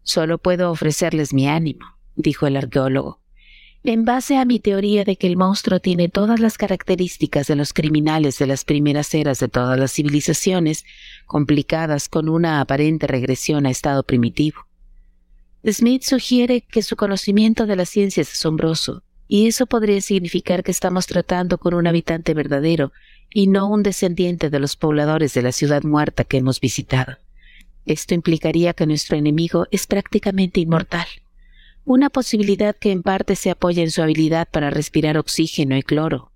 solo 0.04 0.38
puedo 0.38 0.70
ofrecerles 0.70 1.34
mi 1.34 1.48
ánimo, 1.48 1.98
dijo 2.18 2.46
el 2.46 2.58
arqueólogo. 2.58 3.22
En 3.86 4.04
base 4.04 4.36
a 4.36 4.44
mi 4.44 4.60
teoría 4.60 5.06
de 5.06 5.16
que 5.16 5.28
el 5.28 5.38
monstruo 5.38 5.80
tiene 5.80 6.10
todas 6.10 6.42
las 6.42 6.58
características 6.58 7.48
de 7.48 7.56
los 7.56 7.72
criminales 7.72 8.38
de 8.38 8.48
las 8.48 8.66
primeras 8.66 9.14
eras 9.14 9.40
de 9.40 9.48
todas 9.48 9.80
las 9.80 9.94
civilizaciones, 9.94 10.84
complicadas 11.26 12.10
con 12.10 12.28
una 12.28 12.60
aparente 12.60 13.08
regresión 13.08 13.66
a 13.66 13.70
estado 13.70 14.04
primitivo. 14.04 14.67
Smith 15.66 16.04
sugiere 16.04 16.62
que 16.62 16.82
su 16.82 16.96
conocimiento 16.96 17.66
de 17.66 17.76
la 17.76 17.86
ciencia 17.86 18.22
es 18.22 18.32
asombroso, 18.32 19.04
y 19.28 19.48
eso 19.48 19.66
podría 19.66 20.00
significar 20.02 20.64
que 20.64 20.72
estamos 20.72 21.08
tratando 21.08 21.58
con 21.58 21.74
un 21.74 21.88
habitante 21.88 22.34
verdadero 22.34 22.94
y 23.30 23.48
no 23.48 23.68
un 23.68 23.84
descendiente 23.84 24.50
de 24.50 24.60
los 24.60 24.76
pobladores 24.76 25.34
de 25.34 25.42
la 25.42 25.52
ciudad 25.52 25.84
muerta 25.84 26.24
que 26.24 26.38
hemos 26.38 26.62
visitado. 26.62 27.18
Esto 27.86 28.14
implicaría 28.14 28.74
que 28.74 28.86
nuestro 28.86 29.18
enemigo 29.18 29.68
es 29.72 29.88
prácticamente 29.88 30.60
inmortal, 30.60 31.08
una 31.84 32.10
posibilidad 32.10 32.76
que 32.76 32.92
en 32.92 33.02
parte 33.02 33.36
se 33.36 33.50
apoya 33.50 33.82
en 33.82 33.92
su 33.92 34.02
habilidad 34.02 34.48
para 34.50 34.70
respirar 34.70 35.18
oxígeno 35.18 35.76
y 35.78 35.84
cloro, 35.84 36.32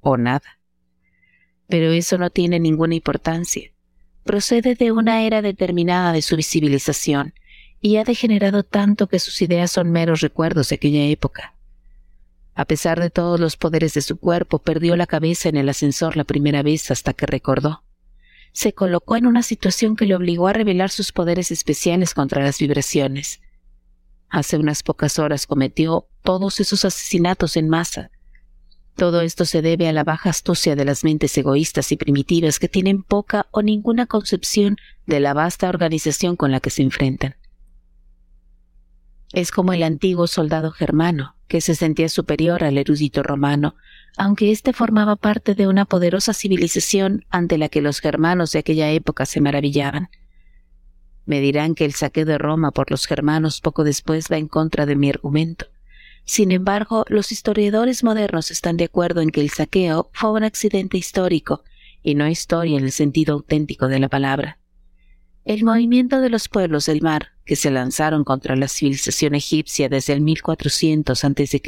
o 0.00 0.16
nada. 0.16 0.58
Pero 1.68 1.92
eso 1.92 2.18
no 2.18 2.30
tiene 2.30 2.60
ninguna 2.60 2.94
importancia. 2.94 3.70
Procede 4.24 4.76
de 4.76 4.92
una 4.92 5.22
era 5.22 5.42
determinada 5.42 6.12
de 6.12 6.22
su 6.22 6.40
civilización 6.40 7.34
y 7.82 7.96
ha 7.96 8.04
degenerado 8.04 8.62
tanto 8.62 9.08
que 9.08 9.18
sus 9.18 9.42
ideas 9.42 9.72
son 9.72 9.90
meros 9.90 10.20
recuerdos 10.20 10.68
de 10.68 10.76
aquella 10.76 11.04
época. 11.04 11.54
A 12.54 12.64
pesar 12.64 13.00
de 13.00 13.10
todos 13.10 13.40
los 13.40 13.56
poderes 13.56 13.92
de 13.94 14.02
su 14.02 14.18
cuerpo, 14.18 14.60
perdió 14.60 14.94
la 14.96 15.08
cabeza 15.08 15.48
en 15.48 15.56
el 15.56 15.68
ascensor 15.68 16.16
la 16.16 16.24
primera 16.24 16.62
vez 16.62 16.90
hasta 16.92 17.12
que 17.12 17.26
recordó. 17.26 17.82
Se 18.52 18.72
colocó 18.72 19.16
en 19.16 19.26
una 19.26 19.42
situación 19.42 19.96
que 19.96 20.06
le 20.06 20.14
obligó 20.14 20.46
a 20.46 20.52
revelar 20.52 20.90
sus 20.90 21.10
poderes 21.10 21.50
especiales 21.50 22.14
contra 22.14 22.42
las 22.44 22.58
vibraciones. 22.58 23.40
Hace 24.28 24.58
unas 24.58 24.82
pocas 24.84 25.18
horas 25.18 25.46
cometió 25.46 26.06
todos 26.22 26.60
esos 26.60 26.84
asesinatos 26.84 27.56
en 27.56 27.68
masa. 27.68 28.10
Todo 28.94 29.22
esto 29.22 29.44
se 29.44 29.60
debe 29.60 29.88
a 29.88 29.92
la 29.92 30.04
baja 30.04 30.30
astucia 30.30 30.76
de 30.76 30.84
las 30.84 31.02
mentes 31.02 31.36
egoístas 31.36 31.90
y 31.90 31.96
primitivas 31.96 32.58
que 32.58 32.68
tienen 32.68 33.02
poca 33.02 33.46
o 33.50 33.62
ninguna 33.62 34.06
concepción 34.06 34.76
de 35.06 35.18
la 35.18 35.34
vasta 35.34 35.68
organización 35.68 36.36
con 36.36 36.52
la 36.52 36.60
que 36.60 36.70
se 36.70 36.82
enfrentan. 36.82 37.34
Es 39.32 39.50
como 39.50 39.72
el 39.72 39.82
antiguo 39.82 40.26
soldado 40.26 40.70
germano, 40.70 41.36
que 41.48 41.60
se 41.60 41.74
sentía 41.74 42.08
superior 42.08 42.64
al 42.64 42.76
erudito 42.76 43.22
romano, 43.22 43.76
aunque 44.16 44.50
éste 44.50 44.72
formaba 44.72 45.16
parte 45.16 45.54
de 45.54 45.66
una 45.66 45.86
poderosa 45.86 46.34
civilización 46.34 47.24
ante 47.30 47.56
la 47.56 47.68
que 47.68 47.80
los 47.80 48.00
germanos 48.00 48.52
de 48.52 48.58
aquella 48.58 48.90
época 48.90 49.24
se 49.24 49.40
maravillaban. 49.40 50.10
Me 51.24 51.40
dirán 51.40 51.74
que 51.74 51.84
el 51.84 51.92
saqueo 51.92 52.24
de 52.24 52.36
Roma 52.36 52.72
por 52.72 52.90
los 52.90 53.06
germanos 53.06 53.60
poco 53.60 53.84
después 53.84 54.26
va 54.30 54.36
en 54.36 54.48
contra 54.48 54.86
de 54.86 54.96
mi 54.96 55.08
argumento. 55.08 55.66
Sin 56.24 56.52
embargo, 56.52 57.04
los 57.08 57.32
historiadores 57.32 58.04
modernos 58.04 58.50
están 58.50 58.76
de 58.76 58.84
acuerdo 58.84 59.20
en 59.22 59.30
que 59.30 59.40
el 59.40 59.50
saqueo 59.50 60.10
fue 60.12 60.32
un 60.32 60.44
accidente 60.44 60.96
histórico 60.98 61.64
y 62.02 62.14
no 62.14 62.28
historia 62.28 62.78
en 62.78 62.84
el 62.84 62.92
sentido 62.92 63.34
auténtico 63.34 63.88
de 63.88 63.98
la 63.98 64.08
palabra. 64.08 64.58
El 65.44 65.64
movimiento 65.64 66.20
de 66.20 66.30
los 66.30 66.48
pueblos 66.48 66.86
del 66.86 67.02
mar, 67.02 67.32
que 67.44 67.56
se 67.56 67.72
lanzaron 67.72 68.22
contra 68.22 68.54
la 68.54 68.68
civilización 68.68 69.34
egipcia 69.34 69.88
desde 69.88 70.12
el 70.12 70.20
1400 70.20 71.24
a.C., 71.24 71.62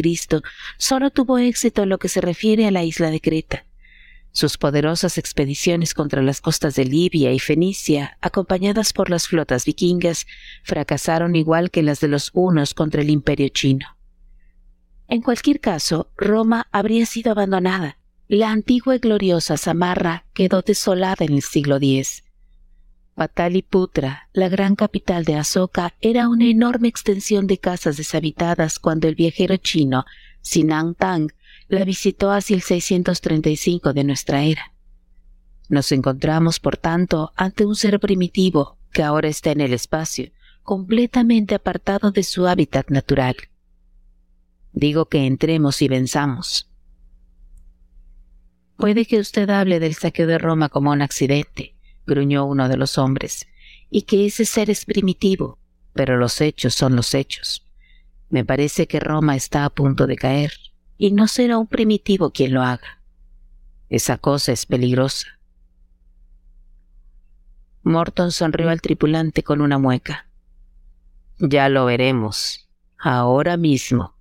solo 0.79 1.11
tuvo 1.11 1.39
éxito 1.39 1.83
en 1.83 1.89
lo 1.89 1.99
que 1.99 2.09
se 2.09 2.21
refiere 2.21 2.67
a 2.67 2.71
la 2.71 2.85
isla 2.85 3.11
de 3.11 3.21
Creta. 3.21 3.67
Sus 4.31 4.59
poderosas 4.59 5.19
expediciones 5.19 5.93
contra 5.93 6.23
las 6.23 6.41
costas 6.41 6.77
de 6.77 6.85
Libia 6.85 7.33
y 7.33 7.41
Fenicia, 7.41 8.17
acompañadas 8.21 8.93
por 8.93 9.11
las 9.11 9.27
flotas 9.27 9.65
vikingas, 9.65 10.27
fracasaron 10.63 11.35
igual 11.35 11.71
que 11.71 11.83
las 11.83 12.01
de 12.01 12.09
los 12.09 12.31
hunos 12.33 12.75
contra 12.75 13.03
el 13.03 13.11
imperio 13.11 13.49
chino. 13.49 13.87
En 15.09 15.21
cualquier 15.21 15.61
caso, 15.61 16.11
Roma 16.17 16.69
habría 16.71 17.07
sido 17.07 17.33
abandonada. 17.33 17.99
La 18.27 18.51
antigua 18.51 18.97
y 18.97 18.99
gloriosa 18.99 19.57
Samarra 19.57 20.25
quedó 20.33 20.63
desolada 20.63 21.25
en 21.25 21.35
el 21.35 21.43
siglo 21.43 21.77
X. 21.77 22.24
Pataliputra, 23.15 24.29
la 24.33 24.49
gran 24.49 24.75
capital 24.75 25.25
de 25.25 25.37
Asoka, 25.37 25.95
era 26.01 26.29
una 26.29 26.47
enorme 26.47 26.89
extensión 26.89 27.47
de 27.47 27.59
casas 27.59 27.97
deshabitadas 27.97 28.81
cuando 28.81 29.07
el 29.07 29.15
viajero 29.15 29.57
chino 29.57 30.05
Sinan 30.41 30.95
Tang 30.95 31.31
la 31.69 31.85
visitó 31.85 32.33
hacia 32.33 32.57
el 32.57 32.63
635 32.63 33.93
de 33.93 34.05
nuestra 34.05 34.43
era. 34.43 34.73
Nos 35.69 35.93
encontramos, 35.93 36.59
por 36.59 36.77
tanto, 36.77 37.33
ante 37.37 37.65
un 37.65 37.77
ser 37.77 38.01
primitivo 38.01 38.79
que 38.93 39.03
ahora 39.03 39.29
está 39.29 39.53
en 39.53 39.61
el 39.61 39.73
espacio, 39.73 40.31
completamente 40.63 41.55
apartado 41.55 42.11
de 42.11 42.23
su 42.23 42.47
hábitat 42.47 42.91
natural. 42.91 43.37
Digo 44.73 45.07
que 45.07 45.27
entremos 45.27 45.83
y 45.83 45.89
venzamos. 45.89 46.69
Puede 48.77 49.07
que 49.07 49.19
usted 49.19 49.49
hable 49.51 49.79
del 49.79 49.95
saqueo 49.95 50.27
de 50.27 50.39
Roma 50.39 50.69
como 50.69 50.91
un 50.91 51.01
accidente, 51.01 51.74
gruñó 52.07 52.45
uno 52.45 52.69
de 52.69 52.77
los 52.77 52.99
hombres, 52.99 53.47
y 53.91 54.03
que 54.03 54.27
ese 54.27 54.45
ser 54.45 54.71
es 54.71 54.85
primitivo, 54.85 55.59
pero 55.93 56.17
los 56.17 56.41
hechos 56.41 56.75
son 56.75 56.97
los 56.97 57.15
hechos. 57.15 57.67
Me 58.31 58.45
parece 58.45 58.87
que 58.87 59.01
Roma 59.01 59.37
está 59.37 59.65
a 59.65 59.71
punto 59.71 60.07
de 60.07 60.17
caer, 60.17 60.53
y 60.99 61.13
no 61.13 61.29
será 61.29 61.59
un 61.59 61.67
primitivo 61.67 62.31
quien 62.31 62.55
lo 62.55 62.63
haga. 62.63 63.01
Esa 63.89 64.19
cosa 64.19 64.53
es 64.53 64.67
peligrosa. 64.67 65.29
Morton 67.83 68.33
sonrió 68.33 68.71
al 68.71 68.81
tripulante 68.81 69.43
con 69.43 69.61
una 69.61 69.79
mueca. 69.79 70.27
Ya 71.39 71.69
lo 71.69 71.85
veremos. 71.85 72.69
Ahora 72.99 73.57
mismo. 73.57 74.15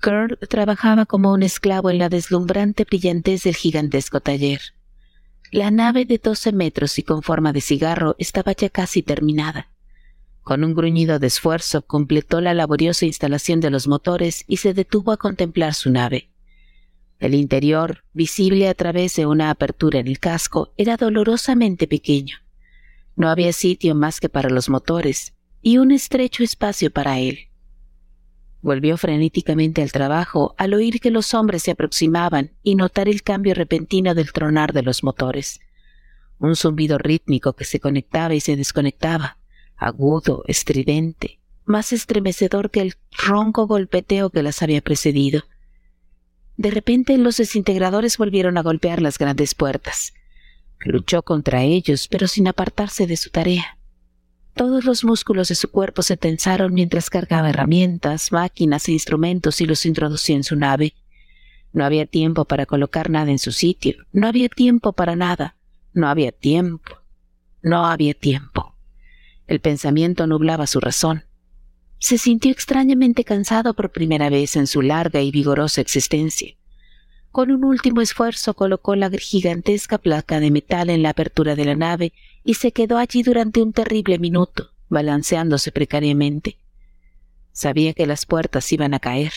Curl 0.00 0.38
trabajaba 0.48 1.06
como 1.06 1.32
un 1.32 1.42
esclavo 1.42 1.90
en 1.90 1.98
la 1.98 2.08
deslumbrante 2.08 2.84
brillantez 2.84 3.42
del 3.42 3.56
gigantesco 3.56 4.20
taller. 4.20 4.60
La 5.54 5.70
nave 5.70 6.04
de 6.04 6.18
doce 6.18 6.50
metros 6.50 6.98
y 6.98 7.04
con 7.04 7.22
forma 7.22 7.52
de 7.52 7.60
cigarro 7.60 8.16
estaba 8.18 8.50
ya 8.54 8.70
casi 8.70 9.04
terminada. 9.04 9.70
Con 10.42 10.64
un 10.64 10.74
gruñido 10.74 11.20
de 11.20 11.28
esfuerzo 11.28 11.82
completó 11.82 12.40
la 12.40 12.54
laboriosa 12.54 13.06
instalación 13.06 13.60
de 13.60 13.70
los 13.70 13.86
motores 13.86 14.42
y 14.48 14.56
se 14.56 14.74
detuvo 14.74 15.12
a 15.12 15.16
contemplar 15.16 15.74
su 15.74 15.92
nave. 15.92 16.28
El 17.20 17.34
interior, 17.34 18.02
visible 18.12 18.66
a 18.66 18.74
través 18.74 19.14
de 19.14 19.26
una 19.26 19.50
apertura 19.50 20.00
en 20.00 20.08
el 20.08 20.18
casco, 20.18 20.72
era 20.76 20.96
dolorosamente 20.96 21.86
pequeño. 21.86 22.38
No 23.14 23.28
había 23.28 23.52
sitio 23.52 23.94
más 23.94 24.18
que 24.18 24.28
para 24.28 24.50
los 24.50 24.68
motores 24.68 25.34
y 25.62 25.78
un 25.78 25.92
estrecho 25.92 26.42
espacio 26.42 26.90
para 26.90 27.20
él. 27.20 27.50
Volvió 28.64 28.96
frenéticamente 28.96 29.82
al 29.82 29.92
trabajo 29.92 30.54
al 30.56 30.72
oír 30.72 30.98
que 30.98 31.10
los 31.10 31.34
hombres 31.34 31.64
se 31.64 31.72
aproximaban 31.72 32.52
y 32.62 32.76
notar 32.76 33.10
el 33.10 33.22
cambio 33.22 33.52
repentino 33.52 34.14
del 34.14 34.32
tronar 34.32 34.72
de 34.72 34.80
los 34.80 35.04
motores. 35.04 35.60
Un 36.38 36.56
zumbido 36.56 36.96
rítmico 36.96 37.52
que 37.52 37.66
se 37.66 37.78
conectaba 37.78 38.32
y 38.34 38.40
se 38.40 38.56
desconectaba, 38.56 39.36
agudo, 39.76 40.44
estridente, 40.46 41.40
más 41.66 41.92
estremecedor 41.92 42.70
que 42.70 42.80
el 42.80 42.94
ronco 43.12 43.66
golpeteo 43.66 44.30
que 44.30 44.42
las 44.42 44.62
había 44.62 44.80
precedido. 44.80 45.42
De 46.56 46.70
repente 46.70 47.18
los 47.18 47.36
desintegradores 47.36 48.16
volvieron 48.16 48.56
a 48.56 48.62
golpear 48.62 49.02
las 49.02 49.18
grandes 49.18 49.54
puertas. 49.54 50.14
Luchó 50.80 51.20
contra 51.20 51.64
ellos, 51.64 52.08
pero 52.08 52.28
sin 52.28 52.48
apartarse 52.48 53.06
de 53.06 53.18
su 53.18 53.28
tarea. 53.28 53.73
Todos 54.54 54.84
los 54.84 55.02
músculos 55.04 55.48
de 55.48 55.56
su 55.56 55.68
cuerpo 55.68 56.02
se 56.02 56.16
tensaron 56.16 56.72
mientras 56.72 57.10
cargaba 57.10 57.50
herramientas, 57.50 58.30
máquinas 58.30 58.88
e 58.88 58.92
instrumentos 58.92 59.60
y 59.60 59.66
los 59.66 59.84
introducía 59.84 60.36
en 60.36 60.44
su 60.44 60.54
nave. 60.54 60.94
No 61.72 61.84
había 61.84 62.06
tiempo 62.06 62.44
para 62.44 62.64
colocar 62.64 63.10
nada 63.10 63.32
en 63.32 63.40
su 63.40 63.50
sitio, 63.50 63.96
no 64.12 64.28
había 64.28 64.48
tiempo 64.48 64.92
para 64.92 65.16
nada, 65.16 65.56
no 65.92 66.08
había 66.08 66.30
tiempo, 66.30 66.98
no 67.62 67.84
había 67.84 68.14
tiempo. 68.14 68.76
El 69.48 69.60
pensamiento 69.60 70.28
nublaba 70.28 70.68
su 70.68 70.78
razón. 70.78 71.24
Se 71.98 72.16
sintió 72.16 72.52
extrañamente 72.52 73.24
cansado 73.24 73.74
por 73.74 73.90
primera 73.90 74.30
vez 74.30 74.54
en 74.54 74.68
su 74.68 74.82
larga 74.82 75.20
y 75.20 75.32
vigorosa 75.32 75.80
existencia. 75.80 76.54
Con 77.34 77.50
un 77.50 77.64
último 77.64 78.00
esfuerzo 78.00 78.54
colocó 78.54 78.94
la 78.94 79.10
gigantesca 79.10 79.98
placa 79.98 80.38
de 80.38 80.52
metal 80.52 80.88
en 80.88 81.02
la 81.02 81.08
apertura 81.08 81.56
de 81.56 81.64
la 81.64 81.74
nave 81.74 82.12
y 82.44 82.54
se 82.54 82.70
quedó 82.70 82.96
allí 82.96 83.24
durante 83.24 83.60
un 83.60 83.72
terrible 83.72 84.20
minuto, 84.20 84.70
balanceándose 84.88 85.72
precariamente. 85.72 86.58
Sabía 87.50 87.92
que 87.92 88.06
las 88.06 88.24
puertas 88.24 88.70
iban 88.70 88.94
a 88.94 89.00
caer. 89.00 89.32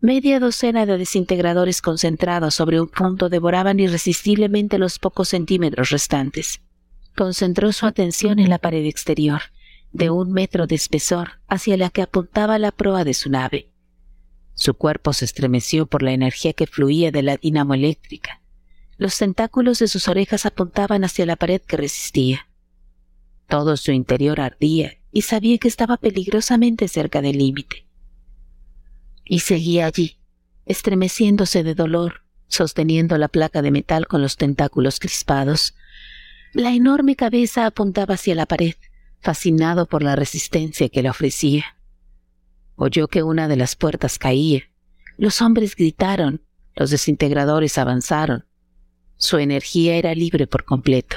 Media 0.00 0.40
docena 0.40 0.84
de 0.84 0.98
desintegradores 0.98 1.80
concentrados 1.80 2.56
sobre 2.56 2.80
un 2.80 2.88
punto 2.88 3.28
devoraban 3.28 3.78
irresistiblemente 3.78 4.76
los 4.76 4.98
pocos 4.98 5.28
centímetros 5.28 5.90
restantes. 5.90 6.60
Concentró 7.16 7.70
su 7.70 7.86
atención 7.86 8.40
en 8.40 8.50
la 8.50 8.58
pared 8.58 8.84
exterior, 8.84 9.42
de 9.92 10.10
un 10.10 10.32
metro 10.32 10.66
de 10.66 10.74
espesor, 10.74 11.38
hacia 11.46 11.76
la 11.76 11.90
que 11.90 12.02
apuntaba 12.02 12.58
la 12.58 12.72
proa 12.72 13.04
de 13.04 13.14
su 13.14 13.30
nave. 13.30 13.71
Su 14.54 14.74
cuerpo 14.74 15.12
se 15.12 15.24
estremeció 15.24 15.86
por 15.86 16.02
la 16.02 16.12
energía 16.12 16.52
que 16.52 16.66
fluía 16.66 17.10
de 17.10 17.22
la 17.22 17.36
dinamo 17.36 17.74
eléctrica. 17.74 18.40
Los 18.98 19.18
tentáculos 19.18 19.78
de 19.78 19.88
sus 19.88 20.08
orejas 20.08 20.46
apuntaban 20.46 21.04
hacia 21.04 21.26
la 21.26 21.36
pared 21.36 21.60
que 21.60 21.76
resistía. 21.76 22.48
Todo 23.48 23.76
su 23.76 23.92
interior 23.92 24.40
ardía 24.40 24.98
y 25.10 25.22
sabía 25.22 25.58
que 25.58 25.68
estaba 25.68 25.96
peligrosamente 25.96 26.88
cerca 26.88 27.20
del 27.20 27.38
límite. 27.38 27.86
Y 29.24 29.40
seguía 29.40 29.86
allí, 29.86 30.18
estremeciéndose 30.66 31.62
de 31.62 31.74
dolor, 31.74 32.22
sosteniendo 32.48 33.18
la 33.18 33.28
placa 33.28 33.62
de 33.62 33.70
metal 33.70 34.06
con 34.06 34.22
los 34.22 34.36
tentáculos 34.36 35.00
crispados. 35.00 35.74
La 36.52 36.72
enorme 36.72 37.16
cabeza 37.16 37.66
apuntaba 37.66 38.14
hacia 38.14 38.34
la 38.34 38.46
pared, 38.46 38.74
fascinado 39.20 39.86
por 39.86 40.02
la 40.02 40.16
resistencia 40.16 40.88
que 40.88 41.02
le 41.02 41.10
ofrecía. 41.10 41.76
Oyó 42.84 43.06
que 43.06 43.22
una 43.22 43.46
de 43.46 43.54
las 43.54 43.76
puertas 43.76 44.18
caía. 44.18 44.62
Los 45.16 45.40
hombres 45.40 45.76
gritaron, 45.76 46.42
los 46.74 46.90
desintegradores 46.90 47.78
avanzaron. 47.78 48.44
Su 49.16 49.38
energía 49.38 49.94
era 49.94 50.16
libre 50.16 50.48
por 50.48 50.64
completo. 50.64 51.16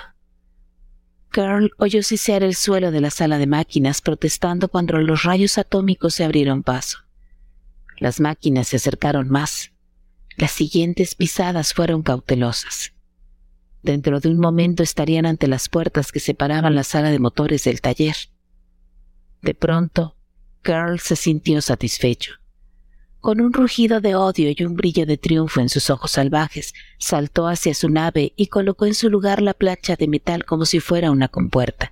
Carl 1.29 1.71
oyó 1.79 2.03
sisear 2.03 2.43
el 2.43 2.53
suelo 2.53 2.91
de 2.91 3.01
la 3.01 3.09
sala 3.09 3.39
de 3.39 3.47
máquinas 3.47 4.01
protestando 4.01 4.67
cuando 4.69 4.99
los 4.99 5.23
rayos 5.23 5.57
atómicos 5.57 6.13
se 6.13 6.23
abrieron 6.23 6.61
paso. 6.61 6.99
Las 7.97 8.19
máquinas 8.19 8.67
se 8.67 8.75
acercaron 8.75 9.29
más. 9.29 9.71
Las 10.37 10.51
siguientes 10.51 11.15
pisadas 11.15 11.73
fueron 11.73 12.03
cautelosas. 12.03 12.93
Dentro 13.81 14.19
de 14.19 14.29
un 14.29 14.37
momento 14.37 14.83
estarían 14.83 15.25
ante 15.25 15.47
las 15.47 15.67
puertas 15.67 16.11
que 16.11 16.19
separaban 16.19 16.75
la 16.75 16.83
sala 16.83 17.09
de 17.09 17.17
motores 17.17 17.63
del 17.63 17.81
taller. 17.81 18.15
De 19.41 19.55
pronto, 19.55 20.15
Carl 20.65 20.99
se 20.99 21.15
sintió 21.15 21.61
satisfecho. 21.61 22.33
Con 23.19 23.39
un 23.39 23.53
rugido 23.53 24.01
de 24.01 24.15
odio 24.15 24.49
y 24.49 24.63
un 24.63 24.75
brillo 24.75 25.05
de 25.05 25.15
triunfo 25.15 25.61
en 25.61 25.69
sus 25.69 25.91
ojos 25.91 26.09
salvajes, 26.09 26.73
saltó 26.97 27.47
hacia 27.47 27.75
su 27.75 27.87
nave 27.87 28.33
y 28.35 28.47
colocó 28.47 28.87
en 28.87 28.95
su 28.95 29.11
lugar 29.11 29.43
la 29.43 29.53
plancha 29.53 29.95
de 29.95 30.07
metal 30.07 30.43
como 30.43 30.65
si 30.65 30.79
fuera 30.79 31.11
una 31.11 31.27
compuerta. 31.27 31.91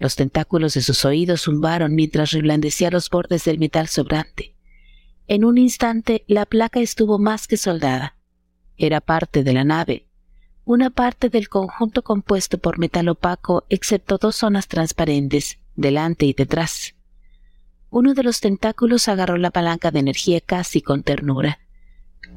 Los 0.00 0.16
tentáculos 0.16 0.74
de 0.74 0.82
sus 0.82 1.04
oídos 1.04 1.42
zumbaron 1.42 1.94
mientras 1.94 2.32
reblandecía 2.32 2.90
los 2.90 3.08
bordes 3.08 3.44
del 3.44 3.60
metal 3.60 3.86
sobrante. 3.86 4.56
En 5.28 5.44
un 5.44 5.56
instante 5.56 6.24
la 6.26 6.46
placa 6.46 6.80
estuvo 6.80 7.20
más 7.20 7.46
que 7.46 7.56
soldada. 7.56 8.16
Era 8.78 9.00
parte 9.00 9.44
de 9.44 9.52
la 9.52 9.62
nave, 9.62 10.08
una 10.64 10.90
parte 10.90 11.28
del 11.28 11.48
conjunto 11.48 12.02
compuesto 12.02 12.58
por 12.58 12.80
metal 12.80 13.08
opaco 13.10 13.64
excepto 13.68 14.18
dos 14.18 14.34
zonas 14.34 14.66
transparentes, 14.66 15.60
delante 15.76 16.26
y 16.26 16.32
detrás. 16.32 16.96
Uno 17.90 18.14
de 18.14 18.22
los 18.22 18.40
tentáculos 18.40 19.08
agarró 19.08 19.36
la 19.36 19.50
palanca 19.50 19.90
de 19.90 19.98
energía 19.98 20.40
casi 20.40 20.80
con 20.80 21.02
ternura. 21.02 21.58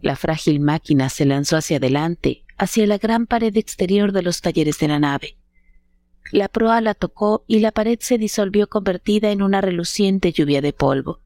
La 0.02 0.16
frágil 0.16 0.60
máquina 0.60 1.10
se 1.10 1.26
lanzó 1.26 1.58
hacia 1.58 1.78
adelante, 1.78 2.44
hacia 2.58 2.88
la 2.88 2.98
gran 2.98 3.28
pared 3.28 3.56
exterior 3.56 4.12
de 4.12 4.24
los 4.24 4.42
talleres 4.42 4.80
de 4.80 4.88
la 4.88 5.00
nave. 5.00 5.38
La 6.32 6.48
proa 6.48 6.82
la 6.82 6.96
tocó 6.96 7.44
y 7.48 7.60
la 7.60 7.72
pared 7.72 8.00
se 8.02 8.18
disolvió 8.18 8.68
convertida 8.68 9.32
en 9.32 9.42
una 9.42 9.62
reluciente 9.62 10.32
lluvia 10.32 10.62
de 10.62 10.74
polvo. 10.74 11.22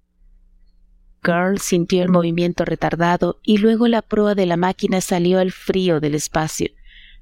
Carl 1.22 1.60
sintió 1.60 2.04
el 2.04 2.10
movimiento 2.10 2.66
retardado 2.66 3.40
y 3.44 3.58
luego 3.58 3.88
la 3.88 4.02
proa 4.02 4.36
de 4.36 4.46
la 4.46 4.58
máquina 4.58 5.02
salió 5.02 5.40
al 5.40 5.52
frío 5.52 6.00
del 6.00 6.16
espacio, 6.16 6.70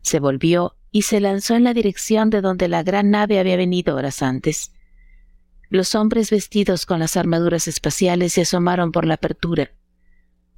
se 0.01 0.19
volvió 0.19 0.75
y 0.91 1.03
se 1.03 1.19
lanzó 1.19 1.55
en 1.55 1.63
la 1.63 1.73
dirección 1.73 2.29
de 2.29 2.41
donde 2.41 2.67
la 2.67 2.83
gran 2.83 3.11
nave 3.11 3.39
había 3.39 3.57
venido 3.57 3.95
horas 3.95 4.21
antes. 4.21 4.71
Los 5.75 5.93
hombres 5.93 6.29
vestidos 6.29 6.85
con 6.85 6.99
las 6.99 7.17
armaduras 7.17 7.67
espaciales 7.67 8.31
se 8.31 8.43
asomaron 8.43 8.93
por 8.93 9.05
la 9.05 9.15
apertura. 9.15 9.73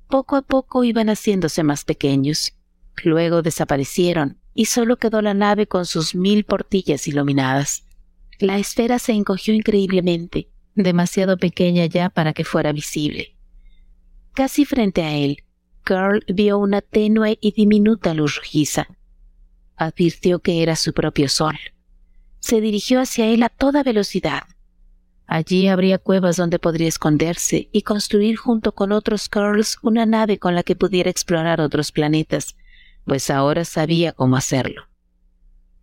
Poco 0.07 0.35
a 0.35 0.43
poco 0.43 0.83
iban 0.83 1.07
haciéndose 1.09 1.63
más 1.63 1.85
pequeños. 1.85 2.53
Luego 3.03 3.41
desaparecieron 3.41 4.37
y 4.53 4.65
solo 4.65 4.97
quedó 4.97 5.23
la 5.23 5.33
nave 5.33 5.65
con 5.65 5.87
sus 5.87 6.13
mil 6.13 6.43
portillas 6.43 7.07
iluminadas. 7.07 7.83
La 8.37 8.59
esfera 8.59 8.99
se 8.99 9.13
encogió 9.13 9.55
increíblemente, 9.55 10.51
demasiado 10.75 11.37
pequeña 11.37 11.87
ya 11.87 12.11
para 12.11 12.33
que 12.33 12.43
fuera 12.43 12.71
visible. 12.71 13.35
Casi 14.35 14.65
frente 14.65 15.01
a 15.01 15.15
él, 15.15 15.45
Carl 15.83 16.23
vio 16.27 16.59
una 16.59 16.81
tenue 16.81 17.39
y 17.41 17.53
diminuta 17.53 18.13
luz 18.13 18.35
rojiza. 18.35 18.87
Advirtió 19.77 20.41
que 20.41 20.61
era 20.61 20.75
su 20.75 20.93
propio 20.93 21.27
sol. 21.27 21.57
Se 22.39 22.61
dirigió 22.61 23.01
hacia 23.01 23.25
él 23.25 23.41
a 23.41 23.49
toda 23.49 23.81
velocidad. 23.81 24.43
Allí 25.27 25.67
habría 25.67 25.97
cuevas 25.97 26.37
donde 26.37 26.57
podría 26.57 26.87
esconderse 26.87 27.67
y 27.73 27.81
construir 27.81 28.37
junto 28.37 28.73
con 28.73 28.93
otros 28.93 29.27
Curls 29.27 29.77
una 29.81 30.05
nave 30.05 30.39
con 30.39 30.55
la 30.55 30.63
que 30.63 30.77
pudiera 30.77 31.09
explorar 31.09 31.59
otros 31.59 31.91
planetas, 31.91 32.55
pues 33.03 33.29
ahora 33.29 33.65
sabía 33.65 34.13
cómo 34.13 34.37
hacerlo. 34.37 34.87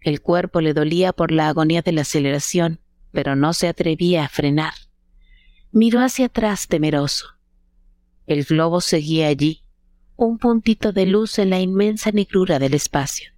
El 0.00 0.22
cuerpo 0.22 0.62
le 0.62 0.72
dolía 0.72 1.12
por 1.12 1.30
la 1.30 1.48
agonía 1.48 1.82
de 1.82 1.92
la 1.92 2.02
aceleración, 2.02 2.80
pero 3.12 3.36
no 3.36 3.52
se 3.52 3.68
atrevía 3.68 4.24
a 4.24 4.28
frenar. 4.28 4.72
Miró 5.72 6.00
hacia 6.00 6.26
atrás 6.26 6.66
temeroso. 6.66 7.26
El 8.26 8.44
globo 8.44 8.80
seguía 8.80 9.28
allí, 9.28 9.62
un 10.16 10.38
puntito 10.38 10.92
de 10.92 11.04
luz 11.04 11.38
en 11.38 11.50
la 11.50 11.60
inmensa 11.60 12.12
negrura 12.12 12.58
del 12.58 12.72
espacio. 12.72 13.30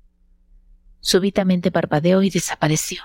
Súbitamente 1.01 1.73
parpadeó 1.73 2.23
y 2.23 2.31
desapareció. 2.31 3.03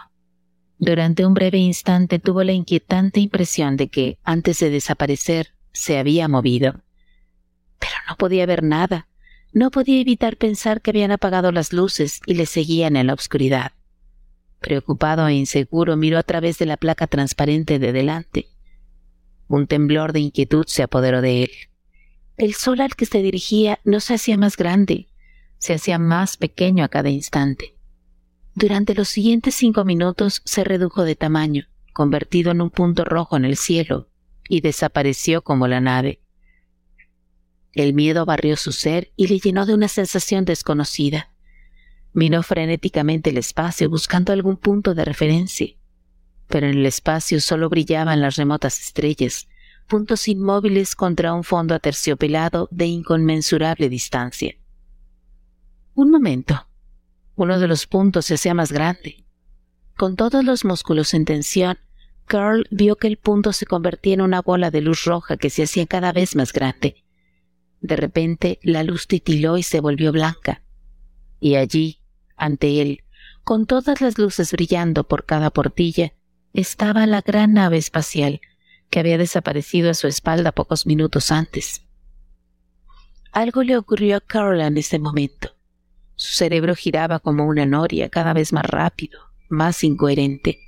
Durante 0.82 1.28
un 1.28 1.36
breve 1.36 1.60
instante 1.60 2.18
tuvo 2.18 2.44
la 2.44 2.54
inquietante 2.54 3.20
impresión 3.20 3.78
de 3.78 3.90
que, 3.90 4.18
antes 4.24 4.58
de 4.58 4.72
desaparecer, 4.72 5.54
se 5.72 6.00
había 6.00 6.28
movido. 6.28 6.82
Pero 7.78 7.94
no 8.10 8.16
podía 8.18 8.48
ver 8.48 8.64
nada. 8.64 9.08
No 9.54 9.70
podía 9.70 10.02
evitar 10.02 10.38
pensar 10.38 10.82
que 10.82 10.90
habían 10.90 11.12
apagado 11.12 11.52
las 11.52 11.72
luces 11.72 12.20
y 12.26 12.34
le 12.34 12.48
seguían 12.48 12.96
en 12.96 13.06
la 13.06 13.14
oscuridad. 13.14 13.74
Preocupado 14.60 15.28
e 15.28 15.36
inseguro 15.36 15.98
miró 15.98 16.18
a 16.18 16.24
través 16.24 16.58
de 16.58 16.66
la 16.66 16.78
placa 16.78 17.06
transparente 17.06 17.78
de 17.78 17.92
delante. 17.92 18.48
Un 19.48 19.68
temblor 19.68 20.14
de 20.14 20.22
inquietud 20.22 20.66
se 20.66 20.82
apoderó 20.82 21.22
de 21.22 21.44
él. 21.44 21.52
El 22.38 22.56
sol 22.56 22.82
al 22.82 22.96
que 22.96 23.06
se 23.06 23.22
dirigía 23.22 23.80
no 23.84 24.00
se 24.00 24.16
hacía 24.16 24.36
más 24.36 24.58
grande, 24.58 25.10
se 25.60 25.76
hacía 25.76 26.00
más 26.00 26.38
pequeño 26.38 26.84
a 26.84 26.90
cada 26.90 27.12
instante. 27.12 27.71
Durante 28.54 28.96
los 28.96 29.08
siguientes 29.08 29.56
cinco 29.56 29.86
minutos 29.86 30.42
se 30.44 30.64
redujo 30.64 31.04
de 31.04 31.16
tamaño, 31.16 31.68
convertido 31.94 32.52
en 32.52 32.62
un 32.62 32.70
punto 32.70 33.06
rojo 33.06 33.38
en 33.38 33.46
el 33.46 33.56
cielo, 33.56 34.10
y 34.50 34.60
desapareció 34.60 35.42
como 35.42 35.68
la 35.68 35.80
nave. 35.80 36.22
El 37.74 37.94
miedo 37.94 38.26
barrió 38.26 38.58
su 38.58 38.74
ser 38.74 39.14
y 39.16 39.28
le 39.28 39.40
llenó 39.40 39.66
de 39.66 39.74
una 39.74 39.88
sensación 39.88 40.44
desconocida. 40.44 41.34
Miró 42.12 42.44
frenéticamente 42.44 43.30
el 43.30 43.38
espacio 43.38 43.90
buscando 43.90 44.34
algún 44.34 44.58
punto 44.58 44.94
de 44.94 45.06
referencia, 45.06 45.68
pero 46.48 46.68
en 46.68 46.78
el 46.78 46.86
espacio 46.86 47.40
solo 47.40 47.70
brillaban 47.70 48.20
las 48.20 48.36
remotas 48.36 48.82
estrellas, 48.82 49.48
puntos 49.88 50.28
inmóviles 50.28 50.96
contra 50.96 51.34
un 51.34 51.46
fondo 51.46 51.74
aterciopelado 51.74 52.68
de 52.72 52.88
inconmensurable 52.88 53.88
distancia. 53.88 54.58
Un 55.94 56.12
momento, 56.12 56.68
uno 57.42 57.60
de 57.60 57.68
los 57.68 57.88
puntos 57.88 58.26
se 58.26 58.36
hacía 58.36 58.54
más 58.54 58.72
grande. 58.72 59.26
Con 59.98 60.16
todos 60.16 60.44
los 60.44 60.64
músculos 60.64 61.14
en 61.14 61.26
tensión, 61.26 61.80
Carl 62.26 62.66
vio 62.70 62.98
que 62.98 63.08
el 63.08 63.18
punto 63.18 63.52
se 63.52 63.66
convertía 63.66 64.14
en 64.14 64.22
una 64.22 64.42
bola 64.42 64.70
de 64.70 64.82
luz 64.82 65.06
roja 65.06 65.38
que 65.38 65.50
se 65.50 65.64
hacía 65.64 65.88
cada 65.88 66.12
vez 66.12 66.36
más 66.36 66.54
grande. 66.54 67.04
De 67.82 67.96
repente 67.96 68.60
la 68.62 68.84
luz 68.84 69.08
titiló 69.08 69.58
y 69.58 69.64
se 69.64 69.80
volvió 69.80 70.12
blanca. 70.12 70.62
Y 71.40 71.56
allí, 71.56 72.02
ante 72.38 72.80
él, 72.80 73.04
con 73.44 73.66
todas 73.66 74.02
las 74.02 74.20
luces 74.20 74.52
brillando 74.52 75.08
por 75.08 75.26
cada 75.26 75.50
portilla, 75.50 76.14
estaba 76.54 77.08
la 77.08 77.22
gran 77.22 77.54
nave 77.54 77.78
espacial 77.78 78.40
que 78.92 79.00
había 79.00 79.18
desaparecido 79.18 79.90
a 79.90 79.96
su 79.96 80.08
espalda 80.08 80.52
pocos 80.52 80.86
minutos 80.86 81.32
antes. 81.32 81.88
Algo 83.32 83.64
le 83.64 83.78
ocurrió 83.78 84.18
a 84.18 84.22
Carl 84.22 84.62
en 84.62 84.78
ese 84.78 85.00
momento. 85.00 85.56
Su 86.22 86.36
cerebro 86.36 86.76
giraba 86.76 87.18
como 87.18 87.48
una 87.48 87.66
noria, 87.66 88.08
cada 88.10 88.34
vez 88.34 88.54
más 88.54 88.64
rápido, 88.64 89.20
más 89.50 89.84
incoherente. 89.84 90.60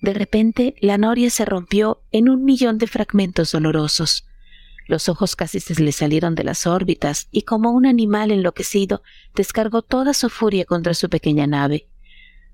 De 0.00 0.14
repente, 0.14 0.76
la 0.80 0.98
noria 0.98 1.30
se 1.30 1.44
rompió 1.44 2.04
en 2.12 2.28
un 2.28 2.44
millón 2.44 2.78
de 2.78 2.86
fragmentos 2.86 3.50
dolorosos. 3.50 4.24
Los 4.86 5.08
ojos 5.08 5.34
casi 5.34 5.58
se 5.58 5.82
le 5.82 5.90
salieron 5.90 6.36
de 6.36 6.44
las 6.44 6.64
órbitas 6.68 7.26
y 7.32 7.42
como 7.42 7.72
un 7.72 7.86
animal 7.86 8.30
enloquecido, 8.30 9.02
descargó 9.34 9.82
toda 9.82 10.14
su 10.14 10.30
furia 10.30 10.64
contra 10.64 10.94
su 10.94 11.08
pequeña 11.08 11.48
nave. 11.48 11.88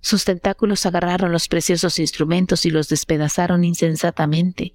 Sus 0.01 0.25
tentáculos 0.25 0.87
agarraron 0.87 1.33
los 1.33 1.47
preciosos 1.47 1.99
instrumentos 1.99 2.65
y 2.65 2.71
los 2.71 2.89
despedazaron 2.89 3.65
insensatamente. 3.65 4.73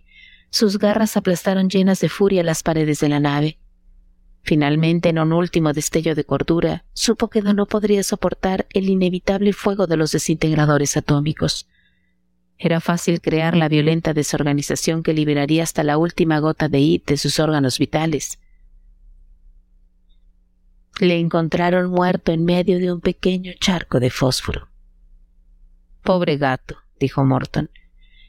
Sus 0.52 0.78
garras 0.78 1.18
aplastaron 1.18 1.68
llenas 1.68 2.00
de 2.00 2.10
furia 2.10 2.44
las 2.44 2.62
paredes 2.62 3.00
de 3.00 3.10
la 3.10 3.20
nave. 3.20 3.58
Finalmente, 4.45 5.09
en 5.09 5.17
un 5.17 5.34
último 5.34 5.73
destello 5.73 6.13
de 6.13 6.23
cordura, 6.23 6.85
supo 6.93 7.30
que 7.31 7.41
no 7.41 7.65
podría 7.65 8.03
soportar 8.03 8.67
el 8.73 8.89
inevitable 8.89 9.53
fuego 9.53 9.88
de 9.88 9.97
los 9.97 10.11
desintegradores 10.11 10.95
atómicos. 10.97 11.67
Era 12.59 12.80
fácil 12.80 13.22
crear 13.22 13.57
la 13.57 13.69
violenta 13.69 14.13
desorganización 14.13 15.01
que 15.01 15.13
liberaría 15.13 15.63
hasta 15.63 15.84
la 15.84 15.97
última 15.97 16.38
gota 16.38 16.69
de 16.69 16.80
IT 16.80 17.07
de 17.07 17.17
sus 17.17 17.39
órganos 17.39 17.80
vitales. 17.80 18.38
Le 20.99 21.17
encontraron 21.17 21.89
muerto 21.89 22.31
en 22.31 22.45
medio 22.45 22.77
de 22.77 22.93
un 22.93 23.01
pequeño 23.01 23.51
charco 23.59 23.99
de 23.99 24.11
fósforo. 24.11 24.69
Pobre 26.03 26.38
gato, 26.38 26.77
dijo 26.99 27.26
Morton. 27.26 27.72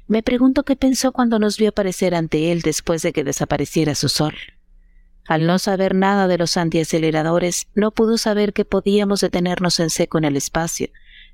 Me 0.07 0.23
pregunto 0.23 0.65
qué 0.65 0.77
pensó 0.77 1.13
cuando 1.13 1.39
nos 1.39 1.59
vio 1.59 1.69
aparecer 1.69 2.15
ante 2.15 2.53
él 2.53 2.63
después 2.63 3.03
de 3.03 3.13
que 3.13 3.23
desapareciera 3.23 3.95
su 3.95 4.09
sol. 4.09 4.35
Al 5.29 5.47
no 5.47 5.59
saber 5.59 5.95
nada 5.95 6.29
de 6.29 6.39
los 6.39 6.57
antiaceleradores, 6.57 7.67
no 7.75 7.91
pudo 7.91 8.17
saber 8.17 8.53
que 8.53 8.65
podíamos 8.65 9.21
detenernos 9.21 9.81
en 9.81 9.91
seco 9.91 10.19
en 10.19 10.25
el 10.25 10.37
espacio, 10.37 10.89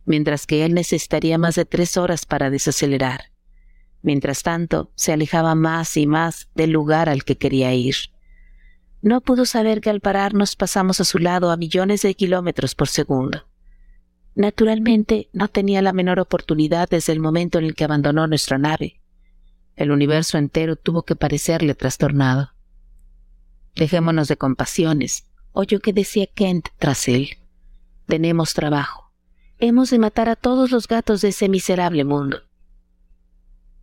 mientras 0.07 0.47
que 0.47 0.65
él 0.65 0.75
necesitaría 0.75 1.37
más 1.37 1.57
de 1.57 1.65
tres 1.65 1.97
horas 1.97 2.25
para 2.25 2.49
desacelerar. 2.49 3.33
Mientras 4.01 4.43
tanto, 4.43 4.91
se 4.95 5.13
alejaba 5.13 5.55
más 5.55 5.97
y 5.97 6.07
más 6.07 6.49
del 6.55 6.71
lugar 6.71 7.09
al 7.09 7.25
que 7.25 7.37
quería 7.37 7.73
ir. 7.75 7.95
No 9.03 9.21
pudo 9.21 9.45
saber 9.45 9.81
que 9.81 9.91
al 9.91 10.01
pararnos 10.01 10.57
pasamos 10.57 11.01
a 11.01 11.05
su 11.05 11.19
lado 11.19 11.51
a 11.51 11.57
millones 11.57 12.03
de 12.03 12.15
kilómetros 12.15 12.75
por 12.75 12.89
segundo. 12.89 13.47
Naturalmente, 14.35 15.29
no 15.33 15.49
tenía 15.49 15.83
la 15.83 15.93
menor 15.93 16.19
oportunidad 16.19 16.89
desde 16.89 17.13
el 17.13 17.21
momento 17.21 17.59
en 17.59 17.67
el 17.67 17.75
que 17.75 17.85
abandonó 17.85 18.27
nuestra 18.27 18.59
nave. 18.59 19.01
El 19.77 19.91
universo 19.91 20.39
entero 20.39 20.77
tuvo 20.77 21.03
que 21.03 21.17
parecerle 21.17 21.75
trastornado. 21.75 22.51
Dejémonos 23.75 24.29
de 24.29 24.37
compasiones, 24.37 25.27
oyó 25.53 25.81
que 25.81 25.93
decía 25.93 26.27
Kent 26.27 26.69
tras 26.79 27.09
él. 27.09 27.39
Tenemos 28.07 28.55
trabajo. 28.55 29.13
Hemos 29.59 29.91
de 29.91 29.99
matar 29.99 30.29
a 30.29 30.37
todos 30.37 30.71
los 30.71 30.89
gatos 30.89 31.21
de 31.21 31.29
ese 31.29 31.49
miserable 31.49 32.05
mundo. 32.05 32.43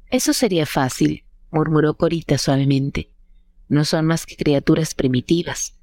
Eso 0.09 0.33
sería 0.33 0.65
fácil, 0.65 1.23
murmuró 1.51 1.95
Corita 1.95 2.37
suavemente. 2.37 3.15
No 3.67 3.85
son 3.85 4.05
más 4.05 4.25
que 4.25 4.35
criaturas 4.35 4.95
primitivas. 4.95 5.77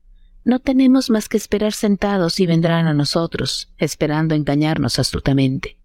No 0.45 0.61
tenemos 0.61 1.11
más 1.11 1.29
que 1.29 1.37
esperar 1.37 1.73
sentados 1.73 2.39
y 2.41 2.47
vendrán 2.47 2.87
a 2.87 2.95
nosotros, 2.95 3.73
esperando 3.79 4.35
engañarnos 4.35 4.99
astutamente. 4.99 5.79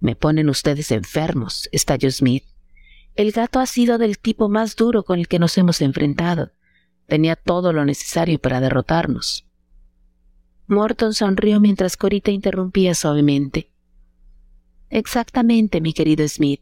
Me 0.00 0.14
ponen 0.14 0.48
ustedes 0.48 0.90
enfermos, 0.90 1.68
estalló 1.72 2.10
Smith. 2.10 2.44
El 3.14 3.32
gato 3.32 3.58
ha 3.60 3.66
sido 3.66 3.98
del 3.98 4.18
tipo 4.18 4.48
más 4.48 4.76
duro 4.76 5.04
con 5.04 5.18
el 5.18 5.28
que 5.28 5.38
nos 5.38 5.56
hemos 5.56 5.80
enfrentado. 5.80 6.52
Tenía 7.06 7.36
todo 7.36 7.72
lo 7.72 7.84
necesario 7.84 8.38
para 8.38 8.60
derrotarnos. 8.60 9.46
Morton 10.66 11.12
sonrió 11.14 11.60
mientras 11.60 11.96
Corita 11.96 12.30
interrumpía 12.30 12.94
suavemente. 12.94 13.70
Exactamente, 14.90 15.80
mi 15.80 15.92
querido 15.92 16.26
Smith 16.26 16.60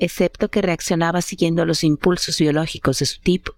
excepto 0.00 0.50
que 0.50 0.62
reaccionaba 0.62 1.22
siguiendo 1.22 1.64
los 1.64 1.84
impulsos 1.84 2.38
biológicos 2.38 2.98
de 2.98 3.06
su 3.06 3.20
tipo. 3.20 3.54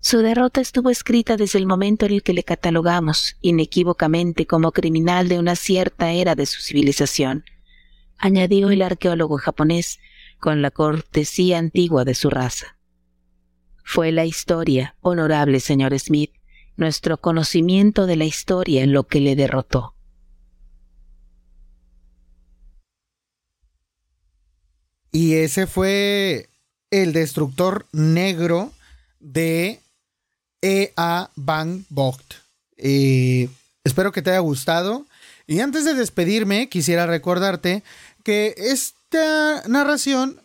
Su 0.00 0.18
derrota 0.18 0.60
estuvo 0.60 0.90
escrita 0.90 1.36
desde 1.36 1.58
el 1.58 1.66
momento 1.66 2.06
en 2.06 2.12
el 2.12 2.22
que 2.22 2.34
le 2.34 2.44
catalogamos 2.44 3.36
inequívocamente 3.40 4.46
como 4.46 4.72
criminal 4.72 5.28
de 5.28 5.38
una 5.38 5.56
cierta 5.56 6.12
era 6.12 6.34
de 6.34 6.46
su 6.46 6.60
civilización, 6.60 7.44
añadió 8.18 8.70
el 8.70 8.82
arqueólogo 8.82 9.38
japonés 9.38 9.98
con 10.38 10.62
la 10.62 10.70
cortesía 10.70 11.58
antigua 11.58 12.04
de 12.04 12.14
su 12.14 12.30
raza. 12.30 12.76
Fue 13.84 14.10
la 14.10 14.24
historia, 14.24 14.96
honorable 15.02 15.60
señor 15.60 15.96
Smith, 15.98 16.32
nuestro 16.76 17.18
conocimiento 17.18 18.06
de 18.06 18.16
la 18.16 18.24
historia 18.24 18.82
en 18.82 18.92
lo 18.92 19.06
que 19.06 19.20
le 19.20 19.36
derrotó. 19.36 19.94
Y 25.12 25.34
ese 25.34 25.68
fue 25.68 26.48
el 26.90 27.12
destructor 27.12 27.86
negro 27.92 28.72
de 29.20 29.80
E.A. 30.60 31.30
Van 31.36 31.84
Vogt. 31.88 32.34
Eh, 32.76 33.48
espero 33.84 34.10
que 34.10 34.22
te 34.22 34.30
haya 34.30 34.40
gustado. 34.40 35.06
Y 35.46 35.60
antes 35.60 35.84
de 35.84 35.94
despedirme, 35.94 36.68
quisiera 36.68 37.06
recordarte 37.06 37.84
que 38.24 38.54
esta 38.56 39.62
narración 39.68 40.40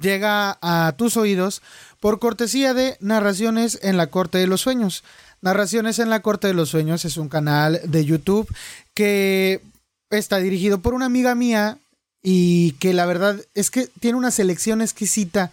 llega 0.00 0.58
a 0.60 0.94
tus 0.96 1.16
oídos 1.16 1.62
por 2.04 2.18
cortesía 2.18 2.74
de 2.74 2.98
Narraciones 3.00 3.78
en 3.80 3.96
la 3.96 4.08
Corte 4.08 4.36
de 4.36 4.46
los 4.46 4.60
Sueños. 4.60 5.04
Narraciones 5.40 5.98
en 5.98 6.10
la 6.10 6.20
Corte 6.20 6.46
de 6.46 6.52
los 6.52 6.68
Sueños 6.68 7.06
es 7.06 7.16
un 7.16 7.30
canal 7.30 7.80
de 7.82 8.04
YouTube 8.04 8.46
que 8.92 9.62
está 10.10 10.36
dirigido 10.36 10.82
por 10.82 10.92
una 10.92 11.06
amiga 11.06 11.34
mía 11.34 11.78
y 12.22 12.72
que 12.72 12.92
la 12.92 13.06
verdad 13.06 13.40
es 13.54 13.70
que 13.70 13.88
tiene 14.00 14.18
una 14.18 14.30
selección 14.30 14.82
exquisita 14.82 15.50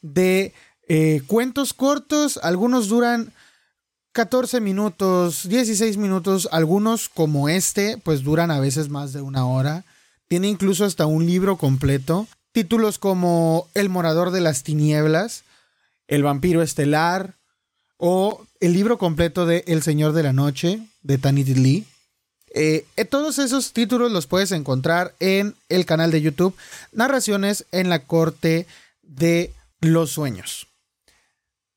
de 0.00 0.54
eh, 0.88 1.20
cuentos 1.26 1.74
cortos, 1.74 2.40
algunos 2.42 2.88
duran 2.88 3.34
14 4.12 4.62
minutos, 4.62 5.50
16 5.50 5.98
minutos, 5.98 6.48
algunos 6.50 7.10
como 7.10 7.50
este, 7.50 7.98
pues 7.98 8.22
duran 8.22 8.50
a 8.50 8.58
veces 8.58 8.88
más 8.88 9.12
de 9.12 9.20
una 9.20 9.46
hora. 9.46 9.84
Tiene 10.28 10.48
incluso 10.48 10.86
hasta 10.86 11.04
un 11.04 11.26
libro 11.26 11.58
completo. 11.58 12.26
Títulos 12.52 12.98
como 12.98 13.68
El 13.74 13.90
morador 13.90 14.30
de 14.30 14.40
las 14.40 14.62
tinieblas, 14.62 15.44
El 16.10 16.24
vampiro 16.24 16.60
estelar 16.60 17.36
o 17.96 18.44
el 18.58 18.72
libro 18.72 18.98
completo 18.98 19.46
de 19.46 19.62
El 19.68 19.80
señor 19.82 20.12
de 20.12 20.24
la 20.24 20.32
noche 20.32 20.80
de 21.02 21.18
Tanit 21.18 21.46
Lee. 21.56 21.86
Eh, 22.52 22.84
eh, 22.96 23.04
todos 23.04 23.38
esos 23.38 23.72
títulos 23.72 24.10
los 24.10 24.26
puedes 24.26 24.50
encontrar 24.50 25.14
en 25.20 25.54
el 25.68 25.86
canal 25.86 26.10
de 26.10 26.20
YouTube 26.20 26.56
Narraciones 26.90 27.64
en 27.70 27.88
la 27.88 28.00
Corte 28.00 28.66
de 29.02 29.52
los 29.80 30.10
Sueños. 30.10 30.66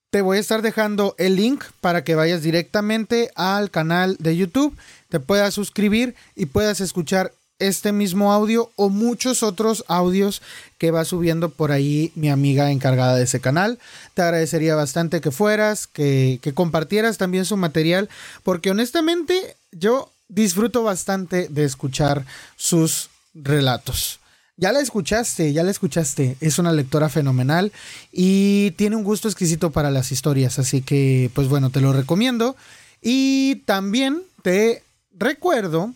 Te 0.10 0.22
voy 0.22 0.38
a 0.38 0.42
estar 0.42 0.64
dejando 0.64 1.14
el 1.20 1.36
link 1.36 1.64
para 1.80 2.04
que 2.04 2.16
vayas 2.16 2.42
directamente 2.42 3.30
al 3.36 3.70
canal 3.70 4.18
de 4.18 4.36
YouTube, 4.36 4.76
te 5.10 5.20
puedas 5.20 5.54
suscribir 5.54 6.16
y 6.36 6.48
puedas 6.48 6.82
escuchar 6.82 7.34
este 7.64 7.92
mismo 7.92 8.32
audio 8.32 8.72
o 8.76 8.90
muchos 8.90 9.44
otros 9.44 9.84
audios 9.88 10.42
que 10.78 10.92
va 10.92 11.06
subiendo 11.06 11.50
por 11.50 11.72
ahí 11.72 12.12
mi 12.16 12.30
amiga 12.30 12.72
encargada 12.72 13.16
de 13.16 13.24
ese 13.24 13.40
canal. 13.40 13.80
Te 14.14 14.22
agradecería 14.22 14.76
bastante 14.76 15.22
que 15.22 15.32
fueras, 15.32 15.88
que, 15.88 16.40
que 16.42 16.54
compartieras 16.54 17.18
también 17.18 17.46
su 17.46 17.58
material, 17.58 18.10
porque 18.44 18.72
honestamente 18.72 19.56
yo 19.72 20.12
disfruto 20.28 20.84
bastante 20.84 21.48
de 21.50 21.64
escuchar 21.64 22.26
sus 22.56 23.10
relatos. 23.34 24.20
Ya 24.56 24.72
la 24.72 24.80
escuchaste, 24.80 25.52
ya 25.52 25.64
la 25.64 25.72
escuchaste. 25.72 26.38
Es 26.40 26.60
una 26.60 26.72
lectora 26.72 27.10
fenomenal 27.10 27.72
y 28.12 28.72
tiene 28.72 28.96
un 28.96 29.04
gusto 29.04 29.28
exquisito 29.28 29.72
para 29.72 29.90
las 29.90 30.12
historias. 30.12 30.60
Así 30.60 30.82
que, 30.82 31.32
pues 31.34 31.48
bueno, 31.48 31.72
te 31.72 31.82
lo 31.82 31.92
recomiendo. 31.92 32.56
Y 33.02 33.58
también 33.66 34.22
te 34.44 34.84
recuerdo 35.18 35.94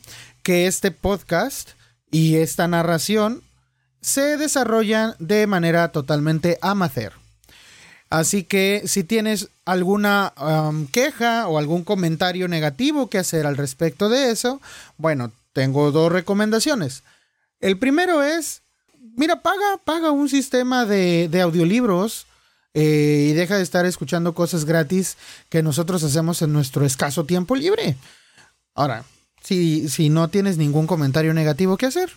que 0.48 0.66
este 0.66 0.92
podcast 0.92 1.72
y 2.10 2.38
esta 2.38 2.70
narración 2.70 3.44
se 4.00 4.38
desarrollan 4.38 5.14
de 5.20 5.46
manera 5.46 5.92
totalmente 5.92 6.58
amateur. 6.62 7.12
Así 8.10 8.46
que 8.46 8.84
si 8.86 9.04
tienes 9.04 9.50
alguna 9.66 10.32
um, 10.40 10.88
queja 10.88 11.50
o 11.50 11.58
algún 11.58 11.84
comentario 11.84 12.48
negativo 12.48 13.10
que 13.10 13.18
hacer 13.18 13.46
al 13.46 13.58
respecto 13.58 14.08
de 14.08 14.32
eso, 14.32 14.62
bueno, 14.96 15.34
tengo 15.52 15.92
dos 15.92 16.14
recomendaciones. 16.14 17.04
El 17.60 17.78
primero 17.78 18.24
es, 18.24 18.62
mira, 19.18 19.42
paga, 19.42 19.78
paga 19.84 20.12
un 20.12 20.30
sistema 20.30 20.86
de, 20.86 21.30
audiolibros 21.44 22.26
eh, 22.74 23.32
y 23.32 23.34
deja 23.34 23.58
de 23.58 23.64
estar 23.64 23.86
escuchando 23.86 24.34
cosas 24.34 24.64
gratis 24.64 25.18
que 25.50 25.62
nosotros 25.62 26.06
hacemos 26.06 26.42
en 26.42 26.54
nuestro 26.54 26.86
escaso 26.86 27.26
tiempo 27.26 27.54
libre. 27.54 27.98
Ahora, 28.74 29.04
si, 29.48 30.10
no 30.10 30.28
tienes 30.28 30.58
ningún 30.58 30.88
comentario 30.88 31.34
negativo 31.34 31.78
que 31.78 31.86
hacer, 31.86 32.12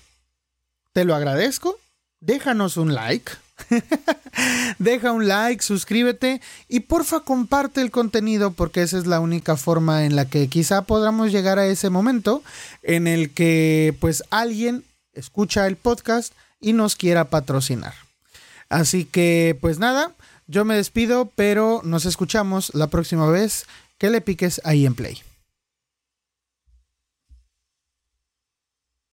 te 0.93 1.05
lo 1.05 1.15
agradezco. 1.15 1.79
Déjanos 2.21 2.77
un 2.77 2.95
like 2.95 3.33
Deja 4.79 5.13
un 5.13 5.29
like, 5.29 5.63
suscríbete 5.63 6.41
y 6.69 6.81
porfa 6.81 7.21
comparte 7.21 7.81
el 7.81 7.91
contenido 7.91 8.53
porque 8.53 8.83
esa 8.83 8.99
es 8.99 9.07
la 9.07 9.21
única 9.21 9.57
forma 9.57 10.05
en 10.05 10.17
la 10.17 10.25
que 10.25 10.49
quizá 10.49 10.83
podamos 10.83 11.31
llegar 11.31 11.59
a 11.59 11.67
ese 11.67 11.91
momento 11.91 12.43
en 12.83 13.07
el 13.07 13.31
que 13.31 13.95
pues 14.01 14.25
alguien 14.31 14.85
escucha 15.13 15.67
el 15.67 15.77
podcast 15.77 16.33
y 16.61 16.73
nos 16.73 16.97
quiera 16.97 17.27
patrocinar. 17.27 17.95
Así 18.69 19.05
que 19.05 19.57
pues 19.61 19.79
nada, 19.79 20.13
yo 20.47 20.65
me 20.65 20.77
despido, 20.77 21.31
pero 21.35 21.81
nos 21.85 22.07
escuchamos 22.07 22.75
la 22.75 22.89
próxima 22.89 23.29
vez 23.29 23.67
que 23.99 24.11
le 24.11 24.21
piques 24.21 24.61
ahí 24.65 24.87
en 24.87 24.95
play. 24.95 25.23